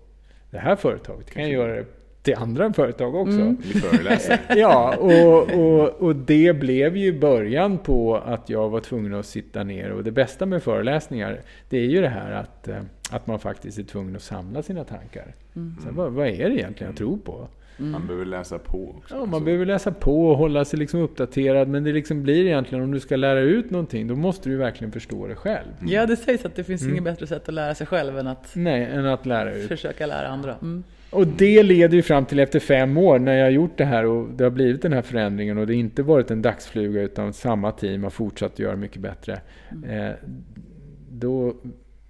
det 0.52 0.58
här 0.58 0.76
företaget, 0.76 1.26
jag 1.26 1.34
kan 1.34 1.50
göra 1.50 1.72
det 1.76 1.84
till 2.22 2.34
andra 2.34 2.72
företag 2.72 3.14
också. 3.14 3.54
Föreläser. 3.80 4.40
Ja, 4.56 4.96
och, 4.96 5.50
och, 5.58 5.88
och 5.88 6.16
det 6.16 6.52
blev 6.60 6.96
ju 6.96 7.20
början 7.20 7.78
på 7.78 8.16
att 8.16 8.50
jag 8.50 8.68
var 8.68 8.80
tvungen 8.80 9.14
att 9.14 9.26
sitta 9.26 9.64
ner. 9.64 9.92
Och 9.92 10.04
det 10.04 10.10
bästa 10.10 10.46
med 10.46 10.62
föreläsningar, 10.62 11.40
det 11.68 11.78
är 11.78 11.84
ju 11.86 12.00
det 12.00 12.08
här 12.08 12.32
att, 12.32 12.68
eh, 12.68 12.82
att 13.10 13.26
man 13.26 13.38
faktiskt 13.38 13.78
är 13.78 13.82
tvungen 13.82 14.16
att 14.16 14.22
samla 14.22 14.62
sina 14.62 14.84
tankar. 14.84 15.34
Så 15.54 15.90
vad, 15.90 16.12
vad 16.12 16.26
är 16.26 16.48
det 16.48 16.54
egentligen 16.54 16.90
jag 16.92 16.96
tror 16.96 17.16
på? 17.16 17.48
Man 17.76 18.06
behöver 18.06 18.24
läsa 18.24 18.58
på 18.58 18.94
också. 18.98 19.14
Ja, 19.14 19.26
man 19.26 19.44
behöver 19.44 19.66
läsa 19.66 19.92
på 19.92 20.28
och 20.30 20.36
hålla 20.38 20.64
sig 20.64 20.78
liksom 20.78 21.00
uppdaterad. 21.00 21.68
Men 21.68 21.84
det 21.84 21.92
liksom 21.92 22.22
blir 22.22 22.46
egentligen, 22.46 22.84
om 22.84 22.90
du 22.90 23.00
ska 23.00 23.16
lära 23.16 23.40
ut 23.40 23.70
någonting, 23.70 24.06
då 24.08 24.16
måste 24.16 24.48
du 24.48 24.56
verkligen 24.56 24.92
förstå 24.92 25.26
det 25.26 25.34
själv. 25.34 25.68
Ja, 25.86 26.06
det 26.06 26.16
sägs 26.16 26.44
att 26.44 26.54
det 26.56 26.64
finns 26.64 26.82
Mm. 26.82 26.92
inget 26.94 27.04
bättre 27.04 27.26
sätt 27.26 27.48
att 27.48 27.54
lära 27.54 27.74
sig 27.74 27.86
själv 27.86 28.18
än 28.18 28.26
att 28.26 28.50
Nej, 28.54 28.84
än 28.84 29.06
att 29.06 29.26
lära 29.26 29.54
ut. 29.54 29.68
försöka 29.68 30.06
lära 30.06 30.28
andra. 30.28 30.54
Mm. 30.62 30.84
Och 31.10 31.26
det 31.26 31.62
leder 31.62 31.96
ju 31.96 32.02
fram 32.02 32.24
till 32.24 32.38
efter 32.38 32.60
fem 32.60 32.96
år 32.98 33.18
när 33.18 33.34
jag 33.36 33.44
har 33.46 33.50
gjort 33.50 33.76
det 33.78 33.84
här 33.84 34.06
och 34.06 34.28
det 34.30 34.44
har 34.44 34.50
blivit 34.50 34.82
den 34.82 34.92
här 34.92 35.02
förändringen 35.02 35.58
och 35.58 35.66
det 35.66 35.74
inte 35.74 36.02
varit 36.02 36.30
en 36.30 36.42
dagsfluga 36.42 37.02
utan 37.02 37.32
samma 37.32 37.72
team 37.72 38.02
har 38.02 38.10
fortsatt 38.10 38.52
att 38.52 38.58
göra 38.58 38.76
mycket 38.76 39.02
bättre. 39.02 39.40
Eh, 39.88 40.10
då 41.10 41.54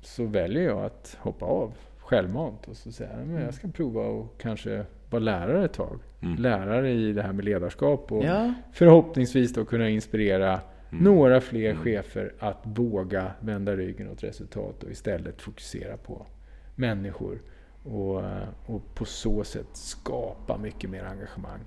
så 0.02 0.24
väljer 0.24 0.62
jag 0.62 0.84
att 0.84 1.16
hoppa 1.20 1.46
av 1.46 1.72
självmant 1.98 2.68
och 2.68 2.76
så 2.76 2.92
säga 2.92 3.10
men 3.26 3.42
jag 3.42 3.54
ska 3.54 3.68
prova 3.68 4.00
och 4.02 4.34
kanske 4.42 4.84
vara 5.12 5.22
lärare 5.22 5.64
ett 5.64 5.72
tag. 5.72 6.00
Lärare 6.38 6.90
i 6.90 7.12
det 7.12 7.22
här 7.22 7.32
med 7.32 7.44
ledarskap 7.44 8.12
och 8.12 8.24
Ja, 8.24 8.54
förhoppningsvis 8.72 9.52
då 9.52 9.64
kunna 9.64 9.88
inspirera 9.88 10.60
några 10.90 11.40
fler 11.40 11.74
chefer 11.74 12.32
att 12.38 12.60
våga 12.64 13.32
vända 13.40 13.76
ryggen 13.76 14.10
åt 14.10 14.24
resultat 14.24 14.82
och 14.82 14.90
istället 14.90 15.42
fokusera 15.42 15.96
på 15.96 16.26
människor 16.74 17.38
och, 17.84 18.22
och 18.66 18.94
på 18.94 19.04
så 19.04 19.44
sätt 19.44 19.68
skapa 19.72 20.58
mycket 20.58 20.90
mer 20.90 21.04
engagemang. 21.04 21.60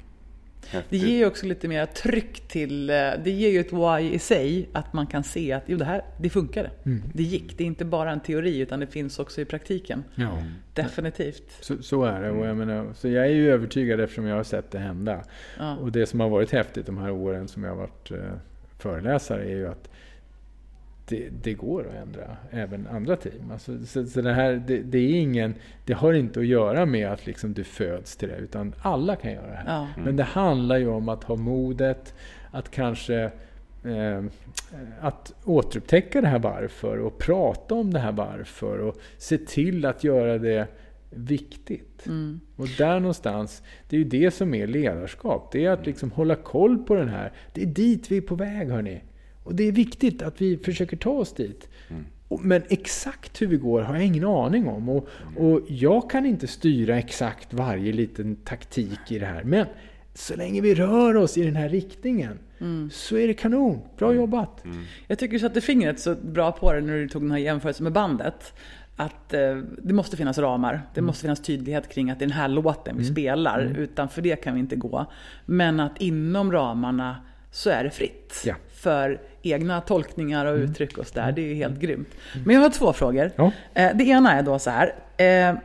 Det 0.90 0.98
ger 0.98 1.18
ju 1.18 1.26
också 1.26 1.46
lite 1.46 1.68
mer 1.68 1.86
tryck 1.86 2.48
till, 2.48 2.90
eh, 2.90 2.96
det 3.24 3.32
ger 3.32 3.50
ju 3.50 3.60
ett 3.60 3.74
why 3.74 4.14
i 4.14 4.20
sig, 4.20 4.70
att 4.74 4.94
man 4.94 5.08
kan 5.08 5.24
se 5.24 5.52
att 5.52 5.64
jo, 5.66 5.78
det 5.78 5.86
här, 5.86 6.02
det 6.18 6.30
funkade. 6.30 6.72
Mm. 6.86 7.04
Det 7.14 7.24
gick. 7.24 7.58
Det 7.58 7.64
är 7.64 7.68
inte 7.68 7.86
bara 7.86 8.12
en 8.12 8.20
teori 8.20 8.60
utan 8.60 8.80
det 8.80 8.88
finns 8.88 9.20
också 9.20 9.42
i 9.42 9.46
praktiken. 9.46 10.04
Ja. 10.16 10.44
Definitivt. 10.74 11.44
Så, 11.62 11.84
så 11.84 12.04
är 12.04 12.22
det. 12.22 12.32
Och 12.32 12.46
jag, 12.46 12.58
menar, 12.58 12.94
så 12.94 13.08
jag 13.08 13.26
är 13.26 13.32
ju 13.32 13.52
övertygad 13.52 14.00
eftersom 14.00 14.26
jag 14.26 14.36
har 14.36 14.44
sett 14.44 14.72
det 14.72 14.80
hända. 14.80 15.24
Ja. 15.60 15.78
Och 15.78 15.92
det 15.92 16.06
som 16.06 16.20
har 16.20 16.30
varit 16.30 16.52
häftigt 16.52 16.86
de 16.86 16.98
här 16.98 17.12
åren 17.12 17.48
som 17.48 17.64
jag 17.64 17.72
har 17.72 17.78
varit 17.78 18.12
eh, 18.12 18.18
föreläsare 18.80 19.44
är 19.44 19.56
ju 19.56 19.68
att 19.68 19.90
det, 21.08 21.30
det 21.44 21.54
går 21.54 21.88
att 21.88 21.96
ändra 21.96 22.38
även 22.52 22.88
andra 22.88 23.16
team. 23.16 23.52
Alltså, 23.52 23.86
så, 23.86 24.06
så 24.06 24.22
det, 24.22 24.34
här, 24.34 24.64
det, 24.68 24.78
det, 24.78 24.98
är 24.98 25.22
ingen, 25.22 25.56
det 25.86 25.94
har 25.94 26.14
inte 26.14 26.40
att 26.40 26.46
göra 26.46 26.86
med 26.86 27.12
att 27.12 27.26
liksom 27.26 27.54
du 27.54 27.64
föds 27.64 28.18
till 28.18 28.30
det, 28.30 28.38
utan 28.38 28.76
alla 28.82 29.16
kan 29.16 29.32
göra 29.32 29.48
det 29.48 29.56
här. 29.56 29.88
Ja. 29.98 30.04
Men 30.04 30.16
det 30.16 30.24
handlar 30.24 30.78
ju 30.78 30.88
om 30.88 31.10
att 31.10 31.24
ha 31.24 31.36
modet, 31.36 32.14
att 32.52 32.72
kanske 32.72 33.24
eh, 33.84 34.24
att 35.02 35.34
återupptäcka 35.44 36.22
det 36.22 36.28
här 36.28 36.40
varför 36.40 36.98
och 36.98 37.18
prata 37.18 37.76
om 37.76 37.94
det 37.94 38.00
här 38.00 38.12
varför 38.12 38.80
och 38.80 38.96
se 39.18 39.38
till 39.38 39.86
att 39.86 40.04
göra 40.04 40.38
det 40.38 40.68
viktigt. 41.10 42.08
Mm. 42.08 42.40
Och 42.56 42.68
där 42.78 43.00
någonstans, 43.00 43.64
det 43.90 43.96
är 43.96 43.98
ju 43.98 44.06
det 44.06 44.32
som 44.32 44.54
är 44.54 44.68
ledarskap. 44.68 45.52
Det 45.52 45.66
är 45.66 45.72
att 45.72 45.86
liksom 45.86 46.12
hålla 46.12 46.36
koll 46.36 46.78
på 46.78 46.96
den 46.96 47.10
här. 47.10 47.32
Det 47.54 47.62
är 47.62 47.66
dit 47.66 48.12
vi 48.12 48.18
är 48.18 48.22
på 48.22 48.36
väg 48.36 48.70
hörni. 48.70 49.02
Och 49.46 49.56
det 49.56 49.64
är 49.64 49.72
viktigt 49.72 50.22
att 50.22 50.42
vi 50.42 50.58
försöker 50.58 50.98
ta 50.98 51.10
oss 51.10 51.34
dit. 51.34 51.70
Och- 52.28 52.42
Men 52.46 52.62
exakt 52.70 53.42
hur 53.42 53.48
vi 53.48 53.58
går 53.58 53.82
har 53.82 53.96
jag 53.96 54.06
ingen 54.06 54.26
aning 54.26 54.68
om. 54.68 54.90
Och, 54.90 55.08
och 55.38 55.62
jag 55.68 56.10
kan 56.10 56.26
inte 56.26 56.48
styra 56.48 56.98
exakt 56.98 57.54
varje 57.54 57.94
liten 57.94 58.36
taktik 58.36 59.00
i 59.12 59.20
det 59.20 59.26
här. 59.26 59.44
Men 59.44 59.66
så 60.14 60.36
länge 60.36 60.62
vi 60.62 60.76
rör 60.76 61.16
oss 61.16 61.38
i 61.38 61.44
den 61.44 61.56
här 61.56 61.70
riktningen 61.70 62.40
så 62.92 63.18
är 63.18 63.28
det 63.28 63.34
kanon. 63.34 63.80
Bra 63.98 64.14
jobbat! 64.14 64.64
Jag 65.08 65.20
tycker 65.20 65.34
du 65.34 65.40
satte 65.40 65.62
fingret 65.62 66.00
så 66.00 66.16
bra 66.16 66.52
på 66.52 66.74
det 66.74 66.82
när 66.82 66.94
du 66.98 67.08
tog 67.10 67.22
den 67.22 67.32
här 67.32 67.38
jämförelsen 67.38 67.84
med 67.84 67.94
bandet. 67.94 68.54
Att 68.96 69.34
eh, 69.34 69.56
det 69.84 69.94
måste 69.94 70.18
finnas 70.18 70.38
ramar. 70.38 70.82
Det 70.94 71.02
måste 71.02 71.22
finnas 71.22 71.42
tydlighet 71.42 71.90
kring 71.90 72.10
att 72.10 72.20
det 72.20 72.26
är 72.26 72.28
den 72.28 72.38
här 72.38 72.48
låten 72.48 72.98
vi 72.98 73.06
spelar. 73.06 73.76
Utanför 73.78 74.22
det 74.22 74.36
kan 74.36 74.54
vi 74.54 74.60
inte 74.60 74.76
gå. 74.76 75.06
Men 75.46 75.80
att 75.80 76.02
inom 76.02 76.52
ramarna 76.52 77.16
så 77.52 77.70
är 77.70 77.84
det 77.84 77.90
fritt. 77.90 78.44
Ja. 78.46 78.56
För 78.74 79.22
egna 79.46 79.82
tolkningar 79.82 80.46
och 80.46 80.56
uttryck 80.58 80.98
och 80.98 81.08
sådär. 81.08 81.32
Det 81.32 81.42
är 81.42 81.46
ju 81.48 81.56
helt 81.56 81.80
grymt. 81.80 82.10
Men 82.46 82.56
jag 82.56 82.62
har 82.62 82.70
två 82.70 82.94
frågor. 82.94 83.32
Ja. 83.36 83.52
Eh, 83.74 83.92
det 83.96 84.04
ena 84.04 84.32
är 84.34 84.44
då 84.44 84.60
så 84.60 84.70
här. 84.70 84.94
Eh, 85.18 85.56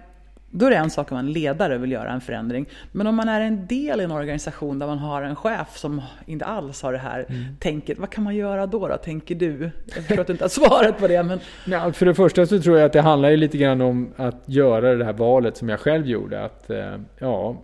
Då 0.53 0.67
är 0.67 0.71
det 0.71 0.77
en 0.77 0.91
sak 0.91 1.13
om 1.13 1.19
en 1.19 1.33
ledare 1.33 1.79
vill 1.79 1.93
göra 1.93 2.13
en 2.13 2.21
förändring. 2.21 2.67
Men 2.93 3.07
om 3.07 3.15
man 3.15 3.29
är 3.29 3.41
en 3.41 3.67
del 3.67 4.01
i 4.01 4.05
en 4.05 4.11
organisation 4.11 4.79
där 4.79 4.87
man 4.87 4.99
har 4.99 5.23
en 5.23 5.37
chef 5.37 5.77
som 5.79 6.03
inte 6.27 6.45
alls 6.45 6.83
har 6.83 6.93
det 6.93 6.99
här 6.99 7.27
Mm. 7.29 7.45
tänket. 7.61 7.99
Vad 7.99 8.11
kan 8.11 8.25
man 8.25 8.37
göra 8.37 8.67
då, 8.67 8.89
då, 8.89 8.97
tänker 8.97 9.35
du? 9.35 9.71
Jag 9.95 10.05
förstår 10.05 10.21
att 10.21 10.27
du 10.27 10.33
inte 10.33 10.45
har 10.45 10.49
svaret 10.49 10.99
på 10.99 11.09
det, 11.09 11.23
men 11.23 11.41
Ja, 11.67 11.93
för 11.93 12.07
det 12.07 12.15
första 12.15 12.47
så 12.47 12.59
tror 12.63 12.79
jag 12.79 12.87
att 12.87 12.93
det 12.93 13.01
handlar 13.01 13.37
lite 13.37 13.59
grann 13.59 13.81
om 13.81 14.13
att 14.17 14.43
göra 14.47 14.95
det 14.95 15.05
här 15.05 15.13
valet 15.13 15.57
som 15.57 15.69
jag 15.69 15.81
själv 15.81 16.07
gjorde. 16.07 16.45
Att 16.45 16.71
eh, 16.71 16.97
ja, 17.19 17.57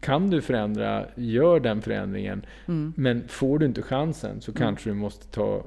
kan 0.00 0.30
du 0.30 0.42
förändra, 0.42 1.06
gör 1.14 1.60
den 1.60 1.82
förändringen. 1.82 2.46
Mm. 2.68 2.92
Men 2.96 3.28
får 3.28 3.58
du 3.58 3.66
inte 3.66 3.82
chansen 3.82 4.40
så 4.40 4.52
kanske 4.52 4.90
du 4.90 4.94
måste 4.94 5.26
ta 5.26 5.64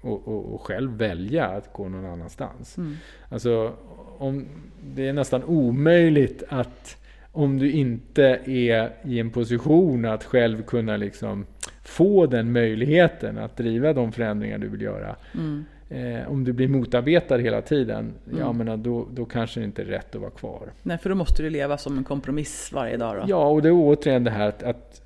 och, 0.00 0.28
och, 0.28 0.54
och 0.54 0.60
själv 0.62 0.96
välja 0.96 1.46
att 1.46 1.72
gå 1.72 1.88
någon 1.88 2.04
annanstans. 2.04 2.78
Mm. 2.78 2.96
Alltså, 3.28 3.72
om, 4.18 4.46
det 4.94 5.08
är 5.08 5.12
nästan 5.12 5.44
omöjligt 5.44 6.42
att 6.48 6.96
om 7.32 7.58
du 7.58 7.70
inte 7.70 8.40
är 8.44 8.92
i 9.04 9.20
en 9.20 9.30
position 9.30 10.04
att 10.04 10.24
själv 10.24 10.62
kunna 10.62 10.96
liksom 10.96 11.46
få 11.82 12.26
den 12.26 12.52
möjligheten 12.52 13.38
att 13.38 13.56
driva 13.56 13.92
de 13.92 14.12
förändringar 14.12 14.58
du 14.58 14.68
vill 14.68 14.82
göra. 14.82 15.16
mm. 15.34 15.64
Eh, 15.88 16.28
om 16.30 16.44
du 16.44 16.52
blir 16.52 16.68
motarbetad 16.68 17.38
hela 17.38 17.62
tiden, 17.62 18.12
ja 18.38 18.50
Mm. 18.50 18.66
men 18.66 18.82
då, 18.82 19.08
då 19.12 19.24
kanske 19.24 19.60
det 19.60 19.64
inte 19.64 19.82
är 19.82 19.86
rätt 19.86 20.14
att 20.14 20.20
vara 20.20 20.30
kvar. 20.30 20.72
Nej, 20.82 20.98
för 20.98 21.10
då 21.10 21.16
måste 21.16 21.42
du 21.42 21.50
leva 21.50 21.78
som 21.78 21.98
en 21.98 22.04
kompromiss 22.04 22.72
varje 22.72 22.96
dag 22.96 23.16
då. 23.16 23.24
Ja, 23.28 23.46
och 23.48 23.62
det 23.62 23.68
är 23.68 23.72
återigen 23.72 24.24
det 24.24 24.30
här 24.30 24.48
att, 24.48 24.62
att, 24.62 25.02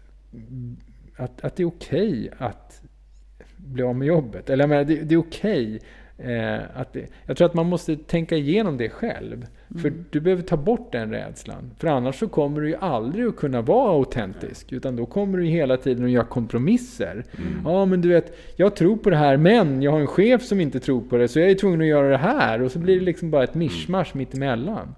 att, 1.17 1.45
att 1.45 1.57
det 1.57 1.63
är 1.63 1.67
okej 1.69 2.31
att 2.39 2.83
bli 3.57 3.83
av 3.83 3.97
med 3.97 4.09
jobbet. 4.09 4.51
Eller 4.51 4.63
jag 4.63 4.69
menar, 4.69 4.85
det, 4.85 4.95
det 5.03 5.15
är 5.15 5.19
okej. 5.19 5.81
Eh, 6.19 6.61
att 6.75 6.93
det, 6.93 7.07
jag 7.27 7.37
tror 7.37 7.47
att 7.47 7.55
man 7.55 7.67
måste 7.67 7.97
tänka 7.97 8.37
igenom 8.37 8.77
det 8.77 8.89
själv. 8.89 9.47
För 9.83 9.93
du 10.11 10.21
behöver 10.21 10.43
ta 10.43 10.57
bort 10.57 10.93
den 10.93 11.11
rädslan. 11.11 11.71
För 11.79 11.89
annars 11.89 12.19
så 12.19 12.29
kommer 12.29 12.61
du 12.61 12.69
ju 12.69 12.77
aldrig 12.77 13.27
att 13.27 13.37
kunna 13.37 13.63
vara 13.63 13.91
autentisk. 13.91 14.73
Utan 14.73 14.97
då 14.97 15.07
kommer 15.07 15.39
du 15.39 15.45
hela 15.45 15.77
tiden 15.77 16.05
att 16.05 16.11
göra 16.11 16.25
kompromisser. 16.25 17.25
Ja, 17.65 17.85
men 17.85 18.01
du 18.01 18.09
vet, 18.09 18.37
jag 18.57 18.77
tror 18.77 18.97
på 18.97 19.11
det 19.11 19.17
här, 19.17 19.37
men 19.37 19.83
jag 19.83 19.93
har 19.93 20.01
en 20.01 20.07
chef 20.07 20.43
som 20.43 20.61
inte 20.61 20.81
tror 20.81 21.01
på 21.01 21.17
det, 21.17 21.29
så 21.29 21.41
jag 21.41 21.51
är 21.51 21.55
tvungen 21.55 21.81
att 21.81 21.87
göra 21.87 22.09
det 22.09 22.17
här. 22.17 22.63
Och 22.63 22.73
så 22.73 22.79
blir 22.79 22.99
det 22.99 23.05
liksom 23.05 23.31
bara 23.31 23.45
ett 23.45 23.55
mischmasch 23.55 24.17
mittemellan. 24.17 24.95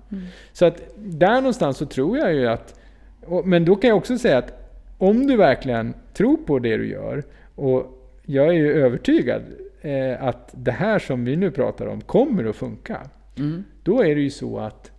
Så 0.52 0.64
att 0.64 0.82
där 0.96 1.34
någonstans 1.34 1.76
så 1.76 1.86
tror 1.86 2.18
jag 2.18 2.34
ju 2.34 2.46
att... 2.46 2.80
Och, 3.26 3.46
men 3.46 3.64
då 3.64 3.76
kan 3.76 3.88
jag 3.88 3.96
också 3.96 4.18
säga 4.18 4.38
att 4.38 4.52
om 4.98 5.26
du 5.26 5.36
verkligen 5.36 5.94
tror 6.14 6.36
på 6.36 6.58
det 6.58 6.76
du 6.76 6.88
gör, 6.88 7.22
och 7.54 8.08
jag 8.26 8.48
är 8.48 8.52
ju 8.52 8.72
övertygad 8.72 9.42
eh, 9.80 10.22
att 10.24 10.54
det 10.56 10.72
här 10.72 10.98
som 10.98 11.24
vi 11.24 11.36
nu 11.36 11.50
pratar 11.50 11.86
om 11.86 12.00
kommer 12.00 12.44
att 12.44 12.56
funka. 12.56 13.00
Mm. 13.38 13.64
Då 13.82 14.00
är 14.04 14.14
det 14.14 14.20
ju 14.20 14.30
så 14.30 14.58
att 14.58 14.90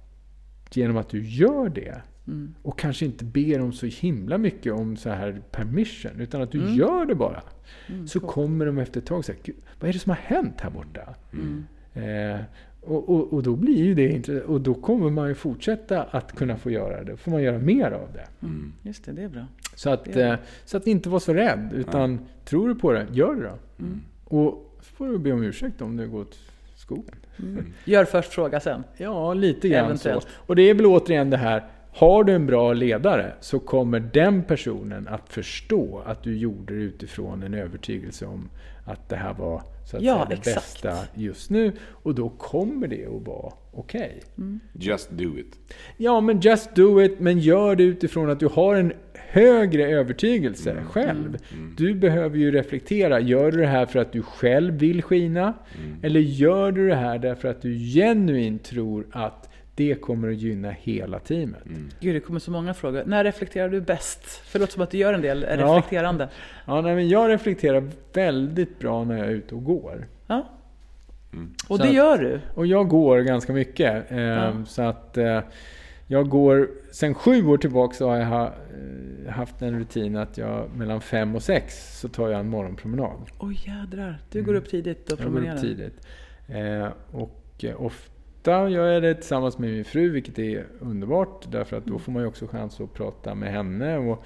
genom 0.72 0.98
att 0.98 1.10
du 1.10 1.26
gör 1.26 1.70
det 1.70 2.02
Mm. 2.28 2.56
och 2.62 2.80
kanske 2.80 3.06
inte 3.06 3.26
ber 3.26 3.62
om 3.62 3.74
så 3.74 3.86
himla 3.86 4.38
mycket 4.38 4.74
om 4.74 4.98
så 4.98 5.10
här 5.10 5.42
permission, 5.52 6.12
utan 6.22 6.42
att 6.42 6.52
du 6.52 6.62
Mm. 6.62 6.74
gör 6.76 7.06
det 7.06 7.16
bara. 7.16 7.42
Mm, 7.90 8.08
Så 8.08 8.20
coolt. 8.20 8.34
kommer 8.34 8.66
de 8.66 8.78
efter 8.78 9.00
ett 9.00 9.06
tag 9.06 9.26
säga, 9.26 9.38
"Gud, 9.44 9.56
vad 9.80 9.90
är 9.90 9.94
det 9.94 10.00
som 10.00 10.10
har 10.10 10.18
hänt 10.18 10.62
här 10.62 10.70
borta? 10.70 11.02
Mm. 11.34 11.64
Eh, 11.94 12.42
och, 12.82 13.10
och, 13.10 13.34
och 13.34 13.44
då 13.44 13.56
blir 13.56 13.78
ju 13.84 13.94
det 13.96 14.10
inte, 14.10 14.42
och 14.42 14.62
då 14.62 14.74
kommer 14.74 15.10
man 15.10 15.28
ju 15.28 15.36
fortsätta 15.36 16.04
att 16.04 16.36
kunna 16.36 16.58
få 16.58 16.72
göra 16.72 17.04
det. 17.04 17.18
får 17.18 17.32
man 17.32 17.44
göra 17.44 17.60
mer 17.60 17.92
av 17.92 18.10
det. 18.14 18.46
Mm. 18.46 18.74
Just 18.82 19.06
det, 19.06 19.12
det 19.12 19.24
är 19.24 19.30
bra. 19.30 19.46
Så 19.76 19.90
att, 19.90 20.06
Det 20.06 20.22
är 20.24 20.34
eh, 20.34 20.40
så 20.66 20.78
att 20.78 20.88
inte 20.88 21.10
vara 21.10 21.20
så 21.20 21.34
rädd, 21.34 21.70
utan 21.76 22.20
tror 22.46 22.68
du 22.68 22.76
på 22.76 22.92
det, 22.92 23.08
gör 23.12 23.36
det 23.36 23.42
då. 23.42 23.84
Mm. 23.86 24.02
Och 24.24 24.71
får 25.02 25.08
du 25.08 25.18
be 25.18 25.32
om 25.32 25.44
ursäkt 25.44 25.82
om 25.82 25.98
det 25.98 26.08
går 26.08 26.22
åt 26.22 26.40
skogen. 26.76 27.16
Mm. 27.40 27.74
Gör 27.86 28.06
först, 28.06 28.34
fråga 28.34 28.60
sen. 28.60 28.84
Ja, 28.98 29.34
lite 29.34 29.70
grann 29.70 29.86
Eventuellt. 29.86 30.24
så. 30.24 30.30
Och 30.36 30.56
det 30.56 30.62
är 30.70 30.74
väl 30.74 30.86
återigen 30.86 31.30
det 31.30 31.38
här, 31.38 31.64
har 31.94 32.24
du 32.24 32.34
en 32.34 32.46
bra 32.46 32.74
ledare 32.74 33.34
så 33.40 33.60
kommer 33.60 34.00
den 34.00 34.44
personen 34.44 35.08
att 35.08 35.30
förstå 35.34 36.02
att 36.06 36.24
du 36.24 36.38
gjorde 36.38 36.76
det 36.76 36.82
utifrån 36.82 37.44
en 37.44 37.54
övertygelse 37.54 38.26
om 38.26 38.50
att 38.86 39.10
det 39.10 39.16
här 39.16 39.34
var 39.34 39.62
så 39.92 39.98
att 39.98 40.04
Ja, 40.04 40.14
säga, 40.16 40.26
det 40.26 40.34
exakt. 40.36 40.56
bästa 40.84 40.98
just 41.14 41.50
nu. 41.50 41.72
Och 41.90 42.16
då 42.16 42.30
kommer 42.30 42.88
det 42.88 43.06
att 43.06 43.28
vara 43.28 43.54
okej. 43.74 44.22
Just 44.74 45.10
do 45.12 45.38
it. 45.38 45.60
Ja, 45.98 46.22
men 46.22 46.40
just 46.40 46.76
do 46.76 47.02
it, 47.02 47.20
men 47.20 47.40
gör 47.40 47.76
det 47.76 47.84
utifrån 47.84 48.30
att 48.30 48.40
du 48.40 48.48
har 48.48 48.76
en 48.76 48.94
högre 49.32 49.88
övertygelse 49.88 50.76
själv. 50.90 51.38
Du 51.78 51.94
behöver 51.94 52.38
ju 52.38 52.52
reflektera. 52.52 53.20
Gör 53.20 53.52
du 53.52 53.58
det 53.58 53.68
här 53.68 53.86
för 53.86 54.00
att 54.00 54.12
du 54.12 54.22
själv 54.22 54.74
vill 54.74 55.02
skina? 55.02 55.54
Eller 56.04 56.20
gör 56.20 56.72
du 56.72 56.88
det 56.88 56.96
här 56.96 57.20
därför 57.20 57.48
att 57.48 57.62
du 57.62 57.78
genuint 57.78 58.64
tror 58.64 59.06
att 59.12 59.50
det 59.76 59.96
kommer 59.96 60.30
att 60.30 60.36
gynna 60.38 60.72
hela 60.72 61.20
teamet? 61.20 61.64
Gud, 62.00 62.16
det 62.16 62.20
kommer 62.20 62.40
så 62.40 62.52
många 62.52 62.74
frågor. 62.74 63.04
När 63.06 63.24
reflekterar 63.24 63.70
du 63.70 63.82
bäst? 63.82 64.26
För 64.26 64.60
det 64.60 64.64
låter 64.64 64.74
som 64.74 64.82
att 64.84 64.92
du 64.92 64.98
gör 64.98 65.14
en 65.14 65.22
del 65.22 65.46
Ja. 65.50 65.56
reflekterande. 65.66 66.30
Ja, 66.66 66.82
nej, 66.82 66.96
men 66.96 67.10
jag 67.10 67.30
reflekterar 67.30 67.90
väldigt 68.14 68.80
bra 68.80 69.04
när 69.04 69.18
jag 69.18 69.28
är 69.28 69.32
ute 69.32 69.56
och 69.56 69.64
går. 69.64 70.08
Ja. 70.28 70.50
Mm. 71.34 71.50
Och 71.68 71.78
Så 71.78 71.84
det 71.84 71.90
att- 71.90 71.96
gör 71.96 72.18
du? 72.18 72.40
Och 72.56 72.66
jag 72.66 72.88
går 72.88 73.20
ganska 73.20 73.54
mycket. 73.54 74.12
Eh, 74.12 74.20
Ja. 74.20 74.54
Så 74.68 74.82
att 74.82 75.18
eh, 75.18 75.40
jag 76.12 76.30
går, 76.30 76.70
sen 76.92 77.14
sju 77.14 77.48
år 77.48 77.58
tillbaka 77.58 77.94
så 77.94 78.10
har 78.10 78.18
jag 78.18 78.42
eh, 78.42 79.32
haft 79.32 79.62
en 79.62 79.80
rutin 79.80 80.16
att 80.18 80.38
jag 80.38 80.70
mellan 80.76 81.02
fem 81.02 81.36
och 81.36 81.44
sex 81.44 82.00
så 82.00 82.08
tar 82.08 82.30
jag 82.30 82.40
en 82.40 82.50
morgonpromenad. 82.50 83.18
Oj 83.40 83.60
jädrar, 83.68 84.22
du 84.32 84.44
går 84.44 84.54
upp 84.54 84.70
tidigt 84.70 85.12
och 85.12 85.20
Mm. 85.22 85.34
Jag 85.34 85.44
går 85.44 85.52
promenerar. 85.52 85.56
upp 85.56 85.62
tidigt. 85.62 86.08
Eh, 86.48 87.20
och 87.22 87.64
eh, 87.64 87.82
ofta 87.86 88.70
gör 88.70 88.88
jag 88.88 89.04
det 89.04 89.14
tillsammans 89.16 89.58
med 89.58 89.70
min 89.70 89.86
fru, 89.86 90.10
vilket 90.10 90.40
är 90.40 90.66
underbart. 90.80 91.46
Därför 91.52 91.78
att 91.78 91.86
då 91.86 92.00
får 92.00 92.12
man 92.12 92.22
ju 92.22 92.28
också 92.28 92.48
chans 92.48 92.82
att 92.82 92.94
prata 92.94 93.36
med 93.36 93.52
henne. 93.52 93.98
Och, 93.98 94.24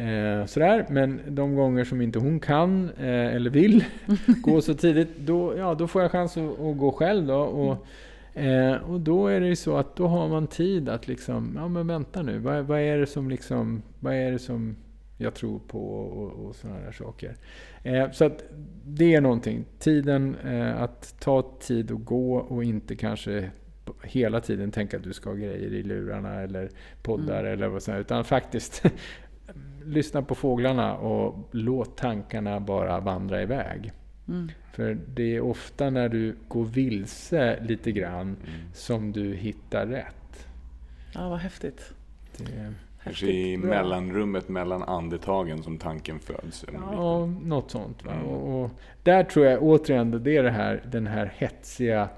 eh, 0.00 0.46
sådär. 0.46 0.86
Men 0.90 1.20
de 1.28 1.54
gånger 1.54 1.84
som 1.84 2.00
inte 2.00 2.18
hon 2.18 2.40
kan 2.40 2.90
eh, 2.98 3.34
eller 3.34 3.50
vill 3.50 3.84
gå 4.42 4.60
så 4.60 4.74
tidigt, 4.74 5.08
då, 5.18 5.54
ja, 5.58 5.74
då 5.74 5.86
får 5.86 6.02
jag 6.02 6.10
chans 6.10 6.36
att, 6.36 6.60
att 6.60 6.76
gå 6.78 6.92
själv. 6.92 7.26
Då, 7.26 7.34
och, 7.40 7.86
eh, 8.38 8.90
och 8.90 9.00
då 9.00 9.26
är 9.26 9.40
det 9.40 9.46
ju 9.46 9.56
så 9.56 9.76
att 9.76 9.96
då 9.96 10.06
har 10.06 10.28
man 10.28 10.46
tid 10.46 10.88
att 10.88 11.08
liksom, 11.08 11.52
ja 11.56 11.68
men 11.68 11.86
vänta 11.86 12.22
nu, 12.22 12.38
vad, 12.38 12.64
vad 12.64 12.80
är 12.80 12.98
det 12.98 13.06
som 13.06 13.30
liksom, 13.30 13.82
vad 14.00 14.14
är 14.14 14.32
det 14.32 14.38
som 14.38 14.76
jag 15.16 15.34
tror 15.34 15.58
på 15.58 15.80
och, 16.00 16.46
och 16.46 16.56
sådana 16.56 16.80
där 16.80 16.92
saker. 16.92 17.36
Eh, 17.82 18.10
så 18.10 18.24
att 18.24 18.44
det 18.84 19.14
är 19.14 19.20
någonting. 19.20 19.64
Tiden 19.78 20.36
eh, 20.44 20.82
att 20.82 21.14
ta 21.20 21.42
tid 21.60 21.92
att 21.92 22.04
gå 22.04 22.36
och 22.36 22.64
inte 22.64 22.96
kanske 22.96 23.50
hela 24.02 24.40
tiden 24.40 24.70
tänka 24.70 24.96
att 24.96 25.02
du 25.02 25.12
ska 25.12 25.30
ha 25.30 25.36
grejer 25.36 25.72
i 25.74 25.82
lurarna 25.82 26.40
eller 26.40 26.70
poddar 27.02 27.40
Mm. 27.40 27.52
eller 27.52 27.68
vad 27.68 27.82
som 27.82 27.94
helst. 27.94 28.06
Utan 28.06 28.24
faktiskt 28.24 28.82
lyssna 29.84 30.22
på 30.22 30.34
fåglarna 30.34 30.96
och 30.96 31.48
låt 31.50 31.96
tankarna 31.96 32.60
bara 32.60 33.00
vandra 33.00 33.42
iväg. 33.42 33.92
Mm. 34.28 34.50
För 34.72 34.98
det 35.14 35.36
är 35.36 35.40
ofta 35.40 35.90
när 35.90 36.08
du 36.08 36.36
går 36.48 36.64
vilse 36.64 37.62
lite 37.62 37.92
grann 37.92 38.36
som 38.74 39.12
du 39.12 39.34
hittar 39.34 39.86
rätt. 39.86 40.48
Ja, 41.14 41.28
vad 41.28 41.38
häftigt. 41.38 41.94
Det, 42.36 42.44
i 42.44 42.74
Häftigt. 42.98 43.60
Bra. 43.60 43.70
mellanrummet 43.70 44.48
mellan 44.48 44.82
andetagen 44.82 45.62
som 45.62 45.78
tanken 45.78 46.20
föds. 46.20 46.64
Ja, 46.72 47.26
något 47.26 47.70
sånt. 47.70 48.04
Va? 48.04 48.12
Mm. 48.12 48.26
Och, 48.26 48.64
och 48.64 48.70
där 49.02 49.24
tror 49.24 49.46
jag 49.46 49.62
återigen, 49.62 50.22
det 50.22 50.36
är 50.36 50.42
det 50.42 50.50
här, 50.50 50.82
den 50.86 51.06
här 51.06 51.32
hetsiga 51.36 52.08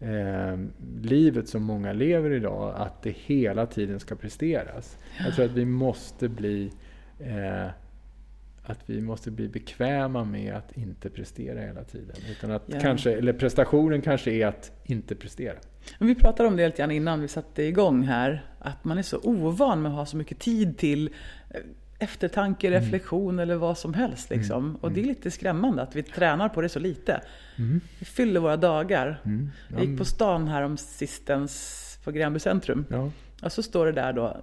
eh, 0.00 0.58
livet 1.02 1.48
som 1.48 1.62
många 1.62 1.92
lever 1.92 2.30
idag. 2.30 2.74
Att 2.76 3.02
det 3.02 3.16
hela 3.16 3.66
tiden 3.66 4.00
ska 4.00 4.14
presteras. 4.14 4.98
Jag 5.24 5.34
tror 5.34 5.44
att 5.44 5.50
vi 5.50 5.64
måste 5.64 6.28
bli 6.28 6.72
eh, 7.18 7.66
att 8.66 8.78
vi 8.86 9.00
måste 9.00 9.30
bli 9.30 9.48
bekväma 9.48 10.24
med 10.24 10.54
att 10.54 10.72
inte 10.76 11.10
prestera 11.10 11.60
hela 11.60 11.84
tiden. 11.84 12.16
Utan 12.30 12.50
att 12.50 12.62
Ja. 12.66 12.80
kanske, 12.80 13.12
eller 13.12 13.32
prestationen 13.32 14.02
kanske 14.02 14.30
är 14.30 14.46
att 14.46 14.72
inte 14.84 15.14
prestera. 15.14 15.54
Men 15.98 16.08
vi 16.08 16.14
pratade 16.14 16.48
om 16.48 16.56
det 16.56 16.66
lite 16.66 16.78
grann 16.78 16.90
innan 16.90 17.20
vi 17.20 17.28
satte 17.28 17.62
igång 17.62 18.02
här. 18.02 18.46
Att 18.58 18.84
man 18.84 18.98
är 18.98 19.02
så 19.02 19.18
ovan 19.22 19.82
med 19.82 19.90
att 19.90 19.96
ha 19.98 20.06
så 20.06 20.16
mycket 20.16 20.38
tid 20.38 20.78
till 20.78 21.10
eh, 21.50 21.60
eftertanke, 21.98 22.66
Mm. 22.68 22.80
reflektion 22.82 23.38
eller 23.38 23.54
vad 23.56 23.78
som 23.78 23.94
helst. 23.94 24.30
Liksom. 24.30 24.76
Och 24.76 24.92
det 24.92 25.00
är 25.00 25.04
lite 25.04 25.30
skrämmande 25.30 25.82
att 25.82 25.96
vi 25.96 26.02
tränar 26.02 26.48
på 26.48 26.60
det 26.60 26.68
så 26.68 26.78
lite. 26.78 27.20
Vi 27.98 28.04
fyller 28.04 28.40
våra 28.40 28.56
dagar. 28.56 29.20
Mm. 29.24 29.50
Jag 29.76 29.84
gick 29.84 29.98
på 29.98 30.04
stan 30.04 30.48
här 30.48 30.62
om 30.62 30.76
sistens 30.76 31.98
på 32.04 32.10
Gränby 32.10 32.38
centrum. 32.38 32.84
Ja. 32.90 33.10
Och 33.42 33.52
så 33.52 33.62
står 33.62 33.86
det 33.86 33.92
där 33.92 34.12
då 34.12 34.36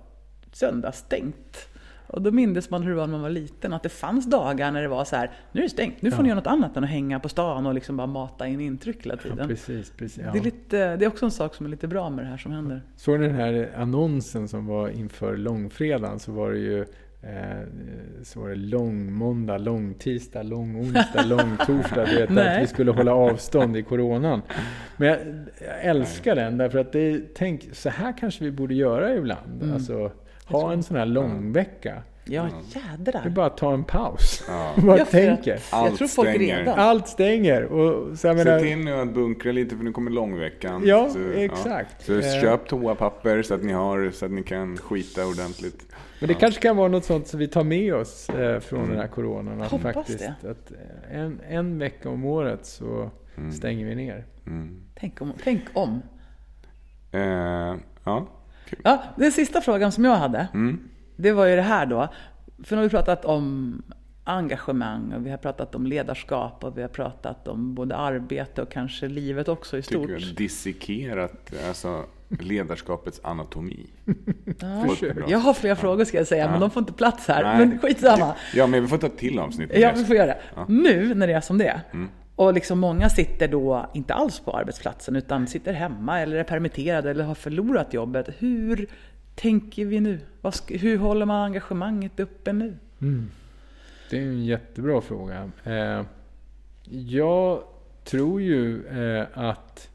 söndagsstängt. 0.51 1.67
Och 2.07 2.21
då 2.21 2.31
mindes 2.31 2.69
man 2.69 2.83
hur 2.83 2.89
det 2.89 2.95
var 2.95 3.07
när 3.07 3.11
man 3.11 3.21
var 3.21 3.29
liten, 3.29 3.73
att 3.73 3.83
det 3.83 3.89
fanns 3.89 4.25
dagar 4.29 4.71
när 4.71 4.81
det 4.81 4.87
var 4.87 5.05
så 5.05 5.15
här, 5.15 5.31
nu 5.51 5.59
är 5.61 5.63
det 5.63 5.69
stängt, 5.69 6.01
nu 6.01 6.11
får 6.11 6.19
Ja. 6.19 6.23
ni 6.23 6.29
göra 6.29 6.39
något 6.39 6.47
annat 6.47 6.77
än 6.77 6.83
att 6.83 6.89
hänga 6.89 7.19
på 7.19 7.29
stan 7.29 7.65
och 7.65 7.73
liksom 7.73 7.97
bara 7.97 8.07
mata 8.07 8.47
in 8.47 8.59
intryck 8.61 9.05
hela 9.05 9.15
Ja, 9.23 9.29
tiden. 9.31 9.47
precis, 9.47 9.91
precis. 9.97 10.23
Ja. 10.25 10.31
det, 10.33 10.39
är 10.39 10.43
lite, 10.43 10.95
det 10.97 11.05
är 11.05 11.07
också 11.07 11.25
en 11.25 11.31
sak 11.31 11.55
som 11.55 11.65
är 11.65 11.69
lite 11.69 11.87
bra 11.87 12.09
med 12.09 12.25
det 12.25 12.29
här 12.29 12.37
som 12.37 12.51
händer. 12.51 12.81
Såg 12.95 13.19
ni 13.19 13.27
den 13.27 13.35
här 13.35 13.69
annonsen 13.77 14.47
som 14.47 14.65
var 14.65 14.89
inför 14.89 15.37
långfredagen 15.37 16.19
så 16.19 16.31
var 16.31 16.51
det 16.51 16.59
ju 16.59 16.79
eh, 17.21 17.67
så 18.23 18.39
var 18.39 18.49
det 18.49 18.55
långmåndag, 18.55 19.57
långtisdag, 19.57 20.43
långonsdag, 20.45 21.23
långtorsdag. 21.25 22.05
Du 22.05 22.15
vet, 22.15 22.29
att 22.55 22.61
vi 22.63 22.67
skulle 22.67 22.91
hålla 22.91 23.13
avstånd 23.13 23.77
i 23.77 23.83
coronan. 23.83 24.41
Men 24.97 25.07
jag, 25.07 25.17
jag 25.67 25.81
älskar 25.83 26.35
den 26.35 26.57
därför 26.57 26.79
att 26.79 26.91
det 26.91 26.99
är, 27.11 27.21
tänk, 27.35 27.69
så 27.71 27.89
här 27.89 28.17
kanske 28.17 28.43
vi 28.43 28.51
borde 28.51 28.73
göra 28.73 29.13
ibland. 29.15 29.61
Mm. 29.61 29.73
Alltså, 29.73 30.11
ha 30.61 30.73
en 30.73 30.83
sån 30.83 30.97
här 30.97 31.05
långvecka. 31.05 32.03
Ja, 32.25 32.49
Det 32.73 32.79
är 32.79 32.91
jädrar. 32.97 33.29
bara 33.29 33.45
att 33.45 33.57
ta 33.57 33.73
en 33.73 33.83
paus. 33.83 34.43
Ja. 34.47 34.73
Bara 34.83 34.97
Ja, 34.97 35.05
tänker. 35.05 35.55
att- 35.55 35.61
Jag 35.71 35.79
Allt 35.79 35.97
tror 35.97 36.07
folk 36.07 36.29
stänger. 36.29 36.57
redan. 36.57 36.79
Allt 36.79 37.07
stänger. 37.07 37.63
Och, 37.63 38.17
så 38.17 38.27
jag 38.27 38.39
Se 38.39 38.59
till 38.59 38.77
nu 38.77 38.93
att 38.93 39.13
bunkra 39.13 39.51
lite 39.51 39.75
för 39.75 39.83
nu 39.83 39.91
kommer 39.91 40.11
långveckan. 40.11 40.81
Ja, 40.85 41.09
så, 41.09 41.19
exakt. 41.35 42.05
Så 42.05 42.13
Eh. 42.19 42.41
köp 42.41 42.67
toapapper 42.67 43.41
så 43.41 43.53
att 43.53 43.63
ni 43.63 43.73
har 43.73 44.11
så 44.11 44.25
att 44.25 44.31
ni 44.31 44.43
kan 44.43 44.77
skita 44.77 45.25
ordentligt. 45.27 45.85
Men 46.19 46.27
det 46.27 46.33
kanske 46.33 46.61
kan 46.61 46.77
vara 46.77 46.87
något 46.87 47.05
sånt 47.05 47.27
som 47.27 47.39
vi 47.39 47.47
tar 47.47 47.63
med 47.63 47.93
oss 47.95 48.29
eh, 48.29 48.59
från 48.59 48.79
Mm. 48.79 48.91
den 48.91 48.99
här 48.99 49.07
coronan. 49.07 49.61
Att 49.61 49.81
faktiskt, 49.81 50.19
det. 50.41 50.49
Att 50.51 50.71
eh, 50.71 51.19
en, 51.19 51.39
en 51.49 51.79
vecka 51.79 52.09
om 52.09 52.25
året 52.25 52.65
så 52.65 53.09
Mm. 53.37 53.51
stänger 53.51 53.85
vi 53.85 53.95
ner. 53.95 54.25
Mm. 54.47 54.83
Tänk 54.95 55.21
om. 55.21 55.33
Tänk 55.43 55.61
om. 55.73 56.01
Eh, 57.11 57.75
ja. 58.03 58.27
Ja, 58.83 59.03
den 59.15 59.31
sista 59.31 59.61
frågan 59.61 59.91
som 59.91 60.05
jag 60.05 60.15
hade, 60.15 60.47
Mm. 60.53 60.79
det 61.15 61.31
var 61.31 61.45
ju 61.45 61.55
det 61.55 61.61
här 61.61 61.85
då. 61.85 62.07
För 62.63 62.75
nu 62.75 62.81
har 62.81 62.83
vi 62.83 62.89
pratat 62.89 63.25
om 63.25 63.81
engagemang 64.23 65.13
och 65.13 65.25
vi 65.25 65.29
har 65.29 65.37
pratat 65.37 65.75
om 65.75 65.87
ledarskap 65.87 66.63
och 66.63 66.77
vi 66.77 66.81
har 66.81 66.89
pratat 66.89 67.47
om 67.47 67.75
både 67.75 67.95
arbete 67.95 68.61
och 68.61 68.71
kanske 68.71 69.07
livet 69.07 69.47
också 69.47 69.77
i 69.77 69.81
Tycker 69.81 69.99
stort. 69.99 70.09
jag 70.09 70.35
dissekerat 70.35 71.53
alltså, 71.67 72.03
ledarskapets 72.29 73.19
anatomi. 73.23 73.85
Ja, 74.59 74.85
jag 75.27 75.39
har 75.39 75.53
flera 75.53 75.75
frågor 75.75 76.05
ska 76.05 76.17
jag 76.17 76.27
säga, 76.27 76.45
men 76.45 76.53
Ja. 76.53 76.59
de 76.59 76.69
får 76.71 76.79
inte 76.81 76.93
plats 76.93 77.27
här. 77.27 77.43
Nej. 77.43 77.65
Men 77.67 77.79
skitsamma. 77.79 78.33
Ja, 78.53 78.67
men 78.67 78.81
vi 78.81 78.87
får 78.87 78.97
ta 78.97 79.09
till 79.09 79.39
avsnitt. 79.39 79.69
med 79.69 79.79
Ja, 79.79 79.91
vi 79.95 80.05
får 80.05 80.15
göra 80.15 80.25
det. 80.27 80.37
Nu 80.67 81.15
när 81.15 81.27
det 81.27 81.33
är 81.33 81.41
som 81.41 81.57
det 81.57 81.67
är, 81.67 81.81
Mm 81.93 82.09
och 82.35 82.53
liksom 82.53 82.79
många 82.79 83.09
sitter 83.09 83.47
då 83.47 83.89
inte 83.93 84.13
alls 84.13 84.39
på 84.39 84.51
arbetsplatsen 84.51 85.15
utan 85.15 85.47
sitter 85.47 85.73
hemma 85.73 86.19
eller 86.19 86.37
är 86.37 86.43
permitterade 86.43 87.11
eller 87.11 87.23
har 87.23 87.35
förlorat 87.35 87.93
jobbet. 87.93 88.29
Hur 88.37 88.87
tänker 89.35 89.85
vi 89.85 89.99
nu? 89.99 90.19
Hur 90.67 90.97
håller 90.97 91.25
man 91.25 91.45
engagemanget 91.45 92.19
uppe 92.19 92.53
nu? 92.53 92.77
Mm. 93.01 93.29
Det 94.09 94.17
är 94.17 94.21
en 94.21 94.45
jättebra 94.45 95.01
fråga. 95.01 95.51
Eh, 95.63 96.01
jag 96.89 97.63
tror 98.03 98.41
ju 98.41 98.87
eh, 98.87 99.25
att 99.33 99.89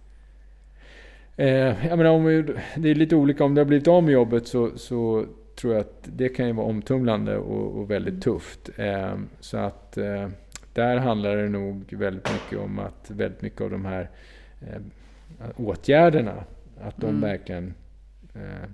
eh, 1.36 1.86
jag 1.88 1.98
menar, 1.98 2.10
om 2.10 2.24
vi, 2.24 2.42
det 2.76 2.88
är 2.88 2.94
lite 2.94 3.16
olika. 3.16 3.44
Om 3.44 3.54
du 3.54 3.60
har 3.60 3.66
blivit 3.66 3.88
av 3.88 4.02
med 4.02 4.12
jobbet 4.12 4.48
så, 4.48 4.70
så 4.78 5.26
tror 5.56 5.72
jag 5.72 5.80
att 5.80 6.02
det 6.02 6.28
kan 6.28 6.46
ju 6.46 6.52
vara 6.52 6.66
omtumlande 6.66 7.38
och, 7.38 7.78
och 7.78 7.90
väldigt 7.90 8.22
tufft. 8.22 8.70
Så 9.40 9.56
att 9.56 9.98
där 10.78 10.96
handlar 10.96 11.36
det 11.36 11.48
nog 11.48 11.92
väldigt 11.92 12.32
mycket 12.32 12.58
om 12.58 12.78
att 12.78 13.10
väldigt 13.10 13.42
mycket 13.42 13.60
av 13.60 13.70
de 13.70 13.84
här 13.84 14.10
eh, 14.60 14.80
åtgärderna, 15.56 16.44
att 16.80 16.96
de 16.96 17.08
Mm. 17.10 17.20
verkligen 17.20 17.74
eh, 18.34 18.68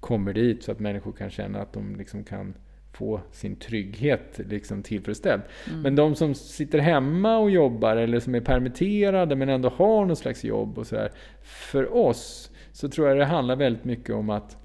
kommer 0.00 0.32
dit 0.32 0.62
så 0.62 0.72
att 0.72 0.80
människor 0.80 1.12
kan 1.12 1.30
känna 1.30 1.60
att 1.60 1.72
de 1.72 1.96
liksom 1.96 2.24
kan 2.24 2.54
få 2.92 3.20
sin 3.32 3.56
trygghet 3.56 4.40
liksom 4.48 4.82
tillfredsställd. 4.82 5.42
Mm. 5.68 5.82
Men 5.82 5.96
de 5.96 6.14
som 6.14 6.34
sitter 6.34 6.78
hemma 6.78 7.38
och 7.38 7.50
jobbar 7.50 7.96
eller 7.96 8.20
som 8.20 8.34
är 8.34 8.40
permitterade 8.40 9.36
men 9.36 9.48
ändå 9.48 9.68
har 9.68 10.04
något 10.06 10.18
slags 10.18 10.44
jobb 10.44 10.78
och 10.78 10.86
sådär. 10.86 11.10
För 11.42 11.94
oss 11.96 12.50
så 12.72 12.88
tror 12.88 13.08
jag 13.08 13.16
det 13.18 13.24
handlar 13.24 13.56
väldigt 13.56 13.84
mycket 13.84 14.14
om 14.14 14.30
att 14.30 14.56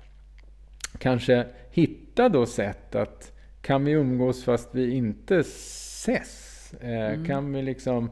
kanske 0.98 1.46
hitta 1.72 2.30
då 2.30 2.46
sätt 2.46 2.96
att 2.96 3.32
kan 3.62 3.86
vi 3.86 3.92
umgås 3.92 4.44
fast 4.44 4.70
vi 4.76 4.94
inte 4.96 5.38
ses? 5.38 6.45
Eh, 6.82 7.26
Kan 7.26 7.54
vi 7.54 7.62
liksom... 7.62 8.10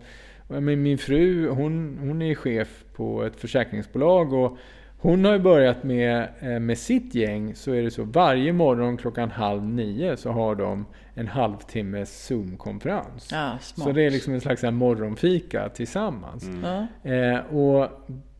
Men 0.47 0.81
min 0.81 0.97
fru 0.97 1.49
hon, 1.49 1.97
hon 2.01 2.21
är 2.21 2.35
chef 2.35 2.83
på 2.95 3.23
ett 3.23 3.35
försäkringsbolag 3.35 4.33
och 4.33 4.57
hon 4.97 5.25
har 5.25 5.33
ju 5.33 5.39
börjat 5.39 5.83
med, 5.83 6.27
eh, 6.39 6.59
med 6.59 6.77
sitt 6.77 7.15
gäng 7.15 7.55
så 7.55 7.71
är 7.71 7.83
det 7.83 7.91
så 7.91 8.03
varje 8.03 8.53
morgon 8.53 8.97
klockan 8.97 9.31
halv 9.31 9.63
nio 9.63 10.17
så 10.17 10.31
har 10.31 10.55
de 10.55 10.85
en 11.15 11.27
halvtimmes 11.27 12.25
Zoom-konferens. 12.27 13.29
Ja. 13.31 13.57
Så 13.59 13.91
det 13.91 14.03
är 14.03 14.09
liksom 14.09 14.33
en 14.33 14.41
slags 14.41 14.63
här 14.63 14.71
morgonfika 14.71 15.69
tillsammans. 15.69 16.45
Ja. 16.63 17.11
Eh, 17.11 17.55
och 17.55 17.89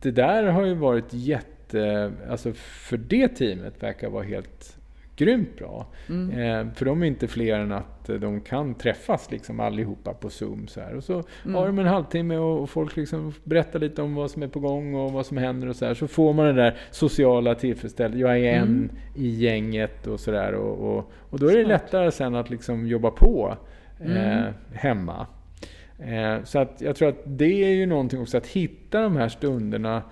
det 0.00 0.10
där 0.10 0.44
har 0.44 0.64
ju 0.64 0.74
varit 0.74 1.06
jätte... 1.10 2.12
Alltså 2.30 2.52
för 2.52 2.96
det 2.96 3.28
teamet 3.28 3.82
verkar 3.82 4.10
vara 4.10 4.24
helt 4.24 4.78
grymt 5.16 5.56
bra. 5.58 5.86
Mm. 6.08 6.30
Eh, 6.30 6.74
för 6.74 6.84
de 6.84 7.02
är 7.02 7.06
inte 7.06 7.28
fler 7.28 7.58
än 7.58 7.72
att 7.72 8.08
eh, 8.08 8.16
de 8.16 8.40
kan 8.40 8.74
träffas 8.74 9.30
liksom 9.30 9.60
allihopa 9.60 10.14
på 10.14 10.30
Zoom. 10.30 10.66
Så 10.68 10.80
här. 10.80 10.94
Och 10.96 11.04
så 11.04 11.22
Mm. 11.44 11.54
har 11.54 11.66
de 11.66 11.78
en 11.78 11.86
halvtimme 11.86 12.36
och, 12.36 12.62
och 12.62 12.70
folk 12.70 12.96
liksom 12.96 13.32
berättar 13.44 13.78
lite 13.78 14.02
om 14.02 14.14
vad 14.14 14.30
som 14.30 14.42
är 14.42 14.48
på 14.48 14.60
gång 14.60 14.94
och 14.94 15.12
vad 15.12 15.26
som 15.26 15.36
händer 15.36 15.68
och 15.68 15.76
så 15.76 15.86
här. 15.86 15.94
Så 15.94 16.08
får 16.08 16.32
man 16.32 16.46
den 16.46 16.56
där 16.56 16.76
sociala 16.90 17.54
tillfredsställelsen. 17.54 18.20
Jag 18.20 18.38
är 18.38 18.52
en 18.54 18.62
Mm. 18.62 18.90
i 19.14 19.28
gänget 19.28 20.06
och 20.06 20.20
sådär. 20.20 20.52
Och, 20.54 20.96
och, 20.96 21.12
och 21.30 21.38
då 21.38 21.46
är 21.48 21.56
det 21.56 21.64
Smart. 21.64 21.68
lättare 21.82 22.10
sen 22.10 22.34
att 22.34 22.50
liksom 22.50 22.86
jobba 22.86 23.10
på 23.10 23.56
eh, 24.00 24.38
Mm. 24.38 24.52
hemma. 24.72 25.26
Eh, 25.98 26.42
så 26.44 26.58
att 26.58 26.80
jag 26.80 26.96
tror 26.96 27.08
att 27.08 27.22
det 27.26 27.64
är 27.64 27.70
ju 27.74 27.86
någonting 27.86 28.20
också 28.20 28.36
att 28.36 28.46
hitta 28.46 29.00
de 29.02 29.16
här 29.16 29.28
stunderna. 29.28 30.02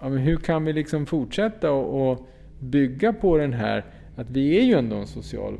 Ja, 0.00 0.08
hur 0.08 0.36
kan 0.36 0.64
vi 0.64 0.72
liksom 0.72 1.06
fortsätta 1.06 1.70
och, 1.72 2.10
och 2.12 2.28
bygga 2.60 3.12
på 3.12 3.36
den 3.36 3.52
här, 3.52 3.84
att 4.16 4.30
vi 4.30 4.58
är 4.58 4.62
ju 4.64 4.74
ändå 4.74 4.96
en 4.96 5.06
social 5.06 5.58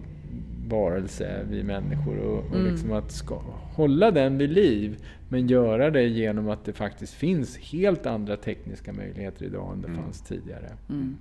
varelse, 0.68 1.46
vi 1.50 1.62
människor. 1.62 2.18
Och, 2.18 2.38
och 2.38 2.56
Mm. 2.56 2.72
liksom 2.72 2.92
att 2.92 3.12
ska, 3.12 3.34
hålla 3.74 4.10
den 4.10 4.38
vid 4.38 4.50
liv. 4.50 4.96
Men 5.28 5.46
göra 5.46 5.90
det 5.90 6.02
genom 6.02 6.48
att 6.48 6.64
det 6.64 6.72
faktiskt 6.72 7.14
finns 7.14 7.58
helt 7.58 8.06
andra 8.06 8.36
tekniska 8.36 8.92
möjligheter 8.92 9.44
idag 9.44 9.72
än 9.72 9.80
det 9.82 9.88
Mm. 9.88 10.02
fanns 10.02 10.22
tidigare. 10.22 10.72
Mm. 10.88 11.16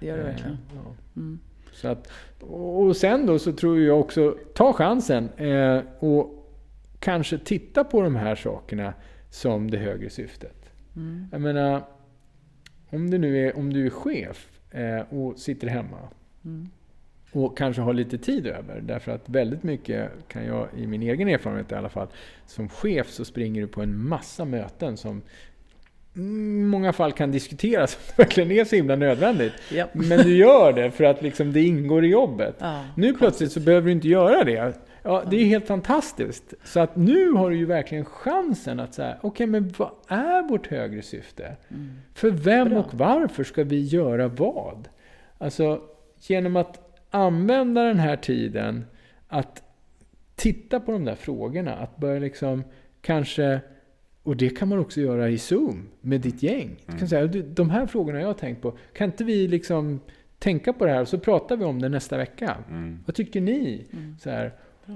Det 0.00 0.06
gör 0.06 0.16
det 0.18 0.22
verkligen. 0.24 0.52
Eh, 0.52 0.58
ja. 0.84 0.94
Mm. 1.16 1.38
Så 1.72 1.88
att, 1.88 2.10
och 2.40 2.96
sen 2.96 3.26
då 3.26 3.38
så 3.38 3.52
tror 3.52 3.80
jag 3.80 4.00
också, 4.00 4.36
ta 4.54 4.72
chansen 4.72 5.28
eh, 5.36 5.80
och 5.98 6.34
kanske 7.00 7.38
titta 7.38 7.84
på 7.84 8.02
de 8.02 8.16
här 8.16 8.34
sakerna 8.34 8.94
som 9.30 9.70
det 9.70 9.78
högre 9.78 10.10
syftet. 10.10 10.70
Mm. 10.96 11.26
Jag 11.32 11.40
menar, 11.40 11.82
om 12.90 13.10
du 13.10 13.18
nu 13.18 13.46
är, 13.46 13.56
om 13.58 13.72
du 13.72 13.86
är 13.86 13.90
chef 13.90 14.48
eh, 14.70 15.00
och 15.18 15.38
sitter 15.38 15.66
hemma 15.68 15.98
Mm. 16.48 16.68
och 17.32 17.58
kanske 17.58 17.82
har 17.82 17.94
lite 17.94 18.18
tid 18.18 18.46
över. 18.46 18.80
Därför 18.80 19.12
att 19.12 19.28
väldigt 19.28 19.62
mycket 19.62 20.10
kan 20.28 20.44
jag, 20.44 20.68
i 20.76 20.86
min 20.86 21.02
egen 21.02 21.28
erfarenhet 21.28 21.72
i 21.72 21.74
alla 21.74 21.88
fall, 21.88 22.08
som 22.46 22.68
chef 22.68 23.10
så 23.10 23.24
springer 23.24 23.60
du 23.60 23.66
på 23.66 23.82
en 23.82 24.08
massa 24.08 24.44
möten 24.44 24.96
som 24.96 25.22
i 26.14 26.20
många 26.64 26.92
fall 26.92 27.12
kan 27.12 27.30
diskuteras 27.30 27.94
om 27.96 28.02
det 28.16 28.22
verkligen 28.22 28.50
är 28.50 28.64
så 28.64 28.76
himla 28.76 28.96
nödvändigt. 28.96 29.52
Japp. 29.72 29.94
Men 29.94 30.18
du 30.18 30.36
gör 30.36 30.72
det 30.72 30.90
för 30.90 31.04
att 31.04 31.22
liksom 31.22 31.52
det 31.52 31.62
ingår 31.62 32.04
i 32.04 32.08
jobbet. 32.08 32.56
Ja, 32.58 32.84
Nu 32.96 33.12
plötsligt 33.12 33.52
så 33.52 33.60
behöver 33.60 33.86
du 33.86 33.92
inte 33.92 34.08
göra 34.08 34.44
det. 34.44 34.74
Ja, 35.02 35.24
det 35.30 35.36
är 35.36 35.44
helt 35.44 35.66
fantastiskt. 35.66 36.54
Så 36.64 36.80
att 36.80 36.96
nu 36.96 37.30
har 37.30 37.50
du 37.50 37.56
ju 37.56 37.66
verkligen 37.66 38.04
chansen 38.04 38.80
att 38.80 38.94
säga, 38.94 39.16
okej 39.20 39.46
men 39.46 39.74
vad 39.76 39.90
är 40.08 40.48
vårt 40.48 40.66
högre 40.66 41.02
syfte? 41.02 41.56
Mm. 41.70 41.90
För 42.14 42.30
vem 42.30 42.68
Bra. 42.68 42.78
och 42.78 42.94
varför 42.94 43.44
ska 43.44 43.64
vi 43.64 43.80
göra 43.80 44.28
vad? 44.28 44.88
Alltså, 45.38 45.80
genom 46.20 46.56
att 46.56 47.00
använda 47.10 47.82
den 47.82 47.98
här 47.98 48.16
tiden 48.16 48.84
att 49.28 49.62
titta 50.34 50.80
på 50.80 50.92
de 50.92 51.04
där 51.04 51.14
frågorna, 51.14 51.74
att 51.74 51.96
börja 51.96 52.20
liksom 52.20 52.64
kanske 53.00 53.60
och 54.22 54.36
det 54.36 54.48
kan 54.48 54.68
man 54.68 54.78
också 54.78 55.00
göra 55.00 55.28
i 55.28 55.38
Zoom 55.38 55.88
med 56.00 56.20
ditt 56.20 56.42
gäng. 56.42 56.76
Du 56.86 56.98
kan 56.98 57.08
säga, 57.08 57.26
"Du, 57.26 57.42
de 57.42 57.70
här 57.70 57.86
frågorna 57.86 58.20
jag 58.20 58.26
har 58.26 58.34
tänkt 58.34 58.62
på, 58.62 58.78
kan 58.92 59.06
inte 59.10 59.24
vi 59.24 59.48
liksom 59.48 60.00
tänka 60.38 60.72
på 60.72 60.84
det 60.84 60.90
här 60.90 61.00
och 61.00 61.08
så 61.08 61.18
pratar 61.18 61.56
vi 61.56 61.64
om 61.64 61.82
det 61.82 61.88
nästa 61.88 62.16
vecka? 62.16 62.56
Mm. 62.70 62.98
Vad 63.06 63.14
tycker 63.14 63.40
ni? 63.40 63.86
Mm. 63.92 64.16
Så 64.18 64.30
här. 64.30 64.52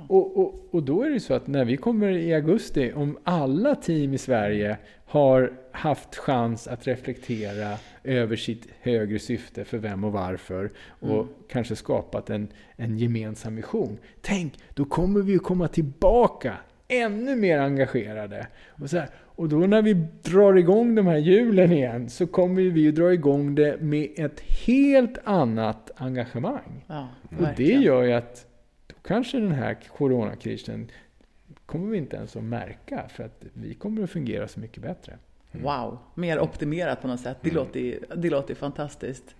Och, 0.08 0.36
och, 0.38 0.68
och 0.70 0.82
då 0.82 1.02
är 1.02 1.10
det 1.10 1.20
så 1.20 1.34
att 1.34 1.46
när 1.46 1.64
vi 1.64 1.76
kommer 1.76 2.08
i 2.10 2.34
augusti, 2.34 2.92
om 2.96 3.18
alla 3.24 3.74
team 3.74 4.14
i 4.14 4.18
Sverige 4.18 4.76
har 5.06 5.52
haft 5.72 6.16
chans 6.16 6.68
att 6.68 6.86
reflektera 6.86 7.76
över 8.04 8.36
sitt 8.36 8.68
högre 8.80 9.18
syfte 9.18 9.64
för 9.64 9.78
vem 9.78 10.04
och 10.04 10.12
varför 10.12 10.70
och 11.00 11.10
Mm. 11.14 11.26
kanske 11.48 11.76
skapat 11.76 12.30
en, 12.30 12.48
en 12.76 12.98
gemensam 12.98 13.56
vision. 13.56 13.98
Tänk, 14.20 14.58
då 14.74 14.84
kommer 14.84 15.20
vi 15.20 15.32
ju 15.32 15.38
komma 15.38 15.68
tillbaka 15.68 16.54
ännu 16.88 17.36
mer 17.36 17.58
engagerade. 17.58 18.46
Och, 18.68 18.90
så 18.90 18.98
här, 18.98 19.08
och 19.16 19.48
då 19.48 19.56
när 19.56 19.82
vi 19.82 19.94
drar 20.22 20.54
igång 20.54 20.94
de 20.94 21.06
här 21.06 21.16
hjulen 21.18 21.72
igen 21.72 22.10
så 22.10 22.26
kommer 22.26 22.62
vi 22.62 22.80
ju 22.80 22.92
dra 22.92 23.12
igång 23.12 23.54
det 23.54 23.80
med 23.80 24.08
ett 24.16 24.40
helt 24.40 25.18
annat 25.24 25.90
engagemang. 25.96 26.84
Ja, 26.86 27.08
Och 27.38 27.46
det 27.56 27.64
gör 27.72 28.02
ju 28.02 28.12
att 28.12 28.46
kanske 29.02 29.38
den 29.40 29.52
här 29.52 29.76
coronakrisen 29.96 30.90
kommer 31.66 31.90
vi 31.90 31.98
inte 31.98 32.16
ens 32.16 32.36
att 32.36 32.44
märka 32.44 33.08
för 33.08 33.24
att 33.24 33.44
vi 33.54 33.74
kommer 33.74 34.02
att 34.02 34.10
fungera 34.10 34.48
så 34.48 34.60
mycket 34.60 34.82
bättre. 34.82 35.18
Wow, 35.54 35.98
mer 36.14 36.40
optimerat 36.40 37.02
på 37.02 37.08
något 37.08 37.20
sätt. 37.20 37.36
Det, 37.40 37.50
Mm. 37.50 37.64
låter, 37.64 37.98
det 38.16 38.30
låter 38.30 38.54
fantastiskt. 38.54 39.34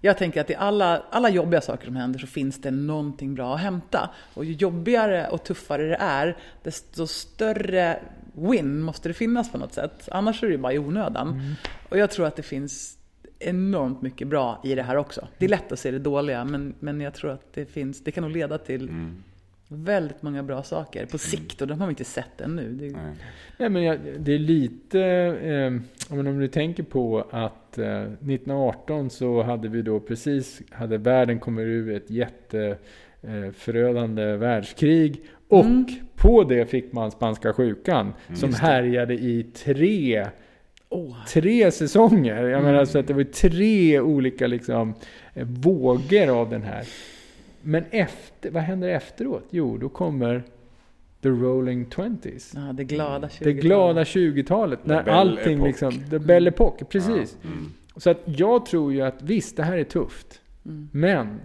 Jag 0.00 0.18
tänker 0.18 0.40
att 0.40 0.50
i 0.50 0.54
alla, 0.54 1.02
alla 1.10 1.28
jobbiga 1.30 1.60
saker 1.60 1.86
som 1.86 1.96
händer 1.96 2.18
så 2.18 2.26
finns 2.26 2.60
det 2.60 2.70
någonting 2.70 3.34
bra 3.34 3.54
att 3.54 3.60
hämta. 3.60 4.10
Och 4.34 4.44
ju 4.44 4.52
jobbigare 4.52 5.28
och 5.28 5.44
tuffare 5.44 5.86
det 5.86 5.96
är, 6.00 6.36
desto 6.62 7.06
större 7.06 8.02
win 8.32 8.80
måste 8.80 9.08
det 9.08 9.14
finnas 9.14 9.52
på 9.52 9.58
något 9.58 9.72
sätt. 9.72 10.08
Annars 10.12 10.42
är 10.42 10.46
det 10.46 10.52
ju 10.52 10.58
bara 10.58 10.72
i 10.72 10.78
onödan. 10.78 11.54
Och 11.88 11.98
jag 11.98 12.10
tror 12.10 12.26
att 12.26 12.36
det 12.36 12.42
finns 12.42 12.98
enormt 13.40 14.02
mycket 14.02 14.28
bra 14.28 14.60
i 14.64 14.74
det 14.74 14.82
här 14.82 14.96
också. 14.96 15.28
Det 15.38 15.44
är 15.44 15.48
lätt 15.48 15.72
att 15.72 15.78
se 15.78 15.90
det 15.90 15.98
dåliga, 15.98 16.44
men, 16.44 16.74
men 16.80 17.00
jag 17.00 17.14
tror 17.14 17.30
att 17.30 17.52
det 17.54 17.66
finns, 17.66 18.04
det 18.04 18.10
kan 18.10 18.22
nog 18.22 18.32
leda 18.32 18.58
till 18.58 18.88
Mm. 18.88 19.22
väldigt 19.68 20.22
många 20.22 20.42
bra 20.42 20.62
saker 20.62 21.06
på 21.06 21.18
sikt. 21.18 21.62
Och 21.62 21.68
de 21.68 21.80
har 21.80 21.86
vi 21.86 21.90
inte 21.90 22.04
sett 22.04 22.40
ännu. 22.40 22.72
Det, 22.72 22.84
Nej. 22.86 23.12
Nej, 23.58 23.68
men 23.68 23.82
jag, 23.82 23.98
det 24.18 24.32
är 24.34 24.38
lite, 24.38 25.00
eh, 25.42 25.72
men 26.16 26.26
om 26.26 26.38
du 26.38 26.48
tänker 26.48 26.82
på 26.82 27.24
att 27.30 27.78
eh, 27.78 28.00
1918 28.02 29.10
så 29.10 29.42
hade 29.42 29.68
vi 29.68 29.82
då 29.82 30.00
precis, 30.00 30.62
hade 30.70 30.98
världen 30.98 31.38
kommit 31.40 31.62
ur 31.66 31.92
ett 31.96 32.10
jätteförödande 33.22 34.36
världskrig. 34.36 35.22
Och 35.48 35.64
Mm. 35.64 35.84
på 36.16 36.44
det 36.44 36.66
fick 36.66 36.92
man 36.92 37.10
spanska 37.10 37.52
sjukan 37.52 38.12
som 38.26 38.34
Just 38.48 38.60
det. 38.60 38.66
härjade 38.66 39.14
i 39.14 39.42
tre, 39.42 40.26
Åh, 40.92 41.16
tre 41.28 41.70
säsonger. 41.70 42.42
Jag 42.44 42.62
menar 42.62 42.74
Mm. 42.74 42.86
så 42.86 42.98
att 42.98 43.06
det 43.06 43.14
var 43.14 43.24
tre 43.24 44.00
olika 44.00 44.46
liksom, 44.46 44.94
eh, 45.34 45.46
vågor 45.46 46.28
av 46.40 46.50
den 46.50 46.62
här. 46.62 46.84
Men 47.62 47.84
efter, 47.90 48.50
vad 48.50 48.62
händer 48.62 48.88
efteråt? 48.88 49.44
Jo, 49.50 49.78
då 49.78 49.88
kommer 49.88 50.42
The 51.22 51.28
Rolling 51.28 51.84
Twenties. 51.84 52.52
ja, 52.56 52.72
det 52.72 52.84
glada 52.84 53.28
20 53.28 53.44
Det 53.44 53.52
glada 53.52 54.04
20-talet. 54.04 54.86
När 54.86 55.08
allting 55.08 55.64
liksom... 55.64 55.92
The 56.10 56.18
Belle 56.18 56.48
Epoque, 56.50 56.84
precis. 56.84 57.36
Ja, 57.42 57.48
mm. 57.50 57.72
Så 57.96 58.10
att 58.10 58.20
jag 58.24 58.66
tror 58.66 58.92
ju 58.92 59.00
att 59.02 59.22
visst, 59.22 59.56
det 59.56 59.62
här 59.62 59.78
är 59.78 59.84
tufft. 59.84 60.40
Mm. 60.66 60.88
Men 60.92 61.40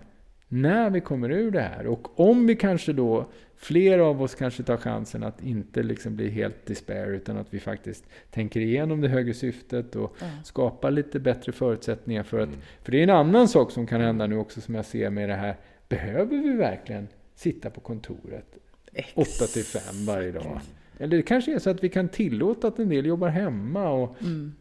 när 0.48 0.90
vi 0.90 1.02
kommer 1.02 1.30
ur 1.32 1.52
det 1.52 1.62
här 1.62 1.88
och 1.88 2.20
om 2.20 2.48
vi 2.48 2.56
kanske 2.56 2.94
då, 2.94 3.26
fler 3.66 4.00
av 4.00 4.22
oss 4.22 4.36
kanske 4.36 4.64
tar 4.64 4.78
chansen 4.78 5.24
att 5.24 5.44
inte 5.44 5.84
liksom 5.84 6.16
bli 6.16 6.30
helt 6.30 6.66
despair 6.66 7.08
utan 7.08 7.38
att 7.38 7.54
vi 7.54 7.60
faktiskt 7.60 8.04
tänker 8.32 8.60
igenom 8.60 9.02
det 9.02 9.08
högre 9.08 9.34
syftet 9.34 9.96
och 9.96 10.16
Ja. 10.20 10.26
skapar 10.44 10.92
lite 10.92 11.20
bättre 11.20 11.52
förutsättningar 11.52 12.24
för 12.24 12.40
att... 12.40 12.48
Mm. 12.50 12.60
För 12.84 12.92
det 12.92 13.00
är 13.00 13.04
en 13.04 13.10
annan 13.10 13.48
sak 13.48 13.72
som 13.72 13.88
kan 13.88 14.02
hända 14.02 14.28
nu 14.28 14.38
också 14.38 14.62
som 14.62 14.76
jag 14.76 14.86
ser 14.86 15.10
med 15.10 15.30
det 15.30 15.36
här. 15.36 15.56
Behöver 15.90 16.38
vi 16.38 16.52
verkligen 16.52 17.08
sitta 17.36 17.70
på 17.70 17.80
kontoret 17.82 18.46
8 19.16 19.30
till 19.54 19.64
5 19.64 20.06
varje 20.08 20.32
dag? 20.32 20.60
Eller 20.98 21.18
det 21.18 21.24
kanske 21.24 21.56
är 21.56 21.60
så 21.60 21.70
att 21.70 21.84
vi 21.84 21.90
kan 21.90 22.10
tillåta 22.10 22.68
att 22.68 22.80
en 22.80 22.90
del 22.90 23.06
jobbar 23.06 23.28
hemma 23.30 23.90
och 23.90 24.16
Mm. 24.22 24.54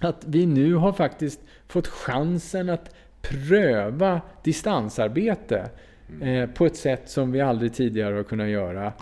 att 0.00 0.24
vi 0.26 0.46
nu 0.46 0.74
har 0.74 0.92
faktiskt 0.92 1.40
fått 1.66 1.86
chansen 1.86 2.68
att 2.70 2.94
pröva 3.20 4.20
distansarbete 4.44 5.70
eh, 6.22 6.50
på 6.50 6.66
ett 6.66 6.76
sätt 6.76 7.08
som 7.08 7.32
vi 7.32 7.40
aldrig 7.40 7.72
tidigare 7.74 8.14
har 8.14 8.22
kunnat 8.22 8.48
göra. 8.48 8.92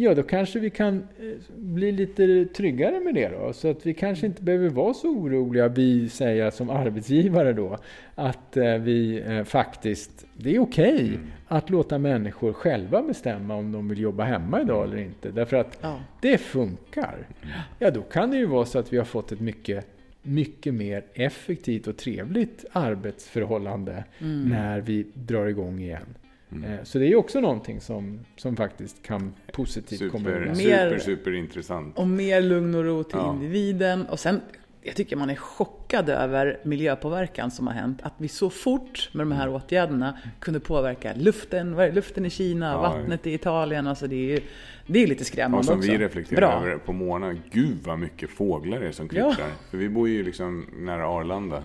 Ja, 0.00 0.14
då 0.14 0.22
kanske 0.22 0.58
vi 0.58 0.70
kan 0.70 0.96
eh, 0.96 1.26
bli 1.56 1.92
lite 1.92 2.44
tryggare 2.44 3.00
med 3.00 3.14
det 3.14 3.28
då. 3.28 3.52
Så 3.52 3.70
att 3.70 3.86
vi 3.86 3.94
kanske 3.94 4.26
inte 4.26 4.42
behöver 4.42 4.68
vara 4.68 4.94
så 4.94 5.08
oroliga, 5.08 5.68
vi 5.68 6.08
säger 6.08 6.50
som 6.50 6.70
arbetsgivare 6.70 7.52
då, 7.52 7.78
att 8.14 8.56
eh, 8.56 8.74
vi 8.74 9.22
faktiskt, 9.46 10.26
det 10.36 10.54
är 10.54 10.58
okej 10.58 11.18
att 11.48 11.70
låta 11.70 11.98
människor 11.98 12.52
själva 12.52 13.02
bestämma 13.02 13.54
om 13.54 13.72
de 13.72 13.88
vill 13.88 13.98
jobba 14.00 14.24
hemma 14.24 14.60
idag 14.60 14.84
eller 14.84 14.96
inte. 14.96 15.30
Därför 15.30 15.56
att 15.56 15.78
Ja. 15.82 16.00
det 16.20 16.38
funkar. 16.38 17.16
Ja, 17.78 17.90
då 17.90 18.02
kan 18.02 18.30
det 18.30 18.36
ju 18.36 18.46
vara 18.46 18.64
så 18.64 18.78
att 18.78 18.92
vi 18.92 18.96
har 18.98 19.04
fått 19.04 19.32
ett 19.32 19.40
mycket, 19.40 19.86
mycket 20.22 20.74
mer 20.74 21.04
effektivt 21.14 21.86
och 21.86 21.96
trevligt 21.96 22.64
arbetsförhållande 22.72 24.04
Mm. 24.20 24.48
när 24.48 24.80
vi 24.80 25.06
drar 25.14 25.46
igång 25.46 25.78
igen. 25.80 26.14
Mm. 26.52 26.70
Eh, 26.72 26.78
Så 26.84 26.98
det 26.98 27.04
är 27.04 27.08
ju 27.08 27.16
också 27.16 27.40
någonting 27.40 27.80
som, 27.80 28.20
som 28.36 28.56
faktiskt 28.56 29.02
kan 29.02 29.34
positivt 29.52 30.12
komma 30.12 30.28
ur 30.30 30.54
Super, 30.54 30.54
super, 30.54 30.98
super 30.98 31.34
intressant. 31.34 31.98
Och 31.98 32.08
mer 32.08 32.40
lugn 32.42 32.74
och 32.74 32.84
ro 32.84 33.02
till 33.04 33.18
Ja. 33.18 33.32
individen. 33.34 34.06
Och 34.06 34.20
sen, 34.20 34.40
jag 34.82 34.94
tycker 34.96 35.16
man 35.16 35.30
är 35.30 35.34
chockad 35.34 36.08
över 36.08 36.58
miljöpåverkan 36.64 37.50
som 37.50 37.66
har 37.66 37.74
hänt. 37.74 37.98
Att 38.02 38.12
vi 38.18 38.28
så 38.28 38.50
fort 38.50 39.10
med 39.12 39.26
de 39.26 39.32
här 39.32 39.48
åtgärderna 39.48 40.18
kunde 40.40 40.60
påverka 40.60 41.12
luften, 41.16 41.76
luften 41.94 42.26
i 42.26 42.30
Kina, 42.30 42.66
Ja. 42.72 42.80
vattnet 42.80 43.26
i 43.26 43.34
Italien. 43.34 43.86
Alltså 43.86 44.06
det 44.06 44.16
är 44.16 44.36
ju 44.36 44.40
det 44.86 45.02
är 45.02 45.06
lite 45.06 45.24
skrämmande 45.24 45.58
Och 45.58 45.64
som 45.64 45.78
också. 45.78 45.90
vi 45.90 45.98
reflekterar 45.98 46.40
Bra. 46.40 46.52
över 46.68 46.78
på 46.78 46.92
morgonen. 46.92 47.40
Gud 47.50 47.76
vad 47.84 47.98
mycket 47.98 48.30
fåglar 48.30 48.80
det 48.80 48.88
är 48.88 48.92
som 48.92 49.08
kvittrar. 49.08 49.52
För 49.70 49.78
vi 49.78 49.88
bor 49.88 50.08
ju 50.08 50.22
liksom 50.22 50.66
nära 50.78 51.06
Arlanda. 51.08 51.62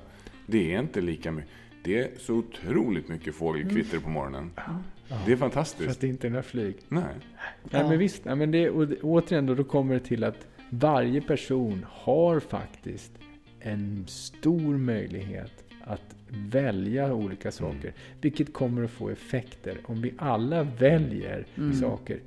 Det 0.48 0.74
är 0.76 0.80
inte 0.80 1.02
lika 1.02 1.32
mycket. 1.32 1.52
Det 1.84 2.00
är 2.00 2.10
så 2.20 2.34
otroligt 2.36 3.08
mycket 3.08 3.36
fågelkvitter 3.36 4.00
på 4.00 4.10
morgonen. 4.10 4.52
Det 4.56 5.14
är 5.14 5.18
För 5.26 5.34
att 5.34 5.40
fantastiskt. 5.40 6.02
det 6.02 6.08
inte 6.08 6.28
är 6.28 6.30
några 6.32 6.44
flyg. 6.44 6.76
Nej. 6.90 7.04
Nej, 7.04 7.82
Ja. 7.82 7.90
men 7.90 8.00
visst, 8.00 8.26
nej, 8.26 8.36
men 8.36 8.52
det, 8.52 8.70
och 8.70 8.88
det- 8.88 9.02
återigen 9.02 9.46
då, 9.46 9.56
då 9.56 9.64
kommer 9.64 9.94
det 9.94 10.00
till 10.00 10.24
att 10.24 10.48
varje 10.70 11.22
person 11.22 11.86
har 11.90 12.40
faktiskt 12.40 13.12
en 13.60 14.04
stor 14.08 14.78
möjlighet 14.78 15.52
att 15.84 16.16
välja 16.30 17.14
olika 17.14 17.52
saker. 17.52 17.94
Vilket 18.22 18.54
kommer 18.54 18.84
att 18.84 18.92
få 18.92 19.10
effekter 19.10 19.78
om 19.86 20.02
vi 20.02 20.14
alla 20.18 20.64
väljer 20.64 21.46
Mm. 21.58 21.74
saker 21.74 22.20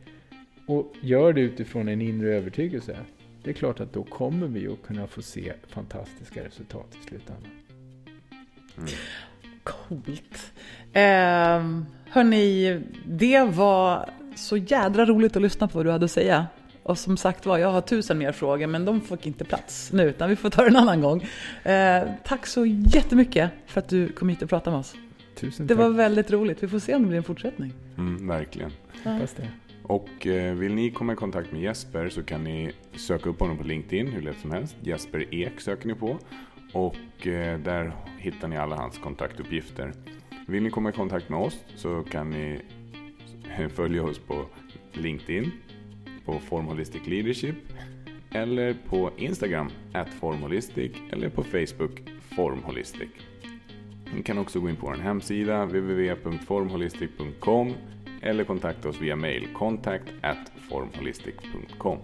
och 0.66 0.92
gör 1.00 1.32
det 1.32 1.40
utifrån 1.40 1.88
en 1.88 2.00
inre 2.00 2.34
övertygelse. 2.34 2.96
Det 3.42 3.50
är 3.50 3.54
klart 3.54 3.80
att 3.80 3.92
då 3.92 4.02
kommer 4.04 4.46
vi 4.46 4.68
att 4.68 4.82
kunna 4.82 5.06
få 5.06 5.22
se 5.22 5.52
fantastiska 5.68 6.44
resultat 6.44 6.86
i 7.02 7.08
slutändan. 7.08 7.50
Coolt. 9.66 10.52
Eh, 10.92 11.02
hörni, 12.10 12.80
det 13.06 13.42
var 13.42 14.10
så 14.34 14.56
jädra 14.56 15.04
roligt 15.06 15.36
att 15.36 15.42
lyssna 15.42 15.68
på 15.68 15.78
vad 15.78 15.86
du 15.86 15.90
hade 15.90 16.04
att 16.04 16.10
säga. 16.10 16.46
Och 16.82 16.98
som 16.98 17.16
sagt 17.16 17.46
var, 17.46 17.58
jag 17.58 17.68
har 17.72 17.80
tusen 17.80 18.18
mer 18.18 18.32
frågor 18.32 18.66
men 18.66 18.84
de 18.84 19.00
fick 19.00 19.26
inte 19.26 19.44
plats 19.44 19.92
nu 19.92 20.02
utan 20.02 20.28
vi 20.30 20.36
får 20.36 20.50
ta 20.50 20.62
det 20.62 20.68
en 20.68 20.76
annan 20.76 21.00
gång. 21.00 21.22
Eh, 21.62 22.02
tack 22.24 22.46
så 22.46 22.66
jättemycket 22.66 23.50
för 23.66 23.80
att 23.80 23.88
du 23.88 24.08
kom 24.08 24.28
hit 24.28 24.42
och 24.42 24.48
pratade 24.48 24.70
med 24.70 24.80
oss. 24.80 24.94
Tusen 25.34 25.66
Det 25.66 25.74
tack. 25.74 25.82
var 25.82 25.90
väldigt 25.90 26.30
roligt. 26.30 26.62
Vi 26.62 26.68
får 26.68 26.78
se 26.78 26.94
om 26.94 27.02
det 27.02 27.08
blir 27.08 27.18
en 27.18 27.24
fortsättning. 27.24 27.72
Mm, 27.98 28.28
verkligen. 28.28 28.70
Hoppas 29.04 29.32
det. 29.32 29.48
Och 29.82 30.26
eh, 30.26 30.54
vill 30.54 30.74
ni 30.74 30.90
komma 30.90 31.12
i 31.12 31.16
kontakt 31.16 31.52
med 31.52 31.62
Jesper 31.62 32.08
så 32.08 32.22
kan 32.22 32.44
ni 32.44 32.72
söka 32.96 33.30
upp 33.30 33.40
honom 33.40 33.58
på 33.58 33.64
LinkedIn 33.64 34.06
hur 34.12 34.22
lätt 34.22 34.36
som 34.42 34.50
helst. 34.50 34.76
Jesper 34.82 35.34
Ek 35.34 35.60
söker 35.60 35.88
ni 35.88 35.94
på. 35.94 36.18
Och 36.76 37.26
eh, 37.26 37.58
där 37.58 37.92
hittar 38.18 38.48
ni 38.48 38.56
alla 38.56 38.76
hans 38.76 38.98
kontaktuppgifter. 38.98 39.92
Vill 40.46 40.62
ni 40.62 40.70
komma 40.70 40.90
i 40.90 40.92
kontakt 40.92 41.28
med 41.28 41.40
oss 41.40 41.64
så 41.76 42.02
kan 42.02 42.30
ni 42.30 42.60
följa 43.74 44.02
oss 44.02 44.18
på 44.18 44.46
LinkedIn, 44.92 45.52
på 46.24 46.38
Formholistic 46.38 47.06
Leadership 47.06 47.56
eller 48.30 48.76
på 48.88 49.10
Instagram, 49.16 49.70
at 49.92 50.08
Formholistic 50.08 50.92
eller 51.12 51.28
på 51.28 51.42
Facebook, 51.42 52.02
Formholistic. 52.36 53.10
Ni 54.14 54.22
kan 54.22 54.38
också 54.38 54.60
gå 54.60 54.68
in 54.68 54.76
på 54.76 54.86
vår 54.86 54.94
hemsida 54.94 55.64
www.formholistic.com 55.64 57.74
eller 58.22 58.44
kontakta 58.44 58.88
oss 58.88 59.00
via 59.00 59.16
mail 59.16 59.48
contact 59.54 60.12
at 60.22 60.52
formholistic.com. 60.68 61.98